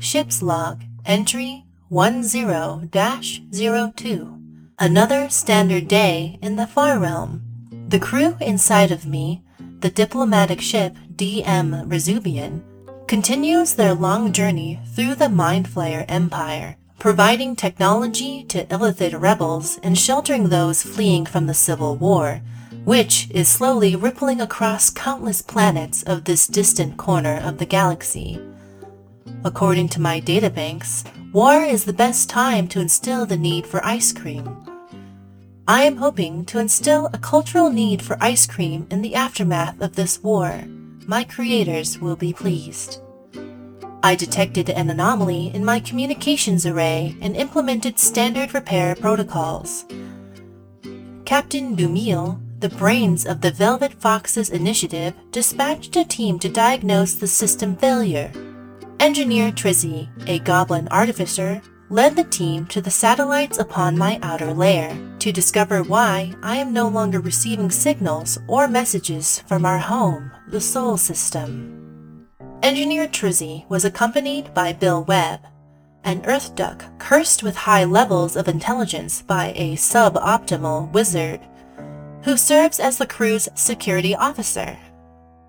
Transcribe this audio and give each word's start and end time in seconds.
Ship's 0.00 0.42
log, 0.42 0.82
entry 1.04 1.66
10-02. 1.92 4.42
Another 4.78 5.28
standard 5.28 5.88
day 5.88 6.38
in 6.40 6.56
the 6.56 6.66
Far 6.66 6.98
Realm. 6.98 7.42
The 7.88 7.98
crew 7.98 8.38
inside 8.40 8.92
of 8.92 9.04
me, 9.04 9.42
the 9.80 9.90
diplomatic 9.90 10.62
ship 10.62 10.96
DM 11.14 11.86
Resubian, 11.86 12.62
continues 13.06 13.74
their 13.74 13.92
long 13.92 14.32
journey 14.32 14.80
through 14.94 15.16
the 15.16 15.28
Mind 15.28 15.68
Flayer 15.68 16.06
Empire, 16.08 16.78
providing 16.98 17.54
technology 17.54 18.42
to 18.44 18.64
Illithid 18.66 19.20
rebels 19.20 19.78
and 19.82 19.98
sheltering 19.98 20.48
those 20.48 20.82
fleeing 20.82 21.26
from 21.26 21.46
the 21.46 21.52
Civil 21.52 21.96
War, 21.96 22.40
which 22.84 23.28
is 23.32 23.48
slowly 23.48 23.96
rippling 23.96 24.40
across 24.40 24.88
countless 24.88 25.42
planets 25.42 26.02
of 26.04 26.24
this 26.24 26.46
distant 26.46 26.96
corner 26.96 27.38
of 27.44 27.58
the 27.58 27.66
galaxy. 27.66 28.40
According 29.42 29.88
to 29.90 30.00
my 30.02 30.20
databanks, 30.20 31.04
war 31.32 31.62
is 31.64 31.84
the 31.84 31.94
best 31.94 32.28
time 32.28 32.68
to 32.68 32.80
instill 32.80 33.24
the 33.24 33.38
need 33.38 33.66
for 33.66 33.82
ice 33.82 34.12
cream. 34.12 34.66
I 35.66 35.84
am 35.84 35.96
hoping 35.96 36.44
to 36.46 36.58
instill 36.58 37.08
a 37.12 37.18
cultural 37.18 37.70
need 37.70 38.02
for 38.02 38.18
ice 38.20 38.46
cream 38.46 38.86
in 38.90 39.00
the 39.00 39.14
aftermath 39.14 39.80
of 39.80 39.96
this 39.96 40.22
war. 40.22 40.62
My 41.06 41.24
creators 41.24 41.98
will 41.98 42.16
be 42.16 42.34
pleased. 42.34 43.00
I 44.02 44.14
detected 44.14 44.68
an 44.68 44.90
anomaly 44.90 45.54
in 45.54 45.64
my 45.64 45.80
communications 45.80 46.66
array 46.66 47.16
and 47.22 47.34
implemented 47.34 47.98
standard 47.98 48.52
repair 48.52 48.94
protocols. 48.94 49.86
Captain 51.24 51.76
Dumille, 51.76 52.38
the 52.58 52.68
brains 52.68 53.24
of 53.24 53.40
the 53.40 53.52
Velvet 53.52 53.94
Foxes 53.94 54.50
initiative, 54.50 55.14
dispatched 55.30 55.96
a 55.96 56.04
team 56.04 56.38
to 56.40 56.48
diagnose 56.50 57.14
the 57.14 57.26
system 57.26 57.74
failure. 57.74 58.30
Engineer 59.00 59.50
Trizzy, 59.50 60.10
a 60.28 60.40
goblin 60.40 60.86
artificer, 60.88 61.62
led 61.88 62.14
the 62.14 62.24
team 62.24 62.66
to 62.66 62.82
the 62.82 62.90
satellites 62.90 63.56
upon 63.56 63.96
my 63.96 64.18
outer 64.22 64.52
layer 64.52 64.94
to 65.20 65.32
discover 65.32 65.82
why 65.82 66.34
I 66.42 66.56
am 66.56 66.74
no 66.74 66.86
longer 66.86 67.18
receiving 67.18 67.70
signals 67.70 68.38
or 68.46 68.68
messages 68.68 69.38
from 69.48 69.64
our 69.64 69.78
home, 69.78 70.30
the 70.48 70.60
Sol 70.60 70.98
System. 70.98 72.28
Engineer 72.62 73.08
Trizzy 73.08 73.66
was 73.70 73.86
accompanied 73.86 74.52
by 74.52 74.74
Bill 74.74 75.04
Webb, 75.04 75.46
an 76.04 76.20
Earth 76.26 76.54
duck 76.54 76.84
cursed 76.98 77.42
with 77.42 77.56
high 77.56 77.84
levels 77.84 78.36
of 78.36 78.48
intelligence 78.48 79.22
by 79.22 79.54
a 79.56 79.76
suboptimal 79.76 80.92
wizard, 80.92 81.40
who 82.24 82.36
serves 82.36 82.78
as 82.78 82.98
the 82.98 83.06
crew's 83.06 83.48
security 83.54 84.14
officer. 84.14 84.76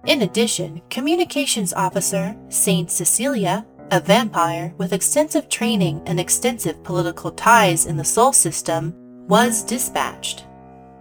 In 0.06 0.24
addition, 0.24 0.82
Communications 0.90 1.74
Officer 1.74 2.36
Saint 2.50 2.90
Cecilia, 2.90 3.66
a 3.92 4.00
vampire 4.00 4.74
with 4.78 4.94
extensive 4.94 5.48
training 5.48 6.02
and 6.08 6.20
extensive 6.20 6.84
political 6.84 7.32
ties 7.32 7.86
in 7.86 7.98
the 7.98 8.04
Sol 8.04 8.34
System, 8.34 8.96
was 9.28 9.64
dispatched. 9.64 10.46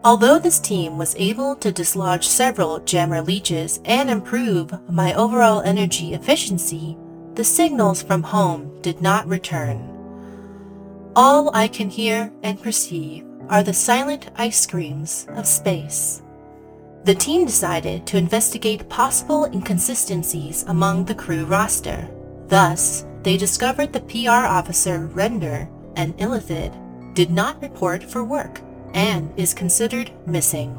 Although 0.04 0.38
this 0.38 0.60
team 0.60 0.98
was 0.98 1.16
able 1.16 1.56
to 1.56 1.72
dislodge 1.72 2.26
several 2.26 2.78
jammer 2.80 3.22
leeches 3.22 3.80
and 3.86 4.10
improve 4.10 4.72
my 4.90 5.14
overall 5.14 5.62
energy 5.62 6.12
efficiency, 6.12 6.96
the 7.34 7.44
signals 7.44 8.02
from 8.02 8.22
home 8.22 8.82
did 8.82 9.00
not 9.00 9.26
return. 9.26 9.78
All 11.16 11.54
I 11.54 11.68
can 11.68 11.88
hear 11.88 12.30
and 12.42 12.62
perceive 12.62 13.24
are 13.48 13.62
the 13.62 13.72
silent 13.72 14.30
ice 14.36 14.60
screams 14.60 15.26
of 15.30 15.46
space. 15.46 16.22
The 17.04 17.14
team 17.14 17.46
decided 17.46 18.06
to 18.06 18.18
investigate 18.18 18.88
possible 18.88 19.46
inconsistencies 19.46 20.64
among 20.64 21.06
the 21.06 21.14
crew 21.14 21.46
roster. 21.46 22.08
Thus, 22.48 23.06
they 23.22 23.36
discovered 23.36 23.92
the 23.92 24.00
PR 24.00 24.46
officer 24.46 25.06
Render, 25.06 25.68
an 25.96 26.12
Illithid, 26.14 26.74
did 27.14 27.30
not 27.30 27.62
report 27.62 28.04
for 28.04 28.22
work 28.22 28.60
and 28.92 29.32
is 29.38 29.54
considered 29.54 30.10
missing. 30.26 30.78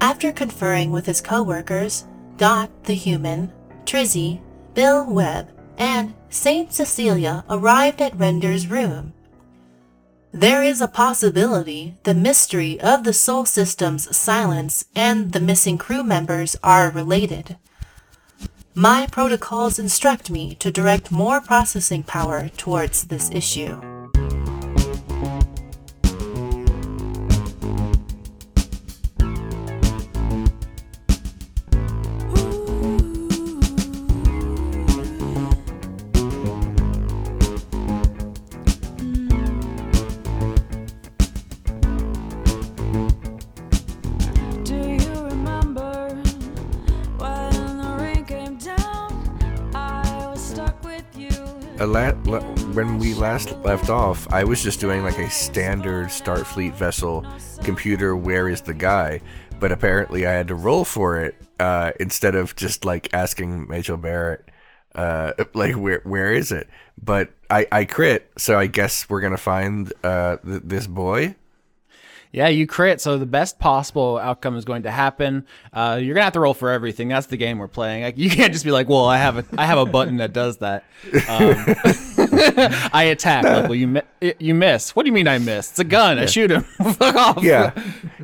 After 0.00 0.32
conferring 0.32 0.90
with 0.90 1.04
his 1.04 1.20
co-workers, 1.20 2.06
Dot 2.38 2.70
the 2.84 2.94
human, 2.94 3.52
Trizzy, 3.84 4.40
Bill 4.72 5.04
Webb, 5.12 5.50
and 5.76 6.14
Saint 6.30 6.72
Cecilia 6.72 7.44
arrived 7.50 8.00
at 8.00 8.18
Render's 8.18 8.66
room 8.66 9.12
there 10.32 10.62
is 10.62 10.80
a 10.80 10.88
possibility 10.88 11.96
the 12.04 12.14
mystery 12.14 12.80
of 12.80 13.04
the 13.04 13.12
Sol 13.12 13.44
System's 13.44 14.16
silence 14.16 14.84
and 14.94 15.32
the 15.32 15.40
missing 15.40 15.76
crew 15.76 16.04
members 16.04 16.56
are 16.62 16.90
related. 16.90 17.56
My 18.74 19.08
protocols 19.10 19.78
instruct 19.78 20.30
me 20.30 20.54
to 20.56 20.70
direct 20.70 21.10
more 21.10 21.40
processing 21.40 22.04
power 22.04 22.48
towards 22.56 23.04
this 23.04 23.30
issue. 23.32 23.89
When 52.84 52.98
we 52.98 53.12
last 53.12 53.52
left 53.58 53.90
off, 53.90 54.26
I 54.32 54.42
was 54.42 54.62
just 54.62 54.80
doing 54.80 55.02
like 55.02 55.18
a 55.18 55.28
standard 55.28 56.06
Starfleet 56.06 56.72
vessel 56.72 57.26
computer. 57.62 58.16
Where 58.16 58.48
is 58.48 58.62
the 58.62 58.72
guy? 58.72 59.20
But 59.58 59.70
apparently, 59.70 60.26
I 60.26 60.32
had 60.32 60.48
to 60.48 60.54
roll 60.54 60.86
for 60.86 61.20
it 61.20 61.34
uh, 61.58 61.92
instead 62.00 62.34
of 62.34 62.56
just 62.56 62.86
like 62.86 63.12
asking 63.12 63.66
Rachel 63.66 63.98
Barrett, 63.98 64.48
uh, 64.94 65.32
like 65.54 65.74
where 65.74 66.00
where 66.04 66.32
is 66.32 66.52
it? 66.52 66.68
But 67.02 67.30
I 67.50 67.66
I 67.70 67.84
crit, 67.84 68.30
so 68.38 68.58
I 68.58 68.66
guess 68.66 69.10
we're 69.10 69.20
gonna 69.20 69.36
find 69.36 69.92
uh, 70.02 70.38
th- 70.38 70.62
this 70.64 70.86
boy. 70.86 71.34
Yeah, 72.32 72.48
you 72.48 72.66
crit, 72.66 73.00
so 73.00 73.18
the 73.18 73.26
best 73.26 73.58
possible 73.58 74.16
outcome 74.16 74.56
is 74.56 74.64
going 74.64 74.84
to 74.84 74.90
happen. 74.90 75.44
Uh, 75.72 75.98
you're 76.00 76.14
gonna 76.14 76.24
have 76.24 76.32
to 76.34 76.40
roll 76.40 76.54
for 76.54 76.70
everything. 76.70 77.08
That's 77.08 77.26
the 77.26 77.36
game 77.36 77.58
we're 77.58 77.68
playing. 77.68 78.04
Like, 78.04 78.16
you 78.16 78.30
can't 78.30 78.52
just 78.52 78.64
be 78.64 78.70
like, 78.70 78.88
"Well, 78.88 79.04
I 79.04 79.18
have 79.18 79.36
a 79.36 79.44
I 79.58 79.66
have 79.66 79.78
a 79.78 79.84
button 79.84 80.16
that 80.16 80.32
does 80.32 80.58
that." 80.58 80.84
Um, 81.28 82.16
I 82.92 83.04
attack. 83.04 83.44
Like, 83.44 83.64
well, 83.64 83.74
you 83.74 83.86
mi- 83.88 84.34
you 84.38 84.54
miss. 84.54 84.94
What 84.94 85.04
do 85.04 85.08
you 85.08 85.12
mean 85.12 85.28
I 85.28 85.38
miss? 85.38 85.70
It's 85.70 85.78
a 85.78 85.84
gun. 85.84 86.18
I 86.18 86.26
shoot 86.26 86.50
him. 86.50 86.62
Fuck 86.94 87.16
off. 87.16 87.42
Yeah, 87.42 87.72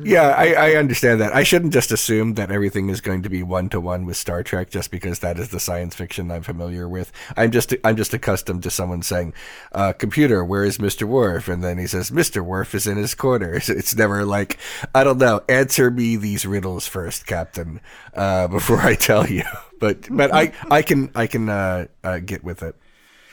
yeah, 0.01 0.29
I, 0.29 0.53
I 0.53 0.75
understand 0.75 1.21
that. 1.21 1.33
I 1.35 1.43
shouldn't 1.43 1.73
just 1.73 1.91
assume 1.91 2.35
that 2.35 2.51
everything 2.51 2.89
is 2.89 3.01
going 3.01 3.23
to 3.23 3.29
be 3.29 3.43
one 3.43 3.69
to 3.69 3.79
one 3.79 4.05
with 4.05 4.17
Star 4.17 4.43
Trek 4.43 4.69
just 4.69 4.91
because 4.91 5.19
that 5.19 5.39
is 5.39 5.49
the 5.49 5.59
science 5.59 5.95
fiction 5.95 6.31
I'm 6.31 6.43
familiar 6.43 6.87
with. 6.87 7.11
I'm 7.35 7.51
just 7.51 7.73
I'm 7.83 7.95
just 7.95 8.13
accustomed 8.13 8.63
to 8.63 8.69
someone 8.69 9.01
saying, 9.01 9.33
uh, 9.71 9.93
"Computer, 9.93 10.43
where 10.43 10.63
is 10.63 10.79
Mister 10.79 11.07
Worf?" 11.07 11.47
and 11.47 11.63
then 11.63 11.77
he 11.77 11.87
says, 11.87 12.11
"Mister 12.11 12.43
Worf 12.43 12.75
is 12.75 12.87
in 12.87 12.97
his 12.97 13.15
quarters." 13.15 13.69
It's 13.77 13.95
never 13.95 14.25
like 14.25 14.57
I 14.95 15.03
don't 15.03 15.19
know. 15.19 15.41
Answer 15.47 15.91
me 15.91 16.15
these 16.15 16.45
riddles 16.45 16.87
first, 16.87 17.25
Captain, 17.27 17.79
uh, 18.13 18.47
before 18.47 18.79
I 18.81 18.95
tell 18.95 19.27
you. 19.27 19.43
But 19.79 20.07
but 20.09 20.33
I 20.33 20.51
I 20.71 20.81
can 20.81 21.11
I 21.13 21.27
can 21.27 21.47
uh, 21.49 21.85
uh, 22.03 22.19
get 22.19 22.43
with 22.43 22.63
it. 22.63 22.75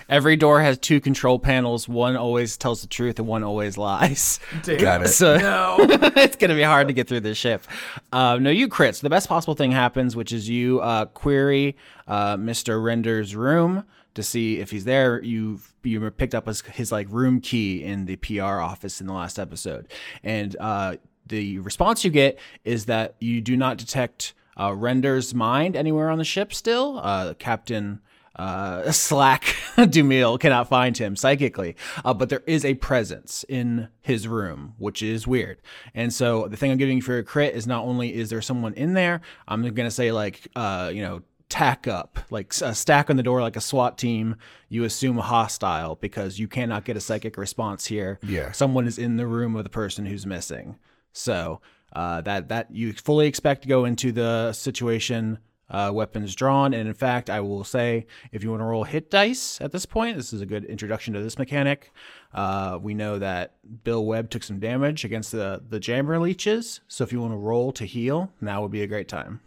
Every 0.08 0.36
door 0.36 0.60
has 0.60 0.78
two 0.78 1.00
control 1.00 1.38
panels. 1.38 1.88
One 1.88 2.16
always 2.16 2.56
tells 2.56 2.82
the 2.82 2.86
truth, 2.86 3.18
and 3.18 3.26
one 3.26 3.42
always 3.42 3.78
lies. 3.78 4.40
Got 4.64 5.02
it. 5.02 5.08
So 5.08 5.36
it's 5.40 6.36
gonna 6.36 6.54
be 6.54 6.62
hard 6.62 6.88
to 6.88 6.94
get 6.94 7.08
through 7.08 7.20
this 7.20 7.38
ship. 7.38 7.66
Uh, 8.12 8.38
no, 8.38 8.50
you 8.50 8.68
crit. 8.68 8.96
So 8.96 9.04
the 9.04 9.10
best 9.10 9.28
possible 9.28 9.54
thing 9.54 9.72
happens, 9.72 10.16
which 10.16 10.32
is 10.32 10.48
you 10.48 10.80
uh, 10.80 11.06
query 11.06 11.76
uh, 12.06 12.36
Mr. 12.36 12.82
Render's 12.82 13.34
room 13.34 13.84
to 14.14 14.22
see 14.22 14.58
if 14.58 14.70
he's 14.70 14.84
there. 14.84 15.22
You 15.22 15.60
you 15.82 16.10
picked 16.10 16.34
up 16.34 16.46
his, 16.46 16.60
his 16.62 16.92
like 16.92 17.06
room 17.10 17.40
key 17.40 17.82
in 17.82 18.06
the 18.06 18.16
PR 18.16 18.60
office 18.60 19.00
in 19.00 19.06
the 19.06 19.12
last 19.12 19.38
episode, 19.38 19.88
and 20.22 20.56
uh, 20.60 20.96
the 21.26 21.58
response 21.60 22.04
you 22.04 22.10
get 22.10 22.38
is 22.64 22.86
that 22.86 23.14
you 23.20 23.40
do 23.40 23.56
not 23.56 23.76
detect 23.76 24.34
uh, 24.58 24.72
Render's 24.74 25.34
mind 25.34 25.76
anywhere 25.76 26.10
on 26.10 26.18
the 26.18 26.24
ship. 26.24 26.52
Still, 26.52 27.00
uh, 27.02 27.34
Captain 27.34 28.00
uh, 28.36 28.90
Slack 28.92 29.42
Dumille 29.76 30.38
cannot 30.38 30.68
find 30.68 30.96
him 30.96 31.16
psychically, 31.16 31.76
uh, 32.04 32.14
but 32.14 32.28
there 32.28 32.42
is 32.46 32.64
a 32.64 32.74
presence 32.74 33.44
in 33.48 33.88
his 34.00 34.26
room, 34.28 34.74
which 34.78 35.02
is 35.02 35.26
weird. 35.26 35.60
And 35.94 36.12
so 36.12 36.48
the 36.48 36.56
thing 36.56 36.70
I'm 36.70 36.78
giving 36.78 36.96
you 36.96 37.02
for 37.02 37.12
your 37.12 37.22
crit 37.22 37.54
is 37.54 37.66
not 37.66 37.84
only 37.84 38.14
is 38.14 38.30
there 38.30 38.42
someone 38.42 38.74
in 38.74 38.94
there, 38.94 39.20
I'm 39.48 39.62
gonna 39.74 39.90
say 39.90 40.12
like 40.12 40.48
uh, 40.56 40.90
you 40.92 41.02
know 41.02 41.22
tack 41.48 41.86
up, 41.86 42.18
like 42.30 42.52
a 42.62 42.74
stack 42.74 43.10
on 43.10 43.16
the 43.16 43.22
door 43.22 43.40
like 43.40 43.56
a 43.56 43.60
SWAT 43.60 43.96
team. 43.96 44.36
You 44.68 44.84
assume 44.84 45.18
hostile 45.18 45.94
because 45.96 46.38
you 46.38 46.48
cannot 46.48 46.84
get 46.84 46.96
a 46.96 47.00
psychic 47.00 47.36
response 47.36 47.86
here. 47.86 48.18
Yeah. 48.22 48.50
someone 48.52 48.86
is 48.88 48.98
in 48.98 49.16
the 49.16 49.26
room 49.26 49.54
of 49.54 49.62
the 49.62 49.70
person 49.70 50.06
who's 50.06 50.26
missing. 50.26 50.78
So 51.12 51.60
uh, 51.92 52.22
that 52.22 52.48
that 52.48 52.74
you 52.74 52.92
fully 52.92 53.26
expect 53.26 53.62
to 53.62 53.68
go 53.68 53.84
into 53.84 54.10
the 54.10 54.52
situation 54.52 55.38
uh, 55.70 55.90
weapons 55.92 56.34
drawn. 56.34 56.74
And 56.74 56.88
in 56.88 56.94
fact, 56.94 57.30
I 57.30 57.40
will 57.40 57.64
say 57.64 58.06
if 58.32 58.42
you 58.42 58.50
want 58.50 58.60
to 58.60 58.66
roll 58.66 58.84
hit 58.84 59.10
dice 59.10 59.60
at 59.60 59.72
this 59.72 59.86
point, 59.86 60.16
this 60.16 60.32
is 60.32 60.40
a 60.40 60.46
good 60.46 60.64
introduction 60.64 61.14
to 61.14 61.22
this 61.22 61.38
mechanic. 61.38 61.92
Uh, 62.32 62.78
we 62.80 62.94
know 62.94 63.18
that 63.18 63.54
Bill 63.84 64.04
Webb 64.04 64.30
took 64.30 64.42
some 64.42 64.58
damage 64.58 65.04
against 65.04 65.32
the, 65.32 65.62
the 65.68 65.80
jammer 65.80 66.18
leeches. 66.18 66.80
So 66.88 67.04
if 67.04 67.12
you 67.12 67.20
want 67.20 67.32
to 67.32 67.38
roll 67.38 67.72
to 67.72 67.84
heal, 67.84 68.32
now 68.40 68.62
would 68.62 68.72
be 68.72 68.82
a 68.82 68.86
great 68.86 69.08
time. 69.08 69.40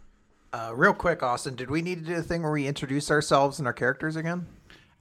Uh, 0.52 0.72
real 0.74 0.94
quick, 0.94 1.22
Austin, 1.22 1.54
did 1.54 1.70
we 1.70 1.82
need 1.82 2.00
to 2.00 2.04
do 2.06 2.16
the 2.16 2.22
thing 2.22 2.42
where 2.42 2.52
we 2.52 2.66
introduce 2.66 3.10
ourselves 3.10 3.58
and 3.58 3.66
our 3.66 3.74
characters 3.74 4.16
again? 4.16 4.46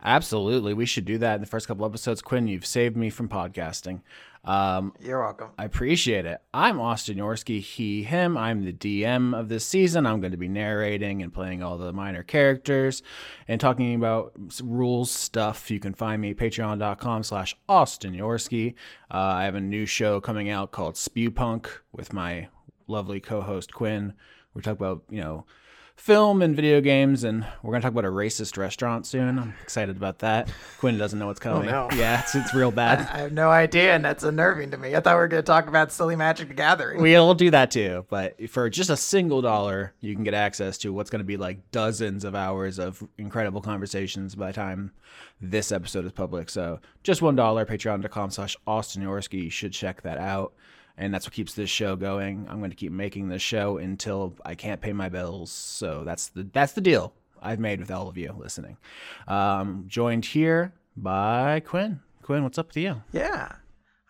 Absolutely. 0.03 0.73
We 0.73 0.85
should 0.85 1.05
do 1.05 1.17
that 1.17 1.35
in 1.35 1.41
the 1.41 1.47
first 1.47 1.67
couple 1.67 1.85
episodes. 1.85 2.21
Quinn, 2.21 2.47
you've 2.47 2.65
saved 2.65 2.95
me 2.95 3.09
from 3.09 3.29
podcasting. 3.29 4.01
Um, 4.47 4.93
You're 5.01 5.21
welcome. 5.21 5.49
I 5.57 5.65
appreciate 5.65 6.25
it. 6.25 6.39
I'm 6.53 6.79
Austin 6.79 7.17
Yorsky, 7.17 7.59
he, 7.59 8.03
him. 8.03 8.37
I'm 8.37 8.63
the 8.63 8.71
DM 8.71 9.37
of 9.37 9.49
this 9.49 9.65
season. 9.65 10.05
I'm 10.05 10.21
going 10.21 10.31
to 10.31 10.37
be 10.37 10.47
narrating 10.47 11.21
and 11.21 11.33
playing 11.33 11.61
all 11.61 11.77
the 11.77 11.91
minor 11.91 12.23
characters 12.23 13.03
and 13.49 13.59
talking 13.59 13.93
about 13.93 14.31
rules 14.63 15.11
stuff. 15.11 15.69
You 15.69 15.81
can 15.81 15.93
find 15.93 16.21
me 16.21 16.31
at 16.31 16.37
patreon.com 16.37 17.23
slash 17.23 17.57
Austin 17.67 18.13
Yorsky. 18.13 18.75
Uh, 19.11 19.17
I 19.17 19.43
have 19.43 19.55
a 19.55 19.61
new 19.61 19.85
show 19.85 20.21
coming 20.21 20.49
out 20.49 20.71
called 20.71 20.95
Spew 20.95 21.29
Punk 21.29 21.69
with 21.91 22.13
my 22.13 22.47
lovely 22.87 23.19
co-host 23.19 23.73
Quinn. 23.73 24.13
We're 24.53 24.61
talking 24.61 24.77
about, 24.77 25.03
you 25.09 25.19
know, 25.19 25.45
film 25.97 26.41
and 26.41 26.55
video 26.55 26.79
games, 26.79 27.23
and 27.23 27.45
we're 27.61 27.71
going 27.71 27.81
to 27.81 27.85
talk 27.85 27.91
about 27.91 28.05
a 28.05 28.11
racist 28.11 28.57
restaurant 28.57 29.05
soon. 29.05 29.37
I'm 29.39 29.53
excited 29.61 29.97
about 29.97 30.19
that. 30.19 30.49
Quinn 30.79 30.97
doesn't 30.97 31.19
know 31.19 31.27
what's 31.27 31.41
oh, 31.41 31.43
coming. 31.43 31.69
Oh, 31.69 31.89
no. 31.89 31.97
Yeah, 31.97 32.21
it's, 32.21 32.33
it's 32.35 32.53
real 32.53 32.71
bad. 32.83 32.99
I 33.11 33.17
have 33.19 33.33
no 33.33 33.49
idea, 33.49 33.93
and 33.93 34.05
that's 34.05 34.23
unnerving 34.23 34.71
to 34.71 34.77
me. 34.77 34.95
I 34.95 35.01
thought 35.01 35.15
we 35.15 35.19
were 35.19 35.27
going 35.27 35.43
to 35.43 35.45
talk 35.45 35.67
about 35.67 35.91
Silly 35.91 36.15
Magic 36.15 36.47
the 36.47 36.53
Gathering. 36.53 37.01
We'll 37.01 37.33
do 37.33 37.51
that 37.51 37.71
too, 37.71 38.05
but 38.09 38.49
for 38.49 38.69
just 38.69 38.89
a 38.89 38.97
single 38.97 39.41
dollar, 39.41 39.93
you 39.99 40.15
can 40.15 40.23
get 40.23 40.33
access 40.33 40.77
to 40.79 40.93
what's 40.93 41.09
going 41.09 41.19
to 41.19 41.25
be 41.25 41.35
like 41.35 41.71
dozens 41.71 42.23
of 42.23 42.35
hours 42.35 42.79
of 42.79 43.05
incredible 43.17 43.61
conversations 43.61 44.35
by 44.35 44.47
the 44.47 44.53
time 44.53 44.91
this 45.41 45.71
episode 45.71 46.05
is 46.05 46.11
public. 46.11 46.49
So 46.49 46.79
just 47.03 47.21
one 47.21 47.35
dollar, 47.35 47.65
patreon.com 47.65 48.31
slash 48.31 48.55
Austin 48.65 49.03
Yorsky. 49.03 49.43
You 49.43 49.49
should 49.49 49.73
check 49.73 50.03
that 50.03 50.17
out. 50.17 50.53
And 50.97 51.13
that's 51.13 51.27
what 51.27 51.33
keeps 51.33 51.53
this 51.53 51.69
show 51.69 51.95
going. 51.95 52.47
I'm 52.49 52.57
going 52.57 52.71
to 52.71 52.75
keep 52.75 52.91
making 52.91 53.29
this 53.29 53.41
show 53.41 53.77
until 53.77 54.35
I 54.43 54.55
can't 54.55 54.81
pay 54.81 54.93
my 54.93 55.09
bills. 55.09 55.51
So 55.51 56.03
that's 56.03 56.29
the 56.29 56.47
that's 56.51 56.73
the 56.73 56.81
deal 56.81 57.13
I've 57.41 57.59
made 57.59 57.79
with 57.79 57.91
all 57.91 58.07
of 58.07 58.17
you 58.17 58.33
listening. 58.37 58.77
Um, 59.27 59.85
joined 59.87 60.25
here 60.25 60.73
by 60.95 61.59
Quinn. 61.59 61.99
Quinn, 62.23 62.43
what's 62.43 62.57
up 62.57 62.69
with 62.69 62.77
you? 62.77 63.03
Yeah. 63.11 63.53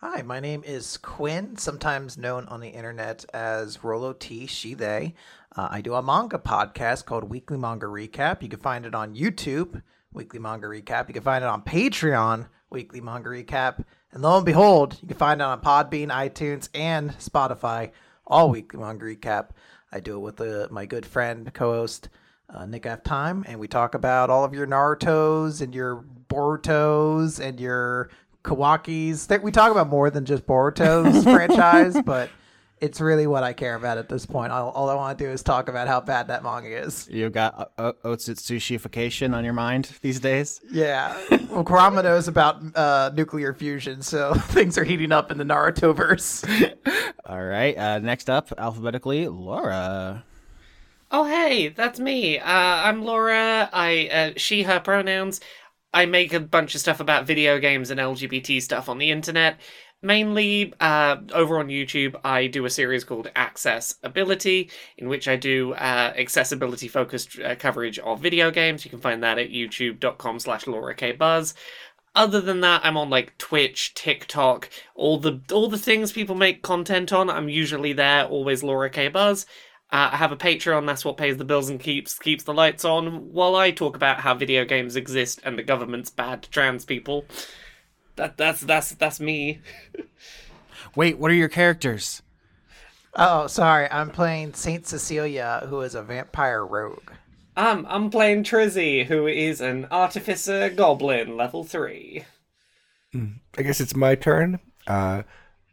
Hi, 0.00 0.22
my 0.22 0.38
name 0.38 0.62
is 0.64 0.96
Quinn, 0.96 1.56
sometimes 1.56 2.16
known 2.16 2.46
on 2.46 2.60
the 2.60 2.68
internet 2.68 3.24
as 3.34 3.82
Rolo 3.82 4.12
T, 4.12 4.46
she, 4.46 4.74
they. 4.74 5.14
Uh, 5.56 5.66
I 5.72 5.80
do 5.80 5.94
a 5.94 6.02
manga 6.02 6.38
podcast 6.38 7.04
called 7.04 7.24
Weekly 7.24 7.58
Manga 7.58 7.86
Recap. 7.86 8.40
You 8.40 8.48
can 8.48 8.60
find 8.60 8.86
it 8.86 8.94
on 8.94 9.16
YouTube, 9.16 9.82
Weekly 10.12 10.38
Manga 10.38 10.68
Recap. 10.68 11.08
You 11.08 11.14
can 11.14 11.24
find 11.24 11.42
it 11.42 11.48
on 11.48 11.62
Patreon, 11.62 12.46
Weekly 12.70 13.00
Manga 13.00 13.28
Recap. 13.28 13.84
And 14.12 14.22
lo 14.22 14.36
and 14.36 14.46
behold, 14.46 14.98
you 15.02 15.08
can 15.08 15.16
find 15.16 15.40
it 15.40 15.44
on 15.44 15.60
Podbean, 15.60 16.08
iTunes, 16.08 16.68
and 16.74 17.10
Spotify, 17.18 17.90
all 18.26 18.50
Weekly 18.50 18.80
Manga 18.80 19.04
Recap. 19.04 19.50
I 19.92 20.00
do 20.00 20.16
it 20.16 20.20
with 20.20 20.40
uh, 20.40 20.68
my 20.70 20.86
good 20.86 21.04
friend, 21.04 21.52
co 21.52 21.72
host, 21.72 22.08
uh, 22.48 22.64
Nick 22.64 22.86
F. 22.86 23.02
Time, 23.02 23.44
and 23.46 23.60
we 23.60 23.68
talk 23.68 23.94
about 23.94 24.30
all 24.30 24.44
of 24.44 24.54
your 24.54 24.66
Naruto's 24.66 25.60
and 25.60 25.74
your 25.74 26.04
Boruto's 26.28 27.38
and 27.38 27.60
your 27.60 28.08
Kawaki's. 28.44 29.28
We 29.42 29.52
talk 29.52 29.70
about 29.70 29.88
more 29.88 30.08
than 30.08 30.24
just 30.24 30.46
Boruto's 30.46 31.22
franchise, 31.24 31.96
but 32.04 32.30
it's 32.80 33.00
really 33.00 33.26
what 33.26 33.42
I 33.42 33.52
care 33.52 33.74
about 33.74 33.98
at 33.98 34.08
this 34.08 34.26
point. 34.26 34.52
All, 34.52 34.70
all 34.70 34.88
I 34.88 34.94
want 34.94 35.18
to 35.18 35.24
do 35.24 35.30
is 35.30 35.42
talk 35.42 35.68
about 35.68 35.88
how 35.88 36.00
bad 36.00 36.28
that 36.28 36.42
manga 36.42 36.68
is. 36.68 37.08
You 37.10 37.30
got 37.30 37.72
uh, 37.78 37.82
uh, 37.82 37.92
Otsutsukification 38.04 39.34
on 39.34 39.44
your 39.44 39.52
mind 39.52 39.90
these 40.02 40.20
days? 40.20 40.60
Yeah, 40.70 41.16
well, 41.50 41.64
Kurama 41.64 42.02
knows 42.02 42.28
about 42.28 42.62
uh, 42.76 43.10
nuclear 43.14 43.54
fusion, 43.54 44.02
so 44.02 44.34
things 44.48 44.78
are 44.78 44.84
heating 44.84 45.12
up 45.12 45.30
in 45.30 45.38
the 45.38 45.44
Naruto 45.44 45.94
verse. 45.94 46.44
All 47.26 47.44
right. 47.44 47.76
Uh, 47.76 47.98
next 47.98 48.30
up, 48.30 48.52
alphabetically, 48.56 49.28
Laura. 49.28 50.24
Oh, 51.10 51.24
hey, 51.24 51.68
that's 51.68 51.98
me. 51.98 52.38
Uh, 52.38 52.44
I'm 52.46 53.04
Laura. 53.04 53.68
I 53.72 54.08
uh, 54.12 54.32
she 54.36 54.62
her 54.62 54.80
pronouns. 54.80 55.40
I 55.92 56.04
make 56.04 56.34
a 56.34 56.40
bunch 56.40 56.74
of 56.74 56.80
stuff 56.80 57.00
about 57.00 57.26
video 57.26 57.58
games 57.58 57.90
and 57.90 57.98
LGBT 57.98 58.60
stuff 58.60 58.88
on 58.88 58.98
the 58.98 59.10
internet. 59.10 59.58
Mainly 60.00 60.72
uh, 60.78 61.16
over 61.32 61.58
on 61.58 61.68
YouTube, 61.68 62.14
I 62.22 62.46
do 62.46 62.64
a 62.64 62.70
series 62.70 63.02
called 63.02 63.32
Accessibility, 63.34 64.70
in 64.96 65.08
which 65.08 65.26
I 65.26 65.34
do 65.34 65.72
uh, 65.72 66.12
accessibility 66.16 66.86
focused 66.86 67.40
uh, 67.40 67.56
coverage 67.56 67.98
of 67.98 68.20
video 68.20 68.52
games. 68.52 68.84
You 68.84 68.90
can 68.90 69.00
find 69.00 69.24
that 69.24 69.38
at 69.38 69.50
youtube.com 69.50 70.38
slash 70.38 70.68
Laura 70.68 70.94
K 70.94 71.10
Buzz. 71.12 71.52
Other 72.14 72.40
than 72.40 72.60
that, 72.60 72.82
I'm 72.84 72.96
on 72.96 73.10
like 73.10 73.36
Twitch, 73.38 73.92
TikTok, 73.94 74.70
all 74.94 75.18
the 75.18 75.40
all 75.52 75.68
the 75.68 75.76
things 75.76 76.12
people 76.12 76.36
make 76.36 76.62
content 76.62 77.12
on. 77.12 77.28
I'm 77.28 77.48
usually 77.48 77.92
there, 77.92 78.24
always 78.24 78.62
Laura 78.62 78.90
K 78.90 79.08
Buzz. 79.08 79.46
Uh, 79.90 80.10
I 80.12 80.16
have 80.16 80.32
a 80.32 80.36
Patreon. 80.36 80.86
That's 80.86 81.04
what 81.04 81.16
pays 81.16 81.38
the 81.38 81.44
bills 81.44 81.70
and 81.70 81.80
keeps 81.80 82.18
keeps 82.18 82.44
the 82.44 82.54
lights 82.54 82.84
on. 82.84 83.32
While 83.32 83.56
I 83.56 83.72
talk 83.72 83.96
about 83.96 84.20
how 84.20 84.34
video 84.34 84.64
games 84.64 84.94
exist 84.94 85.40
and 85.44 85.58
the 85.58 85.62
government's 85.64 86.10
bad 86.10 86.42
to 86.42 86.50
trans 86.50 86.84
people. 86.84 87.24
That 88.18 88.36
that's 88.36 88.60
that's 88.62 88.90
that's 88.96 89.20
me. 89.20 89.60
Wait, 90.96 91.18
what 91.18 91.30
are 91.30 91.34
your 91.34 91.48
characters? 91.48 92.20
Oh, 93.14 93.46
sorry, 93.46 93.88
I'm 93.90 94.10
playing 94.10 94.54
Saint 94.54 94.86
Cecilia, 94.86 95.66
who 95.70 95.80
is 95.82 95.94
a 95.94 96.02
vampire 96.02 96.66
rogue. 96.66 97.12
Um, 97.56 97.86
I'm 97.88 98.10
playing 98.10 98.42
Trizzy, 98.42 99.06
who 99.06 99.28
is 99.28 99.60
an 99.60 99.86
artificer 99.92 100.68
goblin 100.68 101.36
level 101.36 101.62
three. 101.62 102.24
I 103.14 103.62
guess 103.62 103.80
it's 103.80 103.94
my 103.94 104.16
turn. 104.16 104.58
Uh, 104.86 105.22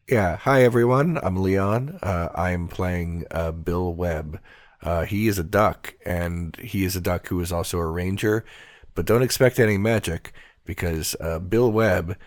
yeah. 0.07 0.37
Hi, 0.37 0.63
everyone. 0.63 1.17
I'm 1.23 1.37
Leon. 1.37 1.97
Uh, 2.03 2.29
I'm 2.35 2.67
playing 2.67 3.25
uh, 3.31 3.53
Bill 3.53 3.91
Webb. 3.91 4.39
Uh, 4.83 5.05
he 5.05 5.27
is 5.27 5.39
a 5.39 5.43
duck, 5.43 5.95
and 6.05 6.55
he 6.57 6.83
is 6.85 6.95
a 6.95 7.01
duck 7.01 7.27
who 7.27 7.41
is 7.41 7.51
also 7.51 7.79
a 7.79 7.87
ranger. 7.87 8.45
But 8.93 9.07
don't 9.07 9.23
expect 9.23 9.59
any 9.59 9.79
magic 9.79 10.31
because 10.65 11.15
uh, 11.19 11.39
Bill 11.39 11.71
Webb 11.71 12.17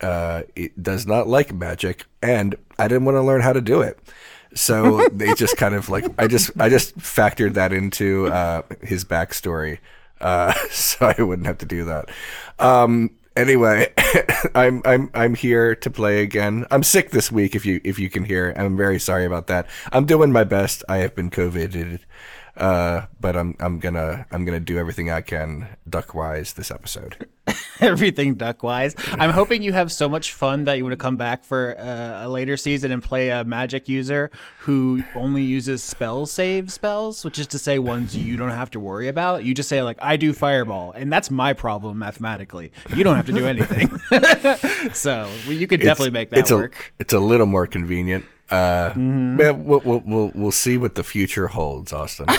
uh, 0.00 0.42
it 0.54 0.82
does 0.82 1.06
not 1.06 1.26
like 1.26 1.52
magic, 1.52 2.04
and 2.22 2.54
I 2.78 2.88
didn't 2.88 3.04
want 3.04 3.16
to 3.16 3.22
learn 3.22 3.40
how 3.40 3.52
to 3.52 3.60
do 3.60 3.80
it. 3.80 3.98
So 4.54 5.08
they 5.12 5.34
just 5.34 5.56
kind 5.56 5.74
of 5.74 5.88
like 5.88 6.06
I 6.18 6.26
just 6.26 6.50
I 6.60 6.68
just 6.68 6.96
factored 6.98 7.54
that 7.54 7.72
into 7.72 8.26
uh, 8.28 8.62
his 8.82 9.04
backstory, 9.04 9.78
uh, 10.20 10.52
so 10.70 11.12
I 11.18 11.22
wouldn't 11.22 11.46
have 11.46 11.58
to 11.58 11.66
do 11.66 11.84
that. 11.84 12.10
Um, 12.58 13.10
anyway, 13.36 13.92
I'm 14.54 14.82
I'm 14.84 15.10
I'm 15.14 15.34
here 15.34 15.74
to 15.76 15.90
play 15.90 16.22
again. 16.22 16.66
I'm 16.70 16.82
sick 16.82 17.10
this 17.10 17.32
week. 17.32 17.54
If 17.54 17.64
you 17.64 17.80
if 17.84 17.98
you 17.98 18.10
can 18.10 18.24
hear, 18.24 18.52
I'm 18.56 18.76
very 18.76 18.98
sorry 18.98 19.24
about 19.24 19.46
that. 19.46 19.66
I'm 19.92 20.04
doing 20.04 20.32
my 20.32 20.44
best. 20.44 20.84
I 20.88 20.98
have 20.98 21.14
been 21.14 21.30
covided, 21.30 22.00
uh, 22.56 23.06
but 23.20 23.36
I'm 23.36 23.54
I'm 23.60 23.78
gonna 23.78 24.26
I'm 24.30 24.44
gonna 24.44 24.60
do 24.60 24.78
everything 24.78 25.10
I 25.10 25.20
can 25.20 25.68
duck 25.88 26.14
wise 26.14 26.54
this 26.54 26.70
episode. 26.70 27.28
Everything 27.80 28.34
duck 28.34 28.62
wise. 28.62 28.94
I'm 29.12 29.30
hoping 29.30 29.62
you 29.62 29.72
have 29.72 29.92
so 29.92 30.08
much 30.08 30.32
fun 30.32 30.64
that 30.64 30.78
you 30.78 30.84
want 30.84 30.94
to 30.94 30.96
come 30.96 31.16
back 31.16 31.44
for 31.44 31.78
uh, 31.78 32.26
a 32.26 32.28
later 32.28 32.56
season 32.56 32.90
and 32.90 33.02
play 33.02 33.28
a 33.28 33.44
magic 33.44 33.88
user 33.88 34.30
who 34.60 35.04
only 35.14 35.42
uses 35.42 35.82
spell 35.82 36.26
save 36.26 36.72
spells, 36.72 37.24
which 37.24 37.38
is 37.38 37.46
to 37.48 37.58
say 37.58 37.78
ones 37.78 38.16
you 38.16 38.36
don't 38.36 38.50
have 38.50 38.70
to 38.70 38.80
worry 38.80 39.08
about. 39.08 39.44
You 39.44 39.54
just 39.54 39.68
say 39.68 39.82
like 39.82 39.98
I 40.00 40.16
do 40.16 40.32
fireball, 40.32 40.92
and 40.92 41.12
that's 41.12 41.30
my 41.30 41.52
problem 41.52 41.98
mathematically. 41.98 42.72
You 42.94 43.04
don't 43.04 43.16
have 43.16 43.26
to 43.26 43.32
do 43.32 43.46
anything. 43.46 43.98
so 44.94 45.30
well, 45.46 45.52
you 45.52 45.66
could 45.66 45.80
definitely 45.80 46.10
make 46.10 46.30
that 46.30 46.38
it's 46.38 46.50
work. 46.50 46.74
A, 46.74 47.02
it's 47.02 47.12
a 47.12 47.20
little 47.20 47.46
more 47.46 47.66
convenient. 47.66 48.24
Uh, 48.50 48.90
Mm-hmm. 48.90 49.40
yeah, 49.40 49.50
we'll, 49.50 49.80
we'll 49.84 50.02
we'll 50.06 50.32
we'll 50.34 50.50
see 50.52 50.76
what 50.78 50.94
the 50.94 51.02
future 51.02 51.48
holds, 51.48 51.92
Austin. 51.92 52.26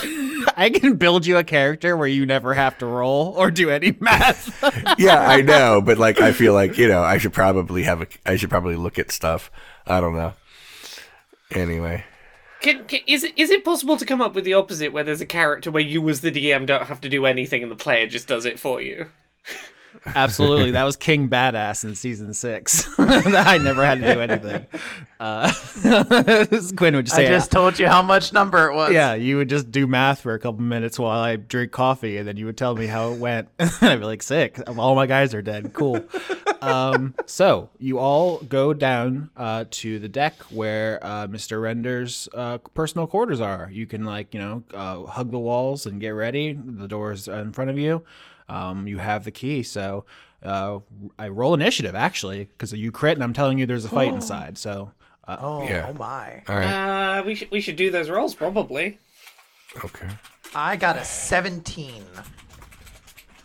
I 0.56 0.70
can 0.70 0.96
build 0.96 1.26
you 1.26 1.38
a 1.38 1.44
character 1.44 1.98
where 1.98 2.08
you 2.08 2.26
never 2.26 2.54
have 2.54 2.78
to 2.80 2.86
roll 2.86 3.34
or 3.38 3.52
do 3.52 3.70
any 3.70 3.96
math. 4.00 4.58
yeah, 4.98 5.20
I 5.20 5.42
know, 5.42 5.82
but 5.82 5.98
like 5.98 6.22
I 6.22 6.32
feel 6.32 6.54
like 6.54 6.78
you 6.78 6.88
know 6.88 7.02
I 7.04 7.18
should 7.18 7.34
probably 7.34 7.84
have 7.84 8.02
a 8.02 8.08
I 8.26 8.38
should 8.38 8.50
probably 8.50 8.76
look 8.78 8.98
at 8.98 9.12
stuff. 9.12 9.52
I 9.86 10.00
don't 10.00 10.16
know. 10.16 10.34
Anyway, 11.52 12.04
Can, 12.62 12.86
can, 12.86 13.02
is 13.08 13.24
it 13.24 13.34
is 13.38 13.50
it 13.52 13.64
possible 13.66 13.98
to 13.98 14.06
come 14.06 14.22
up 14.22 14.34
with 14.34 14.44
the 14.46 14.54
opposite, 14.54 14.92
where 14.94 15.04
there's 15.04 15.22
a 15.22 15.26
character 15.26 15.70
where 15.72 15.84
you 15.84 16.08
as 16.10 16.22
the 16.22 16.32
DM 16.32 16.66
don't 16.66 16.88
have 16.88 17.02
to 17.02 17.10
do 17.10 17.26
anything 17.26 17.62
and 17.64 17.72
the 17.72 17.76
player 17.76 18.08
just 18.08 18.28
does 18.28 18.46
it 18.46 18.60
for 18.60 18.82
you? 18.82 19.08
Absolutely, 20.06 20.72
that 20.72 20.84
was 20.84 20.96
King 20.96 21.30
Badass 21.30 21.84
in 21.84 21.96
season 21.96 22.34
six. 22.34 22.88
I 23.00 23.58
never 23.58 23.86
had 23.86 24.00
to 24.02 24.14
do 24.14 24.22
anything. 24.22 24.66
Uh, 25.20 25.52
Quinn 26.76 26.96
would 26.96 27.06
just 27.06 27.18
I 27.18 27.26
just 27.26 27.52
told 27.52 27.80
you 27.80 27.88
how 27.88 28.02
much 28.02 28.34
number 28.34 28.70
it 28.70 28.76
was. 28.76 28.94
"Yeah." 28.94 29.16
You 29.16 29.38
would 29.38 29.50
just 29.50 29.72
do 29.72 29.88
math 29.88 30.22
for 30.22 30.34
a 30.34 30.40
couple 30.40 30.62
minutes 30.62 31.00
while 31.00 31.20
I 31.20 31.38
drink 31.38 31.72
coffee, 31.72 32.18
and 32.18 32.28
then 32.28 32.38
you 32.38 32.46
would 32.46 32.58
tell 32.58 32.76
me 32.76 32.86
how 32.86 33.12
it 33.12 33.20
went. 33.20 33.50
and 33.60 33.72
I'd 33.82 34.00
be 34.00 34.06
like, 34.06 34.22
"Sick! 34.22 34.60
All 34.78 34.96
my 34.96 35.08
guys 35.08 35.34
are 35.34 35.42
dead. 35.42 35.74
Cool." 35.74 36.04
um, 36.62 37.16
so 37.26 37.70
you 37.80 38.00
all 38.00 38.38
go 38.40 38.74
down 38.74 39.30
uh, 39.36 39.66
to 39.72 40.00
the 40.00 40.10
deck 40.10 40.36
where 40.50 41.00
uh, 41.02 41.28
Mr. 41.28 41.62
Render's 41.62 42.30
uh, 42.34 42.60
personal 42.74 43.08
quarters 43.08 43.42
are. 43.42 43.70
You 43.72 43.88
can 43.88 44.06
like 44.06 44.34
you 44.34 44.40
know 44.40 44.64
uh, 44.74 45.04
hug 45.04 45.32
the 45.32 45.40
walls 45.40 45.86
and 45.86 46.00
get 46.00 46.10
ready. 46.10 46.54
The 46.54 46.88
doors 46.88 47.28
in 47.28 47.54
front 47.54 47.70
of 47.70 47.78
you. 47.78 48.04
Um, 48.50 48.88
you 48.88 48.98
have 48.98 49.24
the 49.24 49.32
key, 49.32 49.64
so 49.64 50.06
uh, 50.44 50.80
I 51.20 51.28
roll 51.30 51.54
initiative 51.54 51.96
actually 51.96 52.46
because 52.46 52.72
you 52.74 52.92
crit, 52.92 53.16
and 53.18 53.24
I'm 53.24 53.34
telling 53.34 53.58
you 53.60 53.66
there's 53.66 53.86
a 53.86 53.90
fight 53.90 54.14
inside. 54.14 54.58
So 54.58 54.92
uh, 55.28 55.38
Oh, 55.40 55.64
Yeah. 55.68 55.88
oh 55.90 55.94
my. 55.94 56.44
All 56.48 56.56
right. 56.56 57.20
Uh, 57.20 57.24
we 57.24 57.36
should 57.36 57.52
we 57.52 57.60
should 57.62 57.76
do 57.76 57.92
those 57.92 58.10
rolls 58.10 58.34
probably. 58.36 59.00
Okay. 59.84 60.08
I 60.56 60.76
got 60.78 60.96
a 60.98 61.04
17. 61.04 62.04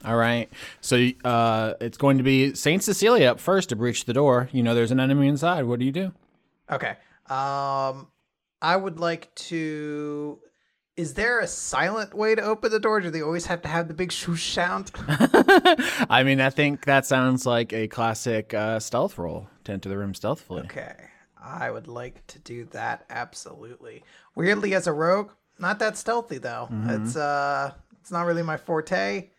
all 0.05 0.17
right, 0.17 0.49
so 0.81 1.09
uh, 1.25 1.75
it's 1.81 1.97
going 1.99 2.19
to 2.19 2.25
be 2.25 2.55
Saint 2.55 2.83
Cecilia 2.83 3.31
up 3.33 3.41
first 3.41 3.69
to 3.71 3.77
breach 3.77 4.05
the 4.05 4.13
door. 4.13 4.49
You 4.53 4.63
know 4.63 4.75
there's 4.75 4.91
an 4.93 5.01
enemy 5.01 5.27
inside. 5.29 5.65
What 5.65 5.79
do 5.81 5.85
you 5.85 5.93
do? 5.93 6.13
Okay. 6.71 6.97
Um, 7.29 8.07
I 8.63 8.77
would 8.77 8.99
like 9.01 9.35
to. 9.51 10.39
Is 10.95 11.15
there 11.15 11.41
a 11.41 11.47
silent 11.47 12.13
way 12.13 12.35
to 12.35 12.43
open 12.43 12.71
the 12.71 12.79
door? 12.79 13.01
Do 13.01 13.11
they 13.11 13.23
always 13.23 13.47
have 13.47 13.63
to 13.63 13.69
have 13.69 13.89
the 13.89 13.95
big 13.95 14.13
swoosh 14.13 14.53
sound? 14.53 14.91
I 15.09 16.23
mean, 16.23 16.39
I 16.39 16.51
think 16.51 16.85
that 16.85 17.07
sounds 17.07 17.47
like 17.47 17.73
a 17.73 17.89
classic 17.89 18.53
uh, 18.53 18.79
stealth 18.79 19.17
roll 19.17 19.49
to 19.65 19.73
enter 19.73 19.89
the 19.89 19.97
room 19.97 20.13
stealthily. 20.13 20.63
Okay. 20.65 20.95
I 21.43 21.71
would 21.71 21.89
like 21.89 22.27
to 22.29 22.39
do 22.41 22.67
that 22.67 23.07
absolutely. 23.09 24.05
Weirdly, 24.37 24.75
as 24.75 24.87
a 24.87 24.93
rogue, 24.93 25.31
not 25.59 25.79
that 25.79 25.97
stealthy 25.97 26.39
though. 26.39 26.69
It's 26.87 27.17
uh, 27.17 27.73
it's 28.01 28.13
not 28.13 28.27
really 28.27 28.43
my 28.43 28.57
forte. 28.57 29.31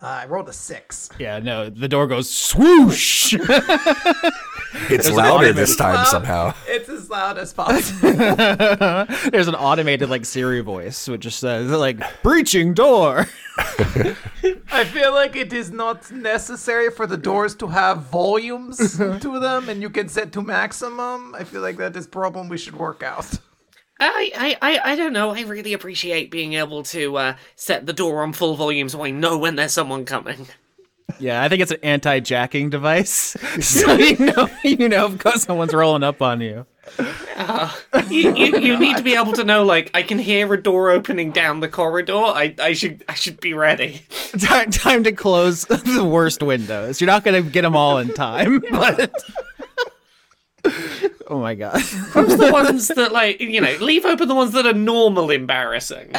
Uh, 0.00 0.06
I 0.06 0.26
rolled 0.26 0.48
a 0.48 0.52
six. 0.52 1.10
Yeah, 1.18 1.40
no, 1.40 1.68
the 1.68 1.88
door 1.88 2.06
goes 2.06 2.30
swoosh. 2.30 3.34
It's 4.90 5.10
louder 5.10 5.52
this 5.52 5.76
time 5.76 6.04
somehow. 6.06 6.54
It's 6.66 6.88
as 6.88 7.10
loud 7.10 7.38
as 7.38 7.52
possible. 7.52 8.12
There's 9.30 9.48
an 9.48 9.54
automated 9.54 10.08
like 10.08 10.24
Siri 10.24 10.60
voice 10.60 11.08
which 11.08 11.22
just 11.22 11.40
says 11.40 11.70
like 11.70 12.22
breaching 12.22 12.74
door. 12.74 13.26
I 13.58 14.84
feel 14.84 15.12
like 15.12 15.36
it 15.36 15.52
is 15.52 15.70
not 15.70 16.10
necessary 16.10 16.90
for 16.90 17.06
the 17.06 17.16
doors 17.16 17.54
to 17.56 17.66
have 17.66 18.04
volumes 18.04 18.96
to 18.96 19.40
them, 19.40 19.68
and 19.68 19.82
you 19.82 19.90
can 19.90 20.08
set 20.08 20.32
to 20.32 20.42
maximum. 20.42 21.34
I 21.34 21.44
feel 21.44 21.60
like 21.60 21.76
that 21.76 21.96
is 21.96 22.06
problem 22.06 22.48
we 22.48 22.56
should 22.56 22.76
work 22.76 23.02
out. 23.02 23.26
I, 23.98 24.32
I, 24.34 24.56
I, 24.62 24.92
I 24.92 24.96
don't 24.96 25.12
know. 25.12 25.30
I 25.30 25.42
really 25.42 25.74
appreciate 25.74 26.30
being 26.30 26.54
able 26.54 26.82
to 26.84 27.16
uh, 27.18 27.36
set 27.54 27.84
the 27.84 27.92
door 27.92 28.22
on 28.22 28.32
full 28.32 28.54
volume 28.54 28.88
so 28.88 29.04
I 29.04 29.10
know 29.10 29.36
when 29.36 29.56
there's 29.56 29.74
someone 29.74 30.06
coming. 30.06 30.46
Yeah, 31.18 31.42
I 31.42 31.48
think 31.48 31.62
it's 31.62 31.70
an 31.70 31.78
anti-jacking 31.82 32.70
device, 32.70 33.36
so 33.60 33.92
you 33.94 34.18
know 34.18 34.48
you 34.62 34.88
know 34.88 35.08
because 35.08 35.42
someone's 35.42 35.74
rolling 35.74 36.02
up 36.02 36.22
on 36.22 36.40
you. 36.40 36.66
You, 38.10 38.34
you, 38.34 38.58
you 38.58 38.78
need 38.78 38.96
to 38.96 39.02
be 39.02 39.14
able 39.14 39.32
to 39.34 39.44
know, 39.44 39.62
like, 39.64 39.90
I 39.94 40.02
can 40.02 40.18
hear 40.18 40.52
a 40.52 40.60
door 40.60 40.90
opening 40.90 41.30
down 41.30 41.60
the 41.60 41.68
corridor. 41.68 42.16
I, 42.16 42.54
I 42.58 42.72
should 42.72 43.04
I 43.08 43.14
should 43.14 43.40
be 43.40 43.54
ready. 43.54 44.02
Time, 44.40 44.70
time 44.70 45.04
to 45.04 45.12
close 45.12 45.64
the 45.66 46.04
worst 46.04 46.42
windows. 46.42 47.00
You're 47.00 47.06
not 47.06 47.24
gonna 47.24 47.42
get 47.42 47.62
them 47.62 47.76
all 47.76 47.98
in 47.98 48.12
time, 48.12 48.60
but 48.70 49.12
oh 51.28 51.40
my 51.40 51.54
god. 51.54 51.82
Close 51.82 52.36
the 52.36 52.50
ones 52.52 52.88
that, 52.88 53.12
like, 53.12 53.40
you 53.40 53.60
know, 53.60 53.72
leave 53.80 54.04
open 54.04 54.28
the 54.28 54.34
ones 54.34 54.52
that 54.52 54.66
are 54.66 54.72
normal 54.72 55.30
embarrassing. 55.30 56.10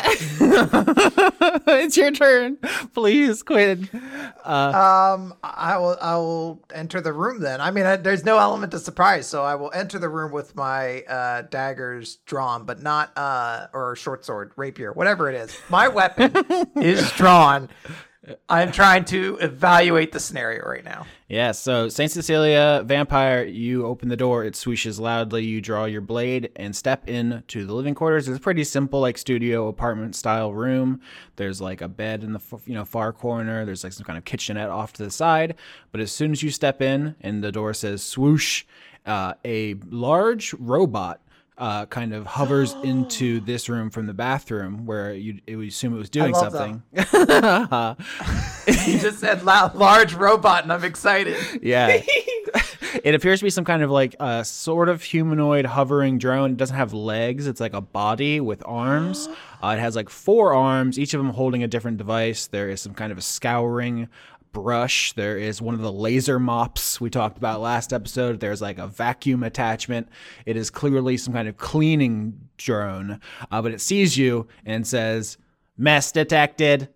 it's 1.67 1.97
your 1.97 2.11
turn. 2.11 2.57
Please, 2.93 3.43
Quinn. 3.43 3.89
Um, 4.43 5.33
I 5.43 5.77
will. 5.77 5.97
I 6.01 6.15
will 6.15 6.63
enter 6.73 7.01
the 7.01 7.13
room 7.13 7.41
then. 7.41 7.61
I 7.61 7.71
mean, 7.71 7.85
I, 7.85 7.95
there's 7.97 8.25
no 8.25 8.37
element 8.39 8.73
of 8.73 8.81
surprise, 8.81 9.27
so 9.27 9.43
I 9.43 9.55
will 9.55 9.71
enter 9.73 9.99
the 9.99 10.09
room 10.09 10.31
with 10.31 10.55
my 10.55 11.01
uh, 11.01 11.43
daggers 11.43 12.17
drawn, 12.25 12.65
but 12.65 12.81
not 12.81 13.11
uh, 13.17 13.67
or 13.73 13.95
short 13.95 14.25
sword, 14.25 14.51
rapier, 14.55 14.93
whatever 14.93 15.29
it 15.29 15.35
is. 15.35 15.57
My 15.69 15.87
weapon 15.87 16.33
is 16.75 17.11
drawn. 17.11 17.69
I'm 18.47 18.71
trying 18.71 19.05
to 19.05 19.39
evaluate 19.41 20.11
the 20.11 20.19
scenario 20.19 20.63
right 20.63 20.85
now. 20.85 21.07
Yeah, 21.27 21.53
so 21.53 21.89
Saint 21.89 22.11
Cecilia, 22.11 22.83
vampire, 22.85 23.43
you 23.43 23.87
open 23.87 24.09
the 24.09 24.17
door, 24.17 24.43
it 24.43 24.53
swooshes 24.53 24.99
loudly, 24.99 25.43
you 25.43 25.59
draw 25.59 25.85
your 25.85 26.01
blade 26.01 26.51
and 26.55 26.75
step 26.75 27.09
in 27.09 27.43
to 27.47 27.65
the 27.65 27.73
living 27.73 27.95
quarters. 27.95 28.27
It's 28.27 28.37
a 28.37 28.41
pretty 28.41 28.63
simple 28.63 28.99
like 28.99 29.17
studio 29.17 29.67
apartment 29.67 30.15
style 30.15 30.53
room. 30.53 31.01
There's 31.37 31.61
like 31.61 31.81
a 31.81 31.87
bed 31.87 32.23
in 32.23 32.33
the 32.33 32.41
you 32.65 32.75
know 32.75 32.85
far 32.85 33.11
corner, 33.11 33.65
there's 33.65 33.83
like 33.83 33.93
some 33.93 34.05
kind 34.05 34.19
of 34.19 34.25
kitchenette 34.25 34.69
off 34.69 34.93
to 34.93 35.03
the 35.03 35.11
side, 35.11 35.55
but 35.91 35.99
as 35.99 36.11
soon 36.11 36.31
as 36.31 36.43
you 36.43 36.51
step 36.51 36.79
in 36.79 37.15
and 37.21 37.43
the 37.43 37.51
door 37.51 37.73
says 37.73 38.03
swoosh, 38.03 38.65
uh, 39.05 39.33
a 39.43 39.75
large 39.89 40.53
robot 40.55 41.20
uh, 41.61 41.85
kind 41.85 42.11
of 42.13 42.25
hovers 42.25 42.75
into 42.83 43.39
this 43.45 43.69
room 43.69 43.89
from 43.89 44.07
the 44.07 44.13
bathroom 44.13 44.85
where 44.85 45.13
you 45.13 45.39
would 45.47 45.67
assume 45.67 45.93
it 45.93 45.97
was 45.97 46.09
doing 46.09 46.33
love 46.33 46.51
something. 46.51 46.83
You 48.67 48.99
just 48.99 49.19
said 49.19 49.43
la- 49.43 49.71
large 49.73 50.13
robot, 50.13 50.63
and 50.63 50.71
I'm 50.71 50.83
excited. 50.83 51.35
Yeah. 51.63 52.01
it 53.03 53.15
appears 53.15 53.39
to 53.39 53.45
be 53.45 53.49
some 53.49 53.65
kind 53.65 53.81
of 53.81 53.89
like 53.89 54.15
uh, 54.19 54.43
sort 54.43 54.87
of 54.87 55.01
humanoid 55.01 55.65
hovering 55.65 56.17
drone. 56.19 56.51
It 56.51 56.57
doesn't 56.57 56.75
have 56.75 56.93
legs. 56.93 57.47
It's 57.47 57.59
like 57.59 57.73
a 57.73 57.81
body 57.81 58.39
with 58.39 58.63
arms. 58.65 59.29
Uh, 59.63 59.75
it 59.77 59.79
has 59.79 59.95
like 59.95 60.09
four 60.09 60.55
arms, 60.55 60.97
each 60.97 61.13
of 61.13 61.19
them 61.19 61.29
holding 61.29 61.61
a 61.61 61.67
different 61.67 61.99
device. 61.99 62.47
There 62.47 62.67
is 62.71 62.81
some 62.81 62.95
kind 62.95 63.11
of 63.11 63.19
a 63.19 63.21
scouring 63.21 64.09
brush. 64.51 65.13
There 65.13 65.37
is 65.37 65.61
one 65.61 65.75
of 65.75 65.81
the 65.81 65.91
laser 65.91 66.39
mops 66.39 66.99
we 66.99 67.09
talked 67.09 67.37
about 67.37 67.61
last 67.61 67.93
episode. 67.93 68.39
There's 68.39 68.61
like 68.61 68.77
a 68.77 68.87
vacuum 68.87 69.43
attachment. 69.43 70.09
It 70.45 70.57
is 70.57 70.69
clearly 70.69 71.17
some 71.17 71.33
kind 71.33 71.47
of 71.47 71.57
cleaning 71.57 72.49
drone, 72.57 73.19
uh, 73.51 73.61
but 73.61 73.71
it 73.71 73.81
sees 73.81 74.17
you 74.17 74.47
and 74.65 74.85
says, 74.85 75.37
"Mess 75.77 76.11
detected." 76.11 76.89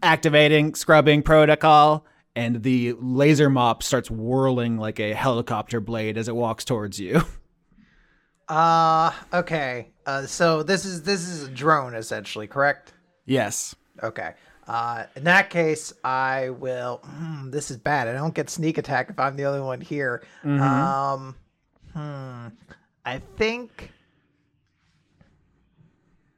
activating 0.00 0.76
scrubbing 0.76 1.22
protocol 1.22 2.06
and 2.36 2.62
the 2.62 2.94
laser 3.00 3.50
mop 3.50 3.82
starts 3.82 4.08
whirling 4.08 4.78
like 4.78 5.00
a 5.00 5.12
helicopter 5.12 5.80
blade 5.80 6.16
as 6.16 6.28
it 6.28 6.36
walks 6.36 6.64
towards 6.64 7.00
you 7.00 7.20
Uh, 8.48 9.12
okay. 9.32 9.90
Uh, 10.06 10.24
so 10.24 10.62
this 10.62 10.86
is 10.86 11.02
this 11.02 11.28
is 11.28 11.48
a 11.48 11.50
drone 11.50 11.94
essentially, 11.94 12.46
correct? 12.46 12.94
yes 13.26 13.74
Okay. 14.02 14.34
Uh, 14.68 15.04
in 15.16 15.24
that 15.24 15.48
case, 15.48 15.94
I 16.04 16.50
will. 16.50 17.00
Hmm, 17.02 17.50
this 17.50 17.70
is 17.70 17.78
bad. 17.78 18.06
I 18.06 18.12
don't 18.12 18.34
get 18.34 18.50
sneak 18.50 18.76
attack 18.76 19.08
if 19.08 19.18
I'm 19.18 19.34
the 19.34 19.46
only 19.46 19.62
one 19.62 19.80
here. 19.80 20.22
Um, 20.44 21.34
hmm. 21.94 22.48
I 23.04 23.22
think. 23.36 23.90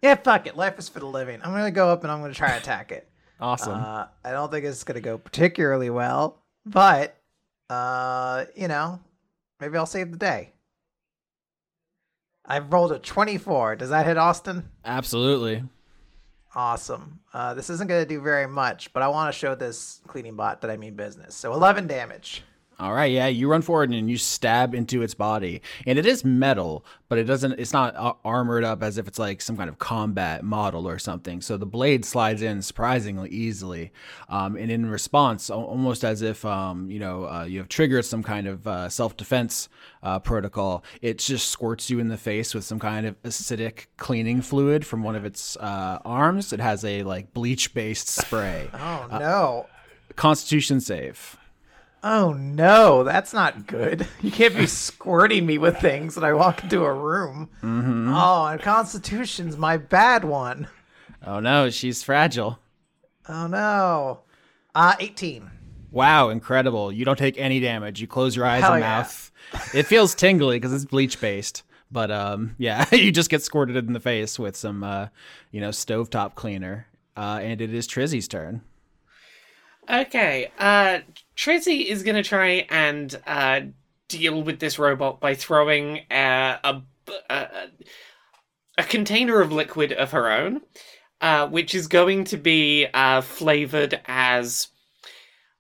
Yeah, 0.01 0.15
fuck 0.15 0.47
it. 0.47 0.57
Life 0.57 0.79
is 0.79 0.89
for 0.89 1.01
the 1.01 1.07
living. 1.07 1.41
I'm 1.43 1.51
gonna 1.51 1.73
go 1.73 1.91
up 1.91 2.05
and 2.05 2.13
I'm 2.13 2.21
gonna 2.21 2.33
try 2.33 2.51
to 2.51 2.57
attack 2.57 2.93
it. 2.93 3.09
awesome 3.41 3.75
Uh, 3.75 4.07
I 4.25 4.31
don't 4.31 4.51
think 4.51 4.65
it's 4.65 4.85
gonna 4.85 5.01
go 5.01 5.19
particularly 5.19 5.91
well, 5.91 6.41
but 6.65 7.17
uh, 7.69 8.45
you 8.55 8.69
know, 8.69 9.01
maybe 9.61 9.77
I'll 9.77 9.87
save 9.87 10.13
the 10.13 10.17
day. 10.17 10.53
I've 12.47 12.73
rolled 12.73 12.93
a 12.93 12.99
24. 12.99 13.77
Does 13.77 13.91
that 13.91 14.07
hit 14.07 14.17
Austin? 14.17 14.71
absolutely 14.85 15.65
Awesome. 16.55 17.21
Uh, 17.33 17.55
this 17.55 17.71
isn't 17.71 17.87
going 17.87 18.03
to 18.03 18.09
do 18.09 18.21
very 18.21 18.47
much, 18.47 18.93
but 18.93 19.03
I 19.03 19.09
want 19.09 19.33
to 19.33 19.39
show 19.39 19.55
this 19.55 20.01
cleaning 20.09 20.35
bot 20.35 20.61
that 20.63 20.71
I 20.71 20.77
mean 20.77 20.95
business. 20.95 21.35
So 21.35 21.53
11 21.53 21.87
damage. 21.87 22.43
All 22.81 22.95
right, 22.95 23.13
yeah, 23.13 23.27
you 23.27 23.47
run 23.47 23.61
forward 23.61 23.91
and 23.91 24.09
you 24.09 24.17
stab 24.17 24.75
into 24.75 25.03
its 25.03 25.13
body, 25.13 25.61
and 25.87 25.99
it 25.99 26.07
is 26.07 26.25
metal, 26.25 26.83
but 27.11 27.19
it 27.19 27.25
doesn't. 27.25 27.61
It's 27.61 27.75
not 27.75 27.95
uh, 27.95 28.15
armored 28.25 28.65
up 28.65 28.83
as 28.83 28.97
if 28.97 29.07
it's 29.07 29.19
like 29.19 29.43
some 29.43 29.59
kind 29.59 29.69
of 29.69 29.79
combat 29.79 30.43
model 30.43 30.89
or 30.89 30.99
something. 30.99 31.43
So 31.43 31.59
the 31.59 31.67
blade 31.67 32.07
slides 32.07 32.41
in 32.41 32.63
surprisingly 32.63 33.29
easily, 33.29 33.93
um, 34.31 34.57
and 34.57 34.71
in 34.71 34.89
response, 34.89 35.51
almost 35.51 36.05
as 36.05 36.23
if 36.23 36.43
um, 36.47 36.91
you 36.91 36.99
know 36.99 37.27
uh, 37.27 37.45
you 37.45 37.59
have 37.59 37.69
triggered 37.69 38.07
some 38.07 38.23
kind 38.23 38.47
of 38.47 38.67
uh, 38.67 38.89
self-defense 38.89 39.69
uh, 40.03 40.19
protocol. 40.19 40.83
It 41.03 41.19
just 41.19 41.51
squirts 41.51 41.91
you 41.91 41.99
in 41.99 42.09
the 42.09 42.17
face 42.17 42.55
with 42.55 42.65
some 42.65 42.79
kind 42.79 43.07
of 43.07 43.23
acidic 43.25 43.89
cleaning 43.99 44.41
fluid 44.41 44.87
from 44.87 45.03
one 45.03 45.17
of 45.17 45.27
its 45.27 45.55
uh, 45.59 45.99
arms. 46.07 46.55
It 46.55 46.61
has 46.61 46.83
a 46.87 47.03
like 47.03 47.35
bleach-based 47.35 48.09
spray. 48.09 48.71
Oh, 48.83 49.07
no. 49.11 49.67
Constitution 50.17 50.81
save. 50.81 51.37
Oh, 52.03 52.33
no. 52.33 53.05
That's 53.05 53.33
not 53.33 53.67
good. 53.67 54.07
You 54.23 54.31
can't 54.31 54.57
be 54.57 54.67
squirting 54.67 55.47
me 55.47 55.59
with 55.59 55.79
things 55.79 56.17
when 56.17 56.25
I 56.25 56.33
walk 56.33 56.63
into 56.63 56.85
a 56.85 56.93
room. 56.93 57.49
Oh, 57.63 58.47
and 58.47 58.61
Constitution's 58.61 59.57
my 59.57 59.77
bad 59.77 60.25
one. 60.25 60.69
Oh 61.27 61.41
no, 61.41 61.69
she's 61.71 62.03
fragile. 62.03 62.59
Oh, 63.29 63.47
no. 63.47 64.21
Uh, 64.75 64.95
18. 65.01 65.51
Wow, 65.91 66.29
incredible. 66.29 66.93
You 66.93 67.05
don't 67.05 67.19
take 67.19 67.39
any 67.39 67.61
damage. 67.61 68.01
You 68.01 68.07
close 68.07 68.37
your 68.37 68.47
eyes 68.47 68.63
Hell 68.63 68.75
and 68.75 68.83
yeah. 68.83 68.99
mouth. 68.99 69.33
It 69.75 69.87
feels 69.87 70.15
tingly 70.15 70.57
because 70.57 70.73
it's 70.73 70.85
bleach 70.85 71.21
based. 71.21 71.63
But 71.91 72.11
um, 72.11 72.55
yeah, 72.59 72.85
you 72.95 73.11
just 73.11 73.31
get 73.31 73.43
squirted 73.43 73.77
in 73.77 73.93
the 73.93 74.01
face 74.01 74.39
with 74.39 74.57
some, 74.57 74.85
uh, 74.85 75.09
you 75.51 75.61
know, 75.61 75.71
stovetop 75.71 76.35
cleaner. 76.37 76.87
Uh, 77.17 77.41
and 77.43 77.61
it 77.61 77.75
is 77.75 77.89
Trizzy's 77.89 78.29
turn. 78.29 78.63
Okay, 79.89 80.53
uh, 80.59 81.01
Trizzy 81.41 81.87
is 81.87 82.03
gonna 82.03 82.23
try 82.23 82.67
and 82.69 83.19
uh, 83.27 83.63
deal 84.09 84.43
with 84.43 84.59
this 84.59 84.79
robot 84.79 85.21
by 85.21 85.35
throwing 85.35 86.01
uh, 86.11 86.59
a, 86.63 86.83
a 87.31 87.49
a 88.77 88.83
container 88.83 89.41
of 89.41 89.51
liquid 89.51 89.91
of 89.91 90.11
her 90.11 90.31
own, 90.31 90.61
uh, 91.23 91.49
which 91.49 91.75
is 91.75 91.87
going 91.87 92.25
to 92.25 92.37
be 92.37 92.87
uh, 92.93 93.23
flavored 93.23 94.03
as 94.05 94.69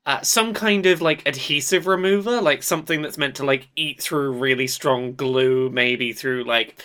uh, 0.04 0.20
some 0.20 0.52
kind 0.52 0.84
of 0.84 1.00
like 1.00 1.26
adhesive 1.26 1.86
remover, 1.86 2.42
like 2.42 2.62
something 2.62 3.00
that's 3.00 3.16
meant 3.16 3.36
to 3.36 3.46
like 3.46 3.66
eat 3.74 4.02
through 4.02 4.32
really 4.32 4.66
strong 4.66 5.14
glue, 5.14 5.70
maybe 5.70 6.12
through 6.12 6.44
like 6.44 6.84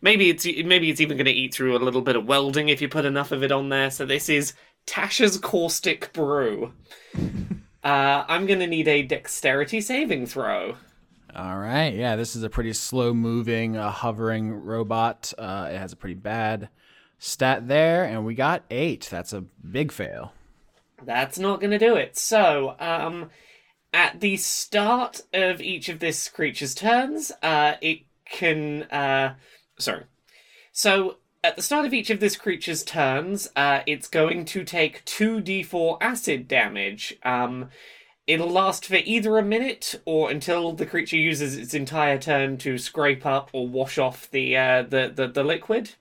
maybe 0.00 0.30
it's 0.30 0.46
maybe 0.46 0.88
it's 0.88 1.02
even 1.02 1.18
going 1.18 1.26
to 1.26 1.32
eat 1.32 1.52
through 1.52 1.76
a 1.76 1.84
little 1.84 2.00
bit 2.00 2.16
of 2.16 2.24
welding 2.24 2.70
if 2.70 2.80
you 2.80 2.88
put 2.88 3.04
enough 3.04 3.30
of 3.30 3.42
it 3.42 3.52
on 3.52 3.68
there. 3.68 3.90
So 3.90 4.06
this 4.06 4.30
is 4.30 4.54
Tasha's 4.86 5.36
caustic 5.36 6.14
brew. 6.14 6.72
Uh, 7.84 8.24
I'm 8.28 8.46
going 8.46 8.60
to 8.60 8.66
need 8.66 8.88
a 8.88 9.02
dexterity 9.02 9.80
saving 9.80 10.26
throw. 10.26 10.76
All 11.34 11.58
right. 11.58 11.94
Yeah, 11.94 12.16
this 12.16 12.36
is 12.36 12.42
a 12.42 12.50
pretty 12.50 12.72
slow 12.74 13.14
moving, 13.14 13.76
uh, 13.76 13.90
hovering 13.90 14.52
robot. 14.52 15.32
Uh, 15.38 15.70
it 15.72 15.78
has 15.78 15.92
a 15.92 15.96
pretty 15.96 16.14
bad 16.14 16.68
stat 17.18 17.68
there. 17.68 18.04
And 18.04 18.24
we 18.24 18.34
got 18.34 18.64
eight. 18.70 19.08
That's 19.10 19.32
a 19.32 19.40
big 19.40 19.92
fail. 19.92 20.32
That's 21.04 21.38
not 21.38 21.60
going 21.60 21.70
to 21.70 21.78
do 21.78 21.96
it. 21.96 22.16
So, 22.16 22.76
um, 22.78 23.30
at 23.92 24.20
the 24.20 24.36
start 24.36 25.22
of 25.32 25.60
each 25.60 25.88
of 25.88 25.98
this 25.98 26.28
creature's 26.28 26.74
turns, 26.74 27.32
uh, 27.42 27.74
it 27.80 28.00
can, 28.24 28.84
uh, 28.84 29.34
sorry. 29.78 30.04
So, 30.70 31.16
at 31.44 31.56
the 31.56 31.62
start 31.62 31.84
of 31.84 31.92
each 31.92 32.10
of 32.10 32.20
this 32.20 32.36
creature's 32.36 32.84
turns, 32.84 33.48
uh, 33.56 33.80
it's 33.86 34.08
going 34.08 34.44
to 34.46 34.64
take 34.64 35.04
2d4 35.04 35.98
acid 36.00 36.46
damage. 36.46 37.16
Um, 37.24 37.70
it'll 38.26 38.50
last 38.50 38.86
for 38.86 38.96
either 38.96 39.38
a 39.38 39.42
minute 39.42 40.00
or 40.04 40.30
until 40.30 40.72
the 40.72 40.86
creature 40.86 41.16
uses 41.16 41.56
its 41.56 41.74
entire 41.74 42.18
turn 42.18 42.58
to 42.58 42.78
scrape 42.78 43.26
up 43.26 43.50
or 43.52 43.66
wash 43.66 43.98
off 43.98 44.30
the, 44.30 44.56
uh, 44.56 44.82
the, 44.82 45.12
the, 45.14 45.26
the 45.26 45.42
liquid. 45.42 45.94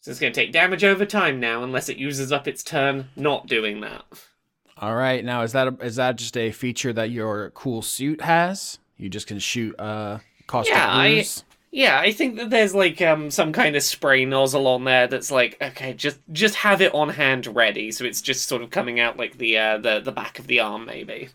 So 0.00 0.10
it's 0.10 0.20
going 0.20 0.32
to 0.32 0.40
take 0.40 0.52
damage 0.52 0.84
over 0.84 1.06
time 1.06 1.40
now, 1.40 1.62
unless 1.62 1.88
it 1.88 1.96
uses 1.96 2.32
up 2.32 2.48
its 2.48 2.62
turn 2.62 3.08
not 3.16 3.46
doing 3.46 3.80
that. 3.80 4.04
All 4.76 4.96
right. 4.96 5.24
Now, 5.24 5.42
is 5.42 5.52
that 5.52 5.68
a, 5.68 5.76
is 5.80 5.96
that 5.96 6.16
just 6.16 6.36
a 6.36 6.50
feature 6.50 6.92
that 6.92 7.10
your 7.10 7.50
cool 7.50 7.80
suit 7.80 8.20
has? 8.20 8.78
You 8.96 9.08
just 9.08 9.28
can 9.28 9.38
shoot 9.38 9.78
uh, 9.78 10.18
caustic 10.46 10.74
Yeah, 10.74 10.88
I-? 10.90 11.24
Yeah, 11.74 11.98
I 11.98 12.12
think 12.12 12.36
that 12.36 12.50
there's 12.50 12.72
like 12.72 13.02
um 13.02 13.32
some 13.32 13.52
kind 13.52 13.74
of 13.74 13.82
spray 13.82 14.24
nozzle 14.24 14.68
on 14.68 14.84
there 14.84 15.08
that's 15.08 15.32
like 15.32 15.56
okay, 15.60 15.92
just 15.92 16.20
just 16.30 16.54
have 16.54 16.80
it 16.80 16.94
on 16.94 17.08
hand 17.08 17.48
ready, 17.48 17.90
so 17.90 18.04
it's 18.04 18.22
just 18.22 18.48
sort 18.48 18.62
of 18.62 18.70
coming 18.70 19.00
out 19.00 19.16
like 19.16 19.38
the 19.38 19.58
uh 19.58 19.78
the 19.78 19.98
the 19.98 20.12
back 20.12 20.38
of 20.38 20.46
the 20.46 20.60
arm 20.60 20.86
maybe. 20.86 21.30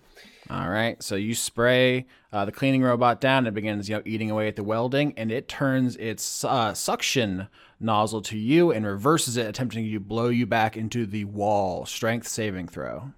All 0.50 0.70
right. 0.70 1.04
So 1.04 1.16
you 1.16 1.36
spray 1.36 2.06
uh, 2.32 2.46
the 2.46 2.54
cleaning 2.54 2.82
robot 2.84 3.20
down. 3.20 3.40
And 3.40 3.50
it 3.50 3.54
begins, 3.54 3.90
you 3.90 3.98
know, 3.98 4.02
eating 4.06 4.32
away 4.32 4.48
at 4.48 4.56
the 4.56 4.64
welding, 4.64 5.14
and 5.18 5.30
it 5.30 5.50
turns 5.50 5.98
its 5.98 6.46
uh, 6.46 6.74
suction 6.74 7.50
nozzle 7.80 8.22
to 8.22 8.38
you 8.38 8.72
and 8.72 8.86
reverses 8.86 9.36
it, 9.36 9.46
attempting 9.46 9.92
to 9.92 10.00
blow 10.00 10.30
you 10.30 10.46
back 10.46 10.78
into 10.78 11.06
the 11.06 11.26
wall. 11.26 11.86
Strength 11.86 12.30
saving 12.30 12.70
throw. 12.70 13.12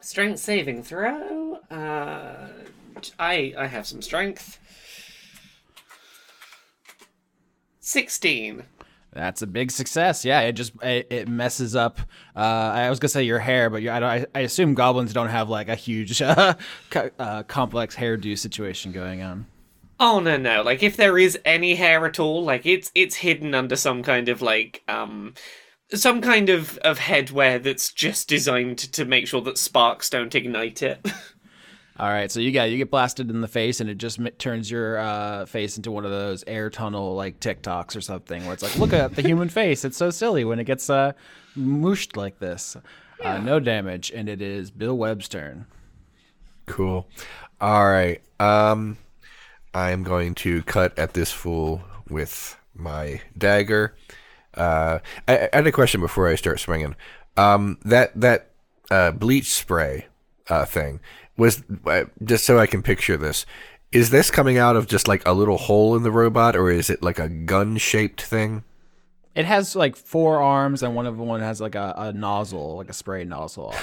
Strength 0.00 0.40
saving 0.40 0.82
throw. 0.82 1.54
Uh, 1.70 2.48
I 3.18 3.54
I 3.56 3.66
have 3.66 3.86
some 3.86 4.02
strength. 4.02 4.58
Sixteen. 7.82 8.62
That's 9.12 9.42
a 9.42 9.46
big 9.46 9.70
success. 9.70 10.24
Yeah, 10.24 10.40
it 10.40 10.52
just 10.52 10.72
it, 10.82 11.06
it 11.10 11.28
messes 11.28 11.76
up. 11.76 11.98
Uh, 12.34 12.38
I 12.38 12.88
was 12.88 12.98
gonna 12.98 13.10
say 13.10 13.24
your 13.24 13.40
hair, 13.40 13.68
but 13.68 13.82
you, 13.82 13.90
I, 13.90 14.00
don't- 14.00 14.08
I, 14.08 14.26
I 14.34 14.40
assume 14.40 14.72
goblins 14.74 15.12
don't 15.12 15.28
have 15.28 15.50
like 15.50 15.68
a 15.68 15.74
huge, 15.74 16.22
uh, 16.22 16.54
co- 16.90 17.10
uh, 17.18 17.42
complex 17.42 17.94
hairdo 17.94 18.38
situation 18.38 18.92
going 18.92 19.20
on. 19.20 19.46
Oh 20.00 20.20
no 20.20 20.36
no! 20.36 20.62
Like 20.62 20.82
if 20.82 20.96
there 20.96 21.18
is 21.18 21.38
any 21.44 21.74
hair 21.74 22.06
at 22.06 22.18
all, 22.18 22.42
like 22.44 22.64
it's 22.64 22.90
it's 22.94 23.16
hidden 23.16 23.54
under 23.54 23.76
some 23.76 24.02
kind 24.02 24.28
of 24.28 24.40
like 24.42 24.82
um 24.88 25.34
some 25.92 26.20
kind 26.22 26.48
of 26.48 26.78
of 26.78 26.98
headwear 27.00 27.62
that's 27.62 27.92
just 27.92 28.28
designed 28.28 28.78
to 28.78 29.04
make 29.04 29.26
sure 29.26 29.42
that 29.42 29.58
sparks 29.58 30.08
don't 30.08 30.34
ignite 30.34 30.82
it. 30.82 31.06
All 31.98 32.08
right, 32.08 32.30
so 32.30 32.40
you 32.40 32.52
got 32.52 32.70
you 32.70 32.78
get 32.78 32.90
blasted 32.90 33.28
in 33.28 33.42
the 33.42 33.48
face, 33.48 33.80
and 33.80 33.90
it 33.90 33.98
just 33.98 34.18
m- 34.18 34.28
turns 34.38 34.70
your 34.70 34.98
uh, 34.98 35.44
face 35.44 35.76
into 35.76 35.90
one 35.90 36.04
of 36.06 36.10
those 36.10 36.42
air 36.46 36.70
tunnel 36.70 37.14
like 37.14 37.38
TikToks 37.38 37.94
or 37.96 38.00
something, 38.00 38.44
where 38.44 38.54
it's 38.54 38.62
like, 38.62 38.76
look 38.76 38.94
at 38.94 39.14
the 39.14 39.22
human 39.22 39.48
face. 39.50 39.84
It's 39.84 39.98
so 39.98 40.10
silly 40.10 40.44
when 40.44 40.58
it 40.58 40.64
gets 40.64 40.88
uh, 40.88 41.12
mooshed 41.54 42.16
like 42.16 42.38
this. 42.38 42.76
Uh, 43.22 43.38
no 43.38 43.60
damage, 43.60 44.10
and 44.10 44.28
it 44.28 44.40
is 44.40 44.70
Bill 44.70 44.96
Webb's 44.96 45.28
turn. 45.28 45.66
Cool. 46.66 47.06
All 47.60 47.86
right. 47.86 48.20
Um, 48.40 48.96
I 49.74 49.90
am 49.90 50.02
going 50.02 50.34
to 50.36 50.62
cut 50.62 50.98
at 50.98 51.12
this 51.12 51.30
fool 51.30 51.82
with 52.08 52.56
my 52.74 53.20
dagger. 53.36 53.94
Uh, 54.54 54.98
I, 55.28 55.48
I 55.52 55.56
had 55.56 55.66
a 55.66 55.72
question 55.72 56.00
before 56.00 56.28
I 56.28 56.34
start 56.34 56.58
swinging. 56.58 56.96
Um, 57.36 57.78
that 57.84 58.18
that 58.20 58.50
uh, 58.90 59.12
bleach 59.12 59.52
spray 59.52 60.06
uh, 60.48 60.64
thing 60.64 61.00
was 61.36 61.62
uh, 61.86 62.04
just 62.24 62.44
so 62.44 62.58
I 62.58 62.66
can 62.66 62.82
picture 62.82 63.16
this. 63.16 63.46
Is 63.90 64.10
this 64.10 64.30
coming 64.30 64.56
out 64.56 64.76
of 64.76 64.86
just 64.86 65.06
like 65.06 65.26
a 65.26 65.32
little 65.32 65.58
hole 65.58 65.94
in 65.96 66.02
the 66.02 66.10
robot, 66.10 66.56
or 66.56 66.70
is 66.70 66.88
it 66.88 67.02
like 67.02 67.18
a 67.18 67.28
gun 67.28 67.76
shaped 67.76 68.22
thing? 68.22 68.64
It 69.34 69.46
has 69.46 69.74
like 69.74 69.96
four 69.96 70.42
arms, 70.42 70.82
and 70.82 70.94
one 70.94 71.06
of 71.06 71.16
them 71.16 71.28
has 71.40 71.60
like 71.60 71.74
a, 71.74 71.94
a 71.96 72.12
nozzle, 72.12 72.76
like 72.76 72.90
a 72.90 72.92
spray 72.92 73.24
nozzle. 73.24 73.74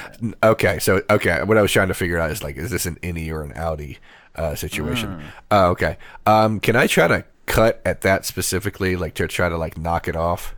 Okay, 0.43 0.79
so 0.79 1.01
okay, 1.09 1.43
what 1.43 1.57
I 1.57 1.61
was 1.61 1.71
trying 1.71 1.87
to 1.87 1.93
figure 1.93 2.19
out 2.19 2.29
is 2.31 2.43
like, 2.43 2.55
is 2.55 2.69
this 2.69 2.85
an 2.85 2.97
innie 2.97 3.31
or 3.31 3.43
an 3.43 3.53
outie 3.53 3.97
uh, 4.35 4.53
situation? 4.55 5.23
Uh, 5.51 5.69
okay, 5.69 5.97
um, 6.25 6.59
can 6.59 6.75
I 6.75 6.85
try 6.87 7.07
to 7.07 7.25
cut 7.47 7.81
at 7.83 8.01
that 8.01 8.25
specifically, 8.25 8.95
like 8.95 9.15
to 9.15 9.27
try 9.27 9.49
to 9.49 9.57
like 9.57 9.77
knock 9.77 10.07
it 10.07 10.15
off? 10.15 10.55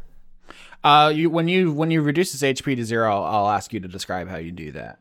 Uh, 0.84 1.12
you 1.14 1.30
when 1.30 1.48
you 1.48 1.72
when 1.72 1.92
you 1.92 2.02
reduce 2.02 2.34
its 2.34 2.44
HP 2.44 2.76
to 2.76 2.84
zero, 2.84 3.14
I'll, 3.14 3.24
I'll 3.24 3.50
ask 3.50 3.72
you 3.72 3.80
to 3.80 3.88
describe 3.88 4.28
how 4.28 4.38
you 4.38 4.52
do 4.52 4.72
that. 4.74 5.00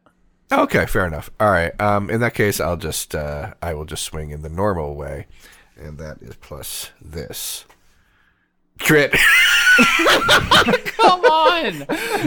Okay, 0.53 0.87
fair 0.87 1.07
enough. 1.07 1.31
All 1.39 1.51
right, 1.51 1.79
um, 1.81 2.11
in 2.11 2.21
that 2.21 2.35
case, 2.35 2.61
I'll 2.61 2.77
just 2.77 3.15
uh, 3.15 3.55
I 3.63 3.75
will 3.75 3.85
just 3.85 4.03
swing 4.05 4.31
in 4.31 4.43
the 4.43 4.49
normal 4.49 4.95
way, 4.97 5.27
and 5.77 5.97
that 5.99 6.19
is 6.23 6.35
plus 6.37 6.91
this 7.01 7.65
crit. 8.81 9.13
Come 9.77 11.25
on! 11.25 11.79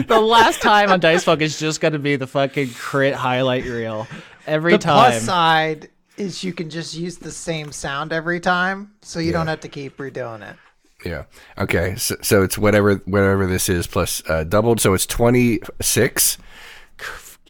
the 0.08 0.20
last 0.20 0.62
time 0.62 0.90
on 0.90 1.00
Dice 1.00 1.24
Fuck 1.24 1.40
is 1.42 1.58
just 1.58 1.80
gonna 1.80 1.98
be 1.98 2.16
the 2.16 2.26
fucking 2.26 2.70
crit 2.70 3.14
highlight 3.14 3.64
reel 3.64 4.06
every 4.46 4.72
the 4.72 4.78
time. 4.78 5.10
plus 5.10 5.22
side 5.22 5.90
is 6.16 6.42
you 6.42 6.52
can 6.52 6.70
just 6.70 6.94
use 6.94 7.18
the 7.18 7.30
same 7.30 7.72
sound 7.72 8.12
every 8.12 8.40
time, 8.40 8.92
so 9.02 9.18
you 9.18 9.32
don't 9.32 9.48
have 9.48 9.60
to 9.60 9.68
keep 9.68 9.96
redoing 9.98 10.48
it. 10.48 10.56
yeah. 11.04 11.24
Okay. 11.58 11.96
So, 11.96 12.16
so 12.22 12.42
it's 12.42 12.56
whatever 12.56 12.94
whatever 13.04 13.46
this 13.46 13.68
is 13.68 13.86
plus 13.86 14.22
uh, 14.30 14.44
doubled. 14.44 14.80
So 14.80 14.94
it's 14.94 15.06
twenty 15.06 15.60
six. 15.82 16.38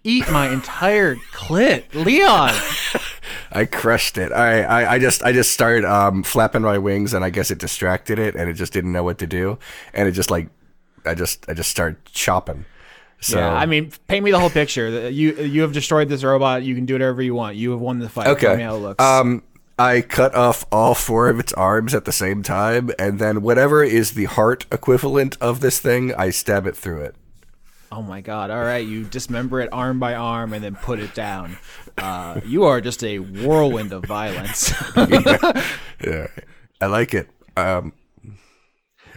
Eat 0.05 0.31
my 0.31 0.51
entire 0.51 1.17
clit, 1.33 1.85
Leon. 1.95 2.53
I 3.53 3.65
crushed 3.65 4.19
it. 4.19 4.33
I, 4.33 4.63
I, 4.63 4.95
I 4.95 4.99
just 4.99 5.23
I 5.23 5.33
just 5.33 5.53
started 5.53 5.85
um, 5.85 6.23
flapping 6.23 6.63
my 6.63 6.77
wings, 6.77 7.15
and 7.15 7.25
I 7.25 7.31
guess 7.31 7.51
it 7.51 7.59
distracted 7.59 8.19
it, 8.19 8.35
and 8.35 8.51
it 8.51 8.55
just 8.55 8.73
didn't 8.73 8.93
know 8.93 9.03
what 9.03 9.19
to 9.19 9.27
do, 9.27 9.59
and 9.95 10.07
it 10.07 10.13
just 10.13 10.31
like 10.31 10.49
I 11.07 11.15
just 11.15 11.49
I 11.49 11.55
just 11.55 11.71
started 11.71 12.05
chopping. 12.05 12.67
So 13.21 13.39
yeah, 13.39 13.55
I 13.55 13.65
mean, 13.65 13.93
paint 14.07 14.25
me 14.25 14.31
the 14.31 14.39
whole 14.39 14.51
picture. 14.51 15.09
You 15.09 15.37
you 15.37 15.63
have 15.63 15.73
destroyed 15.73 16.11
this 16.11 16.23
robot. 16.23 16.63
You 16.63 16.75
can 16.75 16.85
do 16.85 16.95
whatever 16.95 17.23
you 17.23 17.35
want. 17.35 17.57
You 17.57 17.71
have 17.71 17.81
won 17.81 17.99
the 17.99 18.09
fight. 18.09 18.27
Okay. 18.27 18.57
me 18.57 18.63
how 18.63 18.75
it 18.75 18.81
looks. 18.81 19.03
Um, 19.03 19.43
I 19.79 20.03
cut 20.03 20.35
off 20.35 20.67
all 20.71 20.95
four 20.95 21.29
of 21.29 21.41
its 21.41 21.53
arms 21.55 21.95
at 21.95 22.05
the 22.05 22.13
same 22.13 22.43
time, 22.43 22.91
and 22.99 23.19
then 23.19 23.41
whatever 23.41 23.83
is 23.83 24.13
the 24.13 24.27
heart 24.27 24.67
equivalent 24.71 25.37
of 25.41 25.61
this 25.61 25.81
thing, 25.81 26.15
I 26.15 26.31
stab 26.31 26.67
it 26.67 26.77
through 26.77 27.01
it. 27.03 27.17
Oh 27.93 28.03
my 28.03 28.21
god! 28.21 28.51
All 28.51 28.63
right, 28.63 28.87
you 28.87 29.05
dismember 29.05 29.61
it 29.61 29.69
arm 29.73 29.99
by 29.99 30.15
arm 30.15 30.53
and 30.53 30.63
then 30.63 30.75
put 30.77 30.99
it 30.99 31.15
down. 31.15 31.57
Uh, 31.99 32.41
you 32.45 32.65
are 32.65 32.81
just 32.81 33.03
a 33.05 33.19
whirlwind 33.19 33.93
of 33.93 34.05
violence. 34.05 34.73
Yeah, 36.05 36.27
I 36.81 36.87
like 36.87 37.15
it. 37.15 37.31
Um, 37.57 37.93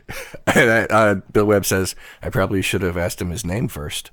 and 0.47 0.71
I, 0.71 0.83
uh, 0.85 1.15
Bill 1.33 1.45
Webb 1.45 1.65
says 1.65 1.95
I 2.21 2.29
probably 2.29 2.61
should 2.61 2.81
have 2.81 2.97
asked 2.97 3.21
him 3.21 3.29
his 3.29 3.45
name 3.45 3.67
first. 3.67 4.11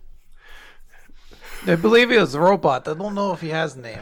I 1.67 1.77
believe 1.77 2.11
he 2.11 2.19
was 2.19 2.35
a 2.35 2.41
robot. 2.41 2.89
I 2.89 2.95
don't 2.95 3.15
know 3.15 3.33
if 3.33 3.41
he 3.41 3.51
has 3.51 3.77
a 3.77 3.81
name. 3.81 4.01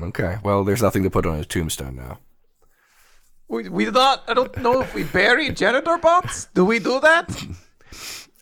Okay, 0.00 0.38
well, 0.44 0.64
there's 0.64 0.82
nothing 0.82 1.02
to 1.04 1.10
put 1.10 1.26
on 1.26 1.38
his 1.38 1.46
tombstone 1.46 1.96
now. 1.96 2.18
We, 3.48 3.68
we 3.68 3.90
not. 3.90 4.24
I 4.28 4.34
don't 4.34 4.56
know 4.58 4.80
if 4.82 4.94
we 4.94 5.04
bury 5.04 5.50
janitor 5.50 5.98
bots. 5.98 6.46
Do 6.54 6.64
we 6.64 6.78
do 6.78 7.00
that? 7.00 7.46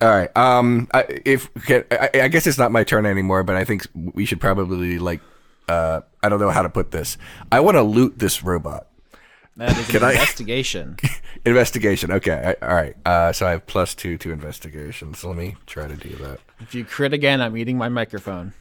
All 0.03 0.09
right. 0.09 0.37
Um, 0.37 0.89
I, 0.93 1.05
if 1.25 1.49
I, 1.69 2.11
I 2.15 2.29
guess 2.29 2.47
it's 2.47 2.59
not 2.59 2.73
my 2.73 2.83
turn 2.85 3.07
anymore, 3.07 3.43
but 3.45 3.55
I 3.57 3.65
think 3.65 3.87
we 3.95 4.25
should 4.25 4.41
probably 4.41 4.99
like, 4.99 5.21
uh, 5.69 6.01
I 6.23 6.29
don't 6.29 6.41
know 6.41 6.51
how 6.51 6.63
to 6.63 6.69
put 6.69 6.91
this. 6.91 7.17
I 7.53 7.61
want 7.61 7.77
to 7.77 7.83
loot 7.83 8.19
this 8.19 8.43
robot. 8.43 8.89
That 9.57 9.77
is 9.79 9.87
Can 9.89 9.99
an 10.03 10.09
I- 10.09 10.13
investigation. 10.13 10.97
Investigation. 11.47 12.11
Okay. 12.13 12.57
I, 12.61 12.67
all 12.67 12.75
right. 12.75 12.97
Uh, 13.07 13.33
so 13.33 13.47
I 13.47 13.53
have 13.53 13.67
plus 13.67 13.95
two 13.95 14.17
to 14.19 14.33
investigation. 14.33 15.15
So 15.15 15.29
let 15.29 15.37
me 15.37 15.57
try 15.67 15.87
to 15.89 15.97
do 15.97 16.11
that. 16.17 16.41
if 16.61 16.75
you 16.75 16.85
crit 16.85 17.13
again, 17.13 17.41
I'm 17.41 17.57
eating 17.57 17.79
my 17.79 17.89
microphone. 17.89 18.53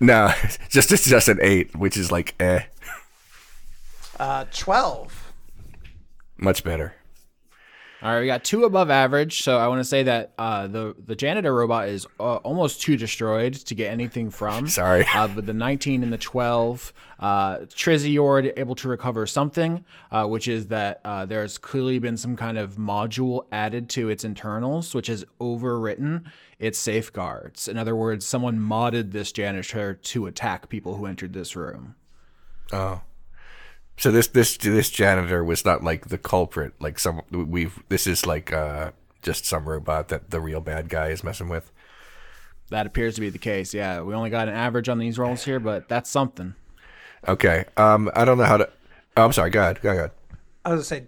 No, 0.00 0.32
just 0.70 0.92
it's 0.92 1.06
just 1.08 1.28
an 1.28 1.38
eight, 1.42 1.74
which 1.76 1.96
is 1.96 2.10
like 2.12 2.34
eh, 2.40 2.60
Uh, 4.18 4.44
12. 4.52 5.32
much 6.38 6.64
better. 6.64 6.94
All 8.06 8.12
right, 8.12 8.20
we 8.20 8.28
got 8.28 8.44
two 8.44 8.62
above 8.62 8.88
average. 8.88 9.42
So 9.42 9.58
I 9.58 9.66
want 9.66 9.80
to 9.80 9.84
say 9.84 10.04
that 10.04 10.32
uh, 10.38 10.68
the 10.68 10.94
the 11.06 11.16
janitor 11.16 11.52
robot 11.52 11.88
is 11.88 12.06
uh, 12.20 12.36
almost 12.36 12.80
too 12.80 12.96
destroyed 12.96 13.54
to 13.54 13.74
get 13.74 13.90
anything 13.90 14.30
from. 14.30 14.68
Sorry. 14.68 15.04
Uh, 15.12 15.26
but 15.26 15.44
the 15.44 15.52
19 15.52 16.04
and 16.04 16.12
the 16.12 16.18
12, 16.18 16.92
uh, 17.18 17.58
able 17.84 18.74
to 18.76 18.88
recover 18.88 19.26
something, 19.26 19.84
uh, 20.12 20.24
which 20.24 20.46
is 20.46 20.68
that 20.68 21.00
uh, 21.04 21.26
there's 21.26 21.58
clearly 21.58 21.98
been 21.98 22.16
some 22.16 22.36
kind 22.36 22.58
of 22.58 22.76
module 22.76 23.44
added 23.50 23.88
to 23.88 24.08
its 24.08 24.22
internals, 24.22 24.94
which 24.94 25.08
has 25.08 25.24
overwritten 25.40 26.26
its 26.60 26.78
safeguards. 26.78 27.66
In 27.66 27.76
other 27.76 27.96
words, 27.96 28.24
someone 28.24 28.56
modded 28.56 29.10
this 29.10 29.32
janitor 29.32 29.94
to 29.94 30.26
attack 30.26 30.68
people 30.68 30.94
who 30.94 31.06
entered 31.06 31.32
this 31.32 31.56
room. 31.56 31.96
Oh. 32.72 33.00
So 33.96 34.10
this 34.10 34.26
this 34.28 34.56
this 34.58 34.90
janitor 34.90 35.42
was 35.42 35.64
not 35.64 35.82
like 35.82 36.08
the 36.08 36.18
culprit. 36.18 36.74
Like 36.80 36.98
some 36.98 37.22
we've 37.30 37.82
this 37.88 38.06
is 38.06 38.26
like 38.26 38.52
uh 38.52 38.92
just 39.22 39.44
some 39.46 39.68
robot 39.68 40.08
that 40.08 40.30
the 40.30 40.40
real 40.40 40.60
bad 40.60 40.88
guy 40.88 41.08
is 41.08 41.24
messing 41.24 41.48
with. 41.48 41.72
That 42.70 42.86
appears 42.86 43.14
to 43.14 43.20
be 43.20 43.30
the 43.30 43.38
case. 43.38 43.72
Yeah, 43.72 44.02
we 44.02 44.14
only 44.14 44.30
got 44.30 44.48
an 44.48 44.54
average 44.54 44.88
on 44.88 44.98
these 44.98 45.18
rolls 45.18 45.44
here, 45.44 45.60
but 45.60 45.88
that's 45.88 46.10
something. 46.10 46.54
Okay. 47.26 47.64
Um, 47.76 48.10
I 48.14 48.24
don't 48.24 48.38
know 48.38 48.44
how 48.44 48.56
to. 48.56 48.68
Oh, 49.16 49.24
I'm 49.24 49.32
sorry. 49.32 49.50
Go 49.50 49.60
ahead. 49.60 49.80
Go 49.80 49.90
ahead. 49.92 50.10
I 50.64 50.74
was 50.74 50.88
gonna 50.88 51.00
say, 51.02 51.06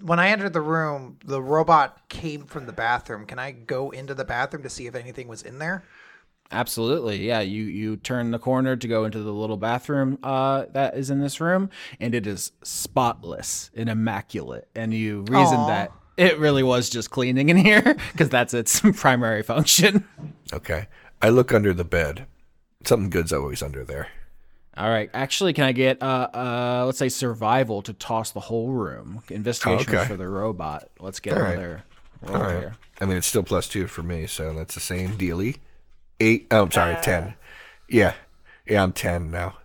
when 0.00 0.18
I 0.20 0.28
entered 0.28 0.52
the 0.52 0.60
room, 0.60 1.18
the 1.24 1.42
robot 1.42 2.08
came 2.08 2.44
from 2.44 2.66
the 2.66 2.72
bathroom. 2.72 3.26
Can 3.26 3.38
I 3.38 3.50
go 3.50 3.90
into 3.90 4.14
the 4.14 4.24
bathroom 4.24 4.62
to 4.62 4.70
see 4.70 4.86
if 4.86 4.94
anything 4.94 5.28
was 5.28 5.42
in 5.42 5.58
there? 5.58 5.84
Absolutely, 6.52 7.26
yeah. 7.26 7.40
You 7.40 7.64
you 7.64 7.96
turn 7.96 8.32
the 8.32 8.38
corner 8.38 8.76
to 8.76 8.88
go 8.88 9.04
into 9.04 9.20
the 9.20 9.32
little 9.32 9.56
bathroom 9.56 10.18
uh, 10.22 10.66
that 10.72 10.96
is 10.96 11.08
in 11.10 11.20
this 11.20 11.40
room, 11.40 11.70
and 12.00 12.14
it 12.14 12.26
is 12.26 12.52
spotless 12.62 13.70
and 13.74 13.88
immaculate. 13.88 14.68
And 14.74 14.92
you 14.92 15.20
reason 15.20 15.58
Aw. 15.58 15.66
that 15.68 15.92
it 16.16 16.38
really 16.38 16.62
was 16.62 16.90
just 16.90 17.10
cleaning 17.10 17.48
in 17.50 17.56
here 17.56 17.82
because 18.12 18.28
that's 18.28 18.52
its 18.52 18.80
primary 18.96 19.42
function. 19.42 20.08
Okay. 20.52 20.86
I 21.22 21.28
look 21.28 21.52
under 21.52 21.72
the 21.72 21.84
bed. 21.84 22.26
Something 22.84 23.10
good's 23.10 23.32
always 23.32 23.62
under 23.62 23.84
there. 23.84 24.08
All 24.76 24.88
right, 24.88 25.10
actually, 25.12 25.52
can 25.52 25.64
I 25.64 25.72
get 25.72 26.02
uh 26.02 26.28
uh 26.32 26.82
let's 26.86 26.98
say 26.98 27.08
survival 27.08 27.82
to 27.82 27.92
toss 27.92 28.30
the 28.30 28.40
whole 28.40 28.70
room? 28.70 29.22
Investigation 29.28 29.94
okay. 29.94 30.06
for 30.06 30.16
the 30.16 30.28
robot. 30.28 30.88
Let's 30.98 31.20
get 31.20 31.34
All 31.34 31.42
right. 31.42 31.52
another 31.52 31.84
All 32.28 32.34
right. 32.34 32.58
here. 32.58 32.76
I 33.00 33.04
mean, 33.04 33.16
it's 33.16 33.26
still 33.26 33.42
plus 33.42 33.68
two 33.68 33.86
for 33.86 34.02
me, 34.02 34.26
so 34.26 34.52
that's 34.54 34.74
the 34.74 34.80
same 34.80 35.16
dealy. 35.16 35.56
Eight. 36.20 36.46
Oh, 36.50 36.62
I'm 36.62 36.70
sorry. 36.70 36.96
ten. 37.02 37.34
Yeah. 37.88 38.14
Yeah, 38.66 38.82
I'm 38.82 38.92
ten 38.92 39.30
now. 39.30 39.56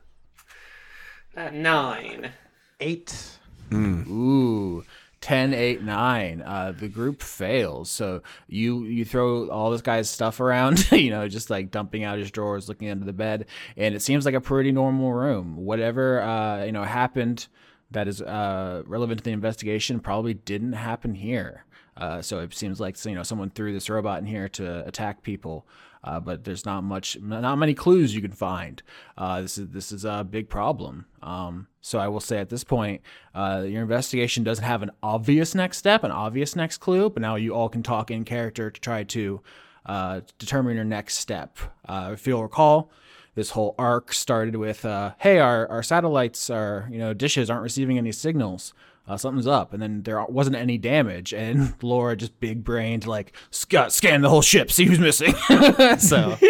Uh, 1.36 1.50
nine. 1.52 2.32
Eight. 2.80 3.36
Ooh, 3.74 4.86
10, 5.22 5.54
8, 5.54 5.82
9. 5.82 6.42
Uh, 6.42 6.74
the 6.78 6.88
group 6.88 7.22
fails. 7.22 7.90
So 7.90 8.22
you 8.48 8.84
you 8.84 9.04
throw 9.04 9.50
all 9.50 9.72
this 9.72 9.82
guy's 9.82 10.10
stuff 10.10 10.40
around, 10.40 10.92
you 10.92 11.10
know, 11.10 11.28
just 11.28 11.50
like 11.50 11.72
dumping 11.72 12.04
out 12.04 12.20
his 12.20 12.32
drawers, 12.32 12.70
looking 12.70 12.90
under 12.90 13.06
the 13.06 13.14
bed, 13.14 13.48
and 13.76 13.96
it 13.96 14.02
seems 14.02 14.26
like 14.26 14.36
a 14.36 14.42
pretty 14.42 14.72
normal 14.72 15.14
room. 15.14 15.58
Whatever 15.58 16.22
uh, 16.22 16.64
you 16.64 16.72
know 16.72 16.84
happened 16.84 17.48
that 17.92 18.08
is 18.08 18.22
uh, 18.22 18.84
relevant 18.86 19.20
to 19.20 19.24
the 19.24 19.32
investigation 19.32 20.00
probably 20.00 20.34
didn't 20.34 20.74
happen 20.74 21.16
here. 21.16 21.66
Uh, 21.98 22.22
so 22.22 22.40
it 22.40 22.54
seems 22.54 22.80
like 22.80 23.04
you 23.06 23.16
know 23.16 23.24
someone 23.24 23.50
threw 23.50 23.74
this 23.74 23.90
robot 23.90 24.20
in 24.20 24.26
here 24.26 24.48
to 24.50 24.86
attack 24.86 25.24
people. 25.24 25.66
Uh, 26.06 26.20
but 26.20 26.44
there's 26.44 26.66
not 26.66 26.84
much, 26.84 27.20
not 27.20 27.58
many 27.58 27.74
clues 27.74 28.14
you 28.14 28.22
can 28.22 28.32
find. 28.32 28.84
Uh, 29.18 29.42
this 29.42 29.58
is 29.58 29.70
this 29.70 29.92
is 29.92 30.06
a 30.06 30.24
big 30.24 30.48
problem. 30.48 31.06
Um, 31.24 31.68
so 31.82 31.98
I 31.98 32.08
will 32.08 32.20
say 32.20 32.38
at 32.38 32.50
this 32.50 32.64
point, 32.64 33.02
uh, 33.34 33.64
your 33.68 33.82
investigation 33.82 34.44
doesn't 34.44 34.64
have 34.64 34.84
an 34.84 34.92
obvious 35.02 35.56
next 35.56 35.80
step, 35.80 36.04
an 36.04 36.12
obvious 36.12 36.56
next 36.56 36.78
clue. 36.78 37.10
But 37.10 37.22
now 37.22 37.36
you 37.36 37.56
all 37.56 37.70
can 37.70 37.82
talk 37.82 38.12
in 38.12 38.24
character 38.24 38.70
to 38.70 38.80
try 38.80 39.04
to 39.04 39.42
uh, 39.88 40.22
determine 40.38 40.76
your 40.76 40.86
next 40.86 41.16
step. 41.16 41.58
Uh, 41.88 42.12
if 42.14 42.28
you'll 42.28 42.44
recall, 42.44 42.92
this 43.34 43.50
whole 43.50 43.74
arc 43.80 44.14
started 44.14 44.56
with, 44.58 44.86
uh, 44.86 45.14
"Hey, 45.18 45.40
our 45.40 45.68
our 45.70 45.82
satellites, 45.82 46.52
our 46.52 46.88
you 46.92 47.00
know 47.00 47.16
dishes 47.16 47.50
aren't 47.50 47.64
receiving 47.64 47.98
any 47.98 48.12
signals." 48.12 48.76
Uh, 49.08 49.18
something's 49.18 49.46
up, 49.46 49.72
and 49.72 49.82
then 49.82 50.02
there 50.02 50.24
wasn't 50.26 50.56
any 50.56 50.80
damage, 50.80 51.32
and 51.32 51.76
Laura 51.84 52.16
just 52.16 52.40
big 52.40 52.64
brained 52.64 53.06
like 53.06 53.34
"Sc- 53.52 53.90
scan 53.90 54.22
the 54.22 54.30
whole 54.30 54.42
ship, 54.42 54.72
see 54.72 54.86
who's 54.86 55.00
missing. 55.00 55.34
so 56.00 56.36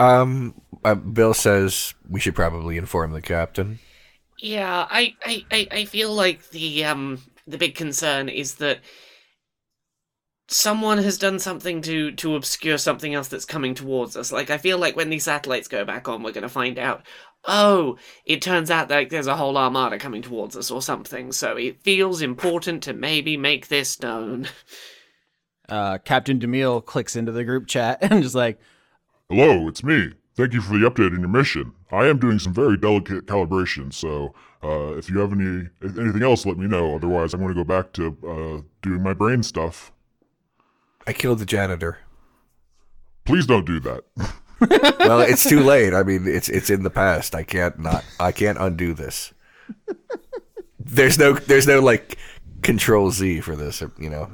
Um, 0.00 0.54
uh, 0.82 0.94
Bill 0.94 1.34
says 1.34 1.94
we 2.08 2.20
should 2.20 2.34
probably 2.34 2.78
inform 2.78 3.12
the 3.12 3.20
captain. 3.20 3.78
Yeah, 4.38 4.86
I, 4.90 5.14
I, 5.22 5.44
I, 5.52 5.68
I 5.70 5.84
feel 5.84 6.12
like 6.14 6.48
the 6.50 6.84
um 6.86 7.20
the 7.46 7.58
big 7.58 7.74
concern 7.74 8.30
is 8.30 8.54
that 8.56 8.80
someone 10.48 10.98
has 10.98 11.18
done 11.18 11.38
something 11.38 11.82
to 11.82 12.12
to 12.12 12.34
obscure 12.34 12.78
something 12.78 13.14
else 13.14 13.28
that's 13.28 13.44
coming 13.44 13.74
towards 13.74 14.16
us. 14.16 14.32
Like 14.32 14.48
I 14.48 14.56
feel 14.56 14.78
like 14.78 14.96
when 14.96 15.10
these 15.10 15.24
satellites 15.24 15.68
go 15.68 15.84
back 15.84 16.08
on, 16.08 16.22
we're 16.22 16.32
gonna 16.32 16.48
find 16.48 16.78
out. 16.78 17.02
Oh, 17.44 17.96
it 18.24 18.42
turns 18.42 18.70
out 18.70 18.90
like 18.90 19.08
there's 19.08 19.26
a 19.26 19.36
whole 19.36 19.56
armada 19.56 19.98
coming 19.98 20.22
towards 20.22 20.56
us 20.56 20.70
or 20.70 20.82
something. 20.82 21.32
So 21.32 21.56
it 21.56 21.82
feels 21.82 22.20
important 22.20 22.82
to 22.84 22.92
maybe 22.92 23.36
make 23.36 23.68
this 23.68 24.00
known. 24.02 24.48
uh, 25.68 25.98
Captain 25.98 26.38
Demille 26.38 26.84
clicks 26.84 27.16
into 27.16 27.32
the 27.32 27.44
group 27.44 27.66
chat 27.66 27.98
and 28.02 28.22
just 28.22 28.34
like, 28.34 28.58
Hello, 29.28 29.68
it's 29.68 29.82
me. 29.84 30.12
Thank 30.36 30.52
you 30.52 30.60
for 30.60 30.78
the 30.78 30.90
update 30.90 31.12
on 31.12 31.20
your 31.20 31.28
mission. 31.28 31.72
I 31.90 32.06
am 32.06 32.18
doing 32.18 32.38
some 32.38 32.54
very 32.54 32.76
delicate 32.76 33.26
calibration, 33.26 33.92
so 33.92 34.34
uh, 34.62 34.96
if 34.96 35.10
you 35.10 35.18
have 35.18 35.32
any 35.32 35.68
if 35.82 35.98
anything 35.98 36.22
else, 36.22 36.46
let 36.46 36.56
me 36.56 36.66
know. 36.66 36.94
Otherwise, 36.94 37.34
I'm 37.34 37.40
going 37.40 37.54
to 37.54 37.64
go 37.64 37.64
back 37.64 37.92
to 37.94 38.16
uh, 38.26 38.62
doing 38.82 39.02
my 39.02 39.12
brain 39.12 39.42
stuff. 39.42 39.92
I 41.06 41.12
killed 41.12 41.40
the 41.40 41.46
janitor. 41.46 41.98
Please 43.24 43.46
don't 43.46 43.66
do 43.66 43.80
that. 43.80 44.04
well, 44.60 45.20
it's 45.20 45.48
too 45.48 45.60
late. 45.60 45.94
I 45.94 46.02
mean, 46.02 46.26
it's 46.26 46.48
it's 46.48 46.70
in 46.70 46.82
the 46.82 46.90
past. 46.90 47.34
I 47.34 47.42
can't 47.42 47.78
not. 47.78 48.04
I 48.18 48.32
can't 48.32 48.58
undo 48.58 48.94
this. 48.94 49.32
There's 50.78 51.18
no 51.18 51.34
there's 51.34 51.66
no 51.66 51.80
like 51.80 52.18
control 52.62 53.10
Z 53.10 53.40
for 53.40 53.56
this. 53.56 53.82
You 53.98 54.10
know. 54.10 54.30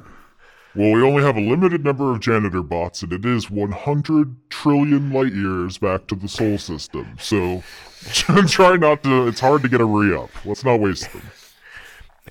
Well, 0.75 0.91
we 0.91 1.01
only 1.01 1.23
have 1.23 1.37
a 1.37 1.41
limited 1.41 1.83
number 1.83 2.11
of 2.11 2.19
janitor 2.19 2.61
bots, 2.61 3.01
and 3.01 3.11
it 3.11 3.25
is 3.25 3.49
100 3.49 4.49
trillion 4.51 5.11
light 5.11 5.33
years 5.33 5.79
back 5.79 6.05
to 6.07 6.15
the 6.15 6.27
Sol 6.27 6.59
system. 6.59 7.17
So 7.19 7.63
try 8.11 8.75
not 8.75 9.03
to. 9.03 9.27
It's 9.27 9.39
hard 9.39 9.63
to 9.63 9.69
get 9.69 9.81
a 9.81 9.85
re 9.85 10.15
up. 10.15 10.29
Let's 10.45 10.63
not 10.63 10.79
waste 10.79 11.11
them. 11.11 11.23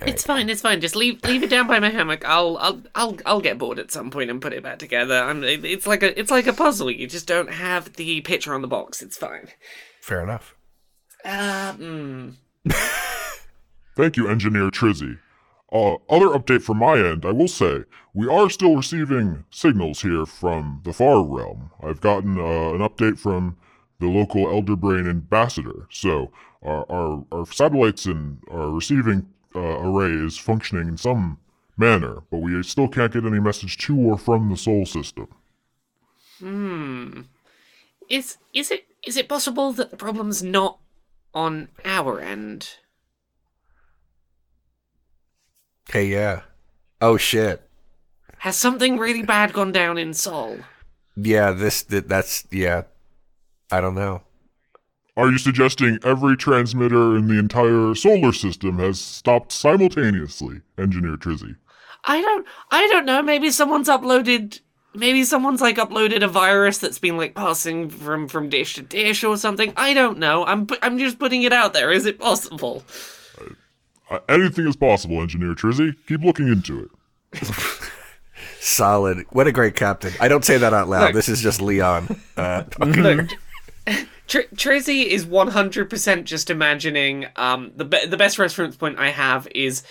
It's 0.03 0.25
fine. 0.25 0.49
It's 0.51 0.61
fine. 0.61 0.81
Just 0.81 0.97
leave 0.97 1.23
leave 1.25 1.43
it 1.43 1.51
down 1.51 1.67
by 1.67 1.79
my 1.79 1.91
hammock. 1.91 2.25
I'll 2.27 2.57
I'll 2.59 2.83
I'll 2.95 3.17
I'll 3.25 3.41
get 3.41 3.59
bored 3.59 3.79
at 3.79 3.91
some 3.91 4.11
point 4.11 4.31
and 4.31 4.43
put 4.43 4.53
it 4.53 4.63
back 4.63 4.79
together. 4.79 5.15
I'm, 5.15 5.43
it's 5.43 5.87
like 5.87 6.03
a 6.03 6.19
it's 6.19 6.31
like 6.31 6.47
a 6.47 6.53
puzzle. 6.53 6.91
You 6.91 7.07
just 7.07 7.27
don't 7.27 7.51
have 7.51 7.95
the 7.95 8.21
picture 8.21 8.55
on 8.55 8.63
the 8.63 8.69
box. 8.69 9.03
It's 9.03 9.17
fine. 9.17 9.49
Fair 10.01 10.23
enough. 10.23 10.55
Uh, 11.25 11.73
mm. 11.75 12.35
Thank 13.97 14.17
you, 14.17 14.29
Engineer 14.29 14.71
Trizzy. 14.71 15.19
Uh, 15.73 15.95
other 16.09 16.29
update 16.29 16.63
from 16.63 16.79
my 16.79 16.99
end, 16.99 17.25
I 17.25 17.33
will 17.33 17.49
say, 17.49 17.85
we 18.15 18.29
are 18.29 18.49
still 18.49 18.77
receiving 18.77 19.45
signals 19.51 20.03
here 20.03 20.25
from 20.25 20.81
the 20.85 20.93
far 20.93 21.25
realm. 21.25 21.71
I've 21.83 22.01
gotten 22.01 22.39
uh, 22.39 22.75
an 22.75 22.79
update 22.79 23.19
from 23.19 23.57
the 23.99 24.07
local 24.07 24.49
Elder 24.49 24.77
Brain 24.77 25.09
ambassador. 25.09 25.87
So 25.91 26.31
our, 26.63 26.87
our, 26.91 27.25
our 27.33 27.47
satellites 27.47 28.07
and 28.07 28.39
our 28.51 28.71
receiving 28.71 29.29
uh, 29.57 29.81
array 29.81 30.13
is 30.13 30.37
functioning 30.37 30.89
in 30.89 30.97
some 30.97 31.39
manner, 31.77 32.23
but 32.31 32.39
we 32.39 32.63
still 32.63 32.89
can't 32.89 33.13
get 33.13 33.25
any 33.25 33.41
message 33.41 33.77
to 33.79 33.99
or 33.99 34.19
from 34.19 34.51
the 34.51 34.57
Sol 34.57 34.87
system. 34.87 35.29
Hmm. 36.39 37.23
Is 38.09 38.39
is 38.53 38.71
it 38.71 38.87
is 39.05 39.17
it 39.17 39.29
possible 39.29 39.73
that 39.73 39.91
the 39.91 39.97
problem's 39.97 40.43
not 40.43 40.79
on 41.35 41.69
our 41.85 42.21
end? 42.21 42.77
Hey, 45.91 46.07
yeah. 46.07 46.43
Oh 47.01 47.17
shit. 47.17 47.63
Has 48.39 48.57
something 48.57 48.99
really 48.99 49.23
bad 49.23 49.53
gone 49.53 49.73
down 49.73 49.99
in 49.99 50.13
Sol? 50.15 50.59
Yeah. 51.17 51.53
This 51.53 51.83
that, 51.85 52.09
that's 52.09 52.45
yeah. 52.51 52.83
I 53.71 53.81
don't 53.81 53.95
know. 53.95 54.23
Are 55.17 55.31
you 55.31 55.39
suggesting 55.39 55.99
every 56.05 56.37
transmitter 56.37 57.17
in 57.17 57.27
the 57.29 57.39
entire 57.39 57.95
solar 57.95 58.33
system 58.33 58.79
has 58.79 59.01
stopped 59.01 59.51
simultaneously, 59.51 60.61
Engineer 60.79 61.17
Trizzy? 61.17 61.57
I 62.05 62.21
don't 62.21 62.47
I 62.71 62.87
don't 62.89 63.07
know. 63.07 63.23
Maybe 63.23 63.51
someone's 63.51 63.89
uploaded 63.89 64.61
maybe 64.95 65.25
someone's 65.25 65.61
like 65.61 65.77
uploaded 65.77 66.23
a 66.23 66.29
virus 66.29 66.79
that's 66.79 66.99
been 66.99 67.17
like 67.17 67.35
passing 67.35 67.89
from 67.89 68.29
from 68.29 68.49
dish 68.49 68.75
to 68.75 68.83
dish 68.83 69.23
or 69.25 69.37
something. 69.37 69.73
I 69.77 69.95
don't 69.95 70.19
know. 70.19 70.45
I'm 70.45 70.67
I'm 70.83 70.99
just 70.99 71.19
putting 71.19 71.43
it 71.43 71.53
out 71.53 71.73
there. 71.73 71.91
Is 71.93 72.07
it 72.07 72.19
possible? 72.19 72.83
Uh, 74.11 74.21
anything 74.29 74.67
is 74.67 74.77
possible, 74.77 75.21
Engineer 75.21 75.55
Trizzy. 75.55 75.95
Keep 76.07 76.23
looking 76.23 76.49
into 76.49 76.89
it. 77.33 77.49
Solid. 78.61 79.25
What 79.31 79.47
a 79.47 79.53
great 79.53 79.75
captain. 79.75 80.13
I 80.21 80.29
don't 80.29 80.45
say 80.45 80.59
that 80.59 80.73
out 80.73 80.89
loud. 80.89 81.07
Look. 81.07 81.15
This 81.15 81.29
is 81.29 81.41
just 81.41 81.61
Leon. 81.61 82.21
Uh, 82.37 82.65
Look, 82.79 83.31
Tr- 84.27 84.41
Tracy 84.57 85.03
is 85.11 85.25
100% 85.27 86.25
just 86.25 86.51
imagining. 86.51 87.27
Um, 87.37 87.73
the 87.77 87.85
be- 87.85 88.07
the 88.07 88.17
best 88.17 88.39
reference 88.39 88.77
point 88.77 88.99
I 88.99 89.11
have 89.11 89.47
is 89.55 89.83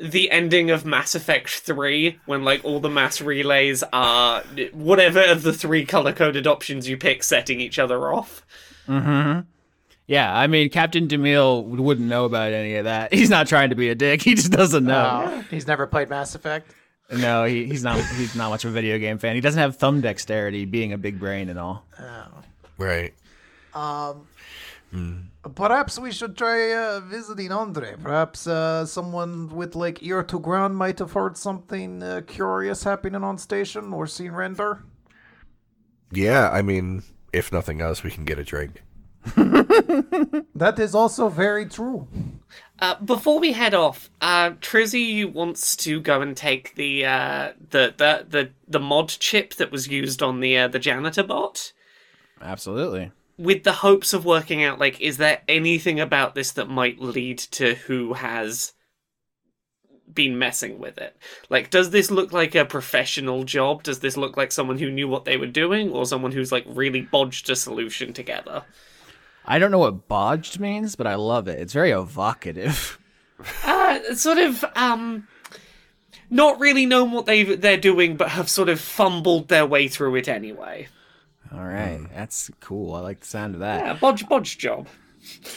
the 0.00 0.30
ending 0.30 0.70
of 0.70 0.84
Mass 0.84 1.14
Effect 1.14 1.48
3 1.50 2.18
when 2.26 2.44
like 2.44 2.64
all 2.64 2.80
the 2.80 2.88
mass 2.90 3.20
relays 3.20 3.82
are 3.92 4.42
whatever 4.72 5.22
of 5.24 5.42
the 5.42 5.52
three 5.52 5.84
color 5.84 6.12
coded 6.12 6.46
options 6.46 6.88
you 6.88 6.96
pick 6.96 7.22
setting 7.24 7.60
each 7.60 7.78
other 7.80 8.12
off. 8.12 8.44
Mhm. 8.86 9.46
Yeah, 10.06 10.34
I 10.34 10.46
mean, 10.46 10.70
Captain 10.70 11.06
Demille 11.08 11.64
wouldn't 11.64 12.08
know 12.08 12.24
about 12.24 12.52
any 12.52 12.76
of 12.76 12.84
that. 12.84 13.12
He's 13.12 13.28
not 13.28 13.46
trying 13.48 13.70
to 13.70 13.76
be 13.76 13.88
a 13.90 13.94
dick. 13.94 14.22
He 14.22 14.34
just 14.34 14.52
doesn't 14.52 14.84
know. 14.84 15.24
Oh, 15.26 15.44
he's 15.50 15.66
never 15.66 15.86
played 15.86 16.08
Mass 16.08 16.34
Effect. 16.34 16.70
No, 17.10 17.44
he, 17.44 17.64
he's 17.66 17.82
not. 17.84 17.98
He's 18.16 18.34
not 18.36 18.50
much 18.50 18.64
of 18.64 18.70
a 18.70 18.74
video 18.74 18.98
game 18.98 19.18
fan. 19.18 19.34
He 19.34 19.40
doesn't 19.40 19.60
have 19.60 19.76
thumb 19.76 20.00
dexterity, 20.00 20.64
being 20.64 20.92
a 20.92 20.98
big 20.98 21.18
brain 21.18 21.48
and 21.48 21.58
all. 21.58 21.84
right. 22.78 23.12
Perhaps 25.54 25.98
we 25.98 26.12
should 26.12 26.36
try 26.36 26.72
uh, 26.72 27.00
visiting 27.00 27.52
Andre. 27.52 27.94
Perhaps 28.02 28.46
uh, 28.46 28.84
someone 28.86 29.48
with 29.48 29.74
like 29.76 30.02
ear 30.02 30.22
to 30.24 30.38
ground 30.38 30.76
might 30.76 30.98
have 30.98 31.12
heard 31.12 31.36
something 31.36 32.02
uh, 32.02 32.22
curious 32.26 32.84
happening 32.84 33.22
on 33.22 33.38
station 33.38 33.92
or 33.92 34.06
seen 34.06 34.32
Render. 34.32 34.84
Yeah, 36.10 36.50
I 36.50 36.62
mean, 36.62 37.02
if 37.32 37.52
nothing 37.52 37.80
else, 37.80 38.02
we 38.02 38.10
can 38.10 38.24
get 38.24 38.38
a 38.38 38.44
drink. 38.44 38.82
That 40.54 40.78
is 40.78 40.92
also 40.94 41.28
very 41.28 41.66
true. 41.66 42.08
Uh, 42.80 42.96
before 42.96 43.38
we 43.38 43.52
head 43.52 43.74
off, 43.74 44.10
uh, 44.20 44.50
Trizzy 44.60 45.30
wants 45.30 45.76
to 45.76 46.00
go 46.00 46.20
and 46.20 46.36
take 46.36 46.74
the 46.74 47.06
uh, 47.06 47.52
the, 47.70 47.94
the 47.96 48.26
the 48.28 48.50
the 48.66 48.80
mod 48.80 49.08
chip 49.08 49.54
that 49.54 49.70
was 49.70 49.86
used 49.86 50.20
on 50.20 50.40
the 50.40 50.58
uh, 50.58 50.68
the 50.68 50.80
janitor 50.80 51.22
bot. 51.22 51.72
Absolutely. 52.40 53.12
With 53.38 53.62
the 53.64 53.72
hopes 53.72 54.12
of 54.12 54.24
working 54.24 54.62
out 54.62 54.78
like 54.78 55.00
is 55.00 55.16
there 55.16 55.40
anything 55.48 56.00
about 56.00 56.34
this 56.34 56.52
that 56.52 56.68
might 56.68 57.00
lead 57.00 57.38
to 57.38 57.74
who 57.74 58.14
has 58.14 58.72
been 60.12 60.38
messing 60.38 60.78
with 60.78 60.98
it 60.98 61.16
like 61.48 61.70
does 61.70 61.90
this 61.90 62.10
look 62.10 62.32
like 62.32 62.54
a 62.54 62.64
professional 62.64 63.44
job 63.44 63.82
does 63.82 64.00
this 64.00 64.16
look 64.16 64.36
like 64.36 64.50
someone 64.50 64.78
who 64.78 64.90
knew 64.90 65.06
what 65.06 65.24
they 65.24 65.36
were 65.36 65.46
doing 65.46 65.90
or 65.90 66.04
someone 66.06 66.32
who's 66.32 66.50
like 66.50 66.64
really 66.66 67.02
bodged 67.02 67.48
a 67.50 67.56
solution 67.56 68.12
together 68.12 68.64
I 69.50 69.58
don't 69.58 69.70
know 69.70 69.78
what 69.78 70.08
bodged 70.08 70.60
means, 70.60 70.94
but 70.94 71.06
I 71.06 71.14
love 71.14 71.48
it. 71.48 71.58
It's 71.58 71.72
very 71.72 71.90
evocative. 71.90 72.98
uh 73.64 74.14
sort 74.14 74.38
of 74.38 74.64
um 74.74 75.28
not 76.28 76.58
really 76.60 76.86
known 76.86 77.12
what 77.12 77.26
they 77.26 77.44
they're 77.44 77.76
doing 77.76 78.16
but 78.16 78.30
have 78.30 78.50
sort 78.50 78.68
of 78.68 78.80
fumbled 78.80 79.46
their 79.46 79.64
way 79.64 79.86
through 79.86 80.16
it 80.16 80.26
anyway 80.26 80.88
All 81.52 81.64
right, 81.64 82.00
that's 82.14 82.50
cool. 82.60 82.94
I 82.94 83.00
like 83.00 83.20
the 83.20 83.26
sound 83.26 83.54
of 83.54 83.60
that. 83.60 83.84
yeah 83.84 83.94
bodge 83.96 84.28
bodge 84.28 84.58
job 84.58 84.86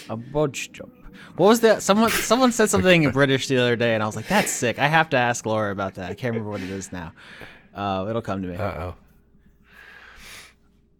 A 0.09 0.15
bodge 0.17 0.71
job. 0.71 0.89
What 1.35 1.47
was 1.47 1.59
that? 1.61 1.81
Someone 1.83 2.09
someone 2.09 2.51
said 2.51 2.69
something 2.69 3.03
in 3.03 3.11
British 3.11 3.47
the 3.47 3.57
other 3.57 3.75
day, 3.75 3.93
and 3.93 4.01
I 4.01 4.05
was 4.05 4.15
like, 4.15 4.27
"That's 4.27 4.51
sick." 4.51 4.79
I 4.79 4.87
have 4.87 5.09
to 5.11 5.17
ask 5.17 5.45
Laura 5.45 5.71
about 5.71 5.95
that. 5.95 6.09
I 6.09 6.13
can't 6.13 6.33
remember 6.33 6.49
what 6.51 6.61
it 6.61 6.69
is 6.69 6.91
now. 6.91 7.13
Uh, 7.75 8.05
it'll 8.09 8.21
come 8.21 8.41
to 8.41 8.47
me. 8.47 8.55
Uh 8.55 8.71
oh. 8.83 8.95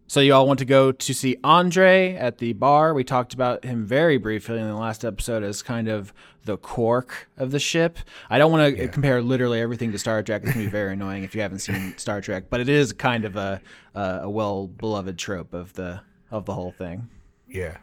So 0.06 0.20
you 0.20 0.34
all 0.34 0.46
want 0.46 0.58
to 0.58 0.66
go 0.66 0.92
to 0.92 1.14
see 1.14 1.38
Andre 1.42 2.14
at 2.14 2.36
the 2.38 2.52
bar. 2.52 2.92
We 2.92 3.02
talked 3.02 3.32
about 3.32 3.64
him 3.64 3.86
very 3.86 4.18
briefly 4.18 4.58
in 4.58 4.68
the 4.68 4.76
last 4.76 5.04
episode 5.06 5.42
as 5.42 5.62
kind 5.62 5.88
of 5.88 6.12
the 6.44 6.56
Quark 6.56 7.28
of 7.36 7.50
the 7.50 7.58
ship. 7.58 7.98
I 8.28 8.38
don't 8.38 8.50
want 8.52 8.76
to 8.76 8.88
compare 8.88 9.22
literally 9.22 9.60
everything 9.60 9.92
to 9.92 9.98
Star 9.98 10.22
Trek. 10.22 10.42
It's 10.42 10.52
gonna 10.52 10.64
be 10.64 10.70
very 10.70 10.92
annoying 10.94 11.24
if 11.24 11.34
you 11.34 11.40
haven't 11.40 11.60
seen 11.60 11.96
Star 11.96 12.20
Trek, 12.20 12.44
but 12.50 12.60
it 12.60 12.68
is 12.68 12.92
kind 12.92 13.24
of 13.24 13.36
a 13.36 13.60
a, 13.94 14.20
a 14.22 14.30
well 14.30 14.66
beloved 14.66 15.18
trope 15.18 15.54
of 15.54 15.72
the 15.74 16.00
of 16.30 16.44
the 16.46 16.54
whole 16.54 16.72
thing. 16.72 17.08
Yeah. 17.48 17.78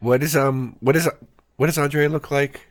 What 0.00 0.22
is 0.22 0.36
um? 0.36 0.76
What 0.80 0.96
is 0.96 1.08
what 1.56 1.66
does 1.66 1.78
Andre 1.78 2.08
look 2.08 2.30
like? 2.30 2.68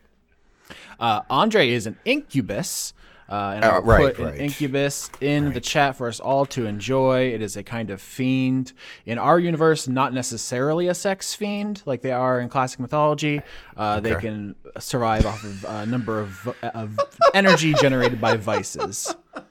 Uh, 1.00 1.22
Andre 1.30 1.70
is 1.70 1.86
an 1.88 1.98
incubus. 2.06 2.94
Uh, 3.30 3.54
and 3.56 3.66
Oh, 3.66 3.70
I'll 3.70 3.82
right, 3.82 4.16
put 4.16 4.24
right. 4.26 4.36
an 4.36 4.40
incubus 4.42 5.10
in 5.22 5.54
the 5.54 5.60
chat 5.62 5.96
for 5.98 6.08
us 6.08 6.20
all 6.20 6.46
to 6.48 6.66
enjoy. 6.66 7.28
It 7.34 7.42
is 7.42 7.58
a 7.58 7.64
kind 7.64 7.90
of 7.90 8.02
fiend. 8.02 8.74
In 9.06 9.18
our 9.18 9.38
universe, 9.40 9.88
not 9.88 10.14
necessarily 10.14 10.88
a 10.88 10.94
sex 10.94 11.34
fiend 11.34 11.84
like 11.86 12.02
they 12.02 12.12
are 12.12 12.40
in 12.40 12.48
classic 12.50 12.80
mythology. 12.80 13.42
Uh, 13.76 14.00
They 14.00 14.16
can 14.16 14.56
survive 14.80 15.26
off 15.26 15.44
of 15.44 15.66
a 15.66 15.86
number 15.86 16.20
of, 16.20 16.48
of 16.64 16.98
energy 17.34 17.74
generated 17.74 18.22
by 18.22 18.38
vices. 18.38 19.16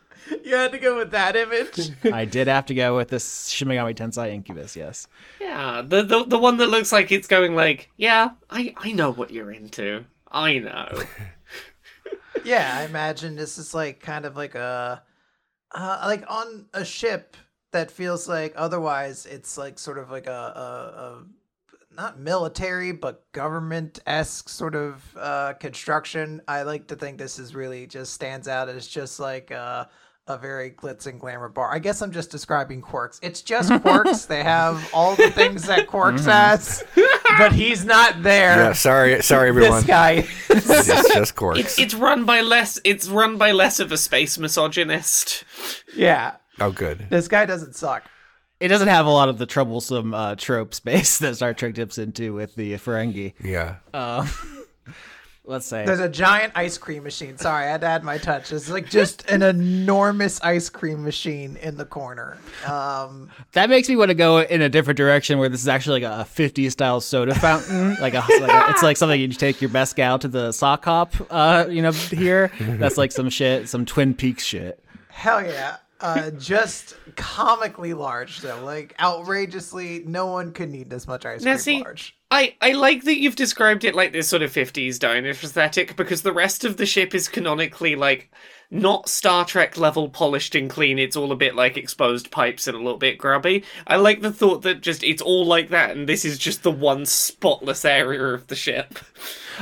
You 0.45 0.57
had 0.57 0.73
to 0.73 0.79
go 0.79 0.97
with 0.97 1.13
that 1.13 1.37
image. 1.37 1.91
I 2.13 2.25
did 2.25 2.49
have 2.49 2.67
to 2.67 2.75
go 2.75 2.97
with 2.97 3.11
this 3.11 3.47
Shin 3.49 3.69
Megami 3.69 3.95
Tensei 3.95 4.33
incubus, 4.35 4.75
yes. 4.75 5.07
Yeah, 5.41 5.83
the, 5.87 6.03
the 6.03 6.25
the 6.25 6.39
one 6.39 6.57
that 6.57 6.67
looks 6.67 6.91
like 6.91 7.13
it's 7.13 7.29
going 7.29 7.55
like, 7.55 7.91
yeah, 7.97 8.31
I 8.51 8.75
I 8.77 8.91
know 8.91 9.13
what 9.13 9.31
you're 9.31 9.53
into. 9.53 10.05
I 10.33 10.59
know. 10.59 10.89
yeah, 12.45 12.79
I 12.79 12.85
imagine 12.85 13.37
this 13.37 13.59
is 13.59 13.75
like 13.75 14.01
kind 14.01 14.25
of 14.25 14.37
like 14.37 14.55
a 14.55 15.03
uh, 15.73 16.03
like 16.07 16.25
on 16.29 16.67
a 16.75 16.85
ship 16.85 17.37
that 17.73 17.91
feels 17.91 18.29
like 18.29 18.55
otherwise 18.57 19.27
it's 19.27 19.59
like 19.59 19.79
sort 19.79 19.99
of 19.99 20.11
like 20.11 20.27
a, 20.27 20.31
a, 20.31 21.01
a 21.01 21.25
not 21.95 22.19
military 22.19 22.93
but 22.93 23.31
government 23.33 23.99
esque 24.07 24.49
sort 24.49 24.75
of 24.75 25.03
uh, 25.19 25.55
construction. 25.55 26.41
I 26.47 26.63
like 26.63 26.87
to 26.89 26.97
think 26.97 27.19
this 27.19 27.39
is 27.39 27.55
really 27.55 27.87
just 27.87 28.15
stands 28.15 28.49
out 28.49 28.69
as 28.69 28.87
just 28.87 29.19
like 29.19 29.51
uh, 29.51 29.87
a 30.29 30.37
very 30.37 30.71
glitz 30.71 31.07
and 31.07 31.21
glamour 31.21 31.49
bar. 31.49 31.73
I 31.73 31.79
guess 31.79 32.03
I'm 32.03 32.13
just 32.13 32.31
describing 32.31 32.81
Quark's. 32.83 33.19
It's 33.23 33.43
just 33.43 33.71
Quark's. 33.83 34.27
they 34.27 34.43
have 34.43 34.89
all 34.93 35.15
the 35.17 35.31
things 35.31 35.67
that 35.67 35.87
Quark's 35.89 36.25
has, 36.27 36.85
but 37.39 37.53
he's 37.53 37.85
not 37.85 38.23
there. 38.23 38.57
Yeah. 38.57 38.73
Sorry. 38.73 39.23
Sorry, 39.23 39.49
everyone. 39.49 39.79
This 39.79 39.87
guy. 39.87 40.27
It's 40.51 41.15
just 41.15 41.35
Quark's. 41.37 41.61
It's 41.61 41.79
it's 41.79 41.95
run 41.95 42.25
by 42.25 42.41
less 42.41 42.81
it's 42.85 43.09
run 43.09 43.37
by 43.39 43.53
less 43.53 43.81
of 43.81 43.93
a 43.93 43.97
space 43.97 44.39
misogynist. 44.39 45.45
yeah. 45.95 46.37
oh, 46.61 46.71
good. 46.71 47.07
This 47.11 47.29
guy 47.29 47.47
doesn't 47.47 47.75
suck. 47.77 48.05
It 48.59 48.69
doesn't 48.69 48.89
have 48.89 49.05
a 49.05 49.11
lot 49.11 49.29
of 49.29 49.37
the 49.39 49.45
troublesome 49.47 50.15
uh, 50.15 50.35
trope 50.37 50.73
space 50.75 51.19
that 51.21 51.37
Star 51.37 51.53
Trek 51.53 51.75
dips 51.75 51.99
into 51.99 52.33
with 52.33 52.55
the 52.55 52.73
Ferengi. 52.75 53.35
Yeah. 53.43 53.77
Let's 55.49 55.65
say. 55.67 55.85
There's 55.87 56.01
a 56.01 56.09
giant 56.09 56.53
ice 56.57 56.77
cream 56.77 57.05
machine. 57.05 57.39
Sorry, 57.39 57.67
I 57.67 57.71
had 57.71 57.81
to 57.83 57.87
add 57.87 58.03
my 58.03 58.19
touch. 58.19 58.53
It's 58.53 58.69
like 58.69 58.91
just 58.91 59.31
an 59.31 59.43
enormous 59.43 60.41
ice 60.43 60.69
cream 60.69 61.05
machine 61.05 61.57
in 61.57 61.77
the 61.77 61.85
corner. 61.85 62.37
Um, 62.67 63.31
That 63.53 63.71
makes 63.71 63.89
me 63.89 63.95
want 63.95 64.09
to 64.09 64.15
go 64.15 64.41
in 64.41 64.61
a 64.61 64.69
different 64.69 64.97
direction 64.97 65.39
where 65.39 65.49
this 65.49 65.61
is 65.61 65.69
actually 65.69 66.01
like 66.03 66.13
a 66.13 66.25
50s 66.29 66.73
style 66.73 67.01
soda 67.01 67.35
fountain. 67.35 67.95
like, 68.01 68.15
a, 68.15 68.25
like 68.41 68.51
a- 68.51 68.71
it's 68.71 68.83
like 68.83 68.97
something 68.97 69.21
you 69.21 69.29
take 69.29 69.61
your 69.61 69.71
best 69.71 69.95
gal 69.95 70.19
to 70.19 70.27
the 70.29 70.51
sock 70.51 70.85
hop, 70.85 71.15
uh, 71.31 71.67
you 71.71 71.81
know, 71.83 71.93
here. 71.93 72.51
That's 72.59 72.97
like 72.99 73.13
some 73.13 73.31
shit, 73.31 73.69
some 73.69 73.87
Twin 73.87 74.15
Peaks 74.15 74.43
shit. 74.45 74.83
hell 75.11 75.45
yeah. 75.45 75.77
Uh, 76.01 76.31
just 76.33 76.97
comically 77.17 77.95
large 77.95 78.41
though. 78.41 78.63
Like 78.63 78.95
outrageously, 79.01 80.05
no 80.07 80.27
one 80.27 80.53
could 80.53 80.71
need 80.71 80.91
this 80.91 81.07
much 81.07 81.27
ice 81.27 81.43
Now, 81.43 81.53
cream 81.53 81.59
see, 81.59 81.83
large. 81.83 82.17
I, 82.31 82.55
I 82.61 82.73
like 82.73 83.05
that 83.05 83.19
you've 83.19 83.37
described 83.37 83.85
it 83.85 83.95
like 83.95 84.13
this 84.13 84.29
sort 84.29 84.43
of 84.43 84.53
50s 84.53 84.99
diner 84.99 85.31
aesthetic 85.31 85.97
because 85.97 86.23
the 86.23 86.33
rest 86.33 86.65
of 86.65 86.77
the 86.77 86.87
ship 86.87 87.15
is 87.15 87.29
canonically 87.29 87.95
like 87.95 88.33
not 88.69 89.09
Star 89.09 89.45
Trek 89.45 89.77
level 89.79 90.09
polished 90.09 90.57
and 90.57 90.69
clean. 90.69 90.99
It's 90.99 91.17
all 91.17 91.31
a 91.31 91.37
bit 91.37 91.55
like 91.55 91.77
exposed 91.77 92.33
pipes 92.33 92.67
and 92.67 92.77
a 92.77 92.81
little 92.81 92.99
bit 92.99 93.19
grubby. 93.19 93.65
I 93.87 93.97
like 93.97 94.23
the 94.23 94.33
thought 94.33 94.63
that 94.63 94.81
just 94.81 95.05
it's 95.05 95.23
all 95.23 95.47
like 95.47 95.71
that 95.71 95.97
and 95.97 96.09
this 96.09 96.25
is 96.25 96.37
just 96.37 96.63
the 96.63 96.71
one 96.71 97.07
spotless 97.07 97.85
area 97.85 98.23
of 98.23 98.49
the 98.49 98.57
ship. 98.57 98.99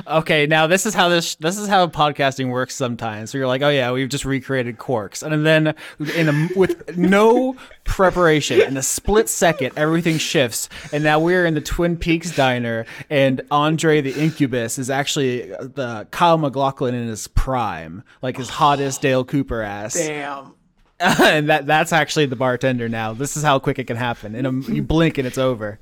Okay, 0.07 0.47
now 0.47 0.67
this 0.67 0.87
is 0.87 0.95
how 0.95 1.09
this 1.09 1.35
this 1.37 1.59
is 1.59 1.69
how 1.69 1.87
podcasting 1.87 2.51
works 2.51 2.75
sometimes. 2.75 3.31
So 3.31 3.39
you're 3.39 3.47
like, 3.47 3.63
oh 3.63 3.69
yeah, 3.69 3.93
we've 3.93 4.09
just 4.09 4.25
recreated 4.25 4.79
Quarks, 4.79 5.23
and 5.23 5.45
then 5.47 5.75
in 6.17 6.29
a, 6.29 6.49
with 6.57 6.97
no 6.97 7.57
preparation, 7.85 8.61
in 8.61 8.77
a 8.77 8.83
split 8.83 9.29
second, 9.29 9.73
everything 9.77 10.19
shifts, 10.19 10.69
and 10.93 11.05
now 11.05 11.21
we're 11.21 11.47
in 11.47 11.55
the 11.55 11.61
Twin 11.61 11.97
Peaks 11.97 12.35
diner, 12.35 12.87
and 13.11 13.43
Andre 13.51 14.01
the 14.01 14.13
Incubus 14.13 14.79
is 14.79 14.91
actually 14.91 15.53
uh, 15.55 15.65
the 15.65 16.07
Kyle 16.11 16.39
MacLachlan 16.39 16.95
in 16.95 17.09
his 17.09 17.29
prime, 17.29 18.03
like 18.23 18.37
his 18.37 18.49
hottest 18.49 19.01
Dale 19.01 19.25
Cooper 19.25 19.63
ass, 19.63 19.95
Damn. 19.95 20.55
and 21.01 21.49
that 21.49 21.67
that's 21.67 21.93
actually 21.93 22.27
the 22.27 22.37
bartender 22.37 22.89
now. 22.89 23.13
This 23.13 23.37
is 23.37 23.43
how 23.43 23.59
quick 23.59 23.79
it 23.79 23.85
can 23.85 23.97
happen. 23.97 24.35
In 24.35 24.47
a, 24.47 24.53
you 24.53 24.83
blink 24.83 25.19
and 25.19 25.27
it's 25.27 25.39
over. 25.39 25.81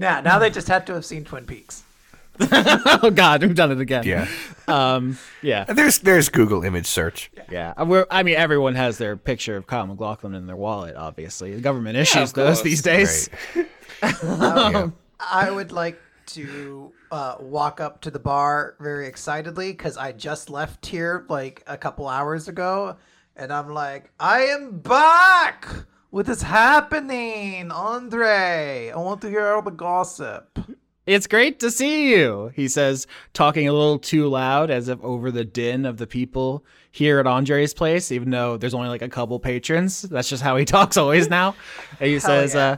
Yeah, 0.00 0.22
now 0.22 0.38
they 0.38 0.48
just 0.48 0.68
have 0.68 0.86
to 0.86 0.94
have 0.94 1.04
seen 1.04 1.24
Twin 1.24 1.44
Peaks. 1.44 1.82
oh 2.40 3.10
God, 3.14 3.42
we've 3.42 3.54
done 3.54 3.70
it 3.70 3.80
again. 3.80 4.04
Yeah. 4.04 4.26
Um. 4.66 5.18
Yeah. 5.42 5.64
There's 5.64 5.98
there's 5.98 6.30
Google 6.30 6.64
image 6.64 6.86
search. 6.86 7.30
Yeah. 7.50 7.74
Uh, 7.76 7.84
We're, 7.84 8.06
I 8.10 8.22
mean, 8.22 8.36
everyone 8.36 8.76
has 8.76 8.96
their 8.96 9.14
picture 9.18 9.56
of 9.58 9.66
Kyle 9.66 9.86
MacLachlan 9.86 10.34
in 10.34 10.46
their 10.46 10.56
wallet. 10.56 10.96
Obviously, 10.96 11.54
the 11.54 11.60
government 11.60 11.98
issues 11.98 12.30
of 12.30 12.34
those 12.34 12.62
these 12.62 12.82
days. 12.82 13.28
Right. 13.54 13.66
Yeah. 14.02 14.90
I 15.20 15.50
would 15.50 15.70
like 15.70 16.00
to 16.28 16.90
uh, 17.12 17.34
walk 17.38 17.78
up 17.80 18.00
to 18.00 18.10
the 18.10 18.18
bar 18.18 18.76
very 18.80 19.06
excitedly 19.06 19.72
because 19.72 19.98
I 19.98 20.12
just 20.12 20.48
left 20.48 20.86
here 20.86 21.26
like 21.28 21.62
a 21.66 21.76
couple 21.76 22.08
hours 22.08 22.48
ago, 22.48 22.96
and 23.36 23.52
I'm 23.52 23.68
like, 23.68 24.10
I 24.18 24.44
am 24.44 24.78
back. 24.78 25.68
What 26.10 26.28
is 26.28 26.42
happening, 26.42 27.70
Andre? 27.70 28.90
I 28.90 28.96
want 28.96 29.20
to 29.20 29.28
hear 29.28 29.46
all 29.46 29.62
the 29.62 29.70
gossip. 29.70 30.58
It's 31.06 31.28
great 31.28 31.60
to 31.60 31.70
see 31.70 32.10
you, 32.10 32.50
he 32.56 32.66
says, 32.66 33.06
talking 33.32 33.68
a 33.68 33.72
little 33.72 34.00
too 34.00 34.28
loud 34.28 34.72
as 34.72 34.88
if 34.88 35.00
over 35.02 35.30
the 35.30 35.44
din 35.44 35.86
of 35.86 35.98
the 35.98 36.08
people 36.08 36.64
here 36.90 37.20
at 37.20 37.28
Andre's 37.28 37.72
place, 37.72 38.10
even 38.10 38.30
though 38.30 38.56
there's 38.56 38.74
only 38.74 38.88
like 38.88 39.02
a 39.02 39.08
couple 39.08 39.38
patrons. 39.38 40.02
That's 40.02 40.28
just 40.28 40.42
how 40.42 40.56
he 40.56 40.64
talks 40.66 40.96
always 40.96 41.30
now. 41.30 41.54
And 42.00 42.10
he 42.10 42.18
says, 42.18 42.54
yeah. 42.54 42.66
uh, 42.66 42.76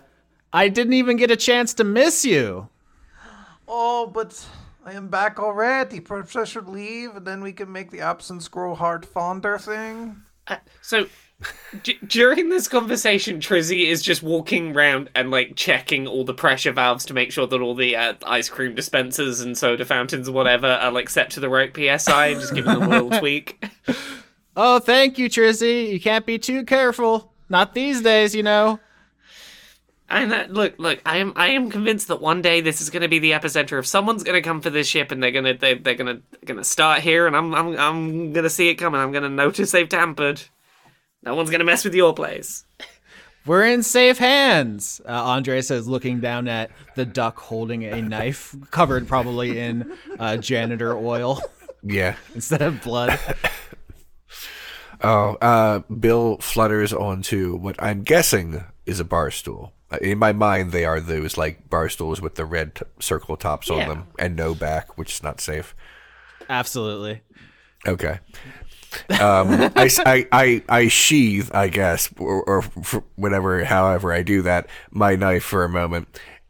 I 0.53 0.69
didn't 0.69 0.93
even 0.93 1.17
get 1.17 1.31
a 1.31 1.37
chance 1.37 1.73
to 1.75 1.85
miss 1.85 2.27
you. 2.27 2.69
Oh, 3.67 4.09
but 4.09 4.47
I 4.85 4.93
am 4.93 5.09
back 5.09 5.41
already. 5.41 6.01
Perhaps 6.01 6.37
I 6.37 6.45
should 6.45 6.69
leave, 6.69 7.17
and 7.17 7.27
then 7.27 7.43
we 7.43 7.55
can 7.55 7.73
make 7.73 7.91
the 7.91 8.01
absence 8.01 8.47
grow 8.49 8.75
hard 8.75 9.07
fonder 9.07 9.57
thing. 9.57 10.21
Uh, 10.47 10.57
so 10.83 11.07
d- 11.83 11.99
during 12.07 12.49
this 12.49 12.69
conversation, 12.69 13.41
Trizzy 13.41 13.87
is 13.87 14.03
just 14.03 14.23
walking 14.23 14.75
around 14.75 15.11
and 15.15 15.31
like 15.31 15.57
checking 15.57 16.07
all 16.07 16.25
the 16.25 16.35
pressure 16.35 16.73
valves 16.73 17.05
to 17.07 17.15
make 17.15 17.33
sure 17.33 17.47
that 17.47 17.61
all 17.61 17.75
the 17.75 17.97
uh, 17.97 18.15
ice 18.27 18.49
cream 18.49 18.75
dispensers 18.75 19.41
and 19.41 19.57
soda 19.57 19.85
fountains 19.85 20.29
and 20.29 20.35
whatever 20.35 20.67
are 20.67 20.93
like 20.93 21.09
set 21.09 21.31
to 21.31 21.41
the 21.41 21.49
right 21.49 21.75
psi 21.75 22.27
and 22.27 22.41
just 22.41 22.55
giving 22.55 22.73
them 22.73 22.83
a 22.83 22.89
little 22.89 23.11
tweak. 23.19 23.65
Oh, 24.57 24.79
thank 24.79 25.19
you, 25.19 25.29
Trizzy. 25.29 25.91
You 25.91 26.01
can't 26.01 26.27
be 26.27 26.39
too 26.39 26.65
careful. 26.65 27.33
Not 27.49 27.75
these 27.75 28.03
days, 28.03 28.35
you 28.35 28.43
know. 28.43 28.81
And 30.13 30.31
uh, 30.31 30.45
look, 30.51 30.79
look, 30.79 31.01
I 31.07 31.17
am 31.19 31.33
I 31.37 31.49
am 31.49 31.71
convinced 31.71 32.09
that 32.09 32.21
one 32.21 32.43
day 32.43 32.61
this 32.61 32.83
is 32.83 32.91
going 32.91 33.01
to 33.01 33.09
be 33.09 33.19
the 33.19 33.31
epicenter 33.31 33.79
of 33.79 33.87
someone's 33.87 34.23
going 34.23 34.35
to 34.35 34.47
come 34.47 34.61
for 34.61 34.69
this 34.69 34.87
ship 34.87 35.11
and 35.11 35.23
they're 35.23 35.31
going 35.31 35.47
to 35.47 35.55
they, 35.55 35.75
they're 35.75 35.95
going 35.95 36.17
to 36.17 36.23
going 36.45 36.59
to 36.59 36.65
start 36.65 37.01
here 37.01 37.27
and 37.27 37.35
I'm 37.35 37.55
I'm 37.55 37.79
I'm 37.79 38.33
going 38.35 38.45
to 38.45 38.51
see 38.51 38.69
it 38.69 38.75
coming. 38.75 39.01
I'm 39.01 39.11
going 39.11 39.23
to 39.23 39.31
notice 39.31 39.71
they've 39.71 39.89
tampered. 39.89 40.43
No 41.23 41.35
one's 41.35 41.51
going 41.51 41.61
to 41.61 41.65
mess 41.65 41.85
with 41.85 41.95
your 41.95 42.13
place. 42.15 42.65
We're 43.47 43.65
in 43.67 43.83
safe 43.83 44.19
hands, 44.19 45.01
uh, 45.05 45.11
Andre 45.11 45.63
says, 45.63 45.89
looking 45.89 46.21
down 46.21 46.47
at 46.47 46.71
the 46.95 47.05
duck 47.05 47.39
holding 47.39 47.85
a 47.85 48.01
knife 48.01 48.55
covered 48.71 49.09
probably 49.09 49.59
in 49.59 49.93
uh, 50.19 50.37
janitor 50.37 50.97
oil 50.97 51.41
Yeah. 51.83 52.15
instead 52.35 52.63
of 52.63 52.83
blood. 52.83 53.19
Oh, 55.05 55.37
uh, 55.41 55.81
Bill 55.93 56.37
flutters 56.39 56.93
onto 56.93 57.57
what 57.57 57.75
I'm 57.83 58.05
guessing 58.05 58.63
is 58.87 59.01
a 59.01 59.05
bar 59.05 59.33
stool. 59.33 59.73
Uh, 59.91 59.99
In 60.01 60.19
my 60.19 60.33
mind, 60.33 60.71
they 60.71 60.85
are 60.85 61.01
those 61.01 61.37
like 61.37 61.69
bar 61.69 61.89
stools 61.89 62.21
with 62.21 62.37
the 62.37 62.45
red 62.45 62.77
t- 62.77 62.85
circle 63.01 63.37
tops 63.37 63.69
on 63.69 63.79
Yeah. 63.79 63.89
them 63.89 64.07
and 64.19 64.37
no 64.37 64.55
back, 64.55 64.97
which 64.97 65.13
is 65.15 65.21
not 65.23 65.41
safe. 65.41 65.75
Absolutely. 66.49 67.21
Okay. 67.85 68.21
Um, 69.21 69.73
I, 69.77 69.91
I, 70.07 70.29
I, 70.33 70.63
I 70.69 70.89
sheathe, 70.89 71.51
I 71.53 71.69
guess, 71.69 72.11
or, 72.19 72.43
or 72.45 72.63
whatever, 73.17 73.65
however 73.65 74.13
I 74.13 74.23
do 74.23 74.43
that, 74.43 74.69
my 74.91 75.17
knife 75.17 75.45
for 75.45 75.65
a 75.65 75.69
moment 75.69 76.09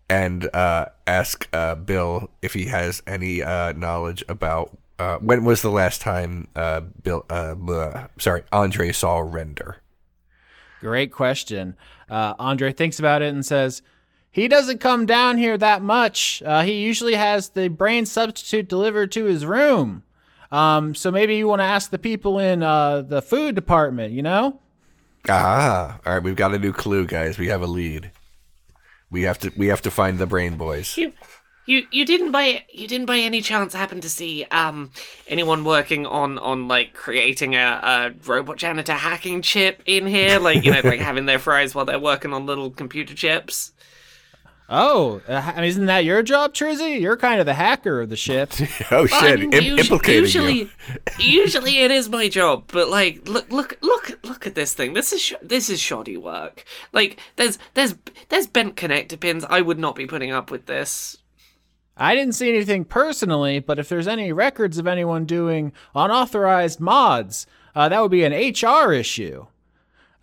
and 0.09 0.55
uh, 0.55 0.87
ask 1.07 1.48
uh, 1.52 1.74
Bill 1.74 2.31
if 2.42 2.52
he 2.52 2.66
has 2.66 3.02
any 3.07 3.42
uh, 3.42 3.72
knowledge 3.72 4.22
about 4.28 4.76
uh, 4.98 5.16
when 5.18 5.44
was 5.44 5.62
the 5.62 5.70
last 5.70 6.00
time 6.00 6.48
uh, 6.55 6.81
Bill, 6.81 7.24
uh, 7.31 7.55
bleh, 7.55 8.09
sorry, 8.18 8.42
Andre 8.52 8.92
saw 8.92 9.20
Render. 9.20 9.78
Great 10.81 11.12
question. 11.12 11.76
Andre 12.11 12.72
thinks 12.72 12.98
about 12.98 13.22
it 13.22 13.33
and 13.33 13.46
says, 13.46 13.81
he 14.31 14.48
doesn't 14.48 14.81
come 14.81 15.07
down 15.07 15.38
here 15.38 15.57
that 15.57 15.81
much. 15.83 16.42
He 16.44 16.72
usually 16.83 17.14
has 17.14 17.50
the 17.50 17.68
brain 17.68 18.05
substitute 18.05 18.68
delivered 18.68 19.12
to 19.12 19.24
his 19.24 19.46
room. 19.46 20.02
Um, 20.53 20.95
so 20.95 21.11
maybe 21.11 21.37
you 21.37 21.49
want 21.49 21.61
to 21.61 21.65
ask 21.65 21.91
the 21.91 21.99
people 21.99 22.38
in 22.38 22.62
uh, 22.62 23.03
the 23.03 23.23
food 23.23 23.55
department, 23.55 24.12
you 24.12 24.23
know? 24.23 24.61
Ah, 25.29 25.99
all 26.05 26.15
right. 26.15 26.23
We've 26.23 26.37
got 26.37 26.55
a 26.55 26.59
new 26.59 26.73
clue, 26.73 27.07
guys. 27.07 27.38
We 27.38 27.49
have 27.49 27.62
a 27.62 27.67
lead. 27.67 28.11
We 29.11 29.23
have 29.23 29.38
to. 29.41 29.53
We 29.57 29.69
have 29.69 29.83
to 29.83 29.91
find 29.91 30.19
the 30.19 30.27
brain 30.27 30.57
boys. 30.57 30.97
You 30.97 31.12
you 31.65 31.87
you 31.91 32.05
didn't 32.05 32.33
by 32.33 32.65
you 32.73 32.88
didn't 32.88 33.07
by 33.07 33.19
any 33.19 33.41
chance 33.41 33.73
happen 33.73 34.01
to 34.01 34.11
see 34.11 34.45
um 34.51 34.91
anyone 35.29 35.65
working 35.65 36.07
on 36.07 36.38
on 36.38 36.67
like 36.67 36.93
creating 36.93 37.55
a, 37.55 37.81
a 37.83 38.15
robot 38.27 38.57
janitor 38.57 38.95
hacking 38.95 39.43
chip 39.43 39.81
in 39.87 40.07
here 40.07 40.38
like 40.41 40.65
you 40.65 40.73
know 40.73 40.81
like 40.83 41.01
having 41.11 41.27
their 41.27 41.38
fries 41.38 41.75
while 41.75 41.85
they're 41.85 42.01
working 42.01 42.33
on 42.33 42.47
little 42.47 42.71
computer 42.71 43.15
chips 43.15 43.73
Oh, 44.74 45.20
uh, 45.28 45.61
isn't 45.62 45.85
that 45.85 46.06
your 46.06 46.22
job, 46.22 46.54
Trizzy? 46.54 46.98
You're 46.98 47.18
kind 47.18 47.40
of 47.40 47.44
the 47.44 47.52
hacker 47.52 48.00
of 48.00 48.08
the 48.08 48.16
ship. 48.16 48.52
Oh 48.90 49.02
I 49.04 49.06
shit! 49.06 49.40
mean, 49.40 49.52
Im- 49.52 49.78
implicating 49.78 50.22
usually, 50.22 50.58
you. 50.61 50.70
usually 51.18 51.78
it 51.82 51.90
is 51.90 52.08
my 52.08 52.28
job, 52.28 52.64
but 52.68 52.88
like, 52.88 53.28
look, 53.28 53.50
look, 53.52 53.76
look, 53.82 54.18
look 54.24 54.46
at 54.46 54.54
this 54.54 54.72
thing. 54.72 54.94
This 54.94 55.12
is 55.12 55.20
sh- 55.20 55.35
this 55.42 55.68
is 55.68 55.78
shoddy 55.78 56.16
work. 56.16 56.64
Like, 56.92 57.20
there's 57.37 57.58
there's 57.74 57.96
there's 58.30 58.46
bent 58.46 58.76
connector 58.76 59.20
pins. 59.20 59.44
I 59.48 59.61
would 59.61 59.78
not 59.78 59.94
be 59.94 60.06
putting 60.06 60.32
up 60.32 60.50
with 60.50 60.64
this. 60.64 61.18
I 61.94 62.14
didn't 62.14 62.35
see 62.35 62.48
anything 62.48 62.87
personally, 62.87 63.58
but 63.58 63.78
if 63.78 63.90
there's 63.90 64.08
any 64.08 64.32
records 64.32 64.78
of 64.78 64.87
anyone 64.87 65.26
doing 65.26 65.72
unauthorized 65.94 66.80
mods, 66.80 67.46
uh, 67.74 67.90
that 67.90 68.00
would 68.00 68.11
be 68.11 68.24
an 68.24 68.32
HR 68.32 68.92
issue. 68.94 69.46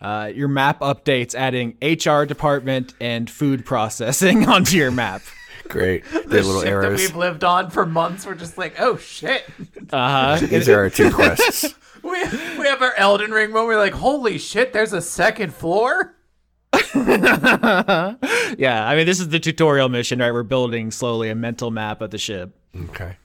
Uh, 0.00 0.30
your 0.34 0.48
map 0.48 0.80
updates 0.80 1.34
adding 1.34 1.76
HR 1.82 2.24
department 2.24 2.94
and 3.00 3.28
food 3.28 3.64
processing 3.66 4.48
onto 4.48 4.76
your 4.76 4.90
map. 4.90 5.22
Great. 5.68 6.04
The 6.10 6.20
Their 6.20 6.42
little 6.42 6.62
ship 6.62 6.82
that 6.82 6.92
we've 6.92 7.16
lived 7.16 7.44
on 7.44 7.70
for 7.70 7.84
months, 7.86 8.26
we're 8.26 8.34
just 8.34 8.56
like, 8.58 8.80
oh 8.80 8.96
shit. 8.96 9.44
Uh 9.92 10.36
huh. 10.38 10.46
These 10.46 10.68
are 10.68 10.78
our 10.78 10.90
two 10.90 11.10
quests. 11.10 11.74
We, 12.02 12.10
we 12.10 12.66
have 12.66 12.80
our 12.80 12.94
Elden 12.96 13.30
Ring 13.30 13.50
moment. 13.50 13.68
We're 13.68 13.76
like, 13.78 13.92
holy 13.92 14.38
shit, 14.38 14.72
there's 14.72 14.92
a 14.92 15.02
second 15.02 15.52
floor? 15.54 16.16
yeah, 16.94 18.16
I 18.58 18.94
mean, 18.96 19.06
this 19.06 19.20
is 19.20 19.28
the 19.28 19.38
tutorial 19.40 19.88
mission, 19.88 20.18
right? 20.18 20.32
We're 20.32 20.42
building 20.44 20.90
slowly 20.90 21.28
a 21.30 21.34
mental 21.34 21.70
map 21.70 22.00
of 22.00 22.10
the 22.10 22.18
ship. 22.18 22.54
Okay. 22.90 23.16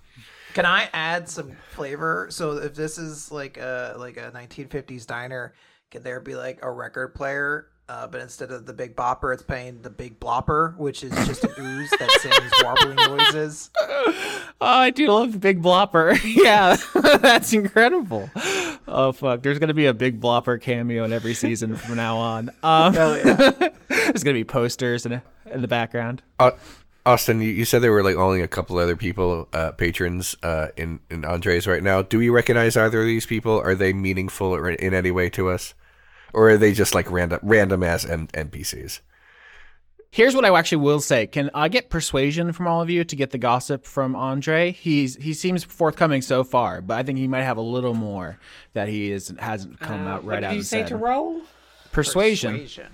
Can 0.54 0.66
I 0.66 0.90
add 0.94 1.30
some 1.30 1.52
flavor? 1.72 2.28
So 2.30 2.54
if 2.54 2.76
this 2.76 2.98
is 2.98 3.32
like 3.32 3.58
a 3.58 3.96
like 3.98 4.18
a 4.18 4.32
1950s 4.32 5.06
diner, 5.06 5.54
can 5.92 6.04
there 6.04 6.20
be 6.20 6.36
like 6.36 6.60
a 6.62 6.72
record 6.72 7.16
player? 7.16 7.68
Uh, 7.88 8.08
but 8.08 8.20
instead 8.20 8.50
of 8.50 8.66
the 8.66 8.74
big 8.74 8.96
bopper, 8.96 9.32
it's 9.32 9.44
playing 9.44 9.84
the 9.84 9.92
big 9.92 10.20
blopper, 10.20 10.76
which 10.76 11.04
is 11.04 11.12
just 11.28 11.44
an 11.44 11.52
ooze 11.60 11.90
that 11.92 12.10
sings 12.20 12.52
warbling 12.64 12.96
noises. 12.96 13.70
Oh, 13.80 14.54
I 14.60 14.90
do 14.90 15.08
love 15.08 15.34
the 15.34 15.38
big 15.38 15.62
blopper. 15.62 16.20
yeah, 16.44 16.78
that's 17.20 17.54
incredible. 17.54 18.28
Oh 18.88 19.12
fuck, 19.12 19.44
there's 19.44 19.60
gonna 19.60 19.76
be 19.76 19.86
a 19.86 19.94
big 19.94 20.20
blopper 20.20 20.60
cameo 20.60 21.04
in 21.04 21.14
every 21.14 21.36
season 21.36 21.76
from 21.76 21.96
now 21.96 22.18
on. 22.18 22.50
Um, 22.64 22.94
Hell 22.96 23.18
yeah. 23.18 23.70
there's 23.88 24.24
gonna 24.24 24.34
be 24.34 24.44
posters 24.44 25.06
in, 25.06 25.22
in 25.52 25.62
the 25.62 25.68
background. 25.68 26.24
Uh, 26.40 26.52
Austin, 27.06 27.40
you, 27.40 27.50
you 27.50 27.66
said 27.66 27.82
there 27.84 27.92
were 27.92 28.04
like 28.04 28.16
only 28.16 28.42
a 28.42 28.48
couple 28.48 28.78
other 28.80 28.96
people, 28.96 29.48
uh, 29.54 29.72
patrons, 29.72 30.36
uh, 30.42 30.68
in 30.76 31.00
in 31.12 31.24
Andres 31.26 31.68
right 31.68 31.84
now. 31.84 32.02
Do 32.02 32.18
we 32.18 32.30
recognize 32.30 32.76
either 32.76 33.02
of 33.02 33.06
these 33.06 33.26
people? 33.26 33.60
Are 33.60 33.76
they 33.76 33.94
meaningful 33.94 34.48
or 34.48 34.70
in 34.70 34.94
any 34.94 35.12
way 35.12 35.30
to 35.32 35.50
us, 35.50 35.74
or 36.34 36.50
are 36.50 36.58
they 36.58 36.72
just 36.74 36.96
like 36.96 37.12
random 37.12 37.40
random 37.44 37.84
ass 37.84 38.06
M- 38.06 38.28
NPCs? 38.30 39.02
Here's 40.10 40.34
what 40.34 40.46
I 40.46 40.58
actually 40.58 40.78
will 40.80 41.02
say: 41.02 41.28
Can 41.28 41.52
I 41.54 41.68
get 41.68 41.90
persuasion 41.90 42.54
from 42.54 42.68
all 42.68 42.82
of 42.82 42.90
you 42.90 43.04
to 43.04 43.16
get 43.16 43.32
the 43.32 43.38
gossip 43.38 43.86
from 43.86 44.16
Andre? 44.16 44.72
He's 44.72 45.16
he 45.18 45.34
seems 45.34 45.64
forthcoming 45.64 46.22
so 46.24 46.44
far, 46.44 46.82
but 46.82 46.98
I 46.98 47.04
think 47.04 47.20
he 47.20 47.28
might 47.28 47.44
have 47.44 47.58
a 47.58 47.62
little 47.62 47.94
more 47.94 48.40
that 48.74 48.88
he 48.88 49.12
is 49.12 49.32
hasn't 49.38 49.80
come 49.80 50.08
out 50.08 50.26
right 50.26 50.38
Uh, 50.38 50.38
what 50.38 50.44
out 50.46 50.50
did 50.50 50.54
you 50.54 50.60
and 50.60 50.66
say 50.66 50.80
said. 50.80 50.88
to 50.88 50.96
roll? 50.96 51.42
Persuasion. 51.92 52.54
Persuasion. 52.54 52.88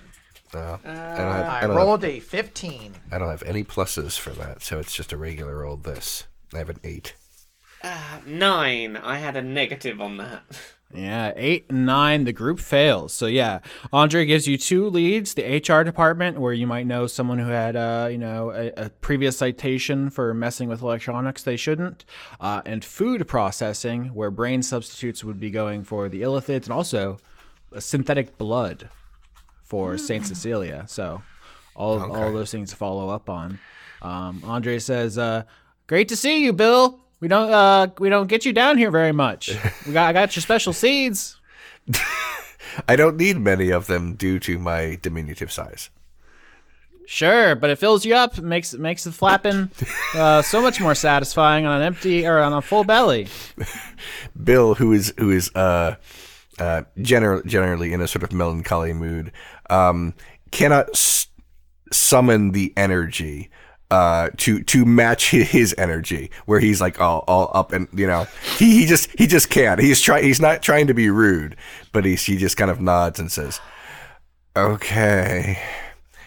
Uh, 0.54 0.78
I, 0.84 0.88
don't 1.16 1.26
I 1.26 1.60
I, 1.60 1.66
rolled 1.66 2.02
have, 2.02 2.12
a 2.12 2.20
15. 2.20 2.94
I 3.10 3.18
don't 3.18 3.28
have 3.28 3.42
any 3.44 3.64
pluses 3.64 4.18
for 4.18 4.30
that, 4.30 4.62
so 4.62 4.78
it's 4.78 4.94
just 4.94 5.12
a 5.12 5.16
regular 5.16 5.64
old 5.64 5.84
this. 5.84 6.24
I 6.54 6.58
have 6.58 6.70
an 6.70 6.80
eight. 6.84 7.14
Nine. 8.26 8.96
I 8.96 9.18
had 9.18 9.36
a 9.36 9.42
negative 9.42 10.00
on 10.00 10.18
that. 10.18 10.44
Yeah, 10.94 11.32
eight 11.36 11.64
and 11.70 11.86
nine, 11.86 12.24
the 12.24 12.34
group 12.34 12.60
fails. 12.60 13.14
So 13.14 13.24
yeah, 13.24 13.60
Andre 13.94 14.26
gives 14.26 14.46
you 14.46 14.58
two 14.58 14.90
leads: 14.90 15.32
the 15.32 15.56
HR 15.56 15.84
department, 15.84 16.38
where 16.38 16.52
you 16.52 16.66
might 16.66 16.86
know 16.86 17.06
someone 17.06 17.38
who 17.38 17.48
had, 17.48 17.76
uh, 17.76 18.08
you 18.10 18.18
know, 18.18 18.50
a, 18.50 18.72
a 18.76 18.90
previous 18.90 19.38
citation 19.38 20.10
for 20.10 20.34
messing 20.34 20.68
with 20.68 20.82
electronics 20.82 21.44
they 21.44 21.56
shouldn't, 21.56 22.04
uh, 22.40 22.60
and 22.66 22.84
food 22.84 23.26
processing, 23.26 24.08
where 24.08 24.30
brain 24.30 24.62
substitutes 24.62 25.24
would 25.24 25.40
be 25.40 25.50
going 25.50 25.82
for 25.82 26.10
the 26.10 26.20
illithids, 26.20 26.64
and 26.64 26.72
also 26.72 27.16
a 27.72 27.80
synthetic 27.80 28.36
blood 28.36 28.90
for 29.72 29.96
Saint 29.96 30.26
Cecilia. 30.26 30.84
So 30.86 31.22
all 31.74 31.98
all 32.14 32.30
those 32.30 32.50
things 32.52 32.68
to 32.70 32.76
follow 32.76 33.08
up 33.08 33.30
on. 33.30 33.58
Um, 34.02 34.42
Andre 34.44 34.78
says, 34.78 35.16
uh, 35.16 35.44
Great 35.86 36.08
to 36.08 36.16
see 36.16 36.44
you, 36.44 36.52
Bill. 36.52 37.00
We 37.20 37.28
don't 37.28 37.50
uh 37.50 37.86
we 37.98 38.10
don't 38.10 38.26
get 38.26 38.44
you 38.44 38.52
down 38.52 38.76
here 38.76 38.90
very 38.90 39.12
much. 39.12 39.50
We 39.86 39.94
got 39.94 40.10
I 40.10 40.12
got 40.12 40.36
your 40.36 40.42
special 40.42 40.74
seeds. 40.74 41.40
I 42.88 42.96
don't 42.96 43.16
need 43.16 43.38
many 43.38 43.70
of 43.70 43.86
them 43.86 44.14
due 44.14 44.38
to 44.40 44.58
my 44.58 44.98
diminutive 45.00 45.50
size. 45.50 45.88
Sure, 47.06 47.54
but 47.54 47.70
it 47.70 47.76
fills 47.76 48.04
you 48.04 48.14
up, 48.14 48.38
makes 48.38 48.74
makes 48.74 49.04
the 49.04 49.12
flapping 49.12 49.70
uh, 50.14 50.42
so 50.42 50.60
much 50.60 50.82
more 50.82 50.94
satisfying 50.94 51.64
on 51.64 51.80
an 51.80 51.86
empty 51.86 52.26
or 52.26 52.38
on 52.40 52.52
a 52.52 52.60
full 52.60 52.84
belly. 52.84 53.28
Bill, 54.44 54.74
who 54.74 54.92
is 54.92 55.14
who 55.18 55.30
is 55.30 55.50
uh, 55.54 55.96
uh, 56.62 56.82
gener- 56.98 57.44
generally 57.44 57.92
in 57.92 58.00
a 58.00 58.06
sort 58.08 58.22
of 58.22 58.32
melancholy 58.32 58.92
mood, 58.92 59.32
um, 59.70 60.14
cannot 60.50 60.88
s- 60.90 61.26
summon 61.90 62.52
the 62.52 62.72
energy 62.76 63.50
uh, 63.90 64.30
to 64.38 64.62
to 64.62 64.84
match 64.86 65.30
his 65.30 65.74
energy, 65.76 66.30
where 66.46 66.60
he's 66.60 66.80
like 66.80 67.00
all, 67.00 67.24
all 67.28 67.50
up 67.52 67.72
and 67.72 67.88
you 67.92 68.06
know 68.06 68.26
he, 68.58 68.78
he 68.80 68.86
just 68.86 69.10
he 69.18 69.26
just 69.26 69.50
can't. 69.50 69.80
He's 69.80 70.00
trying. 70.00 70.24
He's 70.24 70.40
not 70.40 70.62
trying 70.62 70.86
to 70.86 70.94
be 70.94 71.10
rude, 71.10 71.56
but 71.92 72.04
he's 72.04 72.22
he 72.24 72.36
just 72.36 72.56
kind 72.56 72.70
of 72.70 72.80
nods 72.80 73.18
and 73.20 73.30
says, 73.30 73.60
"Okay." 74.56 75.58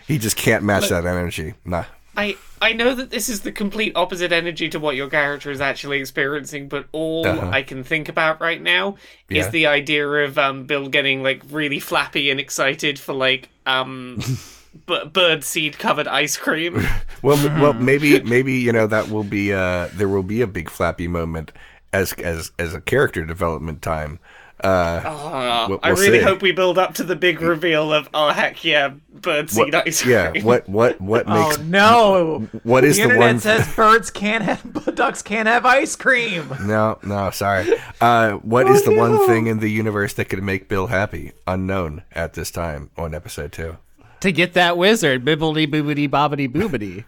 He 0.08 0.20
just 0.20 0.38
can't 0.38 0.64
match 0.64 0.90
that 0.90 1.06
energy. 1.06 1.56
Nah. 1.66 1.86
I 2.18 2.38
I 2.62 2.74
know 2.74 2.96
that 2.96 3.10
this 3.10 3.30
is 3.30 3.42
the 3.42 3.52
complete 3.52 3.94
opposite 3.96 4.32
energy 4.32 4.70
to 4.70 4.80
what 4.80 4.96
your 4.96 5.10
character 5.10 5.52
is 5.52 5.62
actually 5.62 6.00
experiencing, 6.00 6.68
but 6.68 6.86
all 6.92 7.26
Uh-huh. 7.28 7.50
I 7.52 7.62
can 7.64 7.84
think 7.84 8.10
about 8.10 8.40
right 8.42 8.62
now 8.62 8.96
Yeah. 9.30 9.42
is 9.42 9.50
the 9.50 9.68
idea 9.68 10.08
of 10.08 10.38
um 10.38 10.66
Bill 10.66 10.88
getting 10.88 11.24
like 11.24 11.42
really 11.50 11.80
flappy 11.80 12.30
and 12.32 12.40
excited 12.40 12.98
for 13.00 13.14
like 13.14 13.50
um 13.66 14.20
b- 14.88 15.06
bird 15.12 15.44
seed 15.44 15.78
covered 15.78 16.08
ice 16.08 16.38
cream. 16.38 16.86
Well, 17.22 17.38
m- 17.40 17.60
well, 17.60 17.74
maybe, 17.74 18.22
maybe 18.22 18.54
you 18.54 18.72
know 18.72 18.86
that 18.86 19.10
will 19.10 19.24
be 19.24 19.52
uh, 19.52 19.90
there 19.94 20.08
will 20.08 20.22
be 20.24 20.42
a 20.42 20.48
big 20.48 20.70
flappy 20.70 21.08
moment 21.08 21.52
as 21.92 22.14
as 22.14 22.52
as 22.60 22.74
a 22.76 22.82
character 22.82 23.26
development 23.26 23.82
time. 23.82 24.20
Uh, 24.64 24.68
Uh, 24.68 25.66
We'll- 25.70 25.80
I 25.84 25.90
really 25.90 26.20
see. 26.20 26.24
hope 26.24 26.42
we 26.42 26.52
build 26.52 26.78
up 26.78 26.94
to 26.96 27.04
the 27.04 27.16
big 27.16 27.42
reveal 27.42 27.94
of 27.94 28.08
oh 28.14 28.30
heck 28.30 28.64
yeah, 28.64 28.94
bird 29.22 29.50
seed 29.50 29.74
what, 29.74 29.88
ice 29.88 30.02
cream. 30.02 30.12
yeah, 30.14 30.42
what 30.44 30.68
what 30.70 31.00
what 31.02 31.28
makes 31.28 31.58
oh 31.58 31.62
no! 31.64 32.48
what 32.64 32.84
is 32.86 32.96
the 32.96 33.02
the, 33.04 33.10
internet 33.10 33.28
one? 33.34 33.40
says 33.40 33.68
birds 33.76 34.10
can't 34.10 34.44
have 34.44 34.64
ducks 34.96 35.22
can't 35.22 35.48
have 35.48 35.66
ice 35.66 35.96
cream. 35.96 36.50
no, 36.66 36.98
no, 37.04 37.30
sorry. 37.32 37.68
Uh, 38.00 38.34
what 38.38 38.68
is 38.70 38.84
the 38.84 38.96
one 38.96 39.26
thing 39.28 39.48
in 39.48 39.60
the 39.60 39.70
universe 39.70 40.14
that 40.14 40.26
could 40.26 40.42
make 40.42 40.70
Bill 40.70 40.88
happy? 40.88 41.34
Unknown 41.46 42.04
at 42.14 42.34
this 42.34 42.50
time 42.50 42.90
on 42.98 43.14
episode 43.14 43.52
two. 43.52 43.78
To 44.22 44.32
get 44.32 44.54
that 44.54 44.78
wizard, 44.78 45.26
bibbly 45.26 45.68
boobity 45.68 46.08
bobbity 46.10 46.48
boobity. 46.52 47.04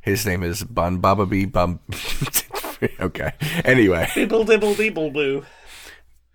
His 0.00 0.24
name 0.24 0.42
is 0.44 0.62
Bon 0.62 1.02
Bababee 1.02 1.50
Bum. 1.50 1.80
okay. 3.00 3.32
Anyway, 3.64 4.08
Dibble 4.14 4.44
dibble 4.44 4.74
dibble 4.74 5.10
boo. 5.10 5.44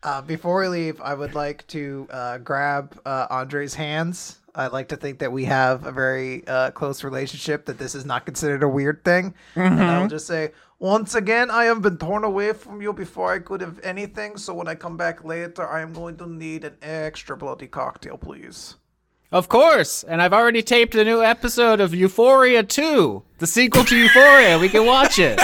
Uh, 0.04 0.22
before 0.22 0.60
we 0.60 0.68
leave, 0.68 1.00
I 1.02 1.14
would 1.14 1.34
like 1.34 1.66
to 1.68 2.08
uh, 2.12 2.38
grab 2.40 3.00
uh, 3.06 3.28
Andre's 3.30 3.74
hands. 3.74 4.40
I'd 4.54 4.74
like 4.74 4.90
to 4.90 4.98
think 4.98 5.20
that 5.20 5.32
we 5.32 5.46
have 5.46 5.86
a 5.86 5.92
very 5.92 6.46
uh, 6.48 6.72
close 6.72 7.04
relationship, 7.04 7.66
that 7.66 7.80
this 7.80 7.96
is 7.96 8.06
not 8.06 8.26
considered 8.26 8.62
a 8.64 8.68
weird 8.68 9.04
thing. 9.04 9.34
And 9.56 9.82
I'll 9.82 10.08
just 10.08 10.28
say, 10.28 10.52
once 10.78 11.16
again, 11.16 11.50
I 11.50 11.64
have 11.64 11.82
been 11.82 11.98
torn 11.98 12.24
away 12.24 12.54
from 12.54 12.82
you 12.82 12.92
before 12.94 13.34
I 13.34 13.40
could 13.40 13.62
have 13.62 13.80
anything, 13.82 14.38
so 14.38 14.54
when 14.54 14.68
I 14.68 14.76
come 14.76 14.98
back 14.98 15.24
later, 15.24 15.68
I 15.68 15.82
am 15.82 15.94
going 15.94 16.18
to 16.18 16.28
need 16.28 16.66
an 16.66 16.76
extra 16.82 17.36
bloody 17.38 17.68
cocktail, 17.68 18.18
please. 18.18 18.76
Of 19.32 19.50
course, 19.50 20.04
and 20.04 20.22
I've 20.22 20.34
already 20.34 20.62
taped 20.62 20.94
a 20.94 21.04
new 21.04 21.24
episode 21.24 21.80
of 21.80 21.96
Euphoria 21.96 22.62
2, 22.62 23.24
the 23.40 23.48
sequel 23.48 23.84
to 23.86 23.98
Euphoria. 23.98 24.60
We 24.60 24.70
can 24.70 24.86
watch 24.86 25.18
it. 25.18 25.40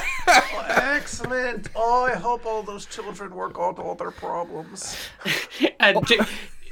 Excellent. 0.69 1.69
Oh, 1.75 2.05
I 2.05 2.15
hope 2.15 2.45
all 2.45 2.63
those 2.63 2.85
children 2.85 3.33
work 3.35 3.57
out 3.59 3.79
all 3.79 3.95
their 3.95 4.11
problems. 4.11 4.97
And 5.81 6.05
J- 6.05 6.17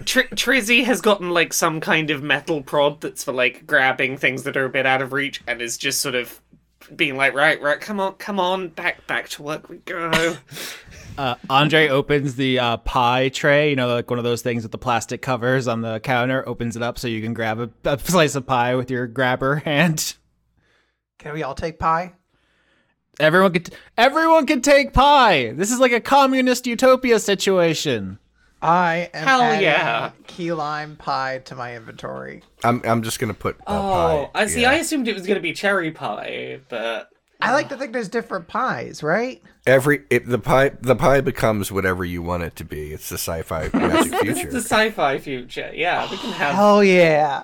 Tr- 0.05 0.35
Trizzy 0.35 0.83
has 0.83 0.99
gotten 0.99 1.29
like 1.29 1.53
some 1.53 1.79
kind 1.79 2.09
of 2.11 2.21
metal 2.21 2.61
prod 2.61 2.99
that's 2.99 3.23
for 3.23 3.31
like 3.31 3.65
grabbing 3.65 4.17
things 4.17 4.43
that 4.43 4.57
are 4.57 4.65
a 4.65 4.69
bit 4.69 4.85
out 4.85 5.01
of 5.01 5.13
reach, 5.13 5.41
and 5.47 5.61
is 5.61 5.77
just 5.77 6.01
sort 6.01 6.13
of 6.15 6.41
being 6.95 7.15
like, 7.15 7.33
right, 7.33 7.61
right, 7.61 7.79
come 7.79 7.99
on, 7.99 8.13
come 8.15 8.39
on, 8.39 8.67
back, 8.69 9.05
back 9.07 9.29
to 9.29 9.43
work 9.43 9.69
we 9.69 9.77
go. 9.77 10.35
Uh, 11.17 11.33
Andre 11.49 11.87
opens 11.87 12.35
the 12.35 12.59
uh, 12.59 12.77
pie 12.77 13.29
tray, 13.29 13.71
you 13.71 13.75
know, 13.75 13.87
like 13.87 14.07
one 14.07 14.19
of 14.19 14.23
those 14.23 14.43
things 14.43 14.61
with 14.61 14.71
the 14.71 14.77
plastic 14.77 15.19
covers 15.19 15.67
on 15.67 15.81
the 15.81 15.99
counter, 16.01 16.47
opens 16.47 16.75
it 16.75 16.83
up 16.83 16.99
so 16.99 17.07
you 17.07 17.23
can 17.23 17.33
grab 17.33 17.59
a, 17.59 17.71
a 17.89 17.97
slice 17.97 18.35
of 18.35 18.45
pie 18.45 18.75
with 18.75 18.91
your 18.91 19.07
grabber 19.07 19.55
hand. 19.65 20.13
Can 21.17 21.33
we 21.33 21.41
all 21.41 21.55
take 21.55 21.79
pie? 21.79 22.13
Everyone 23.19 23.51
could 23.53 23.73
everyone 23.97 24.45
can 24.45 24.61
take 24.61 24.93
pie. 24.93 25.51
This 25.53 25.71
is 25.71 25.79
like 25.79 25.91
a 25.91 25.99
communist 25.99 26.67
utopia 26.67 27.19
situation. 27.19 28.19
I 28.61 29.09
am 29.13 29.27
Hell 29.27 29.41
adding 29.41 29.61
yeah. 29.61 30.11
key 30.25 30.51
lime 30.51 30.95
pie 30.95 31.39
to 31.45 31.55
my 31.55 31.75
inventory. 31.75 32.43
I'm 32.63 32.81
I'm 32.85 33.03
just 33.03 33.19
gonna 33.19 33.33
put. 33.33 33.55
Uh, 33.61 33.61
oh, 33.67 34.29
pie. 34.33 34.41
I 34.41 34.47
see. 34.47 34.61
Yeah. 34.61 34.71
I 34.71 34.75
assumed 34.75 35.07
it 35.07 35.15
was 35.15 35.27
gonna 35.27 35.39
be 35.39 35.53
cherry 35.53 35.91
pie, 35.91 36.59
but 36.69 37.09
I 37.39 37.53
like 37.53 37.69
to 37.69 37.77
think 37.77 37.93
there's 37.93 38.09
different 38.09 38.47
pies, 38.47 39.03
right? 39.03 39.41
Every 39.65 40.03
it, 40.09 40.27
the 40.27 40.39
pie 40.39 40.69
the 40.81 40.95
pie 40.95 41.21
becomes 41.21 41.71
whatever 41.71 42.03
you 42.03 42.21
want 42.21 42.43
it 42.43 42.55
to 42.57 42.63
be. 42.63 42.93
It's 42.93 43.09
the 43.09 43.17
sci-fi 43.17 43.69
magic 43.73 44.13
future. 44.15 44.47
is 44.47 44.53
the 44.53 44.61
sci-fi 44.61 45.19
future. 45.19 45.71
Yeah, 45.73 46.09
we 46.09 46.17
can 46.17 46.31
have. 46.31 46.55
Hell 46.55 46.83
yeah. 46.83 47.43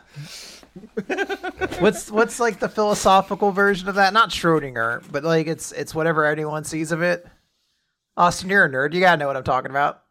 what's 1.79 2.09
what's 2.09 2.39
like 2.39 2.59
the 2.59 2.69
philosophical 2.69 3.51
version 3.51 3.87
of 3.87 3.95
that? 3.95 4.13
Not 4.13 4.29
Schrodinger, 4.29 5.03
but 5.11 5.23
like 5.23 5.47
it's 5.47 5.71
it's 5.71 5.93
whatever 5.93 6.25
anyone 6.25 6.63
sees 6.63 6.91
of 6.91 7.01
it. 7.01 7.25
Austin, 8.17 8.49
you're 8.49 8.65
a 8.65 8.69
nerd. 8.69 8.93
You 8.93 8.99
gotta 8.99 9.17
know 9.17 9.27
what 9.27 9.37
I'm 9.37 9.43
talking 9.43 9.71
about. 9.71 10.01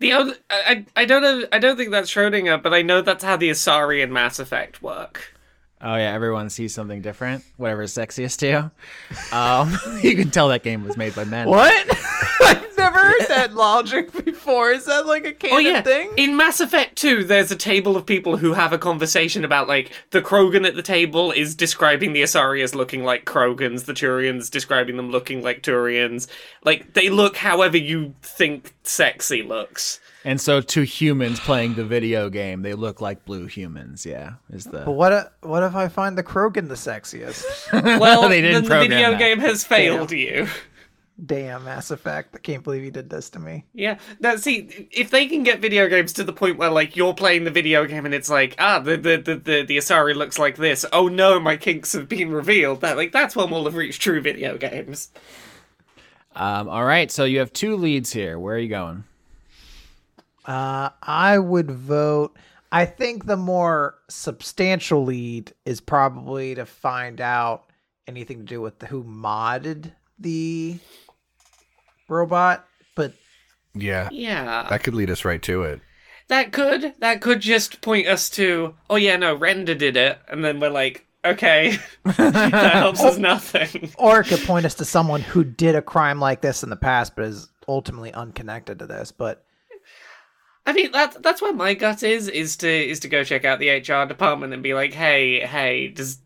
The 0.00 0.12
other, 0.12 0.34
I, 0.50 0.84
I 0.96 1.02
I 1.02 1.04
don't 1.04 1.22
know. 1.22 1.46
I 1.52 1.58
don't 1.58 1.76
think 1.76 1.90
that's 1.90 2.10
Schrodinger, 2.10 2.62
but 2.62 2.74
I 2.74 2.82
know 2.82 3.02
that's 3.02 3.24
how 3.24 3.36
the 3.36 3.50
Asari 3.50 4.02
and 4.02 4.12
Mass 4.12 4.38
Effect 4.38 4.82
work. 4.82 5.34
Oh 5.80 5.96
yeah, 5.96 6.12
everyone 6.12 6.48
sees 6.48 6.72
something 6.72 7.02
different. 7.02 7.44
Whatever's 7.56 7.92
sexiest 7.92 8.38
to 8.38 8.46
you. 8.46 9.36
Um, 9.36 9.76
you 10.02 10.16
can 10.16 10.30
tell 10.30 10.48
that 10.48 10.62
game 10.62 10.84
was 10.84 10.96
made 10.96 11.14
by 11.14 11.24
men. 11.24 11.48
What? 11.48 11.86
I've 13.02 13.18
never 13.20 13.32
heard 13.34 13.50
that 13.50 13.54
logic 13.54 14.12
before. 14.24 14.70
Is 14.70 14.86
that 14.86 15.06
like 15.06 15.24
a 15.24 15.30
oh, 15.30 15.32
canon 15.34 15.56
Oh 15.56 15.58
yeah, 15.58 15.82
thing? 15.82 16.12
in 16.16 16.36
Mass 16.36 16.60
Effect 16.60 16.96
2, 16.96 17.24
there's 17.24 17.50
a 17.50 17.56
table 17.56 17.96
of 17.96 18.06
people 18.06 18.36
who 18.36 18.52
have 18.52 18.72
a 18.72 18.78
conversation 18.78 19.44
about 19.44 19.68
like 19.68 19.92
the 20.10 20.22
Krogan 20.22 20.66
at 20.66 20.74
the 20.74 20.82
table 20.82 21.32
is 21.32 21.54
describing 21.54 22.12
the 22.12 22.22
Asari 22.22 22.62
as 22.62 22.74
looking 22.74 23.04
like 23.04 23.24
Krogans, 23.24 23.84
the 23.84 23.92
Turians 23.94 24.50
describing 24.50 24.96
them 24.96 25.10
looking 25.10 25.42
like 25.42 25.62
Turians. 25.62 26.26
Like 26.64 26.94
they 26.94 27.10
look 27.10 27.36
however 27.36 27.76
you 27.76 28.14
think 28.22 28.74
sexy 28.84 29.42
looks. 29.42 30.00
And 30.24 30.40
so 30.40 30.60
to 30.60 30.82
humans 30.84 31.40
playing 31.40 31.74
the 31.74 31.84
video 31.84 32.30
game, 32.30 32.62
they 32.62 32.74
look 32.74 33.00
like 33.00 33.24
blue 33.24 33.46
humans. 33.46 34.06
Yeah, 34.06 34.34
is 34.50 34.66
But 34.66 34.84
the 34.84 34.90
what 34.92 35.12
if, 35.12 35.24
what 35.40 35.64
if 35.64 35.74
I 35.74 35.88
find 35.88 36.16
the 36.16 36.22
Krogan 36.22 36.68
the 36.68 36.76
sexiest? 36.76 37.44
Well, 38.00 38.28
They 38.28 38.40
didn't 38.40 38.64
the, 38.64 38.68
the 38.68 38.78
video 38.80 39.10
that. 39.12 39.18
game 39.18 39.40
has 39.40 39.64
failed 39.64 40.12
you. 40.12 40.46
Damn, 41.24 41.64
Mass 41.64 41.92
Effect! 41.92 42.34
I 42.34 42.38
can't 42.38 42.64
believe 42.64 42.82
you 42.82 42.90
did 42.90 43.08
this 43.08 43.30
to 43.30 43.38
me. 43.38 43.64
Yeah. 43.74 43.98
Now, 44.18 44.34
see, 44.36 44.88
if 44.90 45.10
they 45.10 45.26
can 45.26 45.44
get 45.44 45.60
video 45.60 45.88
games 45.88 46.12
to 46.14 46.24
the 46.24 46.32
point 46.32 46.58
where, 46.58 46.70
like, 46.70 46.96
you're 46.96 47.14
playing 47.14 47.44
the 47.44 47.50
video 47.50 47.84
game 47.86 48.04
and 48.04 48.14
it's 48.14 48.28
like, 48.28 48.56
ah, 48.58 48.80
the 48.80 48.96
the 48.96 49.18
the 49.18 49.34
the, 49.36 49.62
the 49.62 49.76
Asari 49.76 50.16
looks 50.16 50.38
like 50.38 50.56
this. 50.56 50.84
Oh 50.92 51.06
no, 51.06 51.38
my 51.38 51.56
kinks 51.56 51.92
have 51.92 52.08
been 52.08 52.32
revealed. 52.32 52.80
That 52.80 52.96
like 52.96 53.12
that's 53.12 53.36
when 53.36 53.50
we'll 53.50 53.64
have 53.66 53.76
reached 53.76 54.02
true 54.02 54.20
video 54.20 54.56
games. 54.56 55.10
Um, 56.34 56.68
all 56.68 56.84
right, 56.84 57.10
so 57.10 57.24
you 57.24 57.38
have 57.38 57.52
two 57.52 57.76
leads 57.76 58.12
here. 58.12 58.38
Where 58.38 58.56
are 58.56 58.58
you 58.58 58.68
going? 58.68 59.04
Uh, 60.44 60.90
I 61.02 61.38
would 61.38 61.70
vote. 61.70 62.36
I 62.72 62.86
think 62.86 63.26
the 63.26 63.36
more 63.36 63.96
substantial 64.08 65.04
lead 65.04 65.52
is 65.64 65.80
probably 65.80 66.54
to 66.54 66.66
find 66.66 67.20
out 67.20 67.70
anything 68.08 68.38
to 68.38 68.44
do 68.44 68.60
with 68.60 68.78
the, 68.78 68.86
who 68.86 69.04
modded 69.04 69.92
the 70.18 70.78
robot. 72.12 72.66
But 72.94 73.14
yeah, 73.74 74.08
Yeah. 74.12 74.66
that 74.70 74.82
could 74.84 74.94
lead 74.94 75.10
us 75.10 75.24
right 75.24 75.42
to 75.42 75.62
it. 75.64 75.80
That 76.28 76.52
could 76.52 76.94
that 77.00 77.20
could 77.20 77.40
just 77.40 77.80
point 77.80 78.06
us 78.06 78.30
to 78.30 78.74
oh 78.88 78.96
yeah 78.96 79.16
no 79.16 79.34
Render 79.34 79.74
did 79.74 79.96
it 79.96 80.18
and 80.28 80.42
then 80.44 80.60
we're 80.60 80.70
like 80.70 81.04
okay 81.24 81.76
that 82.04 82.72
helps 82.72 83.02
us 83.02 83.18
nothing. 83.32 83.90
or 83.98 84.20
it 84.20 84.28
could 84.28 84.40
point 84.40 84.64
us 84.64 84.74
to 84.76 84.84
someone 84.84 85.20
who 85.20 85.44
did 85.44 85.74
a 85.74 85.82
crime 85.82 86.20
like 86.20 86.40
this 86.40 86.62
in 86.62 86.70
the 86.70 86.76
past, 86.76 87.16
but 87.16 87.24
is 87.26 87.48
ultimately 87.68 88.12
unconnected 88.12 88.78
to 88.78 88.86
this. 88.86 89.12
But 89.12 89.44
I 90.64 90.72
mean 90.72 90.90
that's 90.92 91.16
that's 91.18 91.42
where 91.42 91.52
my 91.52 91.74
gut 91.74 92.02
is 92.02 92.28
is 92.28 92.56
to 92.58 92.68
is 92.70 93.00
to 93.00 93.08
go 93.08 93.24
check 93.24 93.44
out 93.44 93.58
the 93.58 93.68
HR 93.70 94.06
department 94.06 94.54
and 94.54 94.62
be 94.62 94.74
like 94.74 94.94
hey 94.94 95.40
hey 95.40 95.88
does 95.88 96.18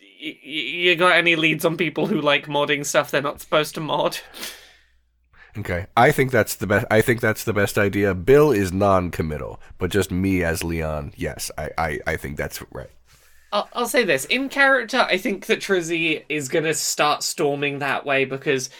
y- 0.00 0.38
y- 0.42 0.50
you 0.50 0.96
got 0.96 1.16
any 1.16 1.36
leads 1.36 1.64
on 1.64 1.76
people 1.76 2.06
who 2.06 2.20
like 2.20 2.46
modding 2.46 2.86
stuff 2.86 3.10
they're 3.10 3.20
not 3.20 3.40
supposed 3.40 3.74
to 3.74 3.80
mod? 3.80 4.18
Okay, 5.58 5.86
I 5.96 6.12
think 6.12 6.30
that's 6.30 6.54
the 6.56 6.66
best. 6.66 6.86
I 6.90 7.00
think 7.00 7.20
that's 7.20 7.44
the 7.44 7.52
best 7.52 7.78
idea. 7.78 8.14
Bill 8.14 8.52
is 8.52 8.72
non-committal, 8.72 9.60
but 9.78 9.90
just 9.90 10.10
me 10.10 10.44
as 10.44 10.62
Leon, 10.62 11.12
yes, 11.16 11.50
I 11.58 11.70
I, 11.76 12.00
I 12.06 12.16
think 12.16 12.36
that's 12.36 12.62
right. 12.72 12.90
I'll, 13.52 13.68
I'll 13.72 13.88
say 13.88 14.04
this 14.04 14.24
in 14.26 14.48
character. 14.50 14.98
I 14.98 15.16
think 15.16 15.46
that 15.46 15.60
Trizzy 15.60 16.24
is 16.28 16.48
gonna 16.48 16.74
start 16.74 17.22
storming 17.22 17.78
that 17.80 18.04
way 18.06 18.24
because, 18.24 18.70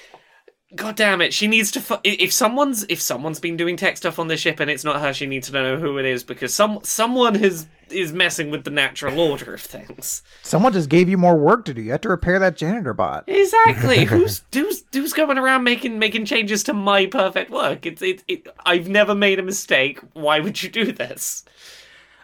god 0.75 0.97
damn 0.97 1.21
it, 1.21 1.33
she 1.33 1.47
needs 1.47 1.71
to. 1.73 1.81
Fu- 1.81 1.99
if 2.05 2.33
someone's 2.33 2.85
if 2.89 3.01
someone's 3.01 3.41
been 3.41 3.57
doing 3.57 3.77
tech 3.77 3.97
stuff 3.97 4.19
on 4.19 4.29
the 4.29 4.37
ship 4.37 4.61
and 4.61 4.71
it's 4.71 4.85
not 4.85 5.01
her, 5.01 5.13
she 5.13 5.27
needs 5.27 5.49
to 5.49 5.53
know 5.53 5.77
who 5.77 5.99
it 5.99 6.05
is 6.05 6.25
because 6.25 6.55
some 6.55 6.81
someone 6.83 7.35
has 7.37 7.67
is 7.91 8.13
messing 8.13 8.51
with 8.51 8.65
the 8.65 8.71
natural 8.71 9.19
order 9.19 9.55
of 9.55 9.61
things. 9.61 10.23
Someone 10.43 10.73
just 10.73 10.89
gave 10.89 11.09
you 11.09 11.17
more 11.17 11.37
work 11.37 11.65
to 11.67 11.75
do. 11.75 11.83
You 11.83 11.93
have 11.93 12.03
to 12.03 12.09
repair 12.09 12.39
that 12.39 12.57
janitor 12.57 12.95
bot. 12.95 13.25
Exactly. 13.27 14.05
who's 14.05 14.43
who's 14.53 14.85
who's 14.93 15.13
going 15.13 15.39
around 15.39 15.65
making 15.65 15.99
making 15.99 16.25
changes 16.27 16.63
to 16.65 16.75
my 16.75 17.07
perfect 17.07 17.51
work? 17.51 17.87
It's 17.87 18.03
it, 18.03 18.23
it. 18.29 18.47
I've 18.65 18.89
never 18.89 19.15
made 19.15 19.39
a 19.39 19.43
mistake. 19.43 20.01
Why 20.13 20.41
would 20.41 20.63
you 20.63 20.69
do 20.69 20.93
this? 20.93 21.45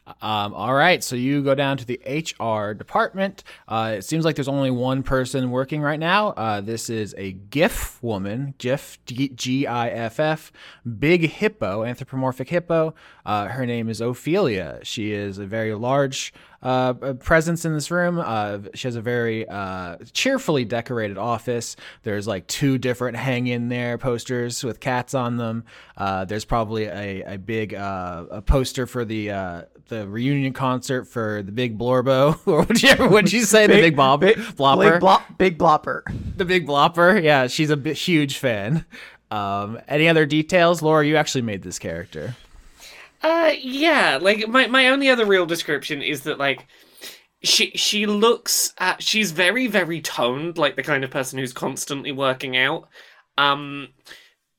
Um, 0.06 0.52
all 0.52 0.74
right, 0.74 1.02
so 1.02 1.16
you 1.16 1.42
go 1.42 1.54
down 1.54 1.78
to 1.78 1.86
the 1.86 1.98
HR 2.06 2.74
department. 2.74 3.42
Uh, 3.66 3.94
it 3.98 4.02
seems 4.02 4.24
like 4.24 4.36
there's 4.36 4.48
only 4.48 4.70
one 4.70 5.02
person 5.02 5.50
working 5.50 5.80
right 5.80 5.98
now. 5.98 6.28
Uh, 6.28 6.60
this 6.60 6.90
is 6.90 7.14
a 7.16 7.32
giff 7.32 8.02
woman, 8.02 8.54
giff, 8.58 8.98
G 9.06 9.66
I 9.66 9.88
F 9.88 10.20
F, 10.20 10.52
big 10.98 11.30
hippo, 11.30 11.84
anthropomorphic 11.84 12.50
hippo. 12.50 12.94
Uh, 13.24 13.46
her 13.48 13.64
name 13.64 13.88
is 13.88 14.02
Ophelia. 14.02 14.80
She 14.82 15.12
is 15.12 15.38
a 15.38 15.46
very 15.46 15.74
large 15.74 16.34
uh, 16.64 16.94
presence 17.14 17.64
in 17.64 17.74
this 17.74 17.90
room. 17.90 18.18
Uh, 18.18 18.58
she 18.74 18.88
has 18.88 18.96
a 18.96 19.00
very 19.00 19.46
uh, 19.48 19.98
cheerfully 20.12 20.64
decorated 20.64 21.18
office. 21.18 21.76
There's 22.02 22.26
like 22.26 22.46
two 22.46 22.78
different 22.78 23.16
hang 23.16 23.46
in 23.46 23.68
there 23.68 23.98
posters 23.98 24.64
with 24.64 24.80
cats 24.80 25.14
on 25.14 25.36
them. 25.36 25.64
Uh, 25.96 26.24
there's 26.24 26.46
probably 26.46 26.84
a, 26.84 27.34
a 27.34 27.38
big 27.38 27.74
uh, 27.74 28.24
a 28.30 28.42
poster 28.42 28.86
for 28.86 29.04
the 29.04 29.30
uh, 29.30 29.62
the 29.88 30.08
reunion 30.08 30.52
concert 30.52 31.04
for 31.04 31.42
the 31.42 31.52
Big 31.52 31.78
Blorbo 31.78 32.38
or 32.46 32.64
whichever 32.64 33.08
would 33.08 33.32
you 33.32 33.42
say 33.42 33.66
the 33.66 33.74
Big 33.74 33.96
Bob 33.96 34.22
Blopper 34.22 34.92
Big, 34.92 35.00
blop, 35.00 35.38
big 35.38 35.58
blopper. 35.58 36.02
the 36.36 36.44
Big 36.44 36.66
Blopper. 36.66 37.22
Yeah, 37.22 37.46
she's 37.46 37.70
a 37.70 37.76
bit 37.76 37.96
huge 37.96 38.38
fan. 38.38 38.84
Um, 39.30 39.80
any 39.88 40.08
other 40.08 40.26
details, 40.26 40.82
Laura? 40.82 41.04
You 41.06 41.16
actually 41.16 41.42
made 41.42 41.62
this 41.62 41.78
character. 41.78 42.36
Uh, 43.22 43.52
yeah. 43.58 44.18
Like 44.20 44.46
my 44.48 44.66
my 44.66 44.88
only 44.88 45.08
other 45.08 45.26
real 45.26 45.46
description 45.46 46.02
is 46.02 46.22
that 46.22 46.38
like 46.38 46.66
she 47.42 47.70
she 47.70 48.06
looks 48.06 48.72
at 48.78 49.02
she's 49.02 49.32
very 49.32 49.66
very 49.66 50.00
toned, 50.00 50.58
like 50.58 50.76
the 50.76 50.82
kind 50.82 51.04
of 51.04 51.10
person 51.10 51.38
who's 51.38 51.52
constantly 51.52 52.12
working 52.12 52.56
out. 52.56 52.88
Um, 53.38 53.88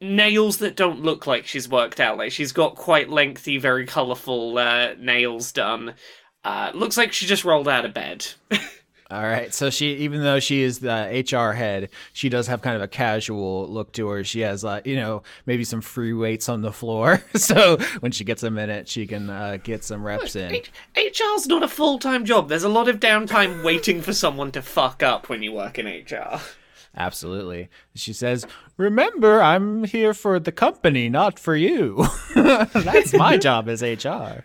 nails 0.02 0.58
that 0.58 0.76
don't 0.76 1.02
look 1.02 1.28
like 1.28 1.46
she's 1.46 1.70
worked 1.70 2.00
out. 2.00 2.18
Like 2.18 2.32
she's 2.32 2.52
got 2.52 2.76
quite 2.76 3.10
lengthy, 3.10 3.58
very 3.58 3.86
colorful 3.86 4.58
uh, 4.58 4.94
nails 5.00 5.52
done. 5.52 5.96
Uh, 6.44 6.72
looks 6.74 6.98
like 6.98 7.12
she 7.12 7.26
just 7.26 7.46
rolled 7.46 7.68
out 7.68 7.86
of 7.86 7.94
bed. 7.94 8.26
All 9.12 9.22
right. 9.22 9.54
So 9.54 9.70
she, 9.70 9.98
even 9.98 10.24
though 10.24 10.40
she 10.40 10.62
is 10.62 10.80
the 10.80 11.24
HR 11.32 11.54
head, 11.54 11.90
she 12.14 12.28
does 12.28 12.48
have 12.48 12.64
kind 12.64 12.76
of 12.76 12.82
a 12.82 12.88
casual 12.88 13.68
look 13.70 13.94
to 13.94 14.08
her. 14.08 14.24
She 14.24 14.40
has, 14.40 14.66
uh, 14.66 14.82
you 14.84 14.96
know, 14.96 15.22
maybe 15.46 15.64
some 15.64 15.82
free 15.82 16.14
weights 16.14 16.50
on 16.50 16.62
the 16.62 16.72
floor. 16.72 17.24
so 17.36 17.78
when 18.00 18.12
she 18.12 18.24
gets 18.24 18.42
a 18.42 18.50
minute, 18.50 18.88
she 18.88 19.06
can 19.06 19.30
uh, 19.30 19.58
get 19.64 19.84
some 19.84 20.04
reps 20.04 20.36
in. 20.36 20.56
H- 20.56 20.72
HR's 20.98 21.46
not 21.46 21.62
a 21.62 21.68
full 21.68 22.00
time 22.00 22.26
job. 22.26 22.50
There's 22.50 22.64
a 22.64 22.70
lot 22.70 22.90
of 22.90 23.00
downtime 23.00 23.64
waiting 23.64 24.02
for 24.02 24.12
someone 24.12 24.52
to 24.54 24.62
fuck 24.62 25.04
up 25.04 25.30
when 25.30 25.44
you 25.44 25.52
work 25.52 25.78
in 25.78 25.86
HR. 25.86 26.40
Absolutely. 26.98 27.70
She 27.94 28.14
says, 28.14 28.46
"Remember, 28.78 29.42
I'm 29.42 29.84
here 29.84 30.14
for 30.14 30.40
the 30.40 30.52
company, 30.52 31.10
not 31.10 31.38
for 31.40 31.56
you. 31.56 32.06
That's 32.36 33.14
my 33.14 33.38
job 33.48 33.68
as 33.70 33.82
HR." 33.82 34.44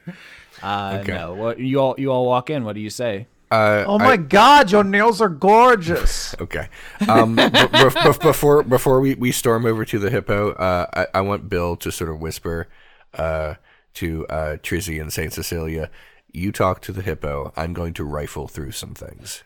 Uh, 0.62 0.98
Okay. 1.00 1.12
No. 1.14 1.34
What 1.34 1.58
you 1.58 1.78
all 1.80 1.94
you 1.98 2.10
all 2.12 2.26
walk 2.26 2.50
in? 2.50 2.64
What 2.64 2.74
do 2.74 2.80
you 2.80 2.90
say? 2.90 3.26
Uh, 3.52 3.84
Oh 3.86 3.98
my 3.98 4.16
god, 4.16 4.70
your 4.70 4.84
nails 4.84 5.20
are 5.20 5.28
gorgeous. 5.28 6.34
Okay. 6.40 6.68
Um, 7.08 7.34
b- 7.36 7.48
b- 7.48 7.66
b- 7.72 8.12
before 8.22 8.62
before 8.62 9.00
we, 9.00 9.14
we 9.14 9.32
storm 9.32 9.66
over 9.66 9.84
to 9.84 9.98
the 9.98 10.10
hippo, 10.10 10.52
uh, 10.52 10.86
I, 10.94 11.18
I 11.18 11.20
want 11.22 11.48
Bill 11.48 11.76
to 11.76 11.90
sort 11.90 12.10
of 12.10 12.20
whisper 12.20 12.68
uh, 13.14 13.54
to 13.94 14.26
uh, 14.28 14.56
Trizzy 14.58 15.00
and 15.00 15.12
Saint 15.12 15.32
Cecilia, 15.32 15.90
"You 16.32 16.52
talk 16.52 16.80
to 16.82 16.92
the 16.92 17.02
hippo. 17.02 17.52
I'm 17.56 17.72
going 17.72 17.92
to 17.94 18.04
rifle 18.04 18.46
through 18.48 18.70
some 18.72 18.94
things, 18.94 19.42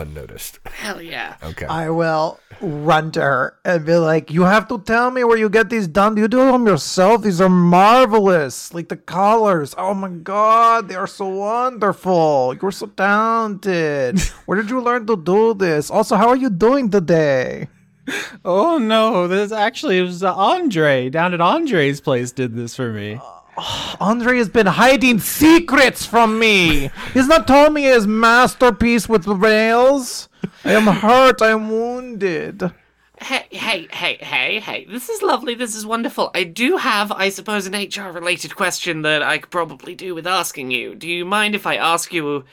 unnoticed." 0.00 0.58
Hell 0.66 1.00
yeah. 1.02 1.36
Okay. 1.42 1.66
I 1.66 1.90
will 1.90 2.38
run 2.60 3.10
to 3.12 3.20
her 3.20 3.58
and 3.64 3.84
be 3.84 3.96
like, 3.96 4.30
You 4.30 4.42
have 4.42 4.68
to 4.68 4.78
tell 4.80 5.10
me 5.10 5.24
where 5.24 5.36
you 5.38 5.48
get 5.48 5.68
these 5.70 5.86
done. 5.86 6.14
Do 6.14 6.22
you 6.22 6.28
do 6.28 6.38
them 6.52 6.66
yourself? 6.66 7.22
These 7.22 7.40
are 7.40 7.48
marvelous. 7.48 8.72
Like 8.72 8.88
the 8.88 8.96
colors. 8.96 9.74
Oh 9.76 9.94
my 9.94 10.08
god, 10.08 10.88
they 10.88 10.94
are 10.94 11.06
so 11.06 11.28
wonderful. 11.28 12.54
You're 12.60 12.70
so 12.70 12.86
talented. 12.86 14.20
Where 14.46 14.60
did 14.60 14.70
you 14.70 14.80
learn 14.80 15.06
to 15.06 15.16
do 15.16 15.54
this? 15.54 15.90
Also, 15.90 16.16
how 16.16 16.28
are 16.28 16.36
you 16.36 16.50
doing 16.50 16.90
today? 16.90 17.68
Oh 18.44 18.78
no! 18.78 19.26
This 19.26 19.50
actually 19.50 19.98
it 19.98 20.02
was 20.02 20.22
uh, 20.22 20.32
Andre 20.32 21.10
down 21.10 21.34
at 21.34 21.40
Andre's 21.40 22.00
place 22.00 22.30
did 22.30 22.54
this 22.54 22.76
for 22.76 22.92
me. 22.92 23.18
Oh, 23.58 23.96
Andre 24.00 24.38
has 24.38 24.48
been 24.50 24.66
hiding 24.66 25.18
secrets 25.18 26.04
from 26.04 26.38
me. 26.38 26.90
He's 27.14 27.26
not 27.26 27.46
told 27.46 27.72
me 27.72 27.84
his 27.84 28.06
masterpiece 28.06 29.08
with 29.08 29.26
rails. 29.26 30.28
I 30.64 30.72
am 30.72 30.86
hurt. 30.86 31.40
I 31.40 31.50
am 31.50 31.70
wounded. 31.70 32.70
Hey, 33.18 33.46
hey, 33.50 33.88
hey, 33.90 34.18
hey, 34.20 34.60
hey. 34.60 34.84
This 34.84 35.08
is 35.08 35.22
lovely. 35.22 35.54
This 35.54 35.74
is 35.74 35.86
wonderful. 35.86 36.30
I 36.34 36.44
do 36.44 36.76
have, 36.76 37.10
I 37.10 37.30
suppose, 37.30 37.66
an 37.66 37.72
HR 37.72 38.10
related 38.12 38.54
question 38.54 39.02
that 39.02 39.22
I 39.22 39.38
could 39.38 39.50
probably 39.50 39.94
do 39.94 40.14
with 40.14 40.26
asking 40.26 40.70
you. 40.70 40.94
Do 40.94 41.08
you 41.08 41.24
mind 41.24 41.54
if 41.54 41.66
I 41.66 41.76
ask 41.76 42.12
you 42.12 42.44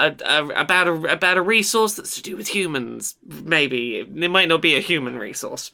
a, 0.00 0.16
a, 0.24 0.46
about 0.48 0.88
a 0.88 0.94
about 1.12 1.36
a 1.36 1.42
resource 1.42 1.94
that's 1.94 2.16
to 2.16 2.22
do 2.22 2.36
with 2.36 2.48
humans? 2.48 3.14
Maybe 3.24 3.98
it 3.98 4.30
might 4.30 4.48
not 4.48 4.62
be 4.62 4.74
a 4.74 4.80
human 4.80 5.16
resource. 5.16 5.70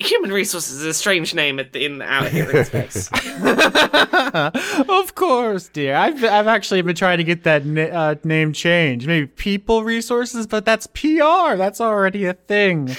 Human 0.00 0.32
resources 0.32 0.80
is 0.80 0.86
a 0.86 0.94
strange 0.94 1.34
name 1.34 1.58
at 1.60 1.72
the, 1.72 1.84
in 1.84 2.00
out 2.00 2.28
here 2.28 2.50
in 2.50 2.64
space. 2.66 3.10
of 4.88 5.14
course, 5.14 5.68
dear. 5.68 5.94
I've 5.94 6.24
I've 6.24 6.46
actually 6.46 6.82
been 6.82 6.96
trying 6.96 7.18
to 7.18 7.24
get 7.24 7.44
that 7.44 7.64
na- 7.66 7.82
uh, 7.82 8.14
name 8.24 8.52
changed. 8.52 9.06
Maybe 9.06 9.26
people 9.26 9.84
resources, 9.84 10.46
but 10.46 10.64
that's 10.64 10.86
PR. 10.86 11.56
That's 11.56 11.80
already 11.80 12.24
a 12.24 12.32
thing. 12.34 12.96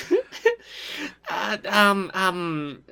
uh, 1.29 1.57
um, 1.67 2.11
um. 2.13 2.83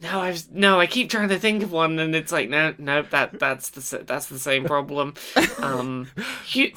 No, 0.00 0.20
I've 0.20 0.50
no. 0.52 0.78
I 0.80 0.86
keep 0.86 1.08
trying 1.08 1.28
to 1.30 1.38
think 1.38 1.62
of 1.62 1.72
one, 1.72 1.98
and 1.98 2.14
it's 2.14 2.32
like 2.32 2.48
no, 2.50 2.74
no. 2.76 3.02
That 3.02 3.38
that's 3.38 3.70
the 3.70 3.98
that's 4.04 4.26
the 4.26 4.38
same 4.38 4.64
problem. 4.64 5.14
Um, 5.58 6.08
hu- 6.52 6.70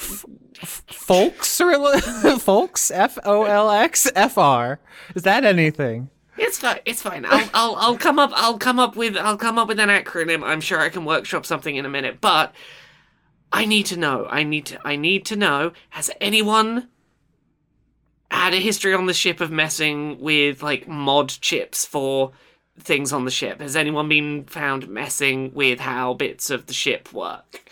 Folks, 0.57 1.59
rela- 1.59 2.39
folks, 2.39 2.89
F 2.91 3.17
O 3.25 3.43
L 3.43 3.69
X 3.71 4.09
F 4.15 4.37
R. 4.37 4.79
Is 5.15 5.23
that 5.23 5.43
anything? 5.43 6.09
It's 6.37 6.57
fine. 6.57 6.79
It's 6.85 7.01
fine. 7.01 7.25
I'll, 7.25 7.49
I'll, 7.53 7.75
I'll 7.75 7.97
come 7.97 8.19
up. 8.19 8.31
I'll 8.35 8.57
come 8.57 8.79
up 8.79 8.95
with. 8.95 9.15
I'll 9.17 9.37
come 9.37 9.57
up 9.57 9.67
with 9.67 9.79
an 9.79 9.89
acronym. 9.89 10.43
I'm 10.43 10.61
sure 10.61 10.79
I 10.79 10.89
can 10.89 11.05
workshop 11.05 11.45
something 11.45 11.75
in 11.75 11.85
a 11.85 11.89
minute. 11.89 12.19
But 12.19 12.53
I 13.51 13.65
need 13.65 13.85
to 13.87 13.97
know. 13.97 14.27
I 14.29 14.43
need 14.43 14.65
to. 14.67 14.79
I 14.85 14.95
need 14.95 15.25
to 15.27 15.35
know. 15.35 15.71
Has 15.91 16.11
anyone 16.19 16.89
had 18.31 18.53
a 18.53 18.57
history 18.57 18.93
on 18.93 19.05
the 19.05 19.13
ship 19.13 19.39
of 19.39 19.51
messing 19.51 20.19
with 20.19 20.61
like 20.61 20.87
mod 20.87 21.29
chips 21.29 21.85
for 21.85 22.31
things 22.77 23.13
on 23.13 23.25
the 23.25 23.31
ship? 23.31 23.61
Has 23.61 23.75
anyone 23.75 24.09
been 24.09 24.43
found 24.45 24.87
messing 24.89 25.53
with 25.53 25.79
how 25.79 26.13
bits 26.15 26.49
of 26.49 26.65
the 26.65 26.73
ship 26.73 27.13
work? 27.13 27.71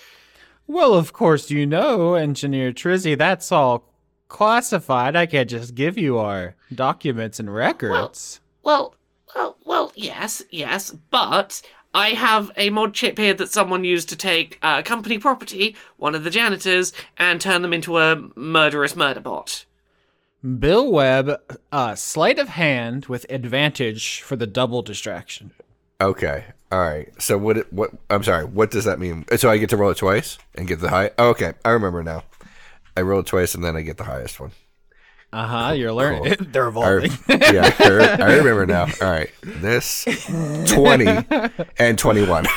Well, 0.68 0.94
of 0.94 1.12
course 1.12 1.52
you 1.52 1.66
know, 1.66 2.14
Engineer 2.14 2.72
Trizzy. 2.72 3.18
That's 3.18 3.52
all 3.52 3.90
classified. 4.30 5.16
I 5.16 5.26
can't 5.26 5.50
just 5.50 5.76
give 5.76 5.98
you 5.98 6.18
our 6.18 6.56
documents 6.74 7.40
and 7.40 7.54
records. 7.54 8.40
Well, 8.40 8.43
well, 8.64 8.96
well, 9.36 9.58
well, 9.66 9.92
yes, 9.96 10.42
yes, 10.50 10.92
but 11.10 11.62
I 11.94 12.10
have 12.10 12.52
a 12.58 12.70
mod 12.70 12.94
chip 12.94 13.18
here 13.18 13.34
that 13.36 13.52
someone 13.52 13.84
used 13.84 14.10
to 14.10 14.16
take 14.16 14.58
uh, 14.62 14.82
company 14.82 15.18
property, 15.18 15.76
one 15.98 16.16
of 16.16 16.24
the 16.24 16.30
janitors, 16.30 16.94
and 17.18 17.40
turn 17.40 17.62
them 17.62 17.74
into 17.74 18.00
a 18.00 18.30
murderous 18.36 18.96
murder 18.96 19.20
bot. 19.20 19.66
Bill 20.60 20.92
Webb, 20.92 21.40
uh, 21.72 21.96
sleight 21.96 22.40
of 22.40 22.50
hand 22.50 23.06
with 23.06 23.26
advantage 23.30 24.22
for 24.22 24.36
the 24.36 24.48
double 24.48 24.82
distraction. 24.82 25.52
Okay. 26.02 26.46
All 26.72 26.80
right. 26.80 27.22
So 27.22 27.38
what? 27.38 27.72
What? 27.72 27.92
I'm 28.10 28.24
sorry. 28.24 28.44
What 28.44 28.72
does 28.72 28.84
that 28.86 29.00
mean? 29.00 29.26
So 29.38 29.50
I 29.50 29.58
get 29.58 29.70
to 29.70 29.78
roll 29.78 29.92
it 29.92 29.98
twice 29.98 30.38
and 30.56 30.68
get 30.68 30.82
the 30.82 30.90
high. 30.90 31.12
Oh, 31.18 31.30
okay. 31.30 31.54
I 31.64 31.70
remember 31.70 32.04
now. 32.04 32.24
I 32.98 33.02
roll 33.02 33.22
it 33.22 33.28
twice 33.28 33.56
and 33.56 33.64
then 33.64 33.76
I 33.76 33.82
get 33.84 33.98
the 33.98 34.04
highest 34.04 34.40
one. 34.40 34.52
Uh 35.34 35.48
huh. 35.48 35.72
You're 35.74 35.92
learning. 35.94 36.36
cool. 36.36 36.48
They're 36.52 36.66
I, 36.66 36.70
evolving. 36.70 37.12
yeah, 37.28 37.76
I, 37.80 38.18
I 38.22 38.36
remember 38.36 38.68
now. 38.68 38.84
All 39.02 39.10
right. 39.10 39.32
This 39.42 40.06
20 40.68 41.26
and 41.80 41.98
21. 41.98 42.46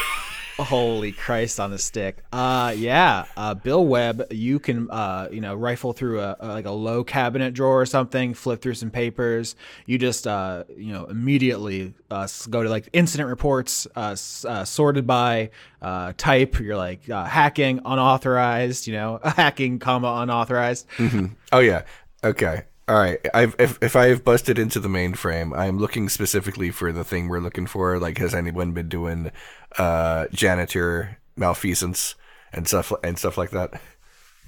Holy 0.58 1.12
Christ 1.12 1.60
on 1.60 1.70
the 1.70 1.76
stick. 1.78 2.16
Uh 2.32 2.72
yeah, 2.74 3.26
uh 3.36 3.52
Bill 3.52 3.84
Webb, 3.84 4.22
you 4.30 4.58
can 4.58 4.90
uh 4.90 5.28
you 5.30 5.42
know 5.42 5.54
rifle 5.54 5.92
through 5.92 6.20
a, 6.20 6.34
a 6.40 6.48
like 6.48 6.64
a 6.64 6.70
low 6.70 7.04
cabinet 7.04 7.52
drawer 7.52 7.82
or 7.82 7.84
something, 7.84 8.32
flip 8.32 8.62
through 8.62 8.72
some 8.72 8.90
papers. 8.90 9.54
You 9.84 9.98
just 9.98 10.26
uh 10.26 10.64
you 10.74 10.94
know 10.94 11.04
immediately 11.06 11.92
uh 12.10 12.26
go 12.48 12.62
to 12.62 12.70
like 12.70 12.88
incident 12.94 13.28
reports 13.28 13.86
uh, 13.96 14.16
uh 14.46 14.64
sorted 14.64 15.06
by 15.06 15.50
uh 15.82 16.14
type. 16.16 16.58
You're 16.58 16.78
like 16.78 17.08
uh, 17.10 17.24
hacking 17.24 17.80
unauthorized, 17.84 18.86
you 18.86 18.94
know, 18.94 19.20
hacking 19.22 19.78
comma 19.78 20.20
unauthorized. 20.22 20.86
Mm-hmm. 20.96 21.26
Oh 21.52 21.58
yeah. 21.60 21.82
Okay. 22.24 22.64
All 22.88 22.96
right. 22.96 23.18
I've 23.34 23.56
if 23.58 23.78
if 23.82 23.96
I've 23.96 24.24
busted 24.24 24.58
into 24.58 24.78
the 24.78 24.88
mainframe, 24.88 25.56
I'm 25.56 25.78
looking 25.78 26.08
specifically 26.08 26.70
for 26.70 26.92
the 26.92 27.04
thing 27.04 27.28
we're 27.28 27.40
looking 27.40 27.66
for. 27.66 27.98
Like, 27.98 28.18
has 28.18 28.34
anyone 28.34 28.72
been 28.72 28.88
doing 28.88 29.32
uh, 29.78 30.26
janitor 30.32 31.18
malfeasance 31.36 32.14
and 32.52 32.68
stuff 32.68 32.92
and 33.02 33.18
stuff 33.18 33.36
like 33.36 33.50
that? 33.50 33.80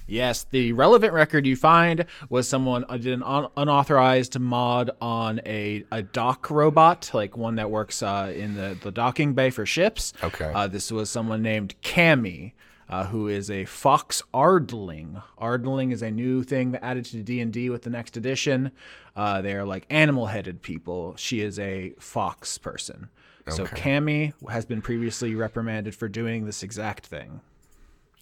Yes, 0.07 0.45
the 0.49 0.73
relevant 0.73 1.13
record 1.13 1.45
you 1.45 1.55
find 1.55 2.05
was 2.29 2.47
someone 2.47 2.83
uh, 2.89 2.97
did 2.97 3.13
an 3.13 3.21
un- 3.21 3.49
unauthorized 3.55 4.39
mod 4.39 4.89
on 4.99 5.39
a, 5.45 5.83
a 5.91 6.01
dock 6.01 6.49
robot, 6.49 7.11
like 7.13 7.37
one 7.37 7.55
that 7.57 7.69
works 7.69 8.01
uh, 8.01 8.33
in 8.35 8.55
the, 8.55 8.75
the 8.81 8.89
docking 8.91 9.33
bay 9.33 9.51
for 9.51 9.67
ships. 9.67 10.13
Okay. 10.23 10.51
Uh, 10.51 10.65
this 10.65 10.91
was 10.91 11.11
someone 11.11 11.43
named 11.43 11.75
Cammy, 11.83 12.53
uh, 12.89 13.05
who 13.05 13.27
is 13.27 13.51
a 13.51 13.65
fox 13.65 14.21
ardling. 14.33 15.21
Ardling 15.39 15.91
is 15.91 16.01
a 16.01 16.11
new 16.11 16.43
thing 16.43 16.71
that 16.71 16.83
added 16.83 17.05
to 17.05 17.17
D&D 17.21 17.69
with 17.69 17.83
the 17.83 17.89
next 17.89 18.17
edition. 18.17 18.71
Uh, 19.15 19.41
they're 19.41 19.65
like 19.65 19.85
animal-headed 19.89 20.61
people. 20.61 21.15
She 21.15 21.41
is 21.41 21.59
a 21.59 21.93
fox 21.99 22.57
person. 22.57 23.09
So 23.47 23.65
Cammy 23.65 24.33
has 24.49 24.65
been 24.65 24.81
previously 24.81 25.33
reprimanded 25.33 25.95
for 25.95 26.07
doing 26.07 26.45
this 26.45 26.61
exact 26.61 27.07
thing. 27.07 27.41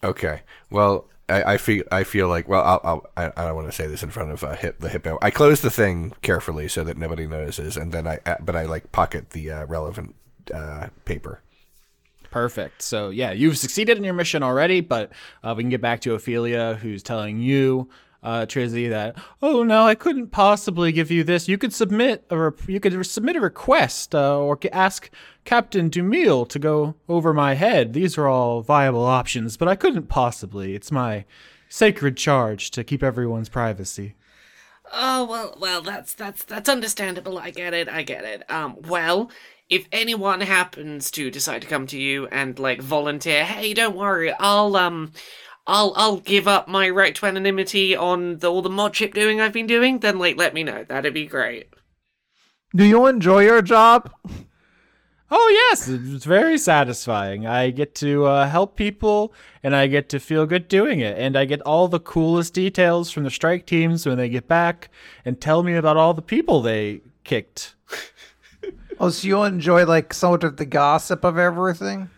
Okay. 0.01 0.43
Well, 0.69 1.09
I, 1.29 1.53
I 1.53 1.57
feel 1.57 1.83
I 1.91 2.03
feel 2.03 2.27
like 2.27 2.47
well, 2.47 2.63
I'll, 2.63 2.81
I'll, 2.83 3.05
I 3.17 3.25
I 3.35 3.45
don't 3.45 3.55
want 3.55 3.67
to 3.67 3.73
say 3.73 3.87
this 3.87 4.03
in 4.03 4.09
front 4.09 4.31
of 4.31 4.43
uh, 4.43 4.55
hip, 4.55 4.79
the 4.79 4.89
hippo. 4.89 5.17
I 5.21 5.31
close 5.31 5.61
the 5.61 5.69
thing 5.69 6.13
carefully 6.21 6.67
so 6.67 6.83
that 6.85 6.97
nobody 6.97 7.27
notices, 7.27 7.75
and 7.75 7.91
then 7.91 8.07
I 8.07 8.19
uh, 8.25 8.35
but 8.39 8.55
I 8.55 8.63
like 8.63 8.91
pocket 8.91 9.31
the 9.31 9.51
uh, 9.51 9.65
relevant 9.65 10.15
uh, 10.53 10.87
paper. 11.03 11.41
Perfect. 12.31 12.81
So 12.81 13.09
yeah, 13.09 13.31
you've 13.31 13.57
succeeded 13.57 13.97
in 13.97 14.03
your 14.03 14.13
mission 14.13 14.43
already, 14.43 14.81
but 14.81 15.11
uh, 15.43 15.53
we 15.55 15.63
can 15.63 15.69
get 15.69 15.81
back 15.81 16.01
to 16.01 16.13
Ophelia, 16.13 16.77
who's 16.81 17.01
telling 17.01 17.39
you, 17.39 17.89
uh, 18.23 18.45
Trizzy, 18.45 18.89
that 18.89 19.15
oh 19.41 19.63
no, 19.63 19.85
I 19.85 19.95
couldn't 19.95 20.27
possibly 20.27 20.91
give 20.91 21.09
you 21.11 21.23
this. 21.23 21.47
You 21.47 21.57
could 21.57 21.73
submit 21.73 22.25
a 22.29 22.51
you 22.67 22.79
could 22.79 23.05
submit 23.05 23.35
a 23.35 23.41
request 23.41 24.13
uh, 24.13 24.39
or 24.39 24.59
ask 24.71 25.09
Captain 25.45 25.89
Dumille 25.89 26.47
to 26.49 26.59
go 26.59 26.95
over 27.07 27.33
my 27.33 27.53
head. 27.53 27.93
These 27.93 28.17
are 28.17 28.27
all 28.27 28.61
viable 28.61 29.05
options, 29.05 29.55
but 29.55 29.67
I 29.67 29.75
couldn't 29.75 30.07
possibly. 30.07 30.75
It's 30.75 30.91
my 30.91 31.25
sacred 31.69 32.17
charge 32.17 32.71
to 32.71 32.83
keep 32.83 33.03
everyone's 33.03 33.49
privacy. 33.49 34.15
Oh 34.93 35.25
well, 35.25 35.55
well 35.59 35.81
that's 35.81 36.13
that's 36.13 36.43
that's 36.43 36.69
understandable. 36.69 37.37
I 37.37 37.51
get 37.51 37.73
it. 37.73 37.89
I 37.89 38.03
get 38.03 38.23
it. 38.23 38.49
Um, 38.49 38.77
well, 38.83 39.29
if 39.69 39.87
anyone 39.91 40.41
happens 40.41 41.11
to 41.11 41.29
decide 41.29 41.61
to 41.61 41.67
come 41.67 41.87
to 41.87 41.99
you 41.99 42.27
and 42.27 42.57
like 42.57 42.81
volunteer, 42.81 43.43
hey, 43.45 43.73
don't 43.73 43.95
worry, 43.95 44.33
I'll 44.39 44.75
um, 44.75 45.11
I'll 45.65 45.93
I'll 45.95 46.17
give 46.17 46.47
up 46.47 46.67
my 46.67 46.89
right 46.89 47.13
to 47.15 47.25
anonymity 47.25 47.95
on 47.95 48.37
the, 48.37 48.47
all 48.47 48.61
the 48.61 48.69
mod 48.69 48.93
chip 48.93 49.13
doing 49.13 49.41
I've 49.41 49.53
been 49.53 49.67
doing. 49.67 49.99
Then 49.99 50.19
like 50.19 50.37
let 50.37 50.53
me 50.53 50.63
know. 50.63 50.85
That'd 50.85 51.13
be 51.13 51.25
great. 51.25 51.69
Do 52.75 52.85
you 52.85 53.05
enjoy 53.07 53.43
your 53.43 53.61
job? 53.61 54.11
Oh 55.29 55.67
yes, 55.69 55.89
it's 55.89 56.23
very 56.23 56.57
satisfying. 56.57 57.45
I 57.45 57.71
get 57.71 57.95
to 57.95 58.25
uh, 58.25 58.47
help 58.47 58.77
people, 58.77 59.33
and 59.61 59.75
I 59.75 59.87
get 59.87 60.07
to 60.09 60.21
feel 60.21 60.45
good 60.45 60.69
doing 60.69 61.01
it, 61.01 61.17
and 61.17 61.35
I 61.35 61.43
get 61.43 61.61
all 61.63 61.89
the 61.89 61.99
coolest 61.99 62.53
details 62.53 63.11
from 63.11 63.25
the 63.25 63.29
strike 63.29 63.65
teams 63.65 64.05
when 64.05 64.17
they 64.17 64.29
get 64.29 64.47
back 64.47 64.89
and 65.25 65.41
tell 65.41 65.63
me 65.63 65.73
about 65.73 65.97
all 65.97 66.13
the 66.13 66.21
people 66.21 66.61
they 66.61 67.01
kicked. 67.25 67.75
Oh, 68.99 69.09
so 69.09 69.27
you 69.27 69.43
enjoy 69.43 69.85
like 69.85 70.13
sort 70.13 70.43
of 70.43 70.57
the 70.57 70.65
gossip 70.65 71.23
of 71.23 71.37
everything? 71.37 72.09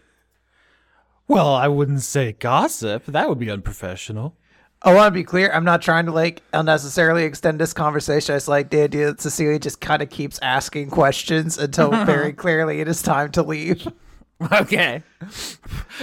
Well, 1.28 1.54
I 1.54 1.68
wouldn't 1.68 2.02
say 2.02 2.34
gossip. 2.34 3.06
That 3.06 3.30
would 3.30 3.40
be 3.40 3.52
unprofessional. 3.52 4.36
I 4.82 4.94
want 4.94 5.08
to 5.08 5.12
be 5.12 5.26
clear. 5.26 5.52
I'm 5.52 5.66
not 5.66 5.82
trying 5.82 6.06
to 6.06 6.12
like 6.14 6.42
unnecessarily 6.54 7.24
extend 7.24 7.60
this 7.60 7.74
conversation. 7.74 8.36
It's 8.36 8.48
like 8.48 8.70
the 8.70 8.82
idea 8.82 9.08
that 9.08 9.22
Cecilia 9.22 9.60
just 9.60 9.82
kind 9.82 10.02
of 10.02 10.10
keeps 10.10 10.40
asking 10.42 10.90
questions 10.90 11.58
until 11.58 11.92
very 12.06 12.32
clearly 12.32 12.80
it 12.80 12.88
is 12.88 13.02
time 13.02 13.32
to 13.34 13.44
leave. 13.44 13.86
Okay. 14.54 15.04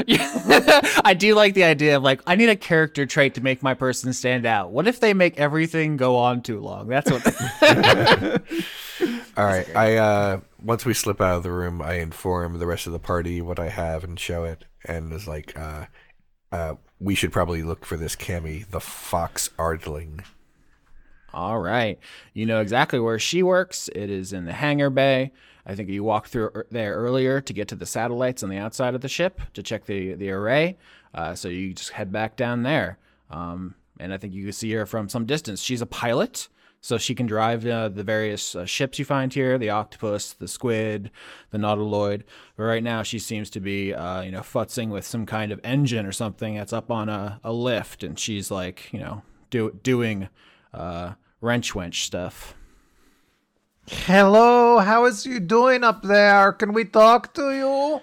Yeah. 0.07 0.81
I 1.05 1.14
do 1.14 1.35
like 1.35 1.55
the 1.55 1.64
idea 1.64 1.97
of 1.97 2.03
like 2.03 2.20
I 2.27 2.37
need 2.37 2.51
a 2.51 2.57
character 2.57 3.07
trait 3.07 3.35
to 3.37 3.41
make 3.41 3.62
my 3.62 3.72
person 3.72 4.12
stand 4.12 4.45
out. 4.45 4.72
What 4.72 4.87
if 4.87 5.01
they 5.01 5.14
make 5.14 5.39
everything 5.39 5.97
go 5.97 6.16
on 6.16 6.43
too 6.43 6.61
long? 6.61 6.87
That's 6.87 7.11
what. 7.11 7.24
All 9.39 9.45
right. 9.45 9.74
I 9.74 9.97
uh 9.97 10.41
once 10.67 10.85
we 10.85 10.93
slip 10.93 11.21
out 11.21 11.37
of 11.37 11.43
the 11.45 11.53
room, 11.53 11.81
I 11.81 11.95
inform 11.95 12.59
the 12.59 12.67
rest 12.67 12.87
of 12.87 12.93
the 12.93 12.99
party 12.99 13.41
what 13.41 13.61
I 13.61 13.69
have 13.69 14.03
and 14.03 14.19
show 14.19 14.45
it, 14.45 14.64
and 14.85 15.12
is 15.12 15.29
like, 15.29 15.57
uh, 15.57 15.87
uh, 16.51 16.75
we 16.99 17.14
should 17.14 17.33
probably 17.33 17.62
look 17.62 17.85
for 17.85 17.97
this 17.97 18.17
Cammy, 18.17 18.69
the 18.69 18.81
fox 18.81 19.51
ardling. 19.59 20.25
All 21.33 21.61
right. 21.61 21.99
You 22.33 22.47
know 22.47 22.61
exactly 22.61 22.99
where 22.99 23.19
she 23.19 23.43
works. 23.43 23.89
It 23.95 24.11
is 24.11 24.33
in 24.33 24.47
the 24.47 24.53
hangar 24.55 24.91
bay. 24.91 25.33
I 25.67 25.75
think 25.75 25.89
you 25.91 26.03
walked 26.03 26.29
through 26.29 26.51
er- 26.55 26.67
there 26.71 26.95
earlier 26.95 27.41
to 27.43 27.53
get 27.53 27.69
to 27.69 27.75
the 27.75 27.87
satellites 27.87 28.43
on 28.43 28.49
the 28.49 28.57
outside 28.57 28.95
of 28.95 29.03
the 29.03 29.09
ship 29.09 29.41
to 29.55 29.62
check 29.62 29.85
the, 29.85 30.14
the 30.14 30.31
array. 30.31 30.79
Uh, 31.14 31.35
so 31.35 31.49
you 31.49 31.75
just 31.75 31.91
head 31.91 32.11
back 32.11 32.37
down 32.37 32.62
there. 32.62 32.99
Um, 33.31 33.75
and 34.01 34.14
I 34.14 34.19
think 34.19 34.33
you 34.33 34.45
can 34.45 34.53
see 34.53 34.73
her 34.73 34.87
from 34.87 35.09
some 35.09 35.27
distance. 35.27 35.61
She's 35.61 35.83
a 35.83 35.87
pilot, 35.87 36.49
so 36.81 36.99
she 36.99 37.14
can 37.14 37.27
drive 37.27 37.66
uh, 37.66 37.89
the 37.89 38.05
various 38.05 38.55
uh, 38.55 38.64
ships 38.64 38.99
you 38.99 39.05
find 39.05 39.33
here 39.33 39.59
the 39.59 39.70
octopus, 39.70 40.33
the 40.33 40.49
squid, 40.49 41.11
the 41.51 41.59
nautiloid. 41.59 42.22
But 42.57 42.64
right 42.64 42.83
now, 42.83 43.03
she 43.03 43.18
seems 43.18 43.51
to 43.51 43.61
be, 43.61 43.93
uh, 43.93 44.22
you 44.22 44.31
know, 44.31 44.41
futzing 44.41 44.91
with 44.91 45.05
some 45.05 45.27
kind 45.27 45.53
of 45.53 45.61
engine 45.64 46.07
or 46.07 46.12
something 46.12 46.55
that's 46.55 46.72
up 46.72 46.91
on 46.91 47.09
a, 47.09 47.41
a 47.43 47.53
lift. 47.53 48.03
And 48.03 48.18
she's 48.18 48.51
like, 48.51 48.93
you 48.93 49.01
know, 49.01 49.22
do, 49.51 49.79
doing 49.83 50.29
uh, 50.72 51.14
wrench 51.41 51.72
wench 51.72 52.05
stuff. 52.05 52.55
Hello, 53.89 54.79
how 54.79 55.05
is 55.05 55.27
you 55.27 55.39
doing 55.39 55.85
up 55.85 56.03
there? 56.03 56.53
Can 56.53 56.72
we 56.72 56.85
talk 56.85 57.35
to 57.35 57.53
you? 57.53 58.01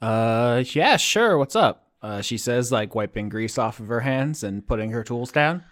Uh, 0.00 0.64
yeah, 0.72 0.96
sure. 0.96 1.38
What's 1.38 1.56
up? 1.56 1.88
Uh, 2.02 2.20
she 2.20 2.36
says, 2.36 2.70
like 2.70 2.94
wiping 2.94 3.30
grease 3.30 3.56
off 3.56 3.80
of 3.80 3.88
her 3.88 4.00
hands 4.00 4.42
and 4.42 4.66
putting 4.66 4.90
her 4.90 5.02
tools 5.02 5.32
down. 5.32 5.64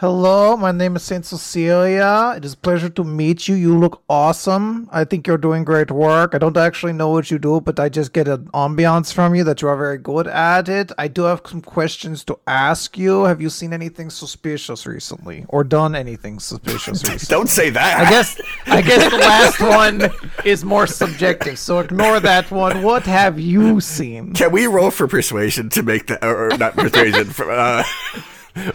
Hello, 0.00 0.56
my 0.56 0.72
name 0.72 0.96
is 0.96 1.02
Saint 1.02 1.26
Cecilia. 1.26 2.32
It 2.34 2.46
is 2.46 2.54
a 2.54 2.56
pleasure 2.56 2.88
to 2.88 3.04
meet 3.04 3.48
you. 3.48 3.54
You 3.54 3.78
look 3.78 4.02
awesome. 4.08 4.88
I 4.90 5.04
think 5.04 5.26
you're 5.26 5.36
doing 5.36 5.62
great 5.62 5.90
work. 5.90 6.34
I 6.34 6.38
don't 6.38 6.56
actually 6.56 6.94
know 6.94 7.10
what 7.10 7.30
you 7.30 7.38
do, 7.38 7.60
but 7.60 7.78
I 7.78 7.90
just 7.90 8.14
get 8.14 8.26
an 8.26 8.46
ambiance 8.54 9.12
from 9.12 9.34
you 9.34 9.44
that 9.44 9.60
you 9.60 9.68
are 9.68 9.76
very 9.76 9.98
good 9.98 10.26
at 10.26 10.70
it. 10.70 10.90
I 10.96 11.08
do 11.08 11.24
have 11.24 11.42
some 11.44 11.60
questions 11.60 12.24
to 12.24 12.38
ask 12.46 12.96
you. 12.96 13.24
Have 13.24 13.42
you 13.42 13.50
seen 13.50 13.74
anything 13.74 14.08
suspicious 14.08 14.86
recently, 14.86 15.44
or 15.50 15.64
done 15.64 15.94
anything 15.94 16.40
suspicious 16.40 17.04
recently? 17.06 17.36
Don't 17.36 17.50
say 17.50 17.68
that. 17.68 18.00
I 18.00 18.08
guess 18.08 18.40
I 18.68 18.80
guess 18.80 19.10
the 19.10 19.18
last 19.18 19.60
one 19.76 20.10
is 20.46 20.64
more 20.64 20.86
subjective, 20.86 21.58
so 21.58 21.78
ignore 21.78 22.20
that 22.20 22.50
one. 22.50 22.80
What 22.82 23.02
have 23.02 23.38
you 23.38 23.82
seen? 23.82 24.32
Can 24.32 24.50
we 24.50 24.66
roll 24.66 24.90
for 24.90 25.06
persuasion 25.06 25.68
to 25.68 25.82
make 25.82 26.06
the 26.06 26.26
or, 26.26 26.52
or 26.52 26.56
not 26.56 26.72
persuasion? 26.72 27.26
For, 27.26 27.50
uh, 27.50 27.84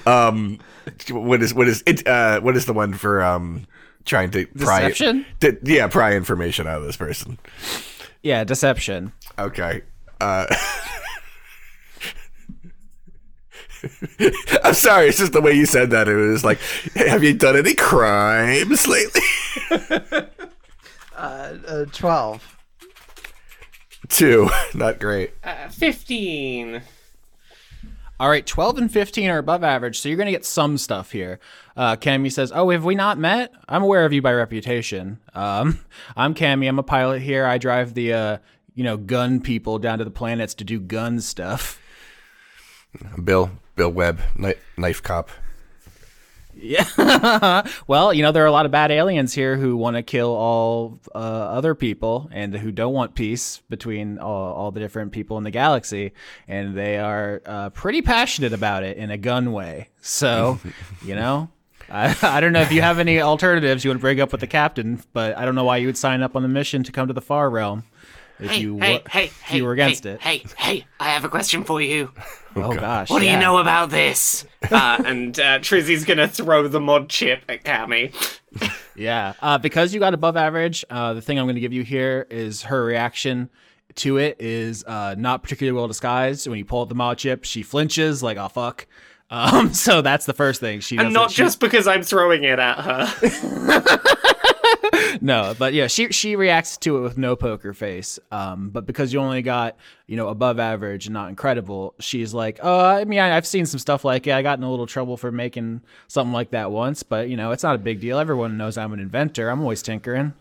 um, 0.05 0.59
what 1.09 1.41
is 1.41 1.53
what 1.53 1.67
is 1.67 1.83
it? 1.85 2.05
Uh, 2.07 2.39
what 2.41 2.55
is 2.55 2.65
the 2.65 2.73
one 2.73 2.93
for 2.93 3.21
um 3.23 3.65
trying 4.05 4.31
to 4.31 4.45
pry? 4.47 4.81
Deception? 4.89 5.25
di- 5.39 5.57
yeah, 5.63 5.87
pry 5.87 6.15
information 6.15 6.67
out 6.67 6.79
of 6.79 6.85
this 6.85 6.97
person. 6.97 7.37
Yeah, 8.23 8.43
deception. 8.43 9.11
Okay. 9.37 9.81
Uh, 10.21 10.45
I'm 14.63 14.73
sorry. 14.73 15.07
It's 15.09 15.17
just 15.19 15.33
the 15.33 15.41
way 15.41 15.53
you 15.53 15.65
said 15.65 15.91
that. 15.91 16.07
It 16.07 16.15
was 16.15 16.43
like, 16.43 16.59
hey, 16.93 17.07
have 17.09 17.23
you 17.23 17.33
done 17.33 17.55
any 17.57 17.73
crimes 17.75 18.87
lately? 18.87 19.21
Uh, 21.17 21.85
Twelve. 21.93 22.57
Two. 24.09 24.49
Not 24.73 24.99
great. 24.99 25.31
Uh, 25.45 25.69
Fifteen. 25.69 26.81
All 28.17 28.29
right, 28.29 28.45
12 28.45 28.77
and 28.77 28.91
15 28.91 29.29
are 29.29 29.37
above 29.39 29.61
average, 29.63 29.99
so 29.99 30.07
you're 30.07 30.17
going 30.17 30.27
to 30.27 30.31
get 30.31 30.45
some 30.45 30.77
stuff 30.77 31.11
here. 31.11 31.39
Uh, 31.75 31.97
Cammy 31.97 32.31
says, 32.31 32.51
Oh, 32.55 32.69
have 32.69 32.85
we 32.85 32.95
not 32.95 33.17
met? 33.17 33.53
I'm 33.67 33.83
aware 33.83 34.05
of 34.05 34.13
you 34.13 34.21
by 34.21 34.31
reputation. 34.33 35.19
Um, 35.33 35.79
I'm 36.15 36.33
Cammy. 36.33 36.67
I'm 36.69 36.79
a 36.79 36.83
pilot 36.83 37.21
here. 37.21 37.45
I 37.45 37.57
drive 37.57 37.93
the, 37.93 38.13
uh, 38.13 38.37
you 38.73 38.85
know, 38.85 38.95
gun 38.95 39.41
people 39.41 39.79
down 39.79 39.97
to 39.99 40.05
the 40.05 40.11
planets 40.11 40.53
to 40.55 40.63
do 40.63 40.79
gun 40.79 41.19
stuff. 41.19 41.81
Bill. 43.21 43.51
Bill 43.75 43.89
Webb. 43.89 44.21
Kni- 44.37 44.57
knife 44.77 45.03
cop. 45.03 45.29
Yeah. 46.55 47.67
well, 47.87 48.13
you 48.13 48.23
know, 48.23 48.31
there 48.31 48.43
are 48.43 48.47
a 48.47 48.51
lot 48.51 48.65
of 48.65 48.71
bad 48.71 48.91
aliens 48.91 49.33
here 49.33 49.57
who 49.57 49.77
want 49.77 49.95
to 49.97 50.03
kill 50.03 50.29
all 50.29 50.99
uh, 51.13 51.17
other 51.17 51.75
people 51.75 52.29
and 52.31 52.55
who 52.55 52.71
don't 52.71 52.93
want 52.93 53.15
peace 53.15 53.61
between 53.69 54.19
all, 54.19 54.53
all 54.53 54.71
the 54.71 54.79
different 54.79 55.11
people 55.11 55.37
in 55.37 55.43
the 55.43 55.51
galaxy. 55.51 56.13
And 56.47 56.75
they 56.75 56.97
are 56.97 57.41
uh, 57.45 57.69
pretty 57.71 58.01
passionate 58.01 58.53
about 58.53 58.83
it 58.83 58.97
in 58.97 59.11
a 59.11 59.17
gun 59.17 59.51
way. 59.51 59.89
So, 60.01 60.59
you 61.03 61.15
know. 61.15 61.49
I, 61.87 62.17
I 62.23 62.39
don't 62.39 62.51
know 62.51 62.61
if 62.61 62.71
you 62.71 62.81
have 62.81 62.97
any 62.97 63.21
alternatives 63.21 63.83
you 63.83 63.91
want 63.91 63.99
to 63.99 64.01
bring 64.01 64.19
up 64.19 64.31
with 64.31 64.41
the 64.41 64.47
captain, 64.47 65.03
but 65.13 65.37
I 65.37 65.45
don't 65.45 65.53
know 65.53 65.65
why 65.65 65.77
you 65.77 65.85
would 65.85 65.97
sign 65.97 66.23
up 66.23 66.35
on 66.35 66.41
the 66.41 66.47
mission 66.47 66.83
to 66.83 66.91
come 66.91 67.07
to 67.07 67.13
the 67.13 67.21
far 67.21 67.47
realm 67.47 67.83
if 68.39 68.51
Hey, 68.51 68.59
you 68.59 68.77
hey, 68.79 68.93
wa- 68.93 69.09
hey, 69.09 69.23
if 69.25 69.41
hey, 69.41 69.57
you 69.57 69.63
were 69.65 69.73
against 69.73 70.03
hey, 70.03 70.11
it. 70.11 70.21
Hey, 70.21 70.43
hey, 70.57 70.85
I 70.99 71.09
have 71.09 71.23
a 71.25 71.29
question 71.29 71.63
for 71.63 71.81
you. 71.81 72.11
oh 72.55 72.73
gosh, 72.73 73.09
What 73.09 73.19
do 73.19 73.25
yeah. 73.25 73.33
you 73.33 73.39
know 73.39 73.57
about 73.57 73.89
this? 73.89 74.45
uh, 74.71 75.01
and 75.05 75.39
uh, 75.39 75.59
Trizzy's 75.59 76.05
gonna 76.05 76.27
throw 76.27 76.67
the 76.67 76.79
mod 76.79 77.09
chip 77.09 77.43
at 77.49 77.63
Cammy. 77.63 78.13
Yeah, 78.97 79.33
uh, 79.41 79.57
because 79.57 79.93
you 79.93 79.99
got 79.99 80.13
above 80.13 80.37
average, 80.37 80.85
uh, 80.89 81.11
the 81.13 81.21
thing 81.21 81.37
I'm 81.37 81.43
going 81.43 81.55
to 81.55 81.59
give 81.61 81.73
you 81.73 81.83
here 81.83 82.25
is 82.29 82.61
her 82.61 82.81
reaction 82.85 83.49
to 83.95 84.15
it 84.15 84.37
is 84.39 84.85
uh, 84.85 85.15
not 85.17 85.43
particularly 85.43 85.75
well 85.75 85.89
disguised. 85.89 86.47
When 86.47 86.57
you 86.57 86.63
pull 86.63 86.79
out 86.83 86.87
the 86.87 86.95
mod 86.95 87.17
chip, 87.17 87.43
she 87.43 87.61
flinches 87.61 88.23
like 88.23 88.37
"oh 88.37 88.47
fuck." 88.47 88.87
Um, 89.29 89.73
so 89.73 90.01
that's 90.01 90.25
the 90.25 90.33
first 90.33 90.61
thing 90.61 90.79
she. 90.79 90.95
And 90.95 91.07
doesn't- 91.07 91.13
not 91.13 91.31
she- 91.31 91.37
just 91.43 91.59
because 91.59 91.87
I'm 91.89 92.03
throwing 92.03 92.45
it 92.45 92.57
at 92.57 92.79
her. 92.79 94.34
no, 95.21 95.55
but 95.57 95.73
yeah, 95.73 95.87
she 95.87 96.11
she 96.11 96.35
reacts 96.35 96.77
to 96.77 96.97
it 96.97 97.01
with 97.01 97.17
no 97.17 97.35
poker 97.35 97.73
face. 97.73 98.19
Um, 98.31 98.69
but 98.69 98.85
because 98.85 99.13
you 99.13 99.19
only 99.19 99.41
got 99.41 99.77
you 100.07 100.17
know 100.17 100.27
above 100.27 100.59
average 100.59 101.05
and 101.07 101.13
not 101.13 101.29
incredible, 101.29 101.95
she's 101.99 102.33
like, 102.33 102.59
oh, 102.61 102.85
I 102.85 103.05
mean, 103.05 103.19
I, 103.19 103.35
I've 103.35 103.47
seen 103.47 103.65
some 103.65 103.79
stuff 103.79 104.05
like 104.05 104.27
it. 104.27 104.33
I 104.33 104.41
got 104.41 104.57
in 104.57 104.63
a 104.63 104.69
little 104.69 104.87
trouble 104.87 105.17
for 105.17 105.31
making 105.31 105.81
something 106.07 106.33
like 106.33 106.51
that 106.51 106.71
once, 106.71 107.03
but 107.03 107.29
you 107.29 107.37
know, 107.37 107.51
it's 107.51 107.63
not 107.63 107.75
a 107.75 107.79
big 107.79 107.99
deal. 107.99 108.19
Everyone 108.19 108.57
knows 108.57 108.77
I'm 108.77 108.93
an 108.93 108.99
inventor. 108.99 109.49
I'm 109.49 109.61
always 109.61 109.81
tinkering. 109.81 110.33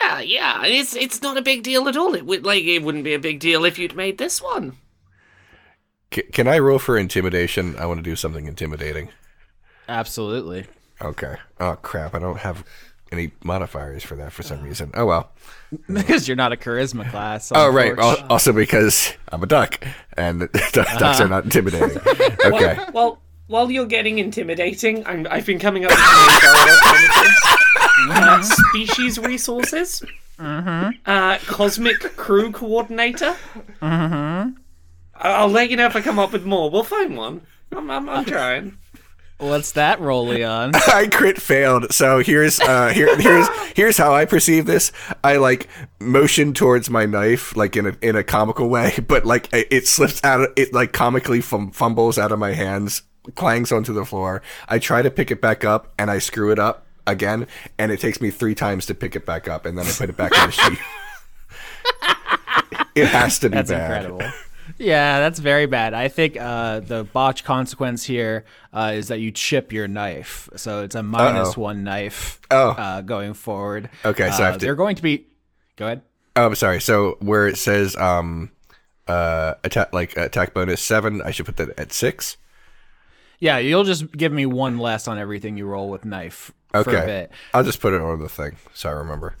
yeah, 0.00 0.20
yeah, 0.20 0.64
it's 0.64 0.94
it's 0.96 1.22
not 1.22 1.36
a 1.36 1.42
big 1.42 1.62
deal 1.62 1.88
at 1.88 1.96
all. 1.96 2.14
It 2.14 2.26
would 2.26 2.44
like 2.44 2.64
it 2.64 2.82
wouldn't 2.82 3.04
be 3.04 3.14
a 3.14 3.18
big 3.18 3.40
deal 3.40 3.64
if 3.64 3.78
you'd 3.78 3.96
made 3.96 4.18
this 4.18 4.40
one. 4.42 4.76
C- 6.14 6.22
can 6.22 6.46
I 6.46 6.58
roll 6.58 6.78
for 6.78 6.98
intimidation? 6.98 7.74
I 7.76 7.86
want 7.86 7.98
to 7.98 8.02
do 8.02 8.16
something 8.16 8.46
intimidating. 8.46 9.08
Absolutely. 9.88 10.66
Okay. 11.00 11.36
Oh 11.58 11.76
crap! 11.82 12.14
I 12.14 12.18
don't 12.20 12.38
have 12.38 12.64
any 13.12 13.32
modifiers 13.44 14.02
for 14.02 14.16
that 14.16 14.32
for 14.32 14.42
some 14.42 14.62
reason. 14.62 14.90
Oh 14.94 15.06
well. 15.06 15.30
Because 15.88 16.28
you're 16.28 16.36
not 16.36 16.52
a 16.52 16.56
charisma 16.56 17.08
class. 17.10 17.50
Oh 17.54 17.68
right. 17.68 17.90
unfortunately. 17.90 18.22
Al- 18.24 18.32
Also 18.32 18.52
because 18.52 19.12
I'm 19.30 19.42
a 19.42 19.46
duck, 19.46 19.82
and 20.16 20.48
ducks 20.72 21.20
are 21.20 21.28
not 21.28 21.44
intimidating. 21.44 21.98
Okay. 22.44 22.74
Well, 22.76 22.90
well, 22.92 23.18
while 23.46 23.70
you're 23.70 23.86
getting 23.86 24.18
intimidating, 24.18 25.06
I'm, 25.06 25.26
I've 25.30 25.46
been 25.46 25.58
coming 25.58 25.84
up 25.84 25.90
with 25.90 25.98
some. 25.98 28.08
Uh, 28.10 28.42
species 28.42 29.18
resources. 29.18 30.02
Uh, 30.38 31.38
cosmic 31.46 32.00
crew 32.16 32.50
coordinator. 32.52 33.36
I- 33.80 34.52
I'll 35.14 35.48
let 35.48 35.70
you 35.70 35.76
know 35.76 35.86
if 35.86 35.94
I 35.96 36.00
come 36.00 36.18
up 36.18 36.32
with 36.32 36.44
more. 36.44 36.70
We'll 36.70 36.82
find 36.84 37.16
one. 37.16 37.42
I'm, 37.70 37.90
I'm, 37.90 38.08
I'm 38.08 38.24
trying. 38.24 38.76
What's 39.42 39.72
that 39.72 39.98
roll, 40.00 40.28
Leon? 40.28 40.70
I 40.94 41.08
crit 41.08 41.40
failed. 41.42 41.92
So 41.92 42.20
here's 42.20 42.60
uh 42.60 42.90
here 42.90 43.16
here's 43.18 43.48
here's 43.74 43.96
how 43.96 44.14
I 44.14 44.24
perceive 44.24 44.66
this. 44.66 44.92
I 45.24 45.36
like 45.38 45.68
motion 45.98 46.54
towards 46.54 46.88
my 46.88 47.06
knife 47.06 47.56
like 47.56 47.76
in 47.76 47.86
a 47.86 47.96
in 48.00 48.14
a 48.14 48.22
comical 48.22 48.68
way, 48.68 48.94
but 49.08 49.26
like 49.26 49.52
it 49.52 49.66
it 49.70 49.88
slips 49.88 50.22
out 50.22 50.42
of 50.42 50.52
it 50.54 50.72
like 50.72 50.92
comically 50.92 51.40
fum- 51.40 51.72
fumbles 51.72 52.18
out 52.18 52.30
of 52.30 52.38
my 52.38 52.52
hands, 52.52 53.02
clangs 53.34 53.72
onto 53.72 53.92
the 53.92 54.04
floor. 54.04 54.42
I 54.68 54.78
try 54.78 55.02
to 55.02 55.10
pick 55.10 55.32
it 55.32 55.40
back 55.40 55.64
up 55.64 55.92
and 55.98 56.08
I 56.08 56.18
screw 56.20 56.52
it 56.52 56.60
up 56.60 56.86
again, 57.08 57.48
and 57.78 57.90
it 57.90 57.98
takes 57.98 58.20
me 58.20 58.30
three 58.30 58.54
times 58.54 58.86
to 58.86 58.94
pick 58.94 59.16
it 59.16 59.26
back 59.26 59.48
up, 59.48 59.66
and 59.66 59.76
then 59.76 59.84
I 59.84 59.90
put 59.90 60.08
it 60.08 60.16
back 60.16 60.32
in 60.38 60.46
the 60.46 60.52
sheet. 60.52 60.78
it 62.94 63.06
has 63.08 63.40
to 63.40 63.48
be 63.50 63.56
That's 63.56 63.70
bad. 63.72 64.04
incredible. 64.04 64.32
Yeah, 64.78 65.20
that's 65.20 65.38
very 65.38 65.66
bad. 65.66 65.94
I 65.94 66.08
think 66.08 66.36
uh, 66.40 66.80
the 66.80 67.04
botch 67.04 67.44
consequence 67.44 68.04
here 68.04 68.44
uh, 68.72 68.92
is 68.94 69.08
that 69.08 69.20
you 69.20 69.30
chip 69.30 69.72
your 69.72 69.88
knife, 69.88 70.48
so 70.56 70.82
it's 70.82 70.94
a 70.94 71.02
minus 71.02 71.56
one 71.56 71.84
knife 71.84 72.40
Oh. 72.50 72.70
uh, 72.70 73.00
going 73.00 73.34
forward. 73.34 73.90
Okay, 74.04 74.30
so 74.30 74.42
I 74.42 74.46
uh, 74.48 74.50
have 74.52 74.58
to- 74.60 74.66
they're 74.66 74.74
going 74.74 74.96
to 74.96 75.02
be. 75.02 75.26
Go 75.76 75.86
ahead. 75.86 76.02
Oh, 76.36 76.46
I'm 76.46 76.54
sorry. 76.54 76.80
So 76.80 77.16
where 77.20 77.46
it 77.46 77.58
says 77.58 77.94
um 77.96 78.50
uh 79.08 79.54
attack 79.64 79.92
like 79.92 80.16
attack 80.16 80.54
bonus 80.54 80.80
seven, 80.80 81.20
I 81.22 81.30
should 81.30 81.46
put 81.46 81.56
that 81.58 81.78
at 81.78 81.92
six. 81.92 82.36
Yeah, 83.40 83.58
you'll 83.58 83.84
just 83.84 84.10
give 84.12 84.32
me 84.32 84.46
one 84.46 84.78
less 84.78 85.08
on 85.08 85.18
everything 85.18 85.56
you 85.56 85.66
roll 85.66 85.90
with 85.90 86.04
knife 86.04 86.52
for 86.70 86.78
a 86.78 86.80
Okay. 86.82 87.06
bit. 87.06 87.32
I'll 87.52 87.64
just 87.64 87.80
put 87.80 87.92
it 87.92 88.00
on 88.00 88.20
the 88.20 88.28
thing 88.28 88.56
so 88.72 88.88
I 88.88 88.92
remember. 88.92 89.34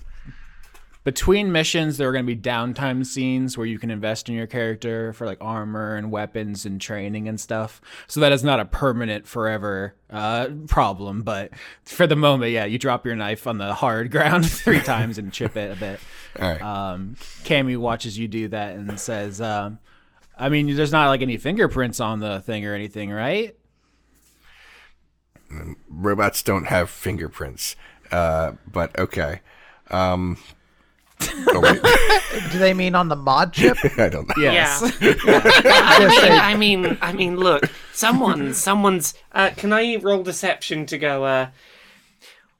Between 1.04 1.50
missions, 1.50 1.96
there 1.96 2.08
are 2.08 2.12
going 2.12 2.24
to 2.24 2.34
be 2.34 2.40
downtime 2.40 3.04
scenes 3.04 3.58
where 3.58 3.66
you 3.66 3.78
can 3.78 3.90
invest 3.90 4.28
in 4.28 4.36
your 4.36 4.46
character 4.46 5.12
for 5.12 5.26
like 5.26 5.38
armor 5.40 5.96
and 5.96 6.12
weapons 6.12 6.64
and 6.64 6.80
training 6.80 7.26
and 7.26 7.40
stuff. 7.40 7.80
So 8.06 8.20
that 8.20 8.30
is 8.30 8.44
not 8.44 8.60
a 8.60 8.64
permanent, 8.64 9.26
forever 9.26 9.96
uh, 10.10 10.48
problem. 10.68 11.22
But 11.22 11.50
for 11.84 12.06
the 12.06 12.14
moment, 12.14 12.52
yeah, 12.52 12.66
you 12.66 12.78
drop 12.78 13.04
your 13.04 13.16
knife 13.16 13.48
on 13.48 13.58
the 13.58 13.74
hard 13.74 14.10
ground 14.12 14.48
three 14.48 14.80
times 14.84 15.18
and 15.18 15.32
chip 15.32 15.56
it 15.56 15.76
a 15.76 15.80
bit. 15.80 16.00
All 16.38 16.48
right. 16.48 16.62
Um, 16.62 17.16
Cammy 17.42 17.76
watches 17.76 18.16
you 18.16 18.28
do 18.28 18.48
that 18.48 18.76
and 18.76 18.98
says, 19.00 19.40
um, 19.40 19.80
"I 20.38 20.48
mean, 20.48 20.74
there's 20.76 20.92
not 20.92 21.08
like 21.08 21.22
any 21.22 21.36
fingerprints 21.36 21.98
on 21.98 22.20
the 22.20 22.40
thing 22.40 22.64
or 22.64 22.74
anything, 22.74 23.10
right?" 23.10 23.56
Robots 25.88 26.42
don't 26.42 26.66
have 26.66 26.88
fingerprints. 26.90 27.76
Uh 28.10 28.52
but 28.70 28.96
okay. 28.98 29.40
Um 29.90 30.38
oh. 31.48 32.48
Do 32.52 32.58
they 32.58 32.74
mean 32.74 32.94
on 32.94 33.08
the 33.08 33.16
mod 33.16 33.52
chip? 33.52 33.76
I 33.98 34.08
don't 34.08 34.28
know. 34.28 34.34
Yes. 34.42 34.82
Yeah. 35.00 35.14
I 35.24 36.06
mean, 36.08 36.32
I 36.32 36.56
mean, 36.56 36.98
I 37.00 37.12
mean, 37.12 37.36
look, 37.36 37.70
someone, 37.92 38.54
someone's. 38.54 39.14
Uh, 39.32 39.50
can 39.56 39.72
I 39.72 39.96
roll 39.96 40.22
deception 40.22 40.86
to 40.86 40.98
go? 40.98 41.24
Uh, 41.24 41.48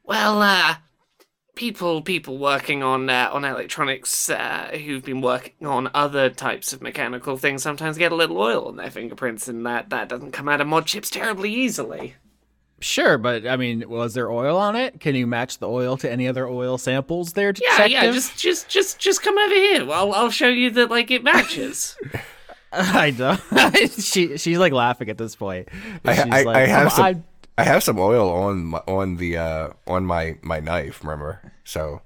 well, 0.04 0.42
uh, 0.42 0.76
people, 1.54 2.02
people 2.02 2.38
working 2.38 2.82
on 2.82 3.08
uh, 3.08 3.30
on 3.32 3.44
electronics 3.44 4.28
uh, 4.30 4.70
who've 4.84 5.04
been 5.04 5.20
working 5.20 5.66
on 5.66 5.90
other 5.94 6.28
types 6.30 6.72
of 6.72 6.82
mechanical 6.82 7.36
things 7.36 7.62
sometimes 7.62 7.98
get 7.98 8.12
a 8.12 8.16
little 8.16 8.38
oil 8.38 8.66
on 8.66 8.76
their 8.76 8.90
fingerprints, 8.90 9.48
and 9.48 9.64
that 9.66 9.90
that 9.90 10.08
doesn't 10.08 10.32
come 10.32 10.48
out 10.48 10.60
of 10.60 10.66
mod 10.66 10.86
chips 10.86 11.10
terribly 11.10 11.52
easily. 11.52 12.14
Sure, 12.82 13.16
but 13.16 13.46
I 13.46 13.56
mean, 13.56 13.88
was 13.88 14.12
there 14.14 14.30
oil 14.30 14.56
on 14.58 14.76
it? 14.76 15.00
Can 15.00 15.14
you 15.14 15.26
match 15.26 15.58
the 15.58 15.68
oil 15.68 15.96
to 15.98 16.10
any 16.10 16.26
other 16.28 16.46
oil 16.48 16.76
samples 16.78 17.32
there, 17.32 17.48
Yeah, 17.48 17.52
detective? 17.52 17.90
yeah. 17.92 18.10
Just, 18.12 18.36
just, 18.38 18.68
just, 18.68 18.98
just 18.98 19.22
come 19.22 19.38
over 19.38 19.54
here. 19.54 19.90
I'll, 19.90 20.12
I'll 20.12 20.30
show 20.30 20.48
you 20.48 20.70
that 20.70 20.90
like 20.90 21.10
it 21.10 21.22
matches. 21.24 21.96
I 22.72 23.10
don't. 23.10 23.38
she 24.00 24.36
she's 24.38 24.58
like 24.58 24.72
laughing 24.72 25.10
at 25.10 25.18
this 25.18 25.36
point. 25.36 25.68
I, 26.04 26.14
She's 26.14 26.24
I, 26.32 26.42
like, 26.42 26.56
I 26.56 26.66
have 26.66 26.86
"Um, 26.86 26.90
some 26.90 27.04
I- 27.04 27.22
I 27.58 27.64
have 27.64 27.82
some 27.82 27.98
oil 27.98 28.30
on 28.30 28.64
my, 28.64 28.78
on 28.88 29.16
the 29.16 29.36
uh 29.36 29.68
on 29.86 30.06
my 30.06 30.38
my 30.42 30.58
knife, 30.60 31.04
remember? 31.04 31.52
So 31.64 32.00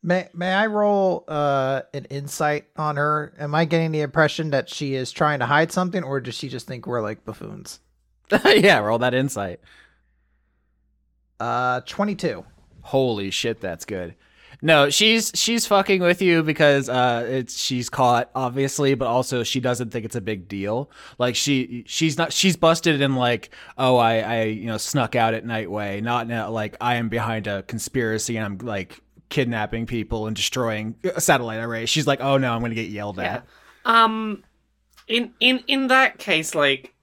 May 0.00 0.28
May 0.32 0.52
I 0.52 0.66
roll 0.68 1.24
uh, 1.26 1.82
an 1.92 2.04
insight 2.04 2.66
on 2.76 2.96
her? 2.96 3.34
Am 3.38 3.52
I 3.54 3.64
getting 3.64 3.90
the 3.90 4.00
impression 4.02 4.50
that 4.50 4.68
she 4.68 4.94
is 4.94 5.10
trying 5.10 5.40
to 5.40 5.46
hide 5.46 5.72
something, 5.72 6.04
or 6.04 6.20
does 6.20 6.36
she 6.36 6.48
just 6.48 6.68
think 6.68 6.86
we're 6.86 7.02
like 7.02 7.24
buffoons? 7.24 7.80
yeah, 8.44 8.78
roll 8.78 8.98
that 8.98 9.14
insight. 9.14 9.60
Uh, 11.40 11.80
twenty 11.82 12.14
two. 12.14 12.44
Holy 12.82 13.30
shit, 13.30 13.60
that's 13.60 13.84
good. 13.84 14.14
No, 14.60 14.90
she's 14.90 15.30
she's 15.34 15.66
fucking 15.66 16.02
with 16.02 16.20
you 16.20 16.42
because 16.42 16.88
uh 16.88 17.24
it's 17.28 17.56
she's 17.56 17.88
caught 17.88 18.28
obviously, 18.34 18.94
but 18.94 19.06
also 19.06 19.44
she 19.44 19.60
doesn't 19.60 19.90
think 19.90 20.04
it's 20.04 20.16
a 20.16 20.20
big 20.20 20.48
deal. 20.48 20.90
Like 21.16 21.36
she 21.36 21.84
she's 21.86 22.18
not 22.18 22.32
she's 22.32 22.56
busted 22.56 23.00
in 23.00 23.14
like 23.14 23.50
oh 23.76 23.96
I 23.96 24.18
I 24.18 24.42
you 24.44 24.66
know 24.66 24.76
snuck 24.76 25.14
out 25.14 25.34
at 25.34 25.46
night 25.46 25.70
way, 25.70 26.00
not 26.00 26.26
in 26.26 26.32
a, 26.32 26.50
like 26.50 26.76
I 26.80 26.96
am 26.96 27.08
behind 27.08 27.46
a 27.46 27.62
conspiracy 27.62 28.36
and 28.36 28.44
I'm 28.44 28.58
like 28.66 29.00
kidnapping 29.28 29.86
people 29.86 30.26
and 30.26 30.34
destroying 30.34 30.96
a 31.04 31.20
satellite 31.20 31.60
array. 31.60 31.86
She's 31.86 32.08
like 32.08 32.20
oh 32.20 32.36
no, 32.36 32.52
I'm 32.52 32.60
gonna 32.60 32.74
get 32.74 32.88
yelled 32.88 33.20
at. 33.20 33.46
Um, 33.84 34.42
in 35.06 35.32
in 35.40 35.64
in 35.66 35.86
that 35.88 36.18
case, 36.18 36.54
like, 36.54 36.94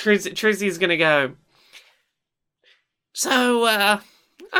Triz, 0.00 0.26
Trizzy's 0.32 0.78
gonna 0.78 0.96
go. 0.96 1.32
So, 3.12 3.64
uh, 3.64 4.00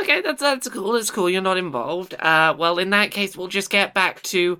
okay, 0.00 0.20
that's 0.20 0.42
that's 0.42 0.68
cool. 0.68 0.92
That's 0.92 1.10
cool. 1.10 1.30
You're 1.30 1.40
not 1.40 1.56
involved. 1.56 2.14
Uh, 2.18 2.54
well, 2.58 2.78
in 2.78 2.90
that 2.90 3.10
case, 3.10 3.36
we'll 3.36 3.48
just 3.48 3.70
get 3.70 3.94
back 3.94 4.22
to 4.24 4.58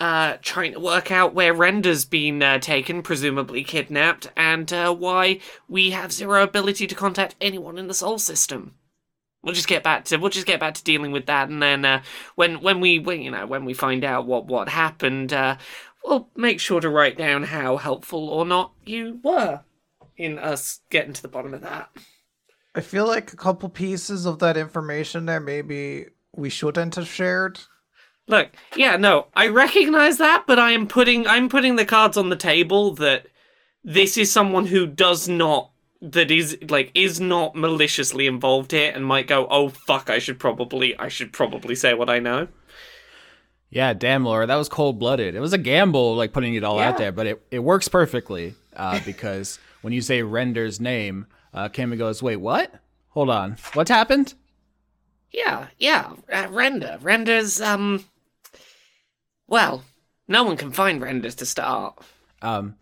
uh 0.00 0.36
trying 0.42 0.74
to 0.74 0.80
work 0.80 1.10
out 1.10 1.34
where 1.34 1.54
Render's 1.54 2.04
been 2.04 2.42
uh, 2.42 2.58
taken, 2.58 3.02
presumably 3.02 3.64
kidnapped, 3.64 4.30
and 4.36 4.70
uh, 4.70 4.94
why 4.94 5.40
we 5.66 5.90
have 5.90 6.12
zero 6.12 6.42
ability 6.42 6.86
to 6.86 6.94
contact 6.94 7.34
anyone 7.40 7.78
in 7.78 7.88
the 7.88 7.94
Sol 7.94 8.18
system. 8.18 8.74
We'll 9.42 9.54
just 9.54 9.68
get 9.68 9.82
back 9.82 10.04
to 10.06 10.18
we'll 10.18 10.30
just 10.30 10.46
get 10.46 10.60
back 10.60 10.74
to 10.74 10.84
dealing 10.84 11.10
with 11.10 11.24
that, 11.26 11.48
and 11.48 11.62
then 11.62 11.86
uh, 11.86 12.02
when 12.34 12.60
when 12.60 12.80
we 12.80 12.98
when, 12.98 13.22
you 13.22 13.30
know 13.30 13.46
when 13.46 13.64
we 13.64 13.72
find 13.72 14.04
out 14.04 14.26
what 14.26 14.44
what 14.44 14.68
happened, 14.68 15.32
uh, 15.32 15.56
we'll 16.04 16.28
make 16.36 16.60
sure 16.60 16.82
to 16.82 16.90
write 16.90 17.16
down 17.16 17.44
how 17.44 17.78
helpful 17.78 18.28
or 18.28 18.44
not 18.44 18.72
you 18.84 19.20
were 19.24 19.60
in 20.18 20.38
us 20.38 20.80
getting 20.90 21.12
to 21.14 21.22
the 21.22 21.28
bottom 21.28 21.54
of 21.54 21.62
that. 21.62 21.90
I 22.74 22.80
feel 22.80 23.06
like 23.06 23.32
a 23.32 23.36
couple 23.36 23.68
pieces 23.68 24.26
of 24.26 24.40
that 24.40 24.56
information 24.56 25.26
there 25.26 25.40
maybe 25.40 26.06
we 26.36 26.50
shouldn't 26.50 26.96
have 26.96 27.08
shared. 27.08 27.60
Look, 28.26 28.50
yeah, 28.76 28.96
no, 28.96 29.28
I 29.34 29.48
recognize 29.48 30.18
that, 30.18 30.44
but 30.46 30.58
I 30.58 30.72
am 30.72 30.86
putting 30.86 31.26
I'm 31.26 31.48
putting 31.48 31.76
the 31.76 31.86
cards 31.86 32.16
on 32.16 32.28
the 32.28 32.36
table 32.36 32.94
that 32.96 33.26
this 33.82 34.18
is 34.18 34.30
someone 34.30 34.66
who 34.66 34.86
does 34.86 35.28
not 35.28 35.70
that 36.00 36.30
is 36.30 36.58
like 36.68 36.90
is 36.94 37.20
not 37.20 37.56
maliciously 37.56 38.26
involved 38.26 38.72
here 38.72 38.92
and 38.94 39.04
might 39.04 39.26
go, 39.26 39.46
"Oh 39.50 39.70
fuck, 39.70 40.10
I 40.10 40.18
should 40.18 40.38
probably 40.38 40.96
I 40.98 41.08
should 41.08 41.32
probably 41.32 41.74
say 41.74 41.94
what 41.94 42.10
I 42.10 42.18
know." 42.18 42.48
Yeah, 43.70 43.92
damn, 43.92 44.24
Laura, 44.24 44.46
that 44.46 44.56
was 44.56 44.68
cold 44.68 44.98
blooded. 44.98 45.34
It 45.34 45.40
was 45.40 45.52
a 45.52 45.58
gamble, 45.58 46.14
like 46.14 46.32
putting 46.32 46.54
it 46.54 46.64
all 46.64 46.78
out 46.78 46.96
there, 46.96 47.12
but 47.12 47.26
it, 47.26 47.42
it 47.50 47.58
works 47.58 47.86
perfectly 47.86 48.54
uh, 48.74 48.98
because 49.04 49.58
when 49.82 49.92
you 49.92 50.00
say 50.00 50.22
Render's 50.22 50.80
name, 50.80 51.26
uh, 51.54 51.68
Cammy 51.68 51.96
goes, 51.98 52.22
"Wait, 52.22 52.36
what? 52.36 52.74
Hold 53.10 53.30
on, 53.30 53.56
what 53.74 53.88
happened?" 53.88 54.34
Yeah, 55.30 55.68
yeah, 55.78 56.12
uh, 56.32 56.46
Render. 56.50 56.98
Render's 57.00 57.60
um 57.60 58.04
well, 59.46 59.82
no 60.28 60.44
one 60.44 60.56
can 60.56 60.70
find 60.72 61.00
renders 61.00 61.34
to 61.36 61.46
start. 61.46 61.98
Um, 62.42 62.76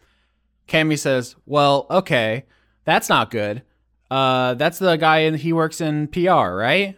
Cammy 0.69 0.99
says, 0.99 1.37
"Well, 1.47 1.87
okay, 1.91 2.45
that's 2.85 3.09
not 3.09 3.31
good. 3.31 3.63
Uh, 4.11 4.55
that's 4.55 4.79
the 4.79 4.97
guy 4.97 5.19
in 5.19 5.35
he 5.35 5.53
works 5.53 5.81
in 5.81 6.09
PR, 6.09 6.55
right?" 6.55 6.97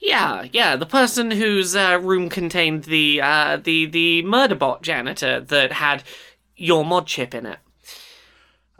Yeah, 0.00 0.46
yeah, 0.52 0.76
the 0.76 0.86
person 0.86 1.30
whose 1.30 1.76
uh, 1.76 1.98
room 2.02 2.30
contained 2.30 2.84
the 2.84 3.20
uh, 3.20 3.58
the 3.62 3.86
the 3.86 4.22
murderbot 4.22 4.82
janitor 4.82 5.40
that 5.40 5.72
had 5.72 6.02
your 6.56 6.84
mod 6.84 7.06
chip 7.06 7.34
in 7.34 7.46
it. 7.46 7.58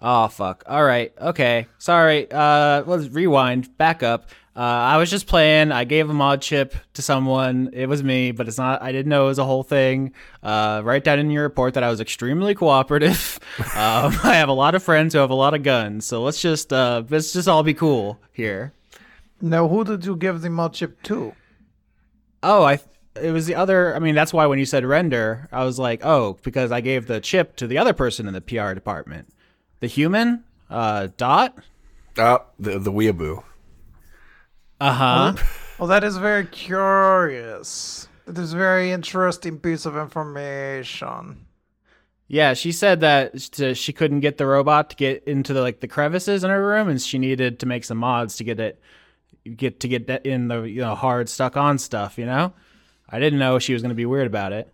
Oh 0.03 0.29
fuck. 0.29 0.65
All 0.67 0.85
right. 0.85 1.13
Okay. 1.21 1.67
Sorry. 1.79 2.31
Uh, 2.31 2.83
let's 2.87 3.09
rewind. 3.09 3.77
Back 3.77 4.03
up. 4.03 4.31
Uh, 4.57 4.63
I 4.63 4.97
was 4.97 5.11
just 5.11 5.27
playing. 5.27 5.73
I 5.73 5.85
gave 5.85 6.11
a 6.11 6.15
mod 6.15 6.43
chip 6.43 6.75
to 6.95 7.03
someone. 7.03 7.71
It 7.73 7.87
was 7.87 8.03
me, 8.03 8.33
but 8.33 8.49
it's 8.49 8.59
not. 8.59 8.83
I 8.83 8.93
didn't 8.93 9.09
know 9.09 9.25
it 9.25 9.29
was 9.29 9.39
a 9.39 9.45
whole 9.45 9.63
thing. 9.63 10.13
Uh, 10.43 10.83
write 10.85 11.05
down 11.05 11.19
in 11.19 11.31
your 11.31 11.45
report 11.45 11.75
that 11.75 11.83
I 11.83 11.89
was 11.89 12.01
extremely 12.01 12.55
cooperative. 12.55 13.39
um, 13.59 14.19
I 14.25 14.35
have 14.35 14.49
a 14.49 14.55
lot 14.55 14.75
of 14.75 14.83
friends 14.83 15.15
who 15.15 15.21
have 15.21 15.31
a 15.31 15.35
lot 15.35 15.55
of 15.55 15.63
guns, 15.63 16.05
so 16.05 16.23
let's 16.23 16.43
just 16.43 16.73
uh, 16.73 17.05
let's 17.09 17.33
just 17.33 17.49
all 17.49 17.63
be 17.63 17.75
cool 17.75 18.19
here. 18.33 18.73
Now, 19.41 19.69
who 19.69 19.85
did 19.85 20.05
you 20.05 20.17
give 20.17 20.41
the 20.41 20.51
mod 20.51 20.75
chip 20.75 21.03
to? 21.05 21.35
Oh, 22.43 22.65
I. 22.65 22.81
It 23.21 23.33
was 23.33 23.47
the 23.47 23.55
other. 23.55 23.95
I 23.95 23.99
mean, 23.99 24.15
that's 24.15 24.33
why 24.33 24.47
when 24.47 24.59
you 24.59 24.67
said 24.67 24.85
Render, 24.85 25.49
I 25.53 25.65
was 25.65 25.79
like, 25.79 26.05
oh, 26.05 26.39
because 26.43 26.73
I 26.73 26.81
gave 26.81 27.07
the 27.07 27.21
chip 27.21 27.57
to 27.57 27.67
the 27.67 27.79
other 27.79 27.93
person 27.93 28.27
in 28.27 28.35
the 28.35 28.41
PR 28.41 28.73
department, 28.73 29.29
the 29.81 29.87
human, 29.87 30.45
uh, 30.69 31.09
Dot. 31.17 31.57
Oh, 32.17 32.45
the 32.59 32.79
the 32.79 32.93
weeaboo. 32.93 33.43
Uh 34.81 34.93
huh. 34.93 35.35
Well, 35.79 35.89
that 35.89 36.05
is 36.05 36.17
very 36.17 36.47
curious. 36.47 38.09
That 38.27 38.39
is 38.39 38.53
a 38.53 38.57
very 38.57 38.93
interesting 38.93 39.59
piece 39.59 39.87
of 39.87 39.97
information. 39.97 41.47
Yeah, 42.29 42.55
she 42.55 42.71
said 42.71 43.01
that 43.01 43.77
she 43.77 43.93
couldn't 43.93 44.21
get 44.21 44.39
the 44.39 44.47
robot 44.47 44.91
to 44.91 44.97
get 44.97 45.25
into 45.25 45.53
the 45.53 45.63
like 45.63 45.81
the 45.81 45.89
crevices 45.89 46.45
in 46.45 46.51
her 46.51 46.65
room, 46.65 46.89
and 46.89 47.01
she 47.03 47.19
needed 47.19 47.59
to 47.61 47.67
make 47.67 47.83
some 47.83 47.99
mods 47.99 48.37
to 48.37 48.45
get 48.45 48.61
it 48.61 48.81
get 49.57 49.81
to 49.81 49.89
get 49.89 50.07
that 50.07 50.25
in 50.25 50.49
the 50.49 50.63
you 50.63 50.81
know 50.81 50.95
hard 50.95 51.29
stuck 51.29 51.57
on 51.57 51.79
stuff. 51.79 52.19
You 52.19 52.27
know, 52.27 52.53
I 53.09 53.19
didn't 53.19 53.39
know 53.39 53.59
she 53.59 53.73
was 53.73 53.83
gonna 53.83 53.95
be 53.95 54.07
weird 54.07 54.27
about 54.27 54.53
it. 54.53 54.73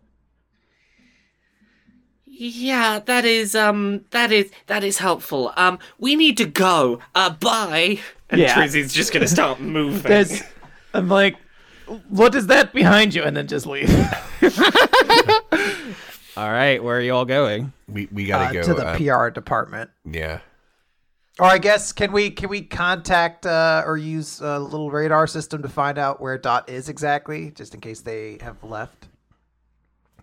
Yeah, 2.38 2.98
that 3.06 3.24
is 3.24 3.54
um 3.54 4.04
that 4.10 4.30
is 4.32 4.50
that 4.66 4.84
is 4.84 4.98
helpful. 4.98 5.52
Um 5.56 5.78
we 5.98 6.16
need 6.16 6.36
to 6.38 6.44
go. 6.44 7.00
Uh 7.14 7.30
bye. 7.30 7.98
And 8.28 8.40
Yeah. 8.40 8.54
Trizzy's 8.54 8.92
just 8.92 9.12
gonna 9.12 9.26
start 9.28 9.60
moving. 9.78 10.02
There's, 10.02 10.42
I'm 10.92 11.08
like, 11.08 11.36
what 12.08 12.34
is 12.34 12.48
that 12.48 12.72
behind 12.72 13.14
you? 13.14 13.22
And 13.22 13.36
then 13.36 13.46
just 13.46 13.66
leave. 13.66 13.88
All 16.36 16.50
right, 16.50 16.82
where 16.84 16.98
are 16.98 17.00
you 17.00 17.14
all 17.14 17.24
going? 17.24 17.72
We 17.88 18.08
we 18.12 18.26
gotta 18.26 18.50
Uh, 18.50 18.52
go 18.52 18.62
to 18.62 18.74
the 18.74 18.86
uh, 18.88 18.96
PR 18.98 19.30
department. 19.30 19.90
Yeah. 20.04 20.40
Or 21.38 21.46
I 21.46 21.56
guess 21.58 21.92
can 21.92 22.12
we 22.12 22.30
can 22.30 22.50
we 22.50 22.60
contact 22.62 23.46
uh, 23.46 23.82
or 23.86 23.96
use 23.96 24.40
a 24.42 24.58
little 24.58 24.90
radar 24.90 25.26
system 25.26 25.62
to 25.62 25.68
find 25.70 25.96
out 25.96 26.20
where 26.20 26.36
Dot 26.36 26.68
is 26.68 26.90
exactly, 26.90 27.52
just 27.52 27.72
in 27.74 27.80
case 27.80 28.00
they 28.02 28.36
have 28.42 28.62
left? 28.62 29.08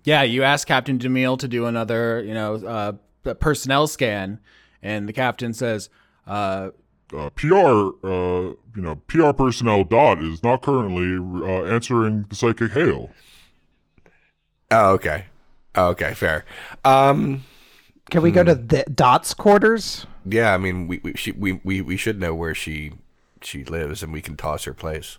Yeah, 0.04 0.24
you 0.24 0.44
asked 0.44 0.68
Captain 0.68 1.00
Jamil 1.00 1.38
to 1.40 1.48
do 1.48 1.66
another 1.66 2.22
you 2.26 2.34
know 2.34 2.56
uh, 2.56 3.34
personnel 3.36 3.88
scan, 3.88 4.40
and 4.82 5.08
the 5.08 5.14
captain 5.14 5.54
says, 5.54 5.90
uh, 6.28 6.70
Uh, 7.16 7.30
PR, 7.32 7.56
uh, 7.56 8.54
you 8.76 8.82
know, 8.82 8.96
PR 9.08 9.32
personnel 9.32 9.84
Dot 9.84 10.22
is 10.24 10.42
not 10.44 10.62
currently 10.64 11.18
uh, 11.48 11.64
answering 11.66 12.26
the 12.30 12.36
psychic 12.36 12.72
hail. 12.72 13.12
Oh, 14.72 14.92
okay. 14.94 15.26
Oh, 15.76 15.88
okay, 15.90 16.14
fair. 16.14 16.46
Um, 16.84 17.44
Can 18.10 18.22
we 18.24 18.32
go 18.32 18.44
to 18.44 18.56
the 18.56 18.84
Dot's 18.94 19.34
quarters? 19.34 20.06
yeah, 20.26 20.54
I 20.54 20.58
mean, 20.58 20.88
we 20.88 21.00
we, 21.04 21.14
she, 21.14 21.32
we 21.32 21.60
we 21.64 21.82
we 21.82 21.98
should 21.98 22.20
know 22.20 22.34
where 22.36 22.56
she 22.56 22.94
she 23.42 23.64
lives, 23.64 24.02
and 24.04 24.12
we 24.14 24.22
can 24.22 24.36
toss 24.38 24.64
her 24.66 24.74
place. 24.74 25.18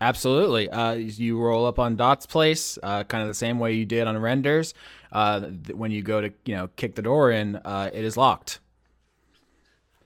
Absolutely. 0.00 0.70
Uh, 0.70 0.92
you 0.92 1.38
roll 1.40 1.66
up 1.66 1.78
on 1.78 1.96
Dot's 1.96 2.26
place, 2.26 2.78
uh, 2.82 3.04
kind 3.04 3.22
of 3.22 3.28
the 3.28 3.34
same 3.34 3.58
way 3.58 3.72
you 3.74 3.84
did 3.84 4.06
on 4.06 4.16
Render's. 4.18 4.74
Uh, 5.10 5.40
th- 5.40 5.76
when 5.76 5.90
you 5.90 6.02
go 6.02 6.20
to 6.20 6.32
you 6.44 6.54
know 6.54 6.68
kick 6.76 6.94
the 6.94 7.02
door 7.02 7.30
in, 7.30 7.56
uh, 7.56 7.90
it 7.92 8.04
is 8.04 8.16
locked. 8.16 8.60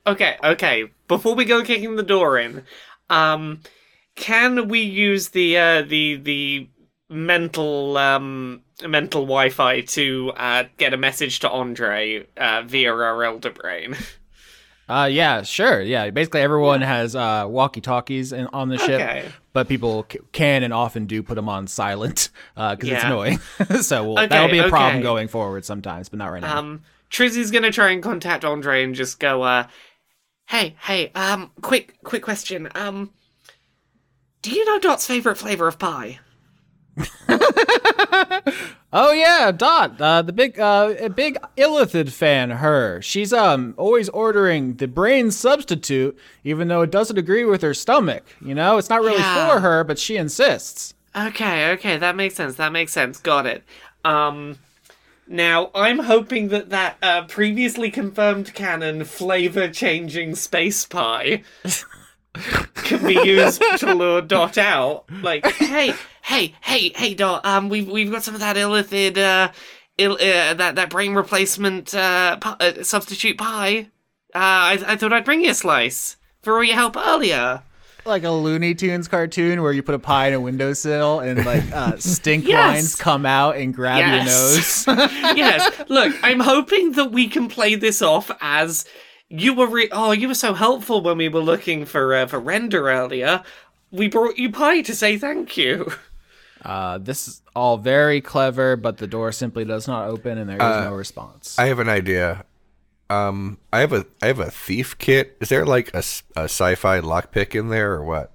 Okay, 0.07 0.37
okay. 0.43 0.91
Before 1.09 1.35
we 1.35 1.45
go 1.45 1.63
kicking 1.63 1.97
the 1.97 2.03
door 2.03 2.39
in, 2.39 2.65
um 3.11 3.61
can 4.15 4.69
we 4.69 4.81
use 4.81 5.31
the 5.31 5.57
uh 5.59 5.83
the 5.83 6.17
the 6.17 6.69
mental 7.09 7.97
um 7.97 8.63
mental 8.87 9.23
Wi-Fi 9.23 9.83
to 9.83 10.33
uh 10.37 10.65
get 10.79 10.95
a 10.95 10.97
message 10.97 11.41
to 11.41 11.51
Andre 11.51 12.27
via 12.65 12.93
our 12.93 13.25
elder 13.25 13.51
brain? 13.51 13.97
Uh, 14.93 15.07
yeah, 15.07 15.43
sure. 15.43 15.81
Yeah, 15.81 16.11
basically 16.11 16.41
everyone 16.43 16.83
has 16.83 17.17
uh, 17.17 17.47
walkie 17.49 17.81
talkies 17.81 18.33
in, 18.33 18.47
on 18.49 18.69
the 18.69 18.77
ship, 18.79 19.01
Okay. 19.01 19.31
but 19.53 19.69
people 19.69 20.05
c- 20.11 20.19
can 20.33 20.63
and 20.63 20.73
often 20.73 21.07
do 21.07 21.23
put 21.23 21.35
them 21.37 21.49
on 21.49 21.67
silent 21.67 22.29
because 22.55 22.77
it's 22.81 22.89
Yeah. 22.91 23.07
annoying. 23.07 23.39
so 23.81 24.05
we'll, 24.05 24.19
Okay, 24.19 24.29
that'll 24.29 24.51
be 24.51 24.59
a 24.59 24.69
problem 24.69 25.03
going 25.03 25.29
forward 25.29 25.65
sometimes, 25.65 26.09
but 26.09 26.19
not 26.19 26.27
right 26.33 26.43
now. 26.43 26.59
Um, 26.59 26.83
Trizzy's 27.11 27.51
gonna 27.51 27.71
try 27.73 27.91
and 27.91 28.03
contact 28.03 28.45
Andre 28.45 28.85
and 28.85 28.95
just 28.95 29.19
go, 29.19 29.43
uh, 29.43 29.67
hey, 30.47 30.77
hey, 30.81 31.11
um, 31.15 31.51
quick, 31.63 31.97
quick 32.05 32.23
question. 32.23 32.69
Um, 32.75 33.13
do 34.43 34.51
you 34.51 34.65
know 34.65 34.79
Dot's 34.79 35.07
favorite 35.07 35.37
flavor 35.37 35.69
of 35.69 35.79
pie? 35.79 36.19
Oh 38.95 39.11
yeah, 39.13 39.51
Dot, 39.53 39.99
uh, 39.99 40.21
the 40.21 40.35
big, 40.35 40.61
uh, 40.61 41.09
big 41.09 41.39
Illithid 41.57 42.11
fan. 42.11 42.51
Her, 42.51 43.01
she's 43.01 43.33
um 43.33 43.73
always 43.79 44.11
ordering 44.11 44.75
the 44.75 44.87
brain 44.87 45.31
substitute, 45.31 46.15
even 46.45 46.69
though 46.69 46.83
it 46.83 46.91
doesn't 46.91 47.17
agree 47.17 47.47
with 47.47 47.63
her 47.63 47.73
stomach. 47.73 48.23
You 48.45 48.55
know, 48.55 48.77
it's 48.77 48.91
not 48.91 49.01
really 49.01 49.17
Yeah. 49.17 49.49
for 49.49 49.61
her, 49.61 49.83
but 49.83 49.99
she 49.99 50.17
insists. 50.19 50.93
Okay, 51.17 51.71
okay, 51.73 51.97
that 51.97 52.17
makes 52.17 52.35
sense. 52.35 52.57
That 52.57 52.71
makes 52.73 52.93
sense. 52.93 53.17
Got 53.19 53.47
it. 53.47 53.63
Um, 54.05 54.59
now 55.27 55.71
I'm 55.75 56.01
hoping 56.01 56.49
that 56.49 56.69
that 56.69 56.99
uh, 57.03 57.23
previously 57.25 57.91
confirmed 57.91 58.53
canon 58.53 59.05
flavor 59.05 59.69
changing 59.69 60.35
space 60.35 60.85
pie 60.85 61.45
can 62.75 63.07
be 63.07 63.15
used 63.25 63.63
to 63.79 63.95
lure 63.95 64.21
Dot 64.21 64.59
out. 64.59 65.05
Like, 65.23 65.47
hey, 65.47 65.95
hey, 66.23 66.55
hey, 66.63 66.93
hey, 66.95 67.15
Dot. 67.15 67.45
Um, 67.45 67.69
we've 67.69 67.89
we've 67.89 68.11
got 68.11 68.23
some 68.23 68.35
of 68.35 68.41
that 68.41 68.57
illithid, 68.57 69.17
uh, 69.19 69.53
ill, 69.99 70.15
uh 70.15 70.55
that 70.55 70.75
that 70.77 70.91
brain 70.91 71.15
replacement 71.15 71.95
uh, 71.95 72.39
uh 72.43 72.83
substitute 72.83 73.39
pie. 73.39 73.89
Uh, 74.35 74.39
I 74.39 74.85
I 74.87 74.97
thought 74.97 75.13
I'd 75.13 75.25
bring 75.25 75.43
you 75.45 75.51
a 75.51 75.55
slice 75.55 76.17
for 76.43 76.57
all 76.57 76.65
your 76.65 76.75
help 76.77 76.97
earlier. 76.97 77.63
Like 78.05 78.25
a 78.25 78.31
Looney 78.31 78.75
Tunes 78.75 79.07
cartoon 79.07 79.63
where 79.63 79.71
you 79.73 79.81
put 79.81 79.95
a 79.95 79.99
pie 79.99 80.27
in 80.29 80.35
a 80.35 80.41
windowsill 80.41 81.21
and 81.21 81.45
like 81.47 81.63
uh, 81.73 81.97
stink 81.99 82.49
Yes. 82.49 82.75
lines 82.75 82.95
come 82.97 83.25
out 83.25 83.57
and 83.57 83.73
grab 83.73 83.99
Yes. 83.99 84.87
your 84.87 84.97
nose. 84.97 85.11
yes. 85.37 85.71
Look, 85.89 86.13
I'm 86.25 86.41
hoping 86.41 86.93
that 86.93 87.13
we 87.13 87.29
can 87.29 87.47
play 87.49 87.77
this 87.77 88.03
off 88.03 88.29
as 88.41 88.87
you 89.29 89.55
were. 89.55 89.69
Re- 89.69 89.89
oh, 89.93 90.11
you 90.11 90.27
were 90.27 90.35
so 90.35 90.53
helpful 90.53 91.01
when 91.01 91.17
we 91.17 91.29
were 91.29 91.39
looking 91.41 91.85
for 91.85 92.13
uh, 92.17 92.27
for 92.27 92.41
Render 92.41 92.89
earlier. 92.91 93.45
We 93.93 94.09
brought 94.09 94.37
you 94.37 94.51
pie 94.51 94.81
to 94.83 94.97
say 94.97 95.17
thank 95.17 95.57
you. 95.57 95.93
Uh, 96.65 96.99
this 96.99 97.27
is 97.27 97.43
all 97.57 97.77
very 97.77 98.21
clever, 98.21 98.77
but 98.77 98.99
the 98.99 99.07
door 99.07 99.33
simply 99.33 99.65
does 99.65 99.89
not 99.89 100.09
open 100.09 100.39
and 100.39 100.49
there 100.49 100.57
is 100.57 100.85
no 100.85 100.95
response. 100.95 101.59
I 101.59 101.67
have 101.67 101.79
an 101.79 101.89
idea. 101.89 102.45
Um, 103.11 103.59
I 103.73 103.81
have 103.81 103.93
a 103.93 104.07
I 104.23 104.29
have 104.29 104.39
a 104.39 104.51
thief 104.51 104.97
kit. 104.97 105.37
Is 105.41 105.49
there 105.49 105.67
like 105.67 105.93
a, 105.93 105.99
a 106.37 106.45
sci-fi 106.45 107.01
lockpick 107.01 107.55
in 107.55 107.69
there 107.69 107.93
or 107.93 108.05
what? 108.05 108.33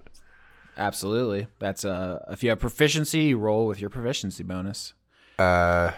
Absolutely. 0.77 1.47
That's 1.59 1.83
a 1.83 2.23
if 2.29 2.43
you 2.43 2.49
have 2.49 2.59
proficiency, 2.59 3.21
you 3.21 3.37
roll 3.37 3.65
with 3.65 3.79
your 3.79 3.89
proficiency 3.89 4.43
bonus. 4.43 4.93
Uh, 5.39 5.91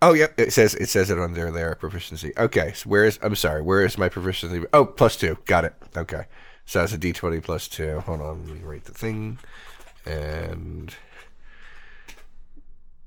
oh 0.00 0.14
yeah, 0.14 0.28
it 0.38 0.52
says 0.52 0.74
it 0.76 0.88
says 0.88 1.10
it 1.10 1.18
on 1.18 1.34
there. 1.34 1.50
There 1.50 1.74
proficiency. 1.74 2.32
Okay, 2.38 2.72
so 2.74 2.88
where 2.88 3.04
is 3.04 3.18
I'm 3.20 3.34
sorry, 3.34 3.62
where 3.62 3.84
is 3.84 3.98
my 3.98 4.08
proficiency? 4.08 4.64
Oh, 4.72 4.86
plus 4.86 5.16
two. 5.16 5.36
Got 5.44 5.64
it. 5.66 5.74
Okay, 5.96 6.24
So 6.64 6.78
that's 6.78 6.94
a 6.94 6.98
d20 6.98 7.42
plus 7.42 7.68
two. 7.68 8.00
Hold 8.00 8.20
on, 8.20 8.46
let 8.46 8.56
me 8.56 8.62
write 8.62 8.84
the 8.84 8.94
thing. 8.94 9.38
And 10.06 10.94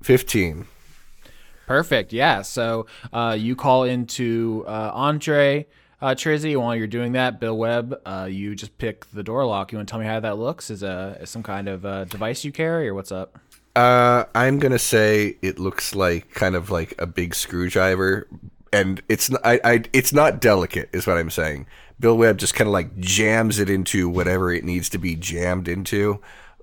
15. 0.02 0.66
Perfect. 1.66 2.12
Yeah. 2.12 2.42
So 2.42 2.86
uh, 3.12 3.36
you 3.38 3.56
call 3.56 3.84
into 3.84 4.64
uh, 4.66 4.90
Andre 4.92 5.66
uh, 6.00 6.08
Trizzy. 6.08 6.56
While 6.60 6.76
you're 6.76 6.86
doing 6.86 7.12
that, 7.12 7.40
Bill 7.40 7.56
Webb, 7.56 8.00
uh, 8.04 8.28
you 8.30 8.54
just 8.54 8.76
pick 8.78 9.06
the 9.12 9.22
door 9.22 9.46
lock. 9.46 9.72
You 9.72 9.78
want 9.78 9.88
to 9.88 9.92
tell 9.92 10.00
me 10.00 10.06
how 10.06 10.20
that 10.20 10.38
looks? 10.38 10.70
Is 10.70 10.82
a 10.82 11.16
is 11.20 11.30
some 11.30 11.42
kind 11.42 11.68
of 11.68 11.86
uh, 11.86 12.04
device 12.04 12.44
you 12.44 12.52
carry, 12.52 12.88
or 12.88 12.94
what's 12.94 13.12
up? 13.12 13.38
Uh, 13.74 14.24
I'm 14.34 14.58
gonna 14.58 14.78
say 14.78 15.36
it 15.40 15.58
looks 15.58 15.94
like 15.94 16.34
kind 16.34 16.56
of 16.56 16.70
like 16.70 16.94
a 16.98 17.06
big 17.06 17.34
screwdriver, 17.34 18.26
and 18.72 19.00
it's 19.08 19.30
not. 19.30 19.40
I, 19.44 19.60
I 19.64 19.84
it's 19.92 20.12
not 20.12 20.40
delicate, 20.40 20.90
is 20.92 21.06
what 21.06 21.16
I'm 21.16 21.30
saying. 21.30 21.66
Bill 21.98 22.18
Webb 22.18 22.38
just 22.38 22.54
kind 22.54 22.68
of 22.68 22.72
like 22.72 22.98
jams 22.98 23.58
it 23.60 23.70
into 23.70 24.08
whatever 24.08 24.52
it 24.52 24.64
needs 24.64 24.90
to 24.90 24.98
be 24.98 25.14
jammed 25.14 25.68
into, 25.68 26.20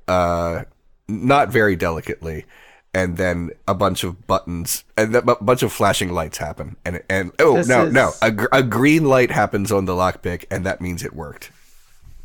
uh, 0.07 0.65
not 1.07 1.49
very 1.49 1.77
delicately, 1.77 2.45
and 2.93 3.17
then 3.17 3.51
a 3.67 3.73
bunch 3.75 4.03
of 4.03 4.25
buttons 4.27 4.83
and 4.97 5.15
a 5.15 5.21
bunch 5.21 5.61
of 5.63 5.71
flashing 5.71 6.11
lights 6.11 6.37
happen, 6.39 6.75
and 6.85 7.01
and 7.09 7.31
oh 7.39 7.55
This 7.57 7.67
no 7.67 7.85
is- 7.85 7.93
no 7.93 8.11
a, 8.21 8.31
gr- 8.31 8.47
a 8.51 8.63
green 8.63 9.05
light 9.05 9.31
happens 9.31 9.71
on 9.71 9.85
the 9.85 9.93
lockpick, 9.93 10.45
and 10.51 10.65
that 10.65 10.81
means 10.81 11.03
it 11.03 11.13
worked. 11.13 11.51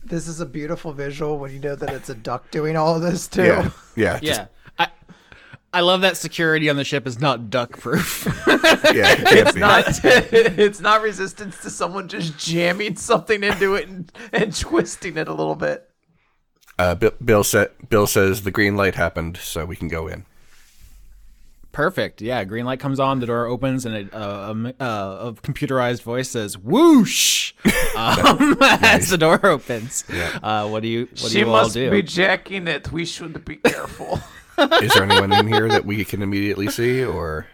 This 0.05 0.29
is 0.29 0.41
a 0.41 0.47
beautiful 0.47 0.93
visual 0.93 1.39
when 1.39 1.53
you 1.53 1.59
know 1.61 1.75
that 1.77 1.93
it's 1.95 2.09
a 2.11 2.15
duck 2.15 2.51
doing 2.51 2.77
all 2.77 2.95
of 2.97 3.03
this 3.03 3.27
too. 3.27 3.43
Yeah, 3.45 3.71
yeah, 3.97 4.21
just- 4.21 4.41
Yeah. 4.41 4.47
I 4.79 4.89
I 5.73 5.81
love 5.81 6.03
that 6.03 6.17
security 6.17 6.71
on 6.71 6.77
the 6.77 6.85
ship 6.85 7.07
is 7.07 7.21
not 7.21 7.51
duck 7.51 7.79
proof. 7.79 8.25
yeah. 8.47 9.13
it 9.13 9.27
can't 9.27 9.55
be. 9.55 9.61
Not, 9.61 9.85
it's 10.05 10.79
not 10.81 11.03
resistance 11.03 11.61
to 11.63 11.71
someone 11.71 12.07
just 12.09 12.39
jamming 12.39 12.95
something 12.97 13.43
into 13.43 13.75
it 13.75 13.89
and, 13.89 14.13
and 14.33 14.55
twisting 14.57 15.17
it 15.17 15.27
a 15.27 15.33
little 15.35 15.57
bit. 15.57 15.91
Uh, 16.79 16.95
Bill, 16.95 17.13
Bill, 17.25 17.43
sa- 17.45 17.67
Bill 17.89 18.07
says 18.07 18.43
the 18.43 18.51
green 18.53 18.77
light 18.77 18.95
happened, 18.95 19.37
so 19.37 19.65
we 19.65 19.75
can 19.77 19.89
go 19.89 20.07
in. 20.07 20.27
Perfect. 21.75 22.23
Yeah. 22.23 22.43
Green 22.45 22.65
light 22.65 22.81
comes 22.81 22.99
on. 23.01 23.21
The 23.21 23.27
door 23.27 23.45
opens, 23.47 23.85
and 23.85 23.95
it, 23.95 24.15
uh, 24.15 24.51
um, 24.51 24.67
uh, 24.67 24.73
a 24.81 25.33
computerized 25.35 26.03
voice 26.03 26.31
says 26.31 26.57
"whoosh" 26.57 27.53
um, 27.97 28.57
as 28.63 29.11
the 29.11 29.19
door 29.19 29.45
opens. 29.45 30.05
Uh, 30.43 30.69
what 30.69 30.83
do 30.83 30.89
you 30.89 31.01
What 31.07 31.17
do 31.19 31.29
she 31.29 31.39
you 31.41 31.47
all 31.47 31.63
must 31.65 31.75
do? 31.75 31.91
be 31.91 32.01
jacking 32.03 32.67
it. 32.69 32.91
We 32.93 33.05
should 33.05 33.45
be 33.45 33.57
careful. 33.57 34.21
Is 34.81 34.95
there 34.95 35.03
anyone 35.03 35.33
in 35.33 35.49
here 35.49 35.69
that 35.69 35.85
we 35.85 36.05
can 36.05 36.23
immediately 36.23 36.69
see, 36.69 37.05
or 37.05 37.47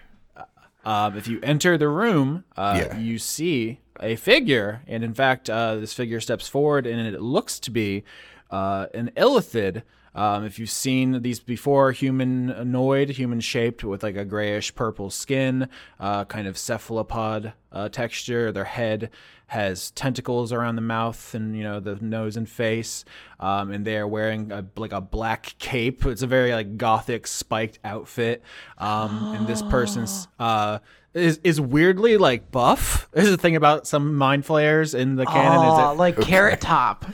Um, 0.85 1.16
if 1.16 1.27
you 1.29 1.41
enter 1.43 1.77
the 1.79 1.89
room, 1.89 2.45
uh, 2.57 2.75
Yeah. 2.87 2.99
you 2.99 3.18
see 3.18 3.81
a 4.01 4.16
figure, 4.16 4.83
and 4.87 5.03
in 5.05 5.12
fact, 5.14 5.49
uh, 5.51 5.77
this 5.77 5.93
figure 5.95 6.21
steps 6.21 6.47
forward, 6.49 6.87
and 6.87 7.01
it 7.14 7.21
looks 7.21 7.59
to 7.61 7.71
be 7.71 8.05
uh, 8.51 8.87
an 8.95 9.11
illithid. 9.16 9.83
Um, 10.15 10.45
if 10.45 10.59
you've 10.59 10.71
seen 10.71 11.23
these 11.23 11.41
before, 11.41 11.93
humanoid, 11.93 13.11
human 13.11 13.41
shaped 13.41 13.85
with 13.85 14.03
like 14.03 14.17
a 14.17 14.25
grayish 14.25 14.75
purple 14.75 15.11
skin, 15.11 15.69
uh, 15.99 16.25
kind 16.25 16.49
of 16.49 16.59
cephalopod 16.59 17.53
uh, 17.73 17.89
texture. 17.89 18.51
Their 18.51 18.65
head 18.65 19.11
has 19.47 19.91
tentacles 19.93 20.53
around 20.53 20.77
the 20.77 20.83
mouth 20.83 21.35
and 21.35 21.57
you 21.57 21.63
know 21.63 21.81
the 21.81 21.97
nose 21.97 22.37
and 22.37 22.49
face, 22.49 23.05
um, 23.39 23.71
and 23.71 23.85
they 23.85 23.97
are 23.97 24.07
wearing 24.07 24.51
a, 24.53 24.65
like 24.77 24.93
a 24.93 25.01
black 25.01 25.55
cape. 25.59 26.05
It's 26.07 26.23
a 26.23 26.27
very 26.27 26.53
like 26.53 26.77
gothic 26.77 27.27
spiked 27.27 27.79
outfit, 27.85 28.43
um, 28.79 29.35
and 29.37 29.47
this 29.47 29.63
person's 29.63 30.27
uh, 30.41 30.81
is 31.15 31.41
is 31.45 31.61
weirdly 31.61 32.17
like 32.17 32.51
buff. 32.51 33.09
This 33.13 33.25
is 33.25 33.31
the 33.31 33.37
thing 33.39 33.57
about 33.57 33.87
some 33.87 34.15
mind 34.17 34.45
flayers 34.45 34.95
in 34.95 35.17
the 35.17 35.27
canon. 35.27 35.69
is 35.69 35.79
it 35.79 35.99
like 35.99 36.21
carrot 36.21 36.61
top. 36.61 37.07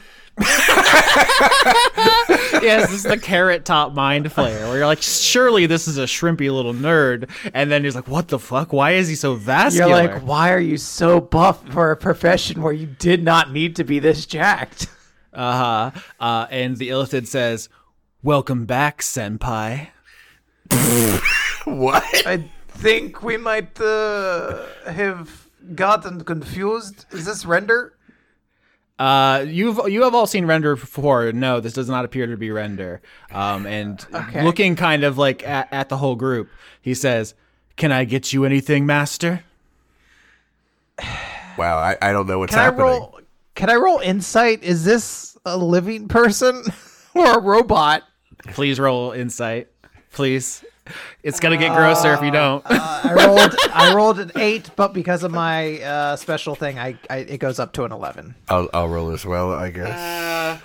Yes, 2.63 2.91
this 2.91 2.93
is 2.93 3.03
the 3.05 3.19
carrot 3.19 3.65
top 3.65 3.93
mind 3.95 4.27
flayer 4.27 4.69
where 4.69 4.79
you're 4.79 4.87
like, 4.87 5.03
surely 5.03 5.67
this 5.67 5.87
is 5.87 5.99
a 5.99 6.05
shrimpy 6.05 6.53
little 6.53 6.75
nerd, 6.75 7.31
and 7.55 7.71
then 7.71 7.85
he's 7.85 7.95
like, 7.95 8.09
what 8.09 8.29
the 8.29 8.39
fuck? 8.39 8.73
Why 8.73 8.93
is 8.93 9.09
he 9.09 9.15
so 9.15 9.35
vascular? 9.35 9.89
You're 9.89 9.97
like, 9.97 10.23
why 10.23 10.53
are 10.53 10.59
you 10.61 10.77
so 10.77 11.21
buff 11.21 11.67
for 11.69 11.91
a 11.91 11.97
profession 11.97 12.63
where 12.63 12.73
you 12.73 12.87
did 12.87 13.23
not 13.23 13.53
need 13.53 13.77
to 13.77 13.85
be 13.85 13.99
this 13.99 14.27
jacked? 14.27 14.89
uh-huh. 15.33 15.91
Uh 16.19 16.47
And 16.51 16.77
the 16.77 16.89
illithid 16.89 17.27
says, 17.27 17.69
"Welcome 18.23 18.65
back, 18.65 19.03
senpai." 19.03 19.89
what? 21.65 22.27
I 22.27 22.51
think 22.69 23.23
we 23.23 23.37
might 23.37 23.81
uh, 23.81 24.65
have 24.87 25.49
gotten 25.75 26.25
confused. 26.25 27.07
Is 27.13 27.27
this 27.27 27.45
Render? 27.45 27.96
Uh, 28.99 29.45
you've 29.47 29.79
you 29.89 30.03
have 30.05 30.15
all 30.15 30.27
seen 30.27 30.47
Render 30.47 30.75
before. 30.77 31.31
No, 31.33 31.61
this 31.61 31.75
does 31.75 31.89
not 31.89 32.05
appear 32.07 32.27
to 32.27 32.37
be 32.37 32.51
Render. 32.51 33.03
Um, 33.31 33.67
and 33.67 34.05
Okay. 34.15 34.43
looking 34.43 34.75
kind 34.77 35.05
of 35.05 35.19
like 35.19 35.47
at, 35.47 35.69
at 35.71 35.89
the 35.91 35.99
whole 35.99 36.17
group, 36.17 36.49
he 36.81 36.95
says, 36.95 37.35
"Can 37.77 37.93
I 37.93 38.05
get 38.05 38.33
you 38.33 38.45
anything, 38.47 38.87
Master?" 38.87 39.45
Wow, 41.59 41.79
I, 41.79 41.97
I 42.03 42.13
don't 42.13 42.27
know 42.27 42.39
what's 42.39 42.51
Can 42.51 42.59
I 42.61 42.65
happening. 42.65 42.85
roll? 42.87 43.21
Can 43.55 43.71
I 43.71 43.77
roll 43.77 43.99
insight? 44.01 44.63
Is 44.63 44.85
this 44.85 45.39
a 45.47 45.57
living 45.57 46.07
person 46.07 46.63
or 47.15 47.39
a 47.39 47.41
robot? 47.41 48.03
Please 48.49 48.79
roll 48.79 49.13
insight, 49.13 49.69
please. 50.13 50.63
It's 51.23 51.41
gonna 51.41 51.57
get 51.57 51.75
grosser 51.75 52.13
if 52.15 52.23
you 52.23 52.31
don't. 52.31 52.63
I 52.67 53.13
rolled. 53.13 53.55
I 53.73 53.95
rolled 53.95 54.19
an 54.21 54.33
eight, 54.37 54.71
but 54.77 54.93
because 54.93 55.23
of 55.23 55.31
my 55.33 55.81
uh, 55.83 56.17
special 56.17 56.55
thing, 56.55 56.79
I, 56.79 56.97
I 57.11 57.19
it 57.19 57.39
goes 57.39 57.59
up 57.59 57.73
to 57.75 57.85
an 57.85 57.93
eleven. 57.93 58.35
I'll 58.49 58.69
I'll 58.73 58.89
roll 58.89 59.11
as 59.11 59.25
well, 59.27 59.53
I 59.53 59.71
guess. 59.71 59.89
Uh, 59.89 60.59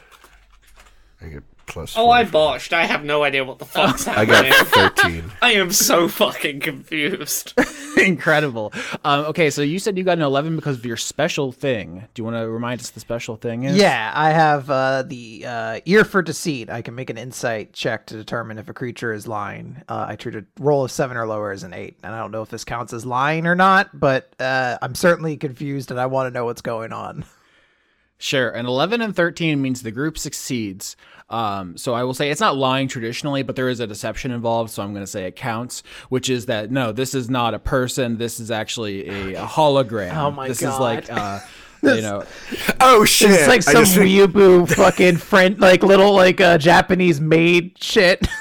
I 1.22 1.28
get 1.30 1.44
plus. 1.72 1.96
oh, 1.98 2.10
I 2.10 2.24
botched. 2.24 2.74
I 2.74 2.86
have 2.86 3.04
no 3.04 3.24
idea 3.24 3.44
what 3.44 3.60
the 3.60 3.66
fuck's 3.66 4.06
happening. 4.06 4.36
I 4.36 4.44
happening. 4.46 4.52
got 4.72 4.96
thirteen. 4.98 5.32
I 5.42 5.54
am 5.54 5.72
so 5.72 6.08
fucking 6.08 6.60
confused. 6.60 7.54
Incredible. 7.98 8.74
Um, 9.04 9.26
okay, 9.26 9.50
so 9.50 9.62
you 9.62 9.80
said 9.80 9.98
you 9.98 10.04
got 10.04 10.18
an 10.18 10.24
11 10.24 10.56
because 10.56 10.78
of 10.78 10.86
your 10.86 10.98
special 10.98 11.52
thing. 11.52 12.08
Do 12.14 12.20
you 12.20 12.24
want 12.24 12.38
to 12.38 12.50
remind 12.50 12.80
us 12.82 12.90
the 12.90 13.00
special 13.00 13.36
thing 13.36 13.64
is? 13.64 13.76
Yeah, 13.78 14.12
I 14.16 14.30
have 14.32 14.70
uh, 14.70 15.04
the 15.04 15.46
uh, 15.46 15.80
ear 15.86 16.04
for 16.06 16.22
deceit. 16.22 16.70
I 16.70 16.82
can 16.82 16.96
make 16.96 17.10
an 17.10 17.18
insight 17.18 17.74
check 17.74 18.06
to 18.08 18.16
determine 18.16 18.58
if 18.58 18.70
a 18.70 18.74
creature 18.74 19.14
is 19.14 19.28
lying. 19.28 19.82
Uh, 19.90 20.06
I 20.10 20.16
treat 20.16 20.36
a 20.36 20.46
roll 20.60 20.86
of 20.86 20.92
seven 20.92 21.18
or 21.18 21.28
lower 21.28 21.52
as 21.52 21.64
an 21.64 21.74
eight, 21.74 21.98
and 22.04 22.14
I 22.14 22.20
don't 22.20 22.32
know 22.32 22.42
if 22.42 22.50
this 22.50 22.64
counts 22.64 22.94
as 22.94 23.06
lying 23.06 23.46
or 23.48 23.56
not, 23.56 23.90
but 23.98 24.34
uh, 24.40 24.78
I'm 24.82 24.96
certainly 24.96 25.38
confused, 25.38 25.92
and 25.92 26.00
I 26.00 26.06
want 26.06 26.28
to 26.28 26.32
know 26.32 26.46
what's 26.46 26.62
going 26.62 26.94
on. 26.94 27.26
Sure. 28.22 28.50
And 28.52 28.68
11 28.68 29.02
and 29.02 29.16
13 29.16 29.60
means 29.62 29.82
the 29.82 29.90
group 29.92 30.16
succeeds. 30.16 30.96
Um, 31.28 31.76
so 31.76 31.96
I 31.96 32.04
will 32.04 32.14
say 32.14 32.30
it's 32.30 32.40
not 32.42 32.56
lying 32.56 32.88
traditionally, 32.88 33.42
but 33.42 33.56
there 33.56 33.68
is 33.68 33.80
a 33.80 33.88
deception 33.88 34.32
involved. 34.32 34.70
So 34.70 34.84
I'm 34.84 34.94
going 34.94 35.04
to 35.04 35.10
say 35.12 35.26
it 35.26 35.36
counts, 35.36 35.82
which 36.10 36.30
is 36.30 36.46
that 36.46 36.70
no, 36.70 36.92
this 36.92 37.16
is 37.16 37.30
not 37.32 37.54
a 37.56 37.60
person. 37.60 38.18
This 38.18 38.40
is 38.40 38.52
actually 38.52 39.10
a, 39.34 39.44
a 39.44 39.46
hologram. 39.48 40.16
Oh 40.16 40.30
my 40.30 40.48
this 40.50 40.62
God. 40.62 40.68
This 40.68 40.74
is 40.76 40.80
like, 40.80 41.12
uh, 41.12 41.40
you 41.96 42.02
know, 42.02 42.24
Oh 42.80 43.06
shit! 43.06 43.32
It's 43.32 43.48
like 43.48 43.64
some 43.64 43.86
just- 43.86 43.98
weeaboo 43.98 44.72
fucking 44.72 45.18
friend, 45.18 45.60
like 45.60 45.82
little 45.82 46.14
like 46.14 46.40
uh, 46.40 46.60
Japanese 46.60 47.20
maid 47.20 47.82
shit. 47.82 48.28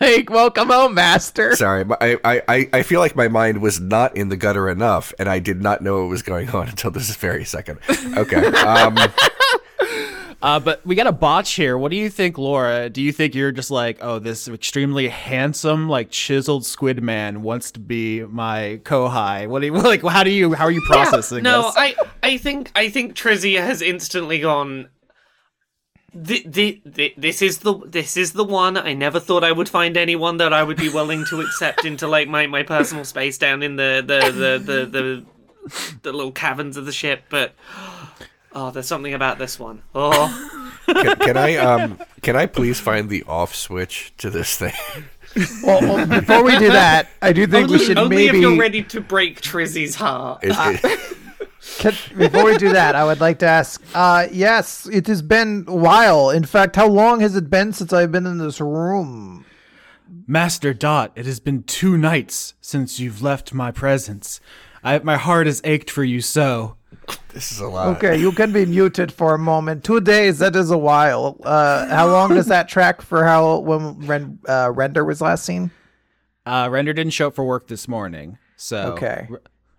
like, 0.00 0.30
welcome 0.30 0.68
home, 0.68 0.94
master. 0.94 1.54
Sorry, 1.56 1.84
I, 2.00 2.16
I, 2.24 2.42
I- 2.48 2.68
I 2.72 2.82
feel 2.82 3.00
like 3.00 3.14
my 3.16 3.28
mind 3.28 3.60
was 3.60 3.80
not 3.80 4.16
in 4.16 4.28
the 4.28 4.36
gutter 4.36 4.68
enough, 4.68 5.12
and 5.18 5.28
I 5.28 5.38
did 5.38 5.60
not 5.62 5.82
know 5.82 6.00
what 6.02 6.08
was 6.08 6.22
going 6.22 6.48
on 6.50 6.68
until 6.68 6.90
this 6.90 7.14
very 7.16 7.44
second. 7.44 7.78
Okay. 8.16 8.46
Um, 8.46 8.96
Uh, 10.42 10.58
but 10.58 10.84
we 10.86 10.94
got 10.94 11.06
a 11.06 11.12
botch 11.12 11.52
here. 11.52 11.76
What 11.76 11.90
do 11.90 11.98
you 11.98 12.08
think, 12.08 12.38
Laura? 12.38 12.88
Do 12.88 13.02
you 13.02 13.12
think 13.12 13.34
you're 13.34 13.52
just 13.52 13.70
like, 13.70 13.98
oh, 14.00 14.18
this 14.18 14.48
extremely 14.48 15.08
handsome, 15.08 15.86
like 15.88 16.10
chiseled 16.10 16.64
squid 16.64 17.02
man 17.02 17.42
wants 17.42 17.72
to 17.72 17.78
be 17.80 18.22
my 18.22 18.80
kohai? 18.84 19.46
What 19.48 19.60
do 19.60 19.66
you 19.66 19.72
like? 19.74 20.02
How 20.02 20.22
do 20.24 20.30
you? 20.30 20.54
How 20.54 20.64
are 20.64 20.70
you 20.70 20.80
processing 20.86 21.42
no, 21.42 21.64
this? 21.64 21.74
I 21.76 21.94
I 22.22 22.36
think 22.38 22.72
I 22.74 22.88
think 22.88 23.14
Trizia 23.16 23.58
has 23.60 23.82
instantly 23.82 24.38
gone. 24.38 24.88
The, 26.12 26.42
the, 26.46 26.80
the, 26.84 27.14
this 27.16 27.40
is 27.40 27.58
the 27.58 27.74
this 27.86 28.16
is 28.16 28.32
the 28.32 28.42
one. 28.44 28.76
I 28.76 28.94
never 28.94 29.20
thought 29.20 29.44
I 29.44 29.52
would 29.52 29.68
find 29.68 29.96
anyone 29.96 30.38
that 30.38 30.52
I 30.52 30.62
would 30.62 30.76
be 30.76 30.88
willing 30.88 31.24
to 31.26 31.40
accept 31.40 31.84
into 31.84 32.08
like 32.08 32.26
my, 32.28 32.46
my 32.48 32.62
personal 32.64 33.04
space 33.04 33.38
down 33.38 33.62
in 33.62 33.76
the 33.76 34.02
the, 34.04 34.30
the, 34.32 34.58
the, 34.58 34.86
the 34.86 35.24
the 36.02 36.12
little 36.12 36.32
caverns 36.32 36.76
of 36.76 36.84
the 36.86 36.92
ship. 36.92 37.24
But 37.30 37.54
oh, 38.52 38.70
there's 38.72 38.88
something 38.88 39.14
about 39.14 39.38
this 39.38 39.58
one. 39.58 39.82
Oh, 39.94 40.82
can, 40.86 41.16
can 41.16 41.36
I 41.36 41.56
um 41.56 41.98
can 42.22 42.34
I 42.34 42.46
please 42.46 42.80
find 42.80 43.08
the 43.08 43.22
off 43.24 43.54
switch 43.54 44.12
to 44.18 44.30
this 44.30 44.56
thing? 44.56 44.72
Well, 45.62 45.80
well, 45.80 46.06
before 46.06 46.42
we 46.42 46.58
do 46.58 46.68
that, 46.68 47.08
I 47.22 47.32
do 47.32 47.46
think 47.46 47.68
we 47.68 47.74
only, 47.74 47.86
should 47.86 47.98
only 47.98 48.16
maybe. 48.16 48.28
Only 48.30 48.38
if 48.38 48.42
you're 48.50 48.60
ready 48.60 48.82
to 48.82 49.00
break 49.00 49.40
Trizzy's 49.40 49.94
heart. 49.94 50.42
Is- 50.42 50.58
is- 50.58 51.16
Can- 51.78 51.94
before 52.16 52.44
we 52.44 52.56
do 52.58 52.72
that, 52.72 52.94
I 52.94 53.04
would 53.04 53.20
like 53.20 53.38
to 53.40 53.46
ask. 53.46 53.82
Uh, 53.94 54.26
yes, 54.30 54.86
it 54.86 55.06
has 55.06 55.22
been 55.22 55.64
a 55.68 55.74
while. 55.74 56.30
In 56.30 56.44
fact, 56.44 56.76
how 56.76 56.86
long 56.88 57.20
has 57.20 57.36
it 57.36 57.48
been 57.50 57.72
since 57.72 57.92
I've 57.92 58.12
been 58.12 58.26
in 58.26 58.38
this 58.38 58.60
room? 58.60 59.44
Master 60.26 60.72
Dot, 60.74 61.12
it 61.16 61.26
has 61.26 61.40
been 61.40 61.62
two 61.62 61.96
nights 61.96 62.54
since 62.60 63.00
you've 63.00 63.22
left 63.22 63.54
my 63.54 63.70
presence. 63.70 64.40
I, 64.82 64.98
my 65.00 65.16
heart 65.16 65.46
has 65.46 65.60
ached 65.64 65.90
for 65.90 66.04
you 66.04 66.20
so. 66.20 66.76
This 67.32 67.50
is 67.52 67.60
a 67.60 67.66
lot. 67.66 67.96
Okay, 67.96 68.16
you 68.18 68.30
can 68.32 68.52
be 68.52 68.64
muted 68.66 69.12
for 69.12 69.34
a 69.34 69.38
moment. 69.38 69.82
Two 69.84 70.00
days, 70.00 70.38
that 70.38 70.54
is 70.54 70.70
a 70.70 70.78
while. 70.78 71.36
Uh, 71.42 71.86
how 71.88 72.08
long 72.08 72.34
does 72.34 72.46
that 72.46 72.68
track 72.68 73.02
for 73.02 73.24
how 73.24 73.58
when 73.58 73.98
Ren, 74.06 74.38
uh, 74.48 74.70
Render 74.72 75.04
was 75.04 75.20
last 75.20 75.44
seen? 75.44 75.70
Uh, 76.46 76.68
Render 76.70 76.92
didn't 76.92 77.12
show 77.12 77.28
up 77.28 77.34
for 77.34 77.44
work 77.44 77.66
this 77.68 77.88
morning, 77.88 78.38
so 78.56 78.92
Okay. 78.92 79.28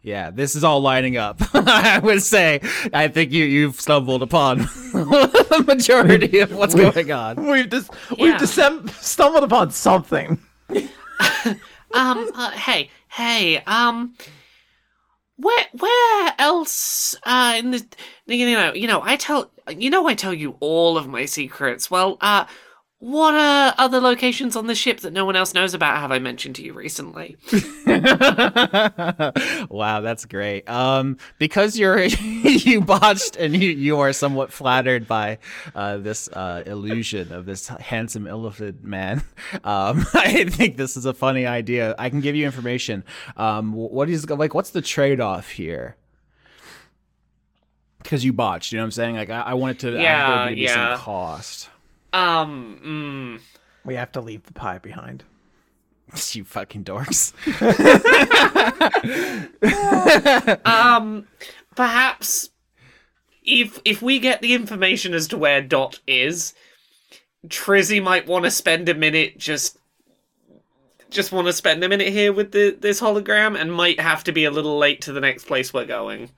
Yeah, 0.03 0.31
this 0.31 0.55
is 0.55 0.63
all 0.63 0.81
lining 0.81 1.17
up. 1.17 1.37
I 1.53 1.99
would 1.99 2.23
say 2.23 2.59
I 2.93 3.07
think 3.07 3.31
you 3.31 3.45
you've 3.45 3.79
stumbled 3.79 4.23
upon 4.23 4.57
the 4.93 5.63
majority 5.67 6.39
of 6.39 6.53
what's 6.55 6.73
going 6.73 7.11
on. 7.11 7.45
We've 7.47 7.69
just 7.69 7.91
Yeah. 8.09 8.23
we've 8.23 8.39
just 8.39 8.55
sem- 8.55 8.87
stumbled 8.89 9.43
upon 9.43 9.71
something. 9.71 10.39
Um, 11.93 12.31
uh, 12.35 12.51
hey, 12.51 12.89
hey, 13.09 13.57
um, 13.67 14.15
where, 15.35 15.65
where 15.77 16.33
else, 16.39 17.15
uh, 17.23 17.55
in 17.57 17.71
the, 17.71 17.85
you 18.27 18.45
know, 18.55 18.73
you 18.73 18.87
know, 18.87 19.01
I 19.03 19.17
tell, 19.17 19.51
you 19.69 19.89
know, 19.89 20.07
I 20.07 20.13
tell 20.13 20.33
you 20.33 20.55
all 20.61 20.97
of 20.97 21.09
my 21.09 21.25
secrets. 21.25 21.91
Well, 21.91 22.17
uh, 22.21 22.45
what 23.01 23.33
are 23.33 23.73
other 23.79 23.99
locations 23.99 24.55
on 24.55 24.67
the 24.67 24.75
ship 24.75 24.99
that 24.99 25.11
no 25.11 25.25
one 25.25 25.35
else 25.35 25.55
knows 25.55 25.73
about 25.73 25.97
have 25.97 26.11
I 26.11 26.19
mentioned 26.19 26.55
to 26.57 26.63
you 26.63 26.71
recently? 26.71 27.35
wow, 29.69 30.01
that's 30.01 30.25
great. 30.25 30.69
Um, 30.69 31.17
because 31.39 31.79
you're 31.79 32.03
you 32.03 32.79
botched 32.81 33.37
and 33.37 33.55
you 33.55 33.71
you 33.71 33.99
are 33.99 34.13
somewhat 34.13 34.53
flattered 34.53 35.07
by 35.07 35.39
uh, 35.73 35.97
this 35.97 36.27
uh, 36.27 36.61
illusion 36.67 37.31
of 37.33 37.47
this 37.47 37.69
handsome 37.69 38.27
elephant 38.27 38.83
man. 38.83 39.23
Um, 39.63 40.05
I 40.13 40.45
think 40.45 40.77
this 40.77 40.95
is 40.95 41.05
a 41.05 41.13
funny 41.13 41.45
idea. 41.45 41.95
I 41.97 42.09
can 42.09 42.21
give 42.21 42.35
you 42.35 42.45
information. 42.45 43.03
Um, 43.35 43.73
wh- 43.73 43.91
what 43.91 44.09
is 44.09 44.29
like? 44.29 44.53
What's 44.53 44.69
the 44.69 44.81
trade 44.81 45.19
off 45.19 45.49
here? 45.49 45.97
Because 48.01 48.23
you 48.23 48.31
botched, 48.33 48.71
you 48.71 48.77
know 48.77 48.83
what 48.83 48.87
I'm 48.87 48.91
saying? 48.91 49.15
Like 49.15 49.29
I, 49.29 49.41
I 49.41 49.53
want 49.55 49.77
it 49.83 49.91
to, 49.91 49.97
I 49.97 50.01
Yeah, 50.01 50.37
there 50.37 50.49
to 50.49 50.55
be 50.55 50.61
yeah. 50.61 50.95
some 50.95 51.03
cost. 51.03 51.69
Um, 52.13 53.39
mm, 53.39 53.59
We 53.85 53.95
have 53.95 54.11
to 54.13 54.21
leave 54.21 54.43
the 54.43 54.53
pie 54.53 54.77
behind. 54.77 55.23
you 56.33 56.43
fucking 56.43 56.83
dorks. 56.83 57.33
um, 60.65 61.27
perhaps 61.75 62.49
if 63.43 63.79
if 63.85 64.01
we 64.01 64.19
get 64.19 64.41
the 64.41 64.53
information 64.53 65.13
as 65.13 65.27
to 65.29 65.37
where 65.37 65.61
Dot 65.61 65.99
is, 66.07 66.53
Trizzy 67.47 68.03
might 68.03 68.27
want 68.27 68.45
to 68.45 68.51
spend 68.51 68.89
a 68.89 68.93
minute 68.93 69.37
just 69.37 69.77
just 71.09 71.31
want 71.31 71.47
to 71.47 71.53
spend 71.53 71.83
a 71.83 71.89
minute 71.89 72.09
here 72.09 72.31
with 72.31 72.51
the 72.51 72.77
this 72.79 73.01
hologram 73.01 73.59
and 73.59 73.73
might 73.73 73.99
have 73.99 74.23
to 74.23 74.31
be 74.31 74.45
a 74.45 74.51
little 74.51 74.77
late 74.77 75.01
to 75.01 75.13
the 75.13 75.21
next 75.21 75.45
place 75.45 75.73
we're 75.73 75.85
going. 75.85 76.29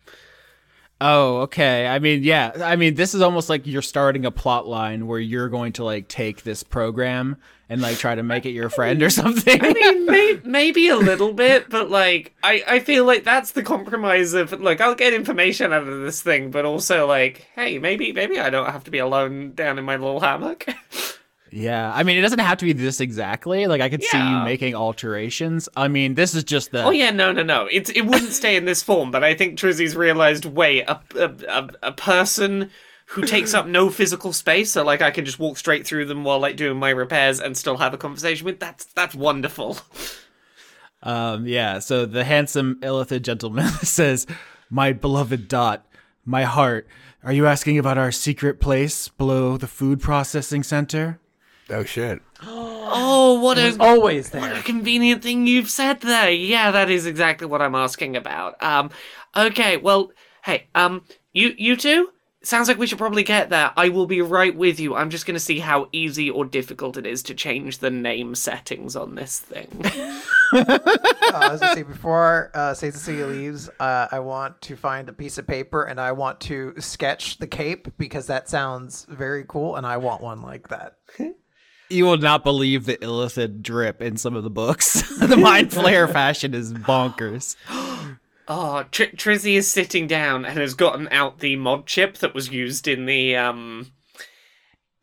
Oh, 1.06 1.42
okay. 1.42 1.86
I 1.86 2.00
mean, 2.00 2.24
yeah. 2.24 2.54
I 2.62 2.78
mean, 2.78 2.96
this 2.96 3.14
is 3.14 3.22
almost 3.22 3.50
like 3.50 3.68
you're 3.68 3.82
starting 3.82 4.26
a 4.26 4.32
plot 4.32 4.66
line 4.68 5.06
where 5.06 5.20
you're 5.20 5.50
going 5.50 5.74
to 5.74 5.84
like 5.84 6.08
take 6.08 6.44
this 6.44 6.64
program 6.64 7.36
and 7.68 7.82
like 7.82 7.98
try 7.98 8.16
to 8.16 8.24
make 8.24 8.46
it 8.46 8.52
your 8.52 8.70
friend 8.70 9.04
or 9.04 9.10
something. 9.10 9.62
I 9.62 9.74
mean, 9.74 10.06
may, 10.10 10.40
maybe 10.46 10.88
a 10.88 10.96
little 10.96 11.34
bit, 11.34 11.70
but 11.70 11.90
like, 11.90 12.34
I, 12.42 12.64
I 12.66 12.80
feel 12.80 13.04
like 13.04 13.26
that's 13.26 13.52
the 13.52 13.64
compromise 13.64 14.34
of 14.34 14.54
like, 14.62 14.80
I'll 14.80 14.96
get 14.96 15.14
information 15.14 15.74
out 15.74 15.86
of 15.86 16.02
this 16.04 16.22
thing, 16.22 16.52
but 16.52 16.64
also 16.64 17.06
like, 17.06 17.50
hey, 17.54 17.80
maybe 17.80 18.14
maybe 18.14 18.40
I 18.40 18.50
don't 18.50 18.72
have 18.72 18.86
to 18.86 18.92
be 18.92 19.00
alone 19.00 19.52
down 19.56 19.78
in 19.78 19.84
my 19.84 19.98
little 19.98 20.22
hammock. 20.22 20.66
yeah. 21.54 21.92
I 21.94 22.04
mean, 22.04 22.18
it 22.18 22.22
doesn't 22.22 22.40
have 22.40 22.58
to 22.60 22.66
be 22.66 22.74
this 22.74 23.00
exactly. 23.00 23.68
Like, 23.68 23.82
I 23.82 23.90
could 23.90 24.04
see 24.04 24.18
you 24.18 24.40
making 24.44 24.76
alterations. 24.76 25.70
I 25.76 25.88
mean, 25.88 26.16
this 26.16 26.34
is 26.34 26.44
just 26.44 26.72
the. 26.72 26.84
oh 26.84 26.90
yeah, 26.90 27.12
no, 27.12 27.32
no, 27.32 27.44
no. 27.44 27.68
It's 27.72 27.90
it 27.92 28.02
wouldn't 28.02 28.32
stay 28.42 28.56
in 28.56 28.66
this 28.66 28.82
form, 28.82 29.12
but 29.12 29.24
I 29.24 29.36
think 29.36 29.60
Trizzy's 29.60 29.96
realized, 29.96 30.46
wait, 30.46 30.82
a 30.82 31.00
a, 31.16 31.30
a, 31.48 31.70
a 31.84 31.92
person 31.92 32.72
who 33.08 33.22
takes 33.24 33.54
up 33.54 33.68
no 33.68 33.90
physical 33.90 34.34
space, 34.34 34.72
so 34.72 34.84
like 34.84 35.02
I 35.02 35.12
can 35.12 35.26
just 35.26 35.40
walk 35.40 35.58
straight 35.58 35.86
through 35.86 36.06
them 36.06 36.24
while 36.24 36.40
like 36.40 36.56
doing 36.56 36.78
my 36.78 36.90
repairs 36.90 37.40
and 37.40 37.56
still 37.56 37.78
have 37.78 37.94
a 37.94 37.98
conversation 37.98 38.46
with. 38.46 38.60
That's 38.60 38.86
that's 38.86 39.16
wonderful. 39.16 39.78
Um, 41.04 41.46
yeah. 41.46 41.80
So 41.80 42.06
the 42.06 42.24
handsome 42.24 42.80
Illithid 42.82 43.22
gentleman 43.24 43.68
says, 43.84 44.26
"My 44.70 44.94
beloved 44.94 45.48
Dot, 45.48 45.86
my 46.26 46.44
heart. 46.44 46.88
Are 47.24 47.34
you 47.34 47.46
asking 47.46 47.78
about 47.78 47.98
our 47.98 48.12
secret 48.12 48.60
place 48.60 49.08
below 49.08 49.58
the 49.58 49.68
food 49.68 50.02
processing 50.02 50.64
center?" 50.64 51.20
Oh 51.74 51.84
shit. 51.84 52.22
Oh, 52.46 53.40
what 53.42 53.58
a 53.58 53.76
Always 53.80 54.30
there. 54.30 54.42
What 54.42 54.58
a 54.58 54.62
convenient 54.62 55.24
thing 55.24 55.48
you've 55.48 55.70
said 55.70 56.02
there. 56.02 56.30
Yeah, 56.30 56.72
that 56.72 56.90
is 56.90 57.06
exactly 57.06 57.48
what 57.48 57.62
I'm 57.62 57.76
asking 57.76 58.16
about. 58.16 58.62
Um, 58.62 58.92
okay, 59.36 59.78
well, 59.78 60.12
hey, 60.44 60.68
um, 60.76 61.04
you 61.34 61.54
you 61.58 61.76
two. 61.76 62.10
Sounds 62.46 62.68
like 62.68 62.78
we 62.78 62.88
should 62.88 62.98
probably 62.98 63.24
get 63.24 63.50
there. 63.50 63.72
I 63.78 63.88
will 63.88 64.06
be 64.06 64.22
right 64.22 64.54
with 64.54 64.78
you. 64.78 64.96
I'm 64.96 65.10
just 65.10 65.26
gonna 65.26 65.40
see 65.40 65.60
how 65.60 65.88
easy 65.94 66.30
or 66.30 66.44
difficult 66.44 66.98
it 66.98 67.06
is 67.06 67.24
to 67.24 67.34
change 67.34 67.78
the 67.78 67.90
name 67.90 68.36
settings 68.36 68.96
on 68.96 69.16
this 69.16 69.40
thing. 69.40 69.68
Uh, 70.54 70.80
I 71.34 71.52
was 71.52 71.62
say 71.62 71.82
before 71.82 72.52
uh, 72.54 72.76
Saint 72.76 72.94
Cecilia 72.94 73.26
leaves, 73.26 73.72
uh, 73.80 74.08
I 74.12 74.20
want 74.20 74.62
to 74.62 74.76
find 74.76 75.10
a 75.10 75.14
piece 75.14 75.40
of 75.40 75.48
paper 75.48 75.86
and 75.86 76.00
I 76.00 76.12
want 76.12 76.40
to 76.42 76.76
sketch 76.80 77.40
the 77.40 77.48
cape 77.48 77.88
because 77.98 78.28
that 78.28 78.50
sounds 78.50 79.08
very 79.10 79.46
cool, 79.48 79.78
and 79.78 79.88
I 79.88 79.98
want 79.98 80.22
one 80.22 80.44
like 80.44 80.68
that. 80.68 80.98
You 81.94 82.06
will 82.06 82.18
not 82.18 82.44
believe 82.44 82.86
the 82.86 82.98
illithid 82.98 83.62
drip 83.62 84.02
in 84.02 84.18
some 84.18 84.36
of 84.36 84.44
the 84.44 84.50
books. 84.50 85.02
the 85.20 85.38
Mind 85.38 85.70
Flayer 85.70 86.12
fashion 86.12 86.54
is 86.54 86.74
bonkers. 86.74 87.56
oh, 88.48 88.84
Tr- 88.92 89.04
Trizzy 89.16 89.56
is 89.56 89.70
sitting 89.70 90.08
down 90.08 90.44
and 90.46 90.58
has 90.58 90.74
gotten 90.74 91.08
out 91.12 91.40
the 91.40 91.56
mod 91.56 91.86
chip 91.86 92.18
that 92.18 92.34
was 92.34 92.50
used 92.50 92.88
in 92.88 93.06
the 93.06 93.36
um 93.36 93.92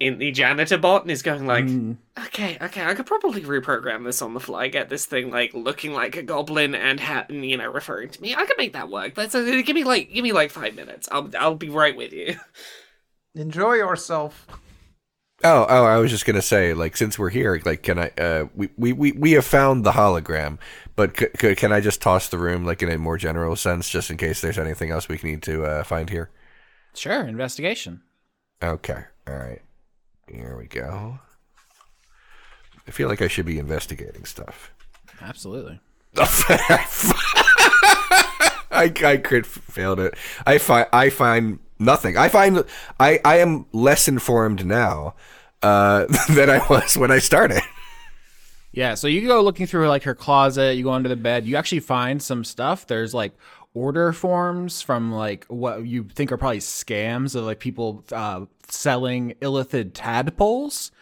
in 0.01 0.16
the 0.18 0.32
janitor 0.32 0.78
bot 0.78 1.03
and 1.03 1.11
is 1.11 1.20
going 1.22 1.47
like, 1.47 1.64
Mm. 1.66 1.99
okay, 2.26 2.57
okay, 2.61 2.84
I 2.86 2.95
could 2.95 3.05
probably 3.05 3.43
reprogram 3.43 4.05
this 4.05 4.22
on 4.22 4.32
the 4.32 4.41
fly, 4.41 4.68
get 4.68 4.88
this 4.88 5.05
thing 5.05 5.30
like 5.30 5.53
looking 5.53 5.93
like 5.93 6.16
a 6.16 6.22
goblin 6.22 6.74
and 6.74 6.99
ha- 6.99 7.26
and, 7.28 7.45
you 7.45 7.57
know 7.59 7.70
referring 7.70 8.09
to 8.09 8.20
me. 8.22 8.34
I 8.34 8.47
could 8.47 8.57
make 8.59 8.72
that 8.72 8.88
work. 8.88 9.16
Let's 9.16 9.34
uh, 9.34 9.43
give 9.64 9.74
me 9.76 9.84
like 9.84 10.12
give 10.12 10.24
me 10.24 10.32
like 10.32 10.51
five 10.51 10.74
minutes. 10.74 11.09
I'll 11.12 11.30
I'll 11.38 11.55
be 11.55 11.68
right 11.68 11.95
with 11.97 12.12
you. 12.12 12.36
Enjoy 13.34 13.74
yourself. 13.74 14.47
Oh, 15.43 15.64
oh, 15.68 15.84
I 15.84 15.97
was 15.97 16.11
just 16.11 16.26
gonna 16.26 16.43
say, 16.43 16.74
like, 16.74 16.97
since 16.97 17.18
we're 17.18 17.30
here, 17.30 17.61
like, 17.64 17.82
can 17.82 17.99
I? 17.99 18.11
Uh, 18.18 18.47
we, 18.55 18.68
we, 18.76 18.93
we, 18.93 19.12
we 19.12 19.32
have 19.32 19.45
found 19.47 19.84
the 19.84 19.93
hologram, 19.93 20.59
but 20.97 21.16
c- 21.18 21.28
c- 21.41 21.55
can 21.55 21.72
I 21.72 21.80
just 21.80 22.03
toss 22.03 22.28
the 22.28 22.36
room, 22.38 22.66
like, 22.66 22.82
in 22.82 22.91
a 22.91 22.99
more 22.99 23.16
general 23.16 23.57
sense, 23.57 23.88
just 23.88 24.11
in 24.11 24.18
case 24.18 24.41
there's 24.43 24.59
anything 24.59 24.91
else 24.91 25.09
we 25.09 25.18
need 25.22 25.43
to 25.45 25.64
uh, 25.64 25.82
find 25.82 26.11
here? 26.11 26.28
Sure, 26.95 27.22
investigation. 27.26 28.03
Okay, 28.62 29.05
all 29.26 29.36
right, 29.36 29.62
here 30.28 30.57
we 30.59 30.66
go. 30.66 31.18
I 32.86 32.91
feel 32.91 33.09
like 33.09 33.22
I 33.22 33.28
should 33.28 33.47
be 33.47 33.59
investigating 33.59 34.26
stuff. 34.26 34.72
Absolutely. 35.22 35.80
I, 38.72 38.93
I 39.05 39.16
crit 39.22 39.47
failed 39.47 40.01
it. 40.01 40.14
I 40.47 40.59
find 40.59 40.86
I 40.93 41.11
find 41.11 41.59
nothing. 41.81 42.16
I 42.16 42.28
find 42.28 42.64
I, 42.99 43.20
I 43.24 43.39
am 43.39 43.66
less 43.72 44.07
informed 44.07 44.64
now 44.64 45.14
uh, 45.62 46.07
than 46.28 46.51
I 46.51 46.64
was 46.68 46.97
when 46.97 47.11
I 47.11 47.18
started. 47.18 47.62
Yeah, 48.72 48.95
so 48.95 49.09
you 49.09 49.26
go 49.26 49.43
looking 49.43 49.66
through 49.66 49.89
like 49.89 50.05
her 50.05 50.14
closet, 50.14 50.76
you 50.76 50.85
go 50.85 50.93
under 50.93 51.09
the 51.09 51.16
bed, 51.16 51.45
you 51.45 51.57
actually 51.57 51.81
find 51.81 52.22
some 52.22 52.45
stuff. 52.45 52.87
There's 52.87 53.12
like 53.12 53.33
order 53.74 54.12
forms 54.12 54.83
from 54.83 55.12
like 55.12 55.45
what 55.47 55.87
you 55.87 56.05
think 56.05 56.31
are 56.31 56.37
probably 56.37 56.59
scams 56.59 57.35
of 57.35 57.45
like 57.45 57.59
people 57.59 58.05
uh, 58.12 58.45
selling 58.68 59.35
illithid 59.41 59.91
tadpoles. 59.95 60.93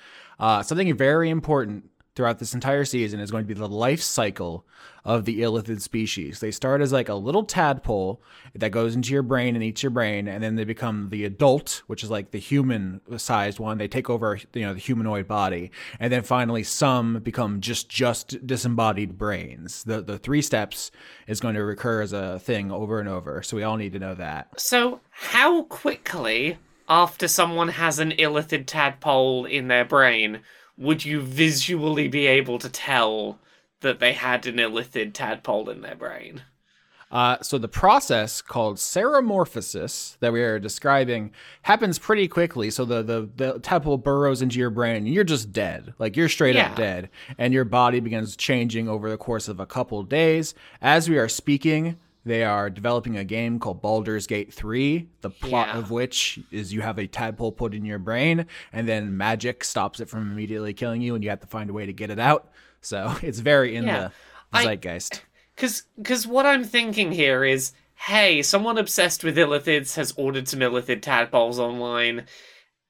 Uh, 0.41 0.63
something 0.63 0.97
very 0.97 1.29
important 1.29 1.91
throughout 2.19 2.41
this 2.41 2.53
entire 2.53 2.85
season 2.85 3.21
is 3.21 3.31
going 3.31 3.45
to 3.45 3.47
be 3.47 3.55
the 3.55 3.69
life 3.69 4.03
cycle 4.03 4.67
of 5.05 5.25
the 5.25 5.41
illithid 5.41 5.81
species. 5.81 6.41
They 6.41 6.51
start 6.51 6.81
as 6.81 6.93
like 6.93 7.09
a 7.09 7.15
little 7.15 7.45
tadpole 7.45 8.21
that 8.57 8.71
goes 8.71 8.97
into 8.97 9.13
your 9.13 9.23
brain 9.23 9.55
and 9.55 9.63
eats 9.63 9.85
your 9.85 9.91
brain, 9.91 10.27
and 10.27 10.43
then 10.43 10.57
they 10.57 10.65
become 10.65 11.11
the 11.11 11.25
adult, 11.25 11.85
which 11.87 12.03
is 12.03 12.11
like 12.11 12.33
the 12.33 12.41
human 12.41 13.01
sized 13.19 13.61
one. 13.61 13.79
They 13.79 13.87
take 13.87 14.11
over, 14.11 14.37
you 14.53 14.63
know, 14.63 14.75
the 14.75 14.81
humanoid 14.81 15.29
body, 15.29 15.71
and 16.01 16.13
then 16.13 16.25
finally 16.25 16.65
some 16.65 17.21
become 17.21 17.61
just 17.61 17.89
just 17.89 18.45
disembodied 18.45 19.17
brains. 19.17 19.85
The 19.85 20.03
the 20.03 20.19
three 20.19 20.43
steps 20.43 20.91
is 21.29 21.39
going 21.39 21.55
to 21.55 21.63
recur 21.63 22.03
as 22.03 22.13
a 22.13 22.41
thing 22.41 22.73
over 22.73 22.99
and 22.99 23.09
over. 23.09 23.45
So 23.45 23.57
we 23.57 23.63
all 23.63 23.77
need 23.77 23.93
to 23.93 24.01
know 24.01 24.17
that. 24.17 24.61
So 24.61 25.01
how 25.11 25.63
quickly 25.63 26.59
after 26.89 27.29
someone 27.29 27.69
has 27.69 28.01
an 28.01 28.11
illithid 28.11 28.67
tadpole 28.67 29.45
in 29.45 29.69
their 29.69 29.85
brain 29.85 30.41
would 30.79 31.05
you 31.05 31.21
visually 31.21 32.09
be 32.09 32.27
able 32.27 32.59
to 32.61 32.69
tell 32.69 33.39
that 33.81 33.99
they 33.99 34.13
had 34.13 34.47
an 34.47 34.57
illithid 34.57 35.13
tadpole 35.13 35.69
in 35.69 35.81
their 35.83 35.97
brain? 35.97 36.43
Uh, 37.11 37.39
so 37.41 37.57
the 37.57 37.69
process 37.69 38.43
called 38.43 38.77
ceremorphosis 38.77 40.19
that 40.21 40.33
we 40.33 40.43
are 40.43 40.59
describing 40.59 41.33
happens 41.63 41.99
pretty 41.99 42.29
quickly. 42.29 42.71
So 42.71 42.85
the, 42.85 43.03
the, 43.03 43.31
the 43.37 43.59
tadpole 43.61 43.97
burrows 43.97 44.43
into 44.43 44.59
your 44.59 44.69
brain 44.71 44.97
and 44.97 45.09
you're 45.09 45.25
just 45.25 45.51
dead. 45.53 45.95
Like 45.99 46.17
you're 46.17 46.29
straight 46.29 46.55
Yeah. 46.55 46.71
up 46.71 46.77
dead. 46.77 47.09
And 47.39 47.55
your 47.55 47.65
body 47.65 48.01
begins 48.01 48.37
changing 48.37 48.89
over 48.89 49.09
the 49.09 49.17
course 49.17 49.49
of 49.49 49.59
a 49.59 49.67
couple 49.67 50.03
days. 50.03 50.55
As 50.83 51.09
we 51.09 51.17
are 51.19 51.29
speaking, 51.31 51.97
They 52.29 52.45
are 52.45 52.69
developing 52.69 53.17
a 53.17 53.25
game 53.25 53.59
called 53.59 53.81
Baldur's 53.81 54.27
Gate 54.27 54.53
3, 54.53 55.09
the 55.23 55.31
plot 55.31 55.69
Yeah. 55.69 55.79
of 55.79 55.91
which 55.91 56.39
is 56.51 56.73
you 56.75 56.83
have 56.83 56.99
a 56.99 57.07
tadpole 57.07 57.53
put 57.53 57.73
in 57.75 57.85
your 57.87 57.99
brain, 57.99 58.47
and 58.73 58.87
then 58.89 59.17
magic 59.17 59.65
stops 59.65 59.99
it 59.99 60.09
from 60.09 60.31
immediately 60.31 60.75
killing 60.75 61.01
you, 61.01 61.15
and 61.15 61.25
you 61.25 61.31
have 61.31 61.41
to 61.41 61.47
find 61.47 61.71
a 61.71 61.73
way 61.73 61.87
to 61.87 61.93
get 61.93 62.11
it 62.11 62.19
out. 62.19 62.51
So 62.83 63.17
it's 63.23 63.39
very 63.41 63.77
in 63.77 63.87
Yeah. 63.87 64.11
the 64.53 64.59
zeitgeist. 64.59 65.23
Cause, 65.57 65.85
cause 66.05 66.27
what 66.27 66.45
I'm 66.47 66.65
thinking 66.65 67.13
here 67.13 67.45
is, 67.45 67.73
hey, 67.95 68.43
someone 68.43 68.77
obsessed 68.79 69.25
with 69.25 69.37
illithids 69.37 69.97
has 69.97 70.13
ordered 70.17 70.49
some 70.49 70.61
illithid 70.61 71.01
tadpoles 71.03 71.59
online, 71.59 72.27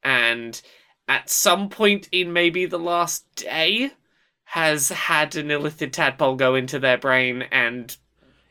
and 0.02 0.60
at 1.06 1.30
some 1.30 1.68
point 1.68 2.08
in 2.12 2.32
maybe 2.32 2.66
the 2.66 2.78
last 2.78 3.24
day, 3.36 3.92
has 4.44 4.88
had 4.88 5.36
an 5.36 5.48
illithid 5.48 5.92
tadpole 5.92 6.34
go 6.34 6.54
into 6.54 6.78
their 6.78 6.98
brain 6.98 7.42
and 7.52 7.96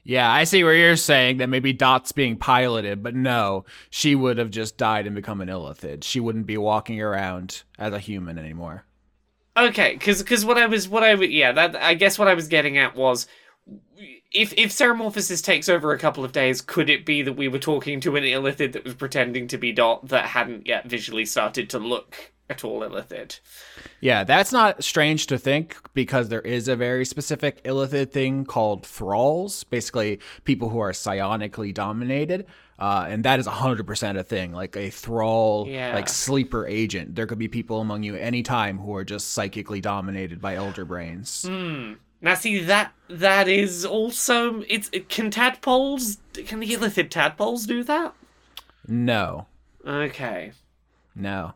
Yeah, 0.08 0.32
I 0.32 0.46
see 0.46 0.64
where 0.64 0.74
you're 0.74 0.96
saying 0.96 1.38
that 1.38 1.50
maybe 1.50 1.74
Dot's 1.74 2.14
being 2.14 2.38
piloted, 2.38 3.04
but 3.04 3.14
no, 3.14 3.66
she 3.90 4.16
would 4.16 4.38
have 4.38 4.50
just 4.50 4.78
died 4.78 5.06
and 5.06 5.14
become 5.14 5.42
an 5.42 5.50
illithid. 5.50 6.06
She 6.06 6.22
wouldn't 6.22 6.46
be 6.46 6.56
walking 6.56 7.02
around 7.02 7.64
as 7.78 7.92
a 7.92 8.00
human 8.00 8.38
anymore. 8.38 8.86
Okay, 9.58 9.96
because 9.96 10.24
because 10.24 10.46
what 10.46 10.58
I 10.58 10.66
was 10.66 10.88
what 10.88 11.04
I 11.04 11.12
yeah 11.16 11.52
that 11.52 11.76
I 11.76 11.94
guess 11.94 12.18
what 12.18 12.30
I 12.30 12.36
was 12.36 12.48
getting 12.48 12.78
at 12.78 12.96
was 12.96 13.28
if 14.32 14.54
if 14.54 14.70
Ceremorphosis 14.70 15.44
takes 15.44 15.68
over 15.68 15.92
a 15.92 16.00
couple 16.00 16.24
of 16.24 16.32
days, 16.32 16.62
could 16.62 16.90
it 16.90 17.06
be 17.06 17.22
that 17.24 17.34
we 17.34 17.50
were 17.50 17.60
talking 17.60 18.00
to 18.00 18.16
an 18.16 18.24
illithid 18.24 18.72
that 18.72 18.86
was 18.86 18.94
pretending 18.94 19.46
to 19.50 19.58
be 19.58 19.74
Dot 19.74 20.08
that 20.08 20.28
hadn't 20.28 20.68
yet 20.68 20.86
visually 20.86 21.26
started 21.26 21.70
to 21.72 21.80
look 21.80 22.32
at 22.50 22.64
all 22.64 22.82
illithid? 22.82 23.40
Yeah, 24.02 24.24
that's 24.24 24.52
not 24.52 24.84
strange 24.84 25.28
to 25.28 25.38
think 25.38 25.76
because 25.94 26.30
there 26.30 26.42
is 26.42 26.68
a 26.68 26.76
very 26.76 27.06
specific 27.06 27.64
illithid 27.64 28.12
thing 28.12 28.46
called 28.46 28.86
thralls, 28.86 29.64
basically 29.66 30.20
people 30.46 30.70
who 30.70 30.80
are 30.80 30.92
psionically 30.92 31.74
dominated. 31.74 32.46
Uh, 32.80 33.08
and 33.10 33.26
that 33.26 33.40
is 33.40 33.48
100% 33.48 34.18
a 34.20 34.24
thing, 34.24 34.54
like 34.54 34.76
a 34.78 34.92
thrall, 34.92 35.68
Yeah. 35.68 35.96
like 35.96 36.08
sleeper 36.08 36.68
agent. 36.68 37.16
There 37.16 37.26
could 37.26 37.40
be 37.40 37.48
people 37.48 37.82
among 37.82 38.04
you 38.04 38.16
anytime 38.16 38.78
who 38.78 38.96
are 38.96 39.04
just 39.04 39.32
psychically 39.32 39.82
dominated 39.82 40.40
by 40.40 40.56
elder 40.56 40.86
brains. 40.86 41.44
Hmm. 41.48 41.94
Now 42.22 42.34
see 42.36 42.60
that 42.64 42.94
that 43.10 43.48
is 43.48 43.86
also 43.86 44.62
it's 44.68 44.90
can 45.08 45.30
tadpoles 45.32 46.18
can 46.34 46.60
the 46.60 46.68
illithid 46.68 47.10
tadpoles 47.10 47.66
do 47.68 47.84
that? 47.84 48.14
No, 48.88 49.48
Okay. 49.86 50.52
no. 51.16 51.54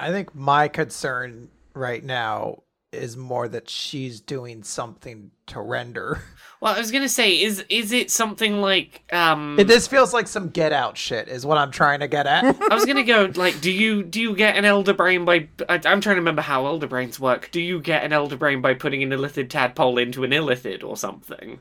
I 0.00 0.10
think 0.10 0.34
my 0.34 0.68
concern 0.68 1.50
right 1.74 2.02
now 2.02 2.62
is 2.92 3.16
more 3.16 3.46
that 3.48 3.68
she's 3.70 4.20
doing 4.20 4.62
something 4.62 5.30
to 5.46 5.60
Render. 5.60 6.22
Well, 6.62 6.74
I 6.74 6.78
was 6.78 6.90
gonna 6.90 7.08
say, 7.08 7.40
is 7.40 7.64
is 7.70 7.90
it 7.90 8.10
something 8.10 8.60
like 8.60 9.02
um? 9.14 9.56
this 9.56 9.86
feels 9.86 10.12
like 10.12 10.28
some 10.28 10.50
get 10.50 10.74
out 10.74 10.98
shit 10.98 11.26
is 11.26 11.46
what 11.46 11.56
I'm 11.56 11.70
trying 11.70 12.00
to 12.00 12.06
get 12.06 12.26
at. 12.26 12.44
I 12.70 12.74
was 12.74 12.84
gonna 12.84 13.02
go 13.02 13.32
like, 13.34 13.62
do 13.62 13.70
you 13.70 14.02
do 14.02 14.20
you 14.20 14.36
get 14.36 14.56
an 14.56 14.66
elder 14.66 14.92
brain 14.92 15.24
by? 15.24 15.48
I, 15.70 15.76
I'm 15.76 16.02
trying 16.02 16.16
to 16.16 16.20
remember 16.20 16.42
how 16.42 16.66
elder 16.66 16.86
brains 16.86 17.18
work. 17.18 17.48
Do 17.50 17.62
you 17.62 17.80
get 17.80 18.04
an 18.04 18.12
elder 18.12 18.36
brain 18.36 18.60
by 18.60 18.74
putting 18.74 19.02
an 19.02 19.08
illithid 19.08 19.48
tadpole 19.48 19.96
into 19.96 20.22
an 20.22 20.32
illithid 20.32 20.84
or 20.84 20.98
something? 20.98 21.60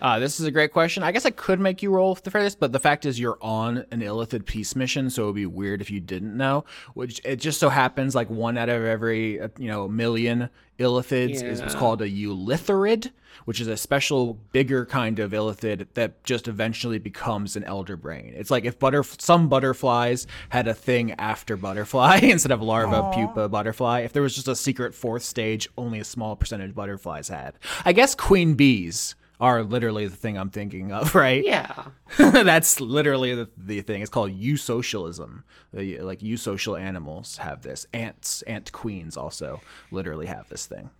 Uh, 0.00 0.18
this 0.18 0.38
is 0.38 0.46
a 0.46 0.50
great 0.50 0.72
question. 0.72 1.02
I 1.02 1.10
guess 1.12 1.26
I 1.26 1.30
could 1.30 1.58
make 1.58 1.82
you 1.82 1.90
roll 1.90 2.14
for 2.14 2.30
this, 2.30 2.54
but 2.54 2.72
the 2.72 2.78
fact 2.78 3.04
is 3.04 3.18
you're 3.18 3.38
on 3.40 3.84
an 3.90 4.00
illithid 4.00 4.46
peace 4.46 4.76
mission, 4.76 5.10
so 5.10 5.24
it 5.24 5.26
would 5.26 5.34
be 5.34 5.46
weird 5.46 5.80
if 5.80 5.90
you 5.90 6.00
didn't 6.00 6.36
know. 6.36 6.64
Which 6.94 7.20
it 7.24 7.36
just 7.36 7.58
so 7.58 7.68
happens 7.68 8.14
like 8.14 8.30
one 8.30 8.56
out 8.56 8.68
of 8.68 8.84
every 8.84 9.40
uh, 9.40 9.48
you 9.58 9.68
know 9.68 9.88
million 9.88 10.50
illithids 10.78 11.42
is 11.42 11.60
what's 11.60 11.74
called 11.74 12.00
a 12.00 12.08
ulitharid, 12.08 13.10
which 13.44 13.60
is 13.60 13.66
a 13.66 13.76
special 13.76 14.34
bigger 14.52 14.86
kind 14.86 15.18
of 15.18 15.32
illithid 15.32 15.88
that 15.94 16.22
just 16.22 16.46
eventually 16.46 17.00
becomes 17.00 17.56
an 17.56 17.64
elder 17.64 17.96
brain. 17.96 18.32
It's 18.36 18.52
like 18.52 18.64
if 18.64 18.78
butter 18.78 19.02
some 19.02 19.48
butterflies 19.48 20.28
had 20.50 20.68
a 20.68 20.74
thing 20.74 21.12
after 21.12 21.56
butterfly 21.56 22.18
instead 22.22 22.52
of 22.52 22.62
larva 22.62 23.10
pupa 23.12 23.48
butterfly. 23.48 24.00
If 24.00 24.12
there 24.12 24.22
was 24.22 24.36
just 24.36 24.46
a 24.46 24.54
secret 24.54 24.94
fourth 24.94 25.24
stage, 25.24 25.68
only 25.76 25.98
a 25.98 26.04
small 26.04 26.36
percentage 26.36 26.70
of 26.70 26.76
butterflies 26.76 27.28
had. 27.28 27.54
I 27.84 27.92
guess 27.92 28.14
queen 28.14 28.54
bees 28.54 29.16
are 29.40 29.62
literally 29.62 30.06
the 30.06 30.16
thing 30.16 30.36
I'm 30.36 30.50
thinking 30.50 30.92
of, 30.92 31.14
right? 31.14 31.44
Yeah. 31.44 31.84
That's 32.18 32.80
literally 32.80 33.34
the, 33.34 33.48
the 33.56 33.80
thing. 33.82 34.02
It's 34.02 34.10
called 34.10 34.32
eusocialism. 34.38 35.42
The, 35.72 36.00
like 36.00 36.20
eusocial 36.20 36.80
animals 36.80 37.36
have 37.38 37.62
this. 37.62 37.86
Ants, 37.92 38.42
ant 38.42 38.72
queens 38.72 39.16
also 39.16 39.60
literally 39.90 40.26
have 40.26 40.48
this 40.48 40.66
thing. 40.66 40.90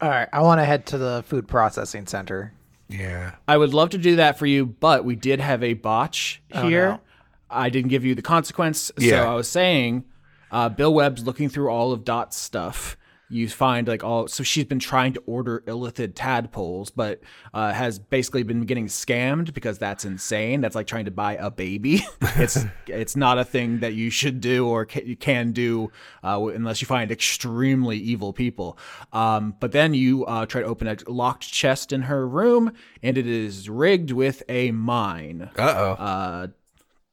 All 0.00 0.08
right, 0.08 0.28
I 0.32 0.42
want 0.42 0.60
to 0.60 0.64
head 0.64 0.86
to 0.86 0.98
the 0.98 1.24
food 1.26 1.48
processing 1.48 2.06
center. 2.06 2.52
Yeah. 2.88 3.34
I 3.48 3.56
would 3.56 3.74
love 3.74 3.90
to 3.90 3.98
do 3.98 4.16
that 4.16 4.38
for 4.38 4.46
you, 4.46 4.66
but 4.66 5.04
we 5.04 5.16
did 5.16 5.40
have 5.40 5.62
a 5.62 5.74
botch 5.74 6.42
here. 6.52 6.88
no. 6.88 7.00
I 7.48 7.70
didn't 7.70 7.90
give 7.90 8.04
you 8.04 8.16
the 8.16 8.22
consequence. 8.22 8.90
Yeah. 8.98 9.10
So 9.10 9.30
I 9.30 9.34
was 9.34 9.48
saying, 9.48 10.04
uh, 10.50 10.68
Bill 10.68 10.92
Webb's 10.92 11.24
looking 11.24 11.48
through 11.48 11.68
all 11.70 11.92
of 11.92 12.04
Dot's 12.04 12.36
stuff. 12.36 12.96
You 13.28 13.48
find 13.48 13.88
like 13.88 14.04
all 14.04 14.28
so 14.28 14.44
she's 14.44 14.66
been 14.66 14.78
trying 14.78 15.12
to 15.14 15.22
order 15.26 15.64
illithid 15.66 16.12
tadpoles, 16.14 16.90
but 16.90 17.20
uh, 17.52 17.72
has 17.72 17.98
basically 17.98 18.44
been 18.44 18.66
getting 18.66 18.86
scammed 18.86 19.52
because 19.52 19.78
that's 19.78 20.04
insane. 20.04 20.60
That's 20.60 20.76
like 20.76 20.86
trying 20.86 21.06
to 21.06 21.10
buy 21.10 21.34
a 21.34 21.50
baby. 21.50 22.06
it's 22.20 22.64
it's 22.86 23.16
not 23.16 23.38
a 23.38 23.44
thing 23.44 23.80
that 23.80 23.94
you 23.94 24.10
should 24.10 24.40
do 24.40 24.68
or 24.68 24.86
ca- 24.86 25.04
you 25.04 25.16
can 25.16 25.50
do 25.50 25.90
uh, 26.22 26.40
unless 26.54 26.80
you 26.80 26.86
find 26.86 27.10
extremely 27.10 27.96
evil 27.98 28.32
people. 28.32 28.78
Um, 29.12 29.54
but 29.58 29.72
then 29.72 29.92
you 29.92 30.24
uh, 30.26 30.46
try 30.46 30.60
to 30.60 30.66
open 30.66 30.86
a 30.86 30.96
locked 31.08 31.50
chest 31.50 31.92
in 31.92 32.02
her 32.02 32.28
room, 32.28 32.72
and 33.02 33.18
it 33.18 33.26
is 33.26 33.68
rigged 33.68 34.12
with 34.12 34.44
a 34.48 34.70
mine. 34.70 35.50
Uh 35.58 35.74
oh. 35.76 35.90
Uh, 35.92 36.46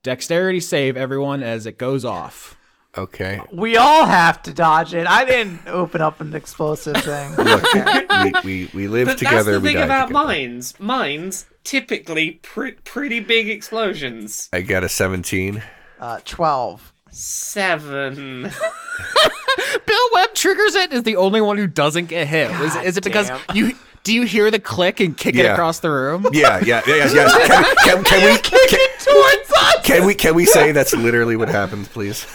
dexterity 0.03 0.59
save 0.59 0.95
everyone 0.95 1.41
as 1.41 1.65
it 1.65 1.79
goes 1.79 2.05
off. 2.05 2.55
Okay. 2.97 3.41
We 3.51 3.77
all 3.77 4.05
have 4.05 4.41
to 4.43 4.53
dodge 4.53 4.93
it. 4.93 5.07
I 5.07 5.25
didn't 5.25 5.67
open 5.67 6.01
up 6.01 6.21
an 6.21 6.33
explosive 6.35 6.95
thing. 7.03 7.35
Look, 7.35 7.63
we, 7.73 8.33
we, 8.43 8.69
we 8.73 8.87
live 8.87 9.07
But 9.07 9.17
together. 9.17 9.35
that's 9.35 9.57
the 9.57 9.59
we 9.61 9.67
thing 9.69 9.77
die 9.77 9.85
about 9.85 10.07
together. 10.07 10.25
mines. 10.25 10.79
Mines 10.79 11.45
typically 11.63 12.31
pre- 12.43 12.73
pretty 12.73 13.19
big 13.19 13.49
explosions. 13.49 14.49
I 14.53 14.61
got 14.61 14.83
a 14.83 14.89
17. 14.89 15.63
Uh, 15.99 16.19
Twelve. 16.25 16.91
Seven. 17.11 18.43
Bill 19.85 20.09
Webb 20.13 20.33
triggers 20.33 20.75
it 20.75 20.91
is 20.91 21.03
the 21.03 21.15
only 21.15 21.41
one 21.41 21.57
who 21.57 21.67
doesn't 21.67 22.07
get 22.07 22.27
hit. 22.27 22.49
Is, 22.59 22.75
is 22.77 22.97
it 22.97 23.03
because 23.03 23.27
damn. 23.29 23.39
you 23.55 23.73
do 24.03 24.13
you 24.13 24.23
hear 24.23 24.51
the 24.51 24.59
click 24.59 24.99
and 24.99 25.15
kick 25.15 25.35
it 25.35 25.45
across 25.45 25.79
the 25.79 25.89
room? 25.89 26.25
Yeah, 26.33 26.59
yeah, 26.65 26.81
yeah, 26.87 26.95
yeah. 26.95 27.13
yeah. 27.13 27.63
Can, 27.85 28.03
can, 28.03 28.03
can 28.03 28.33
we 28.33 28.37
can, 28.39 28.77
can 29.83 30.05
we 30.05 30.15
can 30.15 30.35
we 30.35 30.45
say 30.45 30.71
that's 30.71 30.93
literally 30.93 31.35
what 31.37 31.49
happened, 31.49 31.85
please? 31.87 32.25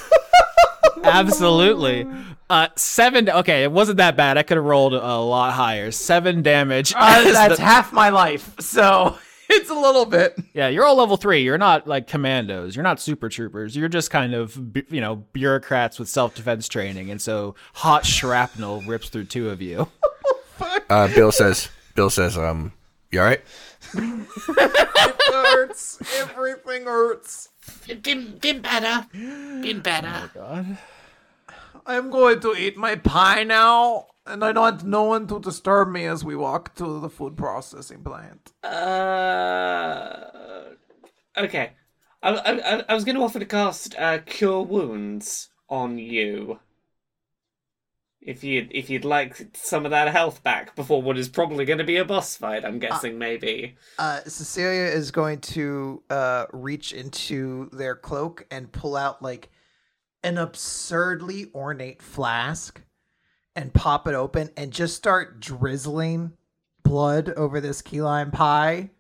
Absolutely. 1.05 2.07
Uh, 2.51 2.69
seven. 2.77 3.29
Okay, 3.29 3.63
it 3.63 3.73
wasn't 3.73 3.99
that 3.99 4.17
bad. 4.17 4.39
I 4.39 4.43
could 4.43 4.57
have 4.57 4.65
rolled 4.65 4.95
a 4.95 5.17
lot 5.19 5.53
higher. 5.53 5.91
Seven 5.91 6.43
damage. 6.43 6.93
Uh, 6.97 7.25
that's 7.33 7.57
the- 7.57 7.63
half 7.63 7.93
my 7.93 8.09
life, 8.09 8.55
so 8.59 9.19
it's 9.51 9.69
a 9.71 9.75
little 9.75 10.07
bit. 10.07 10.39
yeah, 10.55 10.69
you're 10.69 10.85
all 10.85 10.97
level 10.97 11.17
three. 11.19 11.43
You're 11.43 11.59
not 11.59 11.87
like 11.87 12.07
commandos. 12.07 12.75
You're 12.75 12.85
not 12.85 13.01
super 13.01 13.29
troopers. 13.29 13.77
You're 13.77 13.89
just 13.91 14.11
kind 14.11 14.33
of 14.35 14.73
bu- 14.73 14.85
you 14.89 15.01
know 15.03 15.17
bureaucrats 15.17 15.99
with 15.99 16.09
self 16.09 16.35
defense 16.35 16.69
training, 16.69 17.11
and 17.11 17.21
so 17.21 17.55
hot 17.75 18.07
shrapnel 18.07 18.81
rips 18.83 19.09
through 19.11 19.25
two 19.25 19.51
of 19.51 19.61
you. 19.63 19.89
Uh, 20.91 21.07
Bill 21.15 21.31
says. 21.31 21.69
Bill 21.95 22.11
says. 22.11 22.37
Um. 22.37 22.73
You 23.13 23.21
all 23.21 23.27
right? 23.27 23.41
It 23.95 25.33
hurts. 25.33 25.99
Everything 26.19 26.85
hurts. 26.85 27.51
been, 28.03 28.39
been 28.39 28.61
better. 28.61 29.07
Been 29.13 29.81
better. 29.81 30.31
I'm 31.89 32.11
going 32.11 32.41
to 32.41 32.55
eat 32.55 32.77
my 32.77 32.97
pie 32.97 33.45
now, 33.45 34.09
and 34.27 34.45
I 34.45 34.53
want 34.53 34.85
no 34.85 35.05
one 35.05 35.27
to 35.29 35.41
disturb 35.41 35.89
me 35.89 36.05
as 36.05 36.23
we 36.23 36.37
walk 36.37 36.75
to 36.75 37.01
the 37.01 37.09
food 37.09 37.35
processing 37.35 38.05
plant. 38.05 38.53
Uh, 38.63 40.17
okay. 41.39 41.73
I, 42.23 42.35
I, 42.35 42.85
I 42.91 42.95
was 42.95 43.05
going 43.05 43.17
to 43.17 43.23
offer 43.23 43.39
to 43.39 43.47
cast 43.47 43.99
uh, 43.99 44.19
Cure 44.19 44.65
Wounds 44.65 45.49
on 45.71 45.97
you. 45.97 46.61
If 48.21 48.45
you'd, 48.45 48.71
if 48.71 48.91
you'd 48.91 49.07
like 49.07 49.49
some 49.55 49.87
of 49.87 49.91
that 49.91 50.13
health 50.13 50.43
back 50.43 50.77
before 50.77 51.01
what 51.01 51.17
is 51.17 51.31
probably 51.31 51.65
going 51.65 51.79
to 51.79 51.85
be 51.85 51.97
a 51.97 52.05
boss 52.05 52.37
fight, 52.37 52.67
I'm 52.67 52.81
guessing 52.81 53.17
maybe. 53.17 53.77
Uh, 53.99 54.21
Cecilia 54.27 54.93
is 54.93 55.11
going 55.11 55.41
to 55.41 56.03
uh, 56.11 56.45
reach 56.53 56.93
into 56.93 57.71
their 57.73 57.97
cloak 57.97 58.45
and 58.51 58.71
pull 58.71 58.95
out 58.95 59.23
like 59.23 59.49
an 60.23 60.39
absurdly 60.39 61.51
ornate 61.55 62.03
flask 62.03 62.81
and 63.55 63.75
pop 63.75 64.07
it 64.07 64.15
open 64.15 64.51
and 64.57 64.73
just 64.73 64.97
start 64.97 65.41
drizzling 65.41 66.33
blood 66.83 67.31
over 67.31 67.61
this 67.61 67.83
key 67.83 68.01
lime 68.01 68.31
pie 68.31 68.91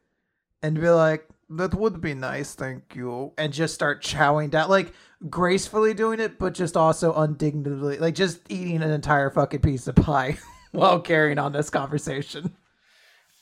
and 0.62 0.81
be 0.81 0.89
like, 0.89 1.27
that 1.51 1.74
would 1.74 2.01
be 2.01 2.15
nice, 2.15 2.55
thank 2.55 2.95
you. 2.95 3.32
And 3.39 3.53
just 3.53 3.74
start 3.74 4.03
chowing 4.03 4.51
down, 4.51 4.69
like 4.69 4.93
gracefully 5.31 5.95
doing 5.95 6.20
it, 6.20 6.39
but 6.39 6.55
just 6.55 6.77
also 6.77 7.12
undignitedly, 7.15 8.01
like 8.01 8.15
just 8.15 8.40
eating 8.49 8.82
an 8.82 8.90
entire 8.90 9.31
fucking 9.31 9.61
piece 9.61 9.86
of 9.86 9.97
pie 9.97 10.39
while 10.73 11.01
carrying 11.01 11.39
on 11.39 11.53
this 11.53 11.70
conversation. 11.70 12.55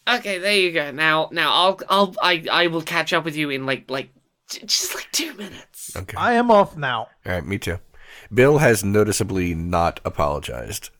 Okay, 0.08 0.38
there 0.38 0.56
you 0.56 0.70
go. 0.70 0.92
Now, 0.92 1.28
now 1.32 1.52
I'll, 1.52 1.80
I'll, 1.88 2.14
I, 2.22 2.44
I 2.50 2.66
will 2.68 2.82
catch 2.82 3.12
up 3.12 3.24
with 3.24 3.36
you 3.36 3.50
in 3.50 3.66
like, 3.66 3.90
like, 3.90 4.10
just 4.48 4.94
like 4.94 5.08
two 5.12 5.34
minutes. 5.34 5.96
Okay. 5.96 6.16
I 6.16 6.34
am 6.34 6.50
off 6.50 6.76
now. 6.76 7.08
All 7.24 7.32
right, 7.32 7.44
me 7.46 7.58
too. 7.58 7.78
Bill 8.32 8.58
has 8.58 8.84
noticeably 8.84 9.54
not 9.54 10.00
apologized. 10.04 10.90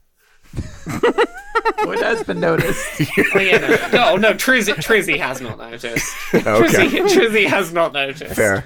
What 1.84 1.98
has 2.00 2.22
been 2.24 2.40
noticed? 2.40 3.02
Oh, 3.34 3.38
yeah, 3.38 3.58
no, 3.92 4.14
no, 4.14 4.16
no 4.16 4.34
Trizzy, 4.34 4.74
Trizzy 4.74 5.18
has 5.18 5.40
not 5.40 5.58
noticed. 5.58 6.06
Trizzy, 6.30 6.88
Trizzy 7.08 7.46
has 7.46 7.72
not 7.72 7.92
noticed. 7.92 8.34
Fair. 8.34 8.64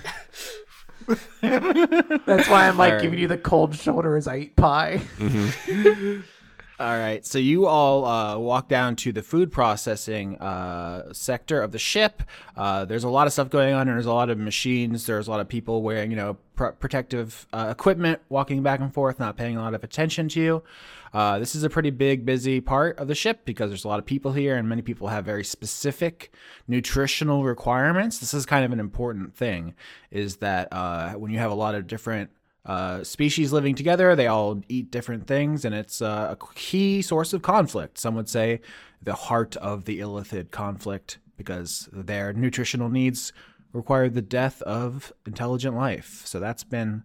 That's 1.40 2.48
why 2.48 2.69
I'm 2.69 2.77
like 2.78 2.93
Alright. 2.93 3.02
giving 3.02 3.19
you 3.19 3.27
the 3.28 3.39
cold 3.39 3.74
shoulder 3.74 4.16
as 4.16 4.28
I 4.28 4.36
eat 4.39 4.57
pie. 4.57 5.01
Mm-hmm. 5.19 6.20
All 6.81 6.97
right, 6.98 7.27
so 7.27 7.39
you 7.39 7.66
all 7.66 8.07
uh, 8.07 8.39
walk 8.39 8.69
down 8.69 8.97
to 8.97 9.12
the 9.12 9.20
food 9.20 9.52
processing 9.52 10.39
uh, 10.39 11.12
sector 11.12 11.61
of 11.61 11.73
the 11.73 11.78
ship. 11.78 12.23
Uh, 12.57 12.86
there's 12.86 13.05
a 13.05 13.11
lot 13.11 13.27
of 13.27 13.35
stuff 13.35 13.51
going 13.51 13.74
on, 13.74 13.86
and 13.86 13.98
there's 13.98 14.07
a 14.07 14.12
lot 14.15 14.31
of 14.31 14.39
machines. 14.39 15.05
There's 15.05 15.28
a 15.28 15.31
lot 15.31 15.40
of 15.40 15.48
people 15.48 15.82
wearing, 15.82 16.11
you 16.11 16.16
know, 16.16 16.39
pr- 16.57 16.69
protective 16.69 17.47
uh, 17.52 17.69
equipment, 17.70 18.23
walking 18.31 18.62
back 18.62 18.81
and 18.81 18.94
forth, 18.94 19.20
not 19.20 19.36
paying 19.36 19.59
a 19.59 19.61
lot 19.61 19.74
of 19.74 19.85
attention 19.85 20.31
to 20.31 20.40
you. 20.40 20.62
Uh, 21.12 21.39
this 21.39 21.55
is 21.55 21.65
a 21.65 21.69
pretty 21.69 21.90
big, 21.90 22.24
busy 22.24 22.62
part 22.62 22.98
of 22.98 23.09
the 23.09 23.15
ship 23.15 23.44
because 23.44 23.69
there's 23.69 23.85
a 23.85 23.89
lot 23.89 23.98
of 23.98 24.07
people 24.07 24.32
here, 24.32 24.57
and 24.57 24.66
many 24.66 24.81
people 24.81 25.09
have 25.09 25.23
very 25.23 25.44
specific 25.44 26.32
nutritional 26.66 27.44
requirements. 27.44 28.20
This 28.20 28.32
is 28.32 28.47
kind 28.47 28.65
of 28.65 28.73
an 28.73 28.81
important 28.81 29.36
thing, 29.36 29.74
is 30.11 30.36
that 30.36 30.69
uh, 30.73 31.11
when 31.12 31.31
you 31.31 31.36
have 31.40 31.51
a 31.51 31.55
lot 31.55 31.74
of 31.74 31.86
different 31.86 32.31
uh, 32.66 33.03
species 33.05 33.53
living 33.53 33.74
together. 33.74 34.15
They 34.15 34.27
all 34.27 34.61
eat 34.69 34.91
different 34.91 35.27
things, 35.27 35.65
and 35.65 35.74
it's 35.74 36.03
uh, 36.03 36.37
a 36.39 36.55
key 36.55 37.03
source 37.03 37.32
of 37.32 37.43
conflict. 37.43 37.99
Some 37.99 38.15
would 38.16 38.28
say 38.28 38.61
the 39.03 39.15
heart 39.15 39.57
of 39.57 39.85
the 39.85 40.01
Illithid 40.01 40.51
conflict 40.51 41.19
because 41.37 41.89
their 41.93 42.32
nutritional 42.32 42.91
needs 42.91 43.32
require 43.73 44.09
the 44.09 44.23
death 44.23 44.61
of 44.62 45.12
intelligent 45.27 45.77
life. 45.77 46.23
So 46.27 46.39
that's 46.41 46.65
been 46.65 47.05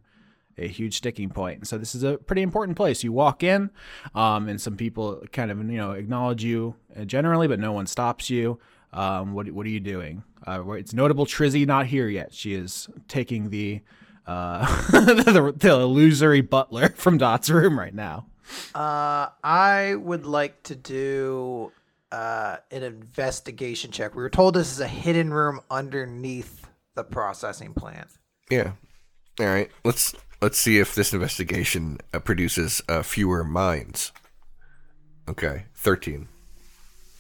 a 0.58 0.68
huge 0.68 0.98
sticking 0.98 1.30
point. 1.30 1.68
So 1.68 1.78
this 1.78 1.96
is 1.96 2.04
a 2.04 2.18
pretty 2.18 2.42
important 2.42 2.78
place. 2.78 3.04
You 3.04 3.12
walk 3.12 3.44
in, 3.44 3.70
um, 4.14 4.48
and 4.48 4.60
some 4.60 4.76
people 4.76 5.24
kind 5.32 5.52
of 5.52 5.58
you 5.60 5.78
know 5.78 5.92
acknowledge 5.92 6.44
you 6.44 6.76
uh, 7.00 7.06
generally, 7.06 7.48
but 7.48 7.60
no 7.60 7.72
one 7.72 7.88
stops 7.88 8.30
you. 8.30 8.60
Um, 8.94 9.34
what 9.34 9.50
what 9.52 9.66
are 9.66 9.70
you 9.70 9.80
doing? 9.80 10.24
Uh, 10.48 10.72
it's 10.72 10.94
notable 10.94 11.26
Trizzy 11.26 11.66
not 11.66 11.88
here 11.88 12.08
yet. 12.08 12.34
She 12.34 12.54
is 12.54 12.88
taking 13.08 13.50
the 13.50 13.82
uh, 14.28 14.66
the, 14.92 15.54
the 15.56 15.72
illusory 15.72 16.42
butler 16.42 16.90
from 16.90 17.18
Dot's 17.18 17.50
room 17.50 17.78
right 17.80 17.94
now. 17.94 18.28
Uh, 18.74 19.30
I 19.44 19.96
would 19.96 20.26
like 20.26 20.64
to 20.64 20.76
do 20.76 21.72
uh, 22.12 22.58
an 22.72 22.84
investigation 22.84 23.92
check. 23.92 24.16
We 24.16 24.24
were 24.24 24.30
told 24.30 24.54
this 24.54 24.72
is 24.72 24.80
a 24.80 24.88
hidden 24.88 25.34
room 25.34 25.62
underneath 25.70 26.68
the 26.96 27.04
processing 27.04 27.74
plant. 27.74 28.08
Yeah. 28.50 28.72
All 29.40 29.48
right. 29.48 29.70
Let's 29.84 30.16
let's 30.42 30.58
see 30.58 30.78
if 30.80 30.96
this 30.96 31.14
investigation 31.14 31.98
uh, 32.14 32.20
produces 32.20 32.82
uh, 32.88 33.02
fewer 33.02 33.44
minds. 33.44 34.12
Okay, 35.28 35.66
thirteen. 35.74 36.28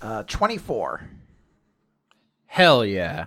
Uh, 0.02 0.22
24. 0.23 1.10
Hell 2.45 2.86
yeah. 2.86 3.26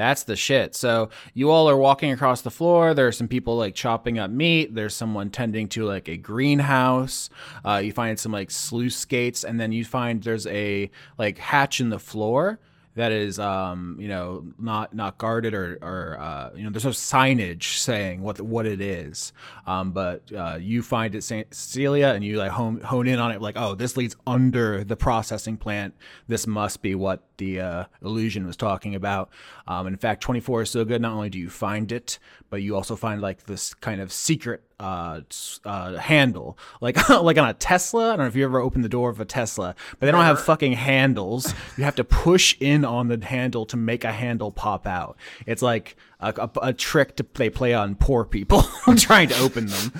That's 0.00 0.24
the 0.24 0.34
shit. 0.34 0.74
So 0.74 1.10
you 1.34 1.50
all 1.50 1.68
are 1.68 1.76
walking 1.76 2.10
across 2.10 2.40
the 2.40 2.50
floor. 2.50 2.94
There 2.94 3.06
are 3.06 3.12
some 3.12 3.28
people 3.28 3.56
like 3.56 3.74
chopping 3.74 4.18
up 4.18 4.30
meat. 4.30 4.74
There's 4.74 4.94
someone 4.94 5.28
tending 5.28 5.68
to 5.70 5.84
like 5.84 6.08
a 6.08 6.16
greenhouse. 6.16 7.28
Uh, 7.64 7.82
you 7.84 7.92
find 7.92 8.18
some 8.18 8.32
like 8.32 8.50
sluice 8.50 9.04
gates, 9.04 9.44
and 9.44 9.60
then 9.60 9.72
you 9.72 9.84
find 9.84 10.22
there's 10.22 10.46
a 10.46 10.90
like 11.18 11.36
hatch 11.36 11.80
in 11.80 11.90
the 11.90 11.98
floor 11.98 12.58
that 12.94 13.12
is 13.12 13.38
um 13.38 13.96
you 14.00 14.08
know 14.08 14.44
not 14.58 14.94
not 14.94 15.18
guarded 15.18 15.54
or 15.54 15.78
or 15.80 16.18
uh, 16.18 16.50
you 16.54 16.64
know 16.64 16.70
there's 16.70 16.84
no 16.84 16.90
signage 16.90 17.78
saying 17.78 18.20
what 18.20 18.40
what 18.40 18.66
it 18.66 18.80
is. 18.80 19.32
Um 19.66 19.92
but 19.92 20.32
uh, 20.32 20.58
you 20.60 20.82
find 20.82 21.14
it 21.14 21.22
Saint 21.22 21.54
Cecilia 21.54 22.08
and 22.08 22.24
you 22.24 22.38
like 22.38 22.50
hone 22.50 22.80
hone 22.80 23.06
in 23.06 23.18
on 23.18 23.30
it 23.30 23.40
like 23.40 23.56
oh 23.56 23.74
this 23.74 23.96
leads 23.96 24.16
under 24.26 24.82
the 24.84 24.96
processing 24.96 25.56
plant. 25.56 25.94
This 26.26 26.46
must 26.46 26.82
be 26.82 26.94
what 26.94 27.22
the 27.36 27.60
uh, 27.60 27.84
illusion 28.02 28.46
was 28.46 28.56
talking 28.56 28.94
about. 28.94 29.30
Um 29.68 29.86
in 29.86 29.96
fact 29.96 30.22
24 30.22 30.62
is 30.62 30.70
so 30.70 30.84
good 30.84 31.00
not 31.00 31.12
only 31.12 31.30
do 31.30 31.38
you 31.38 31.50
find 31.50 31.92
it 31.92 32.18
but 32.48 32.62
you 32.62 32.74
also 32.74 32.96
find 32.96 33.20
like 33.20 33.44
this 33.44 33.74
kind 33.74 34.00
of 34.00 34.12
secret 34.12 34.62
uh, 34.80 35.20
uh, 35.66 35.98
handle, 35.98 36.58
like 36.80 37.08
like 37.10 37.36
on 37.36 37.48
a 37.48 37.54
Tesla. 37.54 38.06
I 38.06 38.16
don't 38.16 38.20
know 38.20 38.26
if 38.26 38.34
you 38.34 38.44
ever 38.44 38.60
opened 38.60 38.82
the 38.82 38.88
door 38.88 39.10
of 39.10 39.20
a 39.20 39.26
Tesla, 39.26 39.74
but 39.98 40.06
they 40.06 40.10
don't 40.10 40.24
have 40.24 40.40
fucking 40.40 40.72
handles. 40.72 41.52
You 41.76 41.84
have 41.84 41.96
to 41.96 42.04
push 42.04 42.56
in 42.60 42.84
on 42.84 43.08
the 43.08 43.22
handle 43.22 43.66
to 43.66 43.76
make 43.76 44.04
a 44.04 44.12
handle 44.12 44.50
pop 44.50 44.86
out. 44.86 45.18
It's 45.46 45.60
like 45.60 45.96
a, 46.18 46.32
a, 46.36 46.68
a 46.68 46.72
trick 46.72 47.16
to 47.16 47.26
they 47.34 47.50
play 47.50 47.74
on 47.74 47.94
poor 47.94 48.24
people 48.24 48.62
trying 48.96 49.28
to 49.28 49.38
open 49.38 49.66
them, 49.66 49.92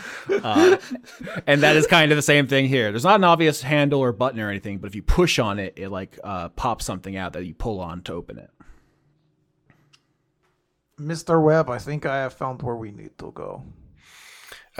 uh, 0.42 0.78
and 1.46 1.62
that 1.62 1.76
is 1.76 1.86
kind 1.86 2.10
of 2.10 2.16
the 2.16 2.22
same 2.22 2.46
thing 2.46 2.66
here. 2.66 2.90
There's 2.90 3.04
not 3.04 3.16
an 3.16 3.24
obvious 3.24 3.60
handle 3.60 4.00
or 4.00 4.12
button 4.12 4.40
or 4.40 4.48
anything, 4.48 4.78
but 4.78 4.88
if 4.88 4.94
you 4.94 5.02
push 5.02 5.38
on 5.38 5.58
it, 5.58 5.74
it 5.76 5.90
like 5.90 6.18
uh, 6.24 6.48
pops 6.48 6.86
something 6.86 7.18
out 7.18 7.34
that 7.34 7.44
you 7.44 7.54
pull 7.54 7.80
on 7.80 8.00
to 8.04 8.14
open 8.14 8.38
it. 8.38 8.50
Mr. 10.98 11.42
Webb, 11.42 11.68
I 11.68 11.78
think 11.78 12.06
I 12.06 12.16
have 12.18 12.32
found 12.32 12.62
where 12.62 12.76
we 12.76 12.90
need 12.90 13.18
to 13.18 13.30
go. 13.32 13.62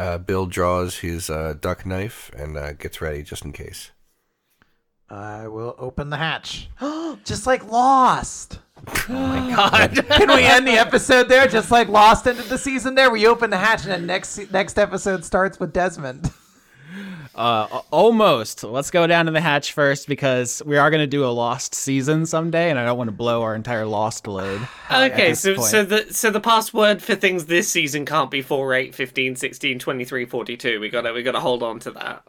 Uh, 0.00 0.16
Bill 0.16 0.46
draws 0.46 1.00
his 1.00 1.28
uh, 1.28 1.52
duck 1.60 1.84
knife 1.84 2.30
and 2.34 2.56
uh, 2.56 2.72
gets 2.72 3.02
ready 3.02 3.22
just 3.22 3.44
in 3.44 3.52
case. 3.52 3.90
I 5.10 5.46
will 5.46 5.74
open 5.76 6.08
the 6.08 6.16
hatch. 6.16 6.70
just 7.24 7.46
like 7.46 7.70
Lost. 7.70 8.60
Oh 9.10 9.12
my 9.12 9.54
god. 9.54 10.06
Can 10.08 10.28
we 10.28 10.42
end 10.42 10.66
the 10.66 10.78
episode 10.78 11.28
there? 11.28 11.46
Just 11.46 11.70
like 11.70 11.88
Lost 11.88 12.26
ended 12.26 12.46
the 12.46 12.56
season 12.56 12.94
there? 12.94 13.10
We 13.10 13.26
open 13.26 13.50
the 13.50 13.58
hatch 13.58 13.82
and 13.82 13.92
then 13.92 14.06
next 14.06 14.50
next 14.50 14.78
episode 14.78 15.22
starts 15.22 15.60
with 15.60 15.74
Desmond. 15.74 16.30
Uh, 17.34 17.82
almost. 17.90 18.64
Let's 18.64 18.90
go 18.90 19.06
down 19.06 19.26
to 19.26 19.32
the 19.32 19.40
hatch 19.40 19.72
first 19.72 20.08
because 20.08 20.62
we 20.64 20.76
are 20.76 20.90
going 20.90 21.00
to 21.00 21.06
do 21.06 21.24
a 21.24 21.28
Lost 21.28 21.74
season 21.74 22.26
someday, 22.26 22.70
and 22.70 22.78
I 22.78 22.84
don't 22.84 22.98
want 22.98 23.08
to 23.08 23.12
blow 23.12 23.42
our 23.42 23.54
entire 23.54 23.86
Lost 23.86 24.26
load. 24.26 24.66
Okay, 24.90 25.34
so 25.34 25.54
point. 25.54 25.68
so 25.68 25.84
the 25.84 26.12
so 26.12 26.30
the 26.30 26.40
password 26.40 27.00
for 27.00 27.14
things 27.14 27.46
this 27.46 27.70
season 27.70 28.04
can't 28.04 28.30
be 28.30 28.42
4, 28.42 28.74
8, 28.74 28.94
15, 28.94 29.36
16, 29.36 29.78
23, 29.78 30.24
42. 30.26 30.80
We 30.80 30.88
gotta 30.90 31.12
we 31.12 31.22
gotta 31.22 31.38
hold 31.38 31.62
on 31.62 31.78
to 31.80 31.92
that. 31.92 32.26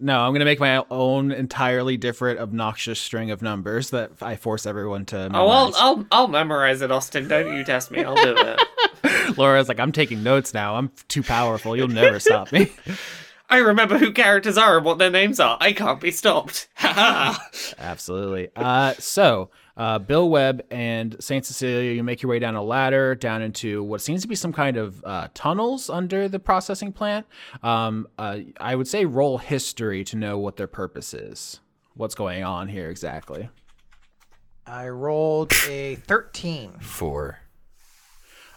No, 0.00 0.20
I'm 0.20 0.32
going 0.32 0.40
to 0.40 0.44
make 0.46 0.58
my 0.58 0.84
own 0.90 1.30
entirely 1.30 1.96
different, 1.96 2.40
obnoxious 2.40 2.98
string 2.98 3.30
of 3.30 3.40
numbers 3.40 3.90
that 3.90 4.10
I 4.20 4.34
force 4.34 4.66
everyone 4.66 5.06
to. 5.06 5.30
Oh, 5.32 5.48
I'll 5.48 5.66
memorize. 5.66 5.74
I'll 5.78 6.06
I'll 6.10 6.28
memorize 6.28 6.82
it, 6.82 6.90
Austin. 6.90 7.28
Don't 7.28 7.56
you 7.56 7.64
test 7.64 7.90
me. 7.90 8.02
I'll 8.02 8.16
do 8.16 8.34
it. 8.36 9.36
Laura's 9.38 9.68
like, 9.68 9.78
I'm 9.78 9.92
taking 9.92 10.22
notes 10.22 10.52
now. 10.52 10.74
I'm 10.74 10.90
too 11.08 11.22
powerful. 11.22 11.76
You'll 11.76 11.88
never 11.88 12.18
stop 12.18 12.52
me. 12.52 12.72
I 13.48 13.58
remember 13.58 13.98
who 13.98 14.12
characters 14.12 14.58
are 14.58 14.76
and 14.76 14.84
what 14.84 14.98
their 14.98 15.10
names 15.10 15.38
are. 15.38 15.56
I 15.60 15.72
can't 15.72 16.00
be 16.00 16.10
stopped. 16.10 16.68
Ha 16.76 16.92
ha. 16.92 17.48
Absolutely. 17.78 18.48
Uh, 18.54 18.94
so, 18.98 19.50
uh, 19.76 19.98
Bill 19.98 20.28
Webb 20.28 20.62
and 20.70 21.16
Saint 21.20 21.44
Cecilia, 21.44 21.92
you 21.92 22.02
make 22.02 22.22
your 22.22 22.30
way 22.30 22.38
down 22.38 22.54
a 22.54 22.62
ladder 22.62 23.14
down 23.14 23.42
into 23.42 23.82
what 23.82 24.00
seems 24.00 24.22
to 24.22 24.28
be 24.28 24.34
some 24.34 24.52
kind 24.52 24.76
of 24.76 25.02
uh, 25.04 25.28
tunnels 25.34 25.90
under 25.90 26.28
the 26.28 26.38
processing 26.38 26.92
plant. 26.92 27.26
Um, 27.62 28.08
uh, 28.18 28.38
I 28.58 28.74
would 28.74 28.88
say 28.88 29.04
roll 29.04 29.38
history 29.38 30.04
to 30.04 30.16
know 30.16 30.38
what 30.38 30.56
their 30.56 30.66
purpose 30.66 31.12
is. 31.14 31.60
What's 31.94 32.14
going 32.14 32.44
on 32.44 32.68
here 32.68 32.88
exactly? 32.90 33.48
I 34.66 34.88
rolled 34.88 35.52
a 35.68 35.96
13. 35.96 36.78
Four. 36.80 37.38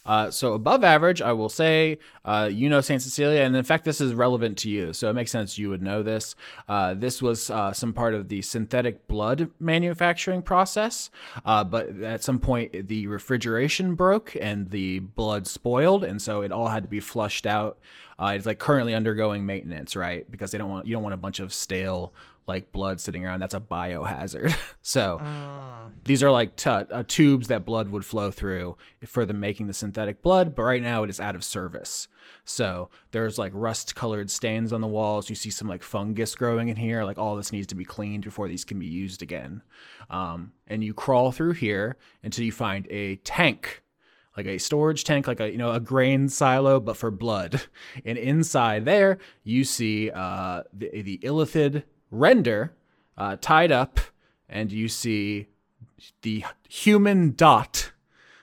Uh, 0.06 0.32
so 0.32 0.54
above 0.54 0.84
average, 0.84 1.22
I 1.22 1.34
will 1.34 1.50
say, 1.50 2.00
uh, 2.26 2.50
you 2.52 2.70
know 2.70 2.82
Saint 2.82 3.02
Cecilia, 3.02 3.42
and 3.42 3.56
in 3.56 3.64
fact, 3.64 3.86
this 3.86 4.02
is 4.02 4.14
relevant 4.14 4.58
to 4.60 4.70
you, 4.70 4.94
so 4.94 5.10
it 5.10 5.14
makes 5.14 5.32
sense 5.32 5.58
you 5.58 5.70
would 5.70 5.82
know 5.82 6.04
this. 6.04 6.36
Uh, 6.68 6.94
this 6.94 7.22
was 7.22 7.50
uh, 7.50 7.74
some 7.74 7.94
part 7.94 8.14
of 8.14 8.30
the 8.30 8.42
synthetic 8.42 9.08
blood 9.08 9.50
manufacturing 9.60 10.42
process, 10.42 11.10
uh, 11.46 11.64
but 11.64 11.90
at 12.02 12.24
some 12.24 12.40
point 12.40 12.88
the 12.88 13.08
refrigeration 13.08 13.96
broke 13.96 14.36
and 14.40 14.72
the 14.72 15.00
blood 15.00 15.48
spoiled, 15.48 16.04
and 16.04 16.22
so 16.22 16.42
it 16.42 16.52
all 16.52 16.68
had 16.68 16.84
to 16.84 16.90
be 16.90 17.00
flushed 17.00 17.46
out. 17.46 17.78
Uh, 18.20 18.34
it's 18.36 18.46
like 18.46 18.60
currently 18.60 18.94
undergoing 18.94 19.46
maintenance, 19.46 19.96
right? 19.96 20.30
Because 20.30 20.52
they 20.52 20.58
don't 20.58 20.70
want 20.70 20.86
you 20.86 20.94
don't 20.94 21.04
want 21.04 21.14
a 21.14 21.18
bunch 21.18 21.40
of 21.40 21.54
stale 21.54 22.14
like 22.50 22.74
blood 22.74 23.00
sitting 23.00 23.26
around. 23.26 23.40
That's 23.40 23.54
a 23.54 23.60
biohazard. 23.62 24.58
so 24.82 25.22
these 26.04 26.22
are 26.22 26.32
like 26.32 26.58
tu- 26.58 26.70
uh, 26.70 27.04
tubes 27.08 27.48
that 27.48 27.64
blood 27.64 27.90
would 27.90 28.04
flow 28.04 28.32
through 28.32 28.76
for 29.06 29.26
them 29.26 29.40
making 29.40 29.68
the 29.68 29.74
synthetic 29.74 30.22
blood, 30.22 30.56
but 30.56 30.64
right 30.64 30.82
now 30.82 31.04
it 31.04 31.10
is 31.10 31.22
out 31.22 31.36
of 31.36 31.44
service. 31.44 32.08
So 32.44 32.90
there's 33.12 33.38
like 33.38 33.52
rust 33.54 33.96
colored 33.96 34.30
stains 34.32 34.74
on 34.74 34.82
the 34.82 34.88
walls. 34.88 35.30
You 35.30 35.36
see 35.36 35.52
some 35.52 35.68
like 35.68 35.84
fungus 35.84 36.36
growing 36.36 36.70
in 36.70 36.76
here. 36.76 37.04
Like 37.04 37.20
all 37.20 37.36
this 37.36 37.54
needs 37.54 37.68
to 37.68 37.76
be 37.76 37.86
cleaned 37.86 38.26
before 38.26 38.48
these 38.50 38.66
can 38.66 38.80
be 38.80 38.88
used 38.88 39.22
again. 39.22 39.62
Um, 40.10 40.52
and 40.68 40.84
you 40.84 40.94
crawl 40.94 41.32
through 41.32 41.54
here 41.54 41.98
until 42.24 42.44
you 42.44 42.52
find 42.52 42.88
a 42.90 43.18
tank 43.18 43.84
like 44.38 44.46
a 44.46 44.58
storage 44.58 45.04
tank, 45.04 45.28
like 45.28 45.42
a 45.42 45.52
you 45.52 45.58
know 45.58 45.72
a 45.72 45.82
grain 45.82 46.30
silo, 46.30 46.80
but 46.80 46.98
for 46.98 47.12
blood. 47.12 47.62
And 48.06 48.18
inside 48.18 48.86
there, 48.86 49.18
you 49.44 49.64
see 49.66 50.10
uh, 50.10 50.64
the 50.72 51.02
the 51.02 51.18
illithid 51.20 51.84
Render 52.12 52.74
uh, 53.18 53.38
tied 53.40 53.72
up, 53.72 54.00
and 54.48 54.72
you 54.72 54.88
see 54.88 55.48
the 56.22 56.44
human 56.68 57.34
Dot 57.36 57.92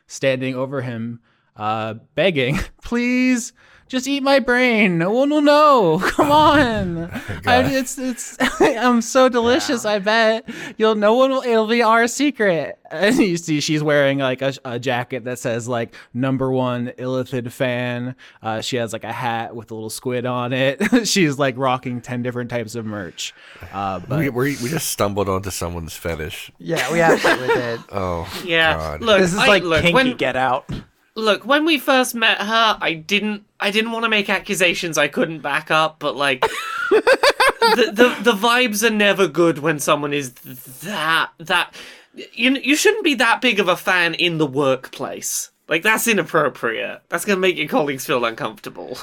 standing 0.06 0.55
over 0.55 0.82
him, 0.82 1.20
uh, 1.56 1.94
begging, 2.14 2.59
"Please, 2.82 3.52
just 3.88 4.06
eat 4.08 4.22
my 4.22 4.38
brain. 4.40 4.98
No 4.98 5.10
one 5.10 5.30
will 5.30 5.42
know. 5.42 6.00
Come 6.02 6.30
on, 6.32 7.04
I, 7.46 7.62
it's 7.72 7.98
it's. 7.98 8.36
I'm 8.60 9.00
so 9.02 9.28
delicious. 9.28 9.84
I 9.84 9.98
bet 9.98 10.48
you'll. 10.76 10.94
No 10.94 11.14
one 11.14 11.30
will. 11.30 11.42
It'll 11.42 11.66
be 11.68 11.82
our 11.82 12.06
secret." 12.08 12.78
And 12.88 13.16
you 13.18 13.36
see, 13.36 13.60
she's 13.60 13.82
wearing 13.82 14.18
like 14.18 14.42
a, 14.42 14.54
a 14.64 14.78
jacket 14.78 15.24
that 15.24 15.38
says 15.38 15.66
like 15.68 15.94
"Number 16.14 16.50
One 16.50 16.88
Illithid 16.98 17.50
Fan." 17.52 18.14
Uh, 18.42 18.60
she 18.60 18.76
has 18.76 18.92
like 18.92 19.04
a 19.04 19.12
hat 19.12 19.54
with 19.56 19.70
a 19.70 19.74
little 19.74 19.90
squid 19.90 20.24
on 20.26 20.52
it. 20.52 21.06
she's 21.06 21.38
like 21.38 21.56
rocking 21.58 22.00
ten 22.00 22.22
different 22.22 22.50
types 22.50 22.74
of 22.74 22.86
merch. 22.86 23.34
Uh, 23.72 23.98
but 24.00 24.18
We, 24.18 24.28
we, 24.30 24.56
we 24.62 24.68
just 24.68 24.88
stumbled 24.90 25.28
onto 25.28 25.50
someone's 25.50 25.94
fetish. 25.96 26.50
Yeah, 26.58 26.92
we 26.92 27.00
absolutely 27.00 27.48
did. 27.54 27.80
Oh, 27.90 28.28
Yeah. 28.44 28.76
God. 28.76 29.00
Look, 29.02 29.20
This 29.20 29.32
is 29.32 29.38
I- 29.38 29.46
like 29.48 29.62
look, 29.64 29.82
kinky 29.82 29.94
when, 29.94 30.16
get 30.16 30.36
out. 30.36 30.70
Look 31.16 31.44
when 31.44 31.64
we 31.64 31.78
first 31.78 32.14
met 32.14 32.38
her 32.38 32.78
i 32.80 32.93
didn't 32.93 33.44
i 33.59 33.70
didn't 33.70 33.90
want 33.90 34.05
to 34.05 34.09
make 34.09 34.30
accusations 34.30 34.97
i 34.97 35.09
couldn't 35.09 35.40
back 35.40 35.70
up 35.70 35.98
but 35.98 36.14
like 36.14 36.40
the, 36.90 37.90
the 37.93 38.16
the 38.22 38.36
vibes 38.36 38.86
are 38.86 38.94
never 38.94 39.26
good 39.26 39.59
when 39.59 39.78
someone 39.78 40.12
is 40.12 40.32
that 40.32 41.30
that 41.38 41.74
you 42.12 42.52
you 42.62 42.76
shouldn't 42.76 43.05
be 43.05 43.14
that 43.14 43.40
big 43.40 43.59
of 43.59 43.68
a 43.68 43.76
fan 43.76 44.14
in 44.14 44.38
the 44.38 44.47
workplace 44.47 45.51
like 45.68 45.82
that's 45.82 46.06
inappropriate 46.06 47.02
that's 47.09 47.24
gonna 47.24 47.40
make 47.40 47.56
your 47.56 47.68
colleagues 47.68 48.06
feel 48.06 48.24
uncomfortable 48.24 48.97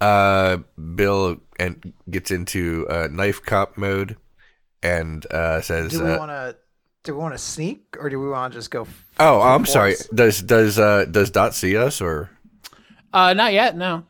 uh, 0.00 0.58
Bill 0.94 1.40
and 1.58 1.94
gets 2.10 2.30
into 2.30 2.86
uh, 2.88 3.08
knife 3.10 3.42
cop 3.42 3.78
mode 3.78 4.16
and 4.82 5.26
uh, 5.32 5.60
says, 5.60 5.92
Do 5.92 6.04
we 6.04 6.10
uh, 6.10 6.18
want 6.18 6.30
to? 6.30 6.56
Do 7.06 7.14
we 7.14 7.20
want 7.20 7.34
to 7.34 7.38
sneak, 7.38 7.96
or 7.98 8.10
do 8.10 8.20
we 8.20 8.28
want 8.28 8.52
to 8.52 8.58
just 8.58 8.70
go? 8.70 8.82
f- 8.82 9.06
"Oh, 9.20 9.40
I'm 9.40 9.64
sorry. 9.64 9.94
Does 10.12 10.42
does 10.42 10.78
uh, 10.78 11.04
does 11.06 11.30
Dot 11.30 11.54
see 11.54 11.76
us 11.76 12.00
or?" 12.00 12.30
uh, 13.12 13.32
not 13.32 13.52
yet. 13.52 13.76
No. 13.76 14.04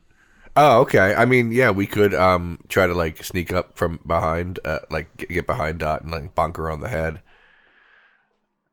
Oh, 0.57 0.81
okay. 0.81 1.15
I 1.15 1.27
mean, 1.27 1.53
yeah, 1.53 1.71
we 1.71 1.87
could 1.87 2.15
um 2.15 2.59
try 2.69 2.87
to 2.87 2.95
like 2.95 3.23
sneak 3.23 3.53
up 3.53 3.77
from 3.77 4.01
behind, 4.07 4.59
uh, 4.65 4.79
like 4.91 5.15
get, 5.19 5.29
get 5.29 5.47
behind 5.47 5.79
Dot 5.81 6.03
and 6.03 6.11
like 6.11 6.35
bonk 6.35 6.57
her 6.57 6.71
on 6.71 6.81
the 6.81 6.89
head. 6.89 7.21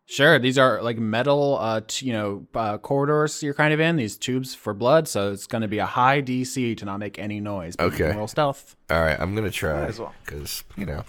Sure, 0.06 0.38
these 0.38 0.58
are 0.58 0.82
like 0.82 0.98
metal, 0.98 1.58
uh, 1.60 1.82
t- 1.88 2.06
you 2.08 2.14
know, 2.14 2.46
uh, 2.56 2.78
corridors 2.78 3.42
you're 3.42 3.54
kind 3.54 3.74
of 3.74 3.80
in. 3.80 3.96
These 3.96 4.18
tubes 4.18 4.54
for 4.54 4.74
blood, 4.74 5.08
so 5.08 5.32
it's 5.32 5.48
going 5.48 5.62
to 5.62 5.68
be 5.68 5.80
a 5.80 5.86
high 5.86 6.22
DC 6.22 6.76
to 6.78 6.86
not 6.86 7.00
make 7.00 7.18
any 7.20 7.40
noise. 7.40 7.76
but 7.78 7.86
Okay. 7.94 8.16
roll 8.16 8.28
stealth. 8.28 8.76
All 8.90 9.02
right, 9.02 9.20
I'm 9.20 9.34
gonna 9.34 9.50
try 9.52 9.82
Might 9.82 9.90
as 9.90 10.00
well. 10.00 10.14
because 10.26 10.64
you 10.78 10.86
know, 10.86 11.04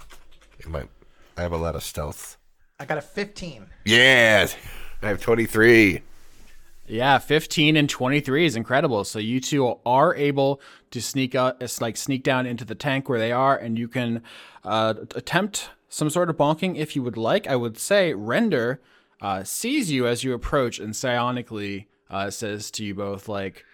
it 0.59 0.67
might. 0.67 0.89
I 1.37 1.41
have 1.41 1.51
a 1.51 1.57
lot 1.57 1.75
of 1.75 1.83
stealth. 1.83 2.37
I 2.77 2.83
got 2.83 2.97
a 2.97 3.01
15. 3.01 3.67
Yeah, 3.85 4.47
I 5.01 5.07
have 5.07 5.21
23. 5.21 6.01
Yeah, 6.87 7.17
15 7.19 7.77
and 7.77 7.89
23 7.89 8.45
is 8.45 8.55
incredible. 8.57 9.05
So 9.05 9.17
you 9.17 9.39
two 9.39 9.79
are 9.85 10.13
able 10.13 10.59
to 10.91 11.01
sneak 11.01 11.35
out, 11.35 11.57
it's 11.61 11.79
like 11.79 11.95
sneak 11.95 12.23
down 12.23 12.45
into 12.45 12.65
the 12.65 12.75
tank 12.75 13.07
where 13.07 13.17
they 13.17 13.31
are, 13.31 13.57
and 13.57 13.79
you 13.79 13.87
can 13.87 14.21
uh, 14.65 14.93
attempt 15.15 15.69
some 15.87 16.09
sort 16.09 16.29
of 16.29 16.35
bonking 16.35 16.75
if 16.75 16.95
you 16.95 17.03
would 17.03 17.15
like. 17.15 17.47
I 17.47 17.55
would 17.55 17.77
say 17.77 18.13
Render 18.13 18.81
uh, 19.21 19.45
sees 19.45 19.89
you 19.89 20.05
as 20.05 20.25
you 20.25 20.33
approach 20.33 20.77
and 20.77 20.93
psionically 20.93 21.85
uh, 22.09 22.29
says 22.29 22.69
to 22.71 22.83
you 22.83 22.93
both, 22.93 23.29
like, 23.29 23.65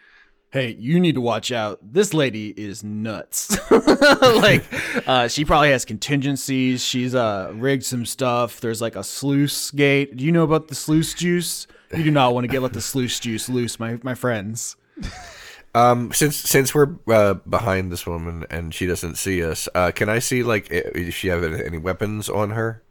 hey, 0.51 0.75
you 0.77 0.99
need 0.99 1.15
to 1.15 1.21
watch 1.21 1.51
out. 1.51 1.79
This 1.81 2.13
lady 2.13 2.49
is 2.49 2.83
nuts. 2.83 3.57
like, 3.71 4.63
uh, 5.07 5.27
she 5.27 5.45
probably 5.45 5.71
has 5.71 5.85
contingencies. 5.85 6.83
She's 6.83 7.15
uh, 7.15 7.51
rigged 7.55 7.85
some 7.85 8.05
stuff. 8.05 8.59
There's 8.59 8.81
like 8.81 8.95
a 8.95 9.03
sluice 9.03 9.71
gate. 9.71 10.17
Do 10.17 10.25
you 10.25 10.31
know 10.31 10.43
about 10.43 10.67
the 10.67 10.75
sluice 10.75 11.13
juice? 11.13 11.67
You 11.95 12.03
do 12.03 12.11
not 12.11 12.33
want 12.33 12.43
to 12.43 12.47
get 12.47 12.61
let 12.61 12.73
the 12.73 12.81
sluice 12.81 13.19
juice 13.19 13.49
loose, 13.49 13.79
my 13.79 13.99
my 14.03 14.13
friends. 14.13 14.75
Um, 15.73 16.11
since 16.13 16.35
since 16.35 16.75
we're 16.75 16.95
uh, 17.07 17.35
behind 17.35 17.91
this 17.91 18.05
woman 18.05 18.45
and 18.49 18.73
she 18.73 18.85
doesn't 18.85 19.15
see 19.15 19.43
us, 19.43 19.69
uh, 19.73 19.91
can 19.91 20.09
I 20.09 20.19
see 20.19 20.43
like 20.43 20.67
if 20.69 21.15
she 21.15 21.29
have 21.29 21.43
any 21.43 21.77
weapons 21.77 22.29
on 22.29 22.51
her? 22.51 22.83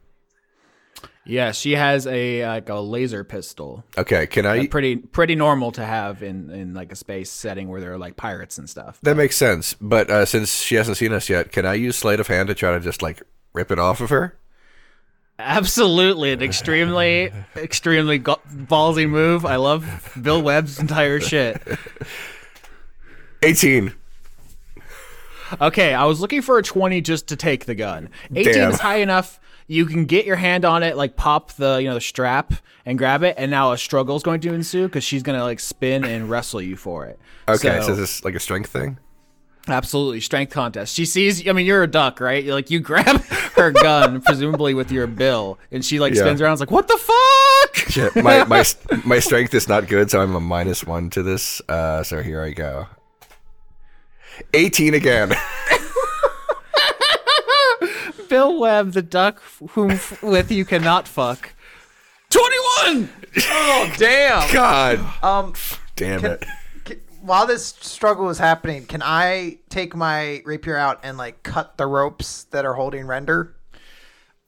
Yeah, 1.23 1.51
she 1.51 1.73
has 1.73 2.07
a 2.07 2.45
like 2.47 2.69
a 2.69 2.79
laser 2.79 3.23
pistol. 3.23 3.83
Okay, 3.97 4.25
can 4.25 4.45
I? 4.45 4.59
Uh, 4.59 4.67
pretty 4.67 4.95
pretty 4.95 5.35
normal 5.35 5.71
to 5.73 5.85
have 5.85 6.23
in 6.23 6.49
in 6.49 6.73
like 6.73 6.91
a 6.91 6.95
space 6.95 7.29
setting 7.29 7.67
where 7.67 7.79
there 7.79 7.93
are 7.93 7.97
like 7.97 8.15
pirates 8.17 8.57
and 8.57 8.67
stuff. 8.69 8.99
That 9.03 9.15
makes 9.15 9.37
sense. 9.37 9.75
But 9.79 10.09
uh, 10.09 10.25
since 10.25 10.61
she 10.61 10.75
hasn't 10.75 10.97
seen 10.97 11.13
us 11.13 11.29
yet, 11.29 11.51
can 11.51 11.65
I 11.65 11.75
use 11.75 11.95
sleight 11.95 12.19
of 12.19 12.27
hand 12.27 12.47
to 12.47 12.55
try 12.55 12.71
to 12.71 12.79
just 12.79 13.01
like 13.03 13.21
rip 13.53 13.71
it 13.71 13.77
off 13.77 14.01
of 14.01 14.09
her? 14.09 14.35
Absolutely, 15.37 16.31
an 16.31 16.41
extremely 16.41 17.31
extremely 17.55 18.17
go- 18.17 18.41
ballsy 18.51 19.07
move. 19.07 19.45
I 19.45 19.57
love 19.57 20.11
Bill 20.19 20.41
Webb's 20.41 20.79
entire 20.79 21.19
shit. 21.19 21.61
18. 23.43 23.93
Okay, 25.59 25.93
I 25.93 26.05
was 26.05 26.21
looking 26.21 26.41
for 26.41 26.57
a 26.57 26.63
20 26.63 27.01
just 27.01 27.27
to 27.27 27.35
take 27.35 27.65
the 27.65 27.75
gun. 27.75 28.09
18 28.33 28.53
Damn. 28.53 28.71
is 28.71 28.79
high 28.79 28.97
enough. 28.97 29.39
You 29.71 29.85
can 29.85 30.03
get 30.03 30.25
your 30.25 30.35
hand 30.35 30.65
on 30.65 30.83
it, 30.83 30.97
like 30.97 31.15
pop 31.15 31.53
the 31.53 31.77
you 31.81 31.87
know 31.87 31.93
the 31.93 32.01
strap 32.01 32.53
and 32.85 32.97
grab 32.97 33.23
it, 33.23 33.35
and 33.37 33.49
now 33.49 33.71
a 33.71 33.77
struggle 33.77 34.17
is 34.17 34.23
going 34.23 34.41
to 34.41 34.53
ensue 34.53 34.87
because 34.87 35.05
she's 35.05 35.23
gonna 35.23 35.43
like 35.43 35.61
spin 35.61 36.03
and 36.03 36.29
wrestle 36.29 36.61
you 36.61 36.75
for 36.75 37.05
it. 37.05 37.17
Okay, 37.47 37.79
so, 37.81 37.91
is 37.93 37.97
this 37.97 38.25
like 38.25 38.35
a 38.35 38.39
strength 38.39 38.69
thing? 38.69 38.97
Absolutely, 39.69 40.19
strength 40.19 40.51
contest. 40.51 40.93
She 40.93 41.05
sees. 41.05 41.47
I 41.47 41.53
mean, 41.53 41.65
you're 41.65 41.83
a 41.83 41.87
duck, 41.87 42.19
right? 42.19 42.43
You're 42.43 42.53
like 42.53 42.69
you 42.69 42.81
grab 42.81 43.21
her 43.55 43.71
gun, 43.71 44.19
presumably 44.21 44.73
with 44.73 44.91
your 44.91 45.07
bill, 45.07 45.57
and 45.71 45.85
she 45.85 45.99
like 46.01 46.15
Yeah. 46.15 46.23
spins 46.23 46.41
around. 46.41 46.59
Like, 46.59 46.71
what 46.71 46.89
the 46.89 46.97
fuck? 46.97 47.75
Shit, 47.91 48.15
my 48.17 48.43
my 48.43 48.65
my 49.05 49.19
strength 49.19 49.53
is 49.53 49.69
not 49.69 49.87
good, 49.87 50.11
so 50.11 50.19
I'm 50.21 50.35
a 50.35 50.41
minus 50.41 50.83
one 50.83 51.09
to 51.11 51.23
this. 51.23 51.61
Uh, 51.69 52.03
so 52.03 52.21
here 52.21 52.41
I 52.41 52.51
go. 52.51 52.87
18 54.53 54.95
again. 54.95 55.31
Bill 58.31 58.57
Webb, 58.59 58.93
the 58.93 59.01
duck 59.01 59.41
whom 59.71 59.91
f- 59.91 60.23
with 60.23 60.51
you 60.53 60.63
cannot 60.63 61.05
fuck. 61.05 61.53
Twenty-one. 62.29 63.09
Oh 63.49 63.93
damn! 63.97 64.53
God 64.53 64.99
Um, 65.21 65.53
damn 65.97 66.21
can, 66.21 66.31
it. 66.31 66.45
can- 66.85 67.01
while 67.21 67.45
this 67.45 67.65
struggle 67.65 68.29
is 68.29 68.37
happening, 68.37 68.85
can 68.85 69.01
I 69.03 69.59
take 69.69 69.97
my 69.97 70.41
rapier 70.45 70.77
out 70.77 71.01
and 71.03 71.17
like 71.17 71.43
cut 71.43 71.75
the 71.77 71.85
ropes 71.87 72.45
that 72.45 72.63
are 72.63 72.73
holding 72.73 73.05
Render? 73.05 73.53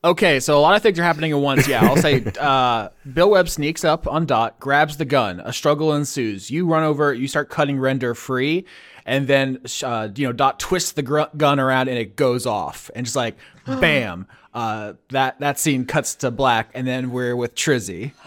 Okay, 0.05 0.39
so 0.39 0.57
a 0.57 0.61
lot 0.61 0.75
of 0.75 0.81
things 0.81 0.97
are 0.97 1.03
happening 1.03 1.31
at 1.33 1.37
once. 1.39 1.67
Yeah, 1.67 1.81
I'll 1.85 1.97
say 1.97 2.23
uh, 2.39 2.87
Bill 3.13 3.29
Webb 3.31 3.49
sneaks 3.49 3.83
up 3.83 4.07
on 4.07 4.25
Dot, 4.25 4.59
grabs 4.61 4.95
the 4.97 5.05
gun. 5.05 5.41
A 5.41 5.51
struggle 5.51 5.93
ensues. 5.93 6.49
You 6.49 6.67
run 6.67 6.83
over, 6.83 7.13
you 7.13 7.27
start 7.27 7.49
cutting 7.49 7.77
Render 7.79 8.13
free, 8.15 8.65
and 9.05 9.27
then 9.27 9.61
uh, 9.83 10.09
you 10.15 10.27
know 10.27 10.33
Dot 10.33 10.59
twists 10.59 10.91
the 10.91 11.01
gr- 11.01 11.21
gun 11.35 11.59
around 11.59 11.87
and 11.87 11.97
it 11.97 12.15
goes 12.15 12.45
off, 12.45 12.89
and 12.95 13.05
just 13.05 13.15
like 13.15 13.35
bam, 13.65 14.27
uh, 14.53 14.93
that 15.09 15.39
that 15.39 15.59
scene 15.59 15.85
cuts 15.85 16.15
to 16.15 16.31
black, 16.31 16.69
and 16.73 16.87
then 16.87 17.11
we're 17.11 17.35
with 17.35 17.55
Trizzy. 17.55 18.11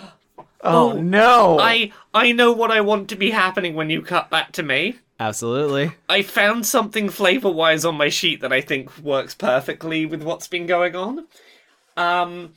Oh, 0.62 0.94
no! 0.94 1.60
i 1.60 1.92
i 2.12 2.32
know 2.32 2.50
what 2.50 2.72
i 2.72 2.80
want 2.80 3.08
to 3.10 3.14
be 3.14 3.30
happening 3.30 3.74
when 3.74 3.88
you 3.88 4.02
cut 4.02 4.30
back 4.30 4.50
to 4.52 4.64
me 4.64 4.98
Absolutely. 5.18 5.92
I 6.08 6.22
found 6.22 6.66
something 6.66 7.08
flavor 7.08 7.50
wise 7.50 7.84
on 7.84 7.96
my 7.96 8.08
sheet 8.08 8.40
that 8.42 8.52
I 8.52 8.60
think 8.60 8.98
works 8.98 9.34
perfectly 9.34 10.04
with 10.04 10.22
what's 10.22 10.46
been 10.46 10.66
going 10.66 10.94
on. 10.94 11.26
Um, 11.96 12.52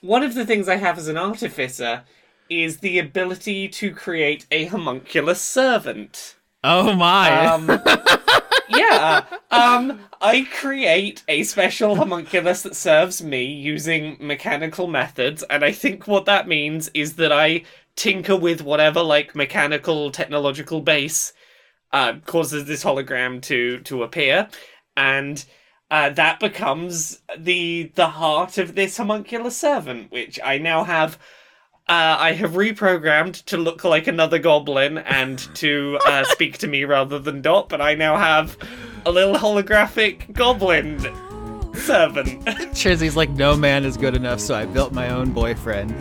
one 0.00 0.22
of 0.22 0.34
the 0.34 0.46
things 0.46 0.68
I 0.68 0.76
have 0.76 0.96
as 0.96 1.08
an 1.08 1.18
artificer 1.18 2.04
is 2.48 2.78
the 2.78 2.98
ability 2.98 3.68
to 3.68 3.92
create 3.92 4.46
a 4.50 4.66
homunculus 4.66 5.42
servant. 5.42 6.35
Oh 6.68 6.96
my. 6.96 7.46
Um, 7.46 7.68
yeah, 8.68 9.24
um, 9.52 10.00
I 10.20 10.48
create 10.52 11.22
a 11.28 11.44
special 11.44 11.94
homunculus 11.94 12.62
that 12.62 12.74
serves 12.74 13.22
me 13.22 13.44
using 13.44 14.16
mechanical 14.18 14.88
methods, 14.88 15.44
and 15.44 15.64
I 15.64 15.70
think 15.70 16.08
what 16.08 16.24
that 16.24 16.48
means 16.48 16.90
is 16.92 17.14
that 17.16 17.30
I 17.30 17.62
tinker 17.94 18.34
with 18.36 18.62
whatever 18.62 19.00
like 19.00 19.36
mechanical 19.36 20.10
technological 20.10 20.80
base 20.80 21.32
uh, 21.92 22.14
causes 22.26 22.64
this 22.64 22.82
hologram 22.82 23.40
to 23.42 23.78
to 23.82 24.02
appear, 24.02 24.48
and 24.96 25.44
uh, 25.92 26.10
that 26.10 26.40
becomes 26.40 27.20
the 27.38 27.92
the 27.94 28.08
heart 28.08 28.58
of 28.58 28.74
this 28.74 28.96
homunculus 28.96 29.56
servant, 29.56 30.10
which 30.10 30.40
I 30.44 30.58
now 30.58 30.82
have. 30.82 31.16
Uh, 31.88 32.16
I 32.18 32.32
have 32.32 32.52
reprogrammed 32.52 33.44
to 33.44 33.56
look 33.56 33.84
like 33.84 34.08
another 34.08 34.40
goblin 34.40 34.98
and 34.98 35.38
to 35.54 36.00
uh, 36.04 36.24
speak 36.30 36.58
to 36.58 36.66
me 36.66 36.84
rather 36.84 37.20
than 37.20 37.42
Dot, 37.42 37.68
but 37.68 37.80
I 37.80 37.94
now 37.94 38.16
have 38.16 38.56
a 39.04 39.12
little 39.12 39.36
holographic 39.36 40.32
goblin 40.32 40.98
servant. 41.76 42.44
Trizzy's 42.74 43.14
like, 43.14 43.30
no 43.30 43.56
man 43.56 43.84
is 43.84 43.96
good 43.96 44.16
enough, 44.16 44.40
so 44.40 44.56
I 44.56 44.66
built 44.66 44.92
my 44.92 45.10
own 45.10 45.30
boyfriend. 45.30 45.92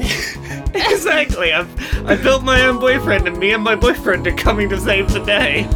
exactly. 0.73 1.53
I've 1.53 1.69
I 2.07 2.15
built 2.15 2.43
my 2.43 2.65
own 2.65 2.79
boyfriend, 2.79 3.27
and 3.27 3.37
me 3.37 3.53
and 3.53 3.63
my 3.63 3.75
boyfriend 3.75 4.25
are 4.25 4.35
coming 4.35 4.69
to 4.69 4.79
save 4.79 5.13
the 5.13 5.23
day. 5.23 5.69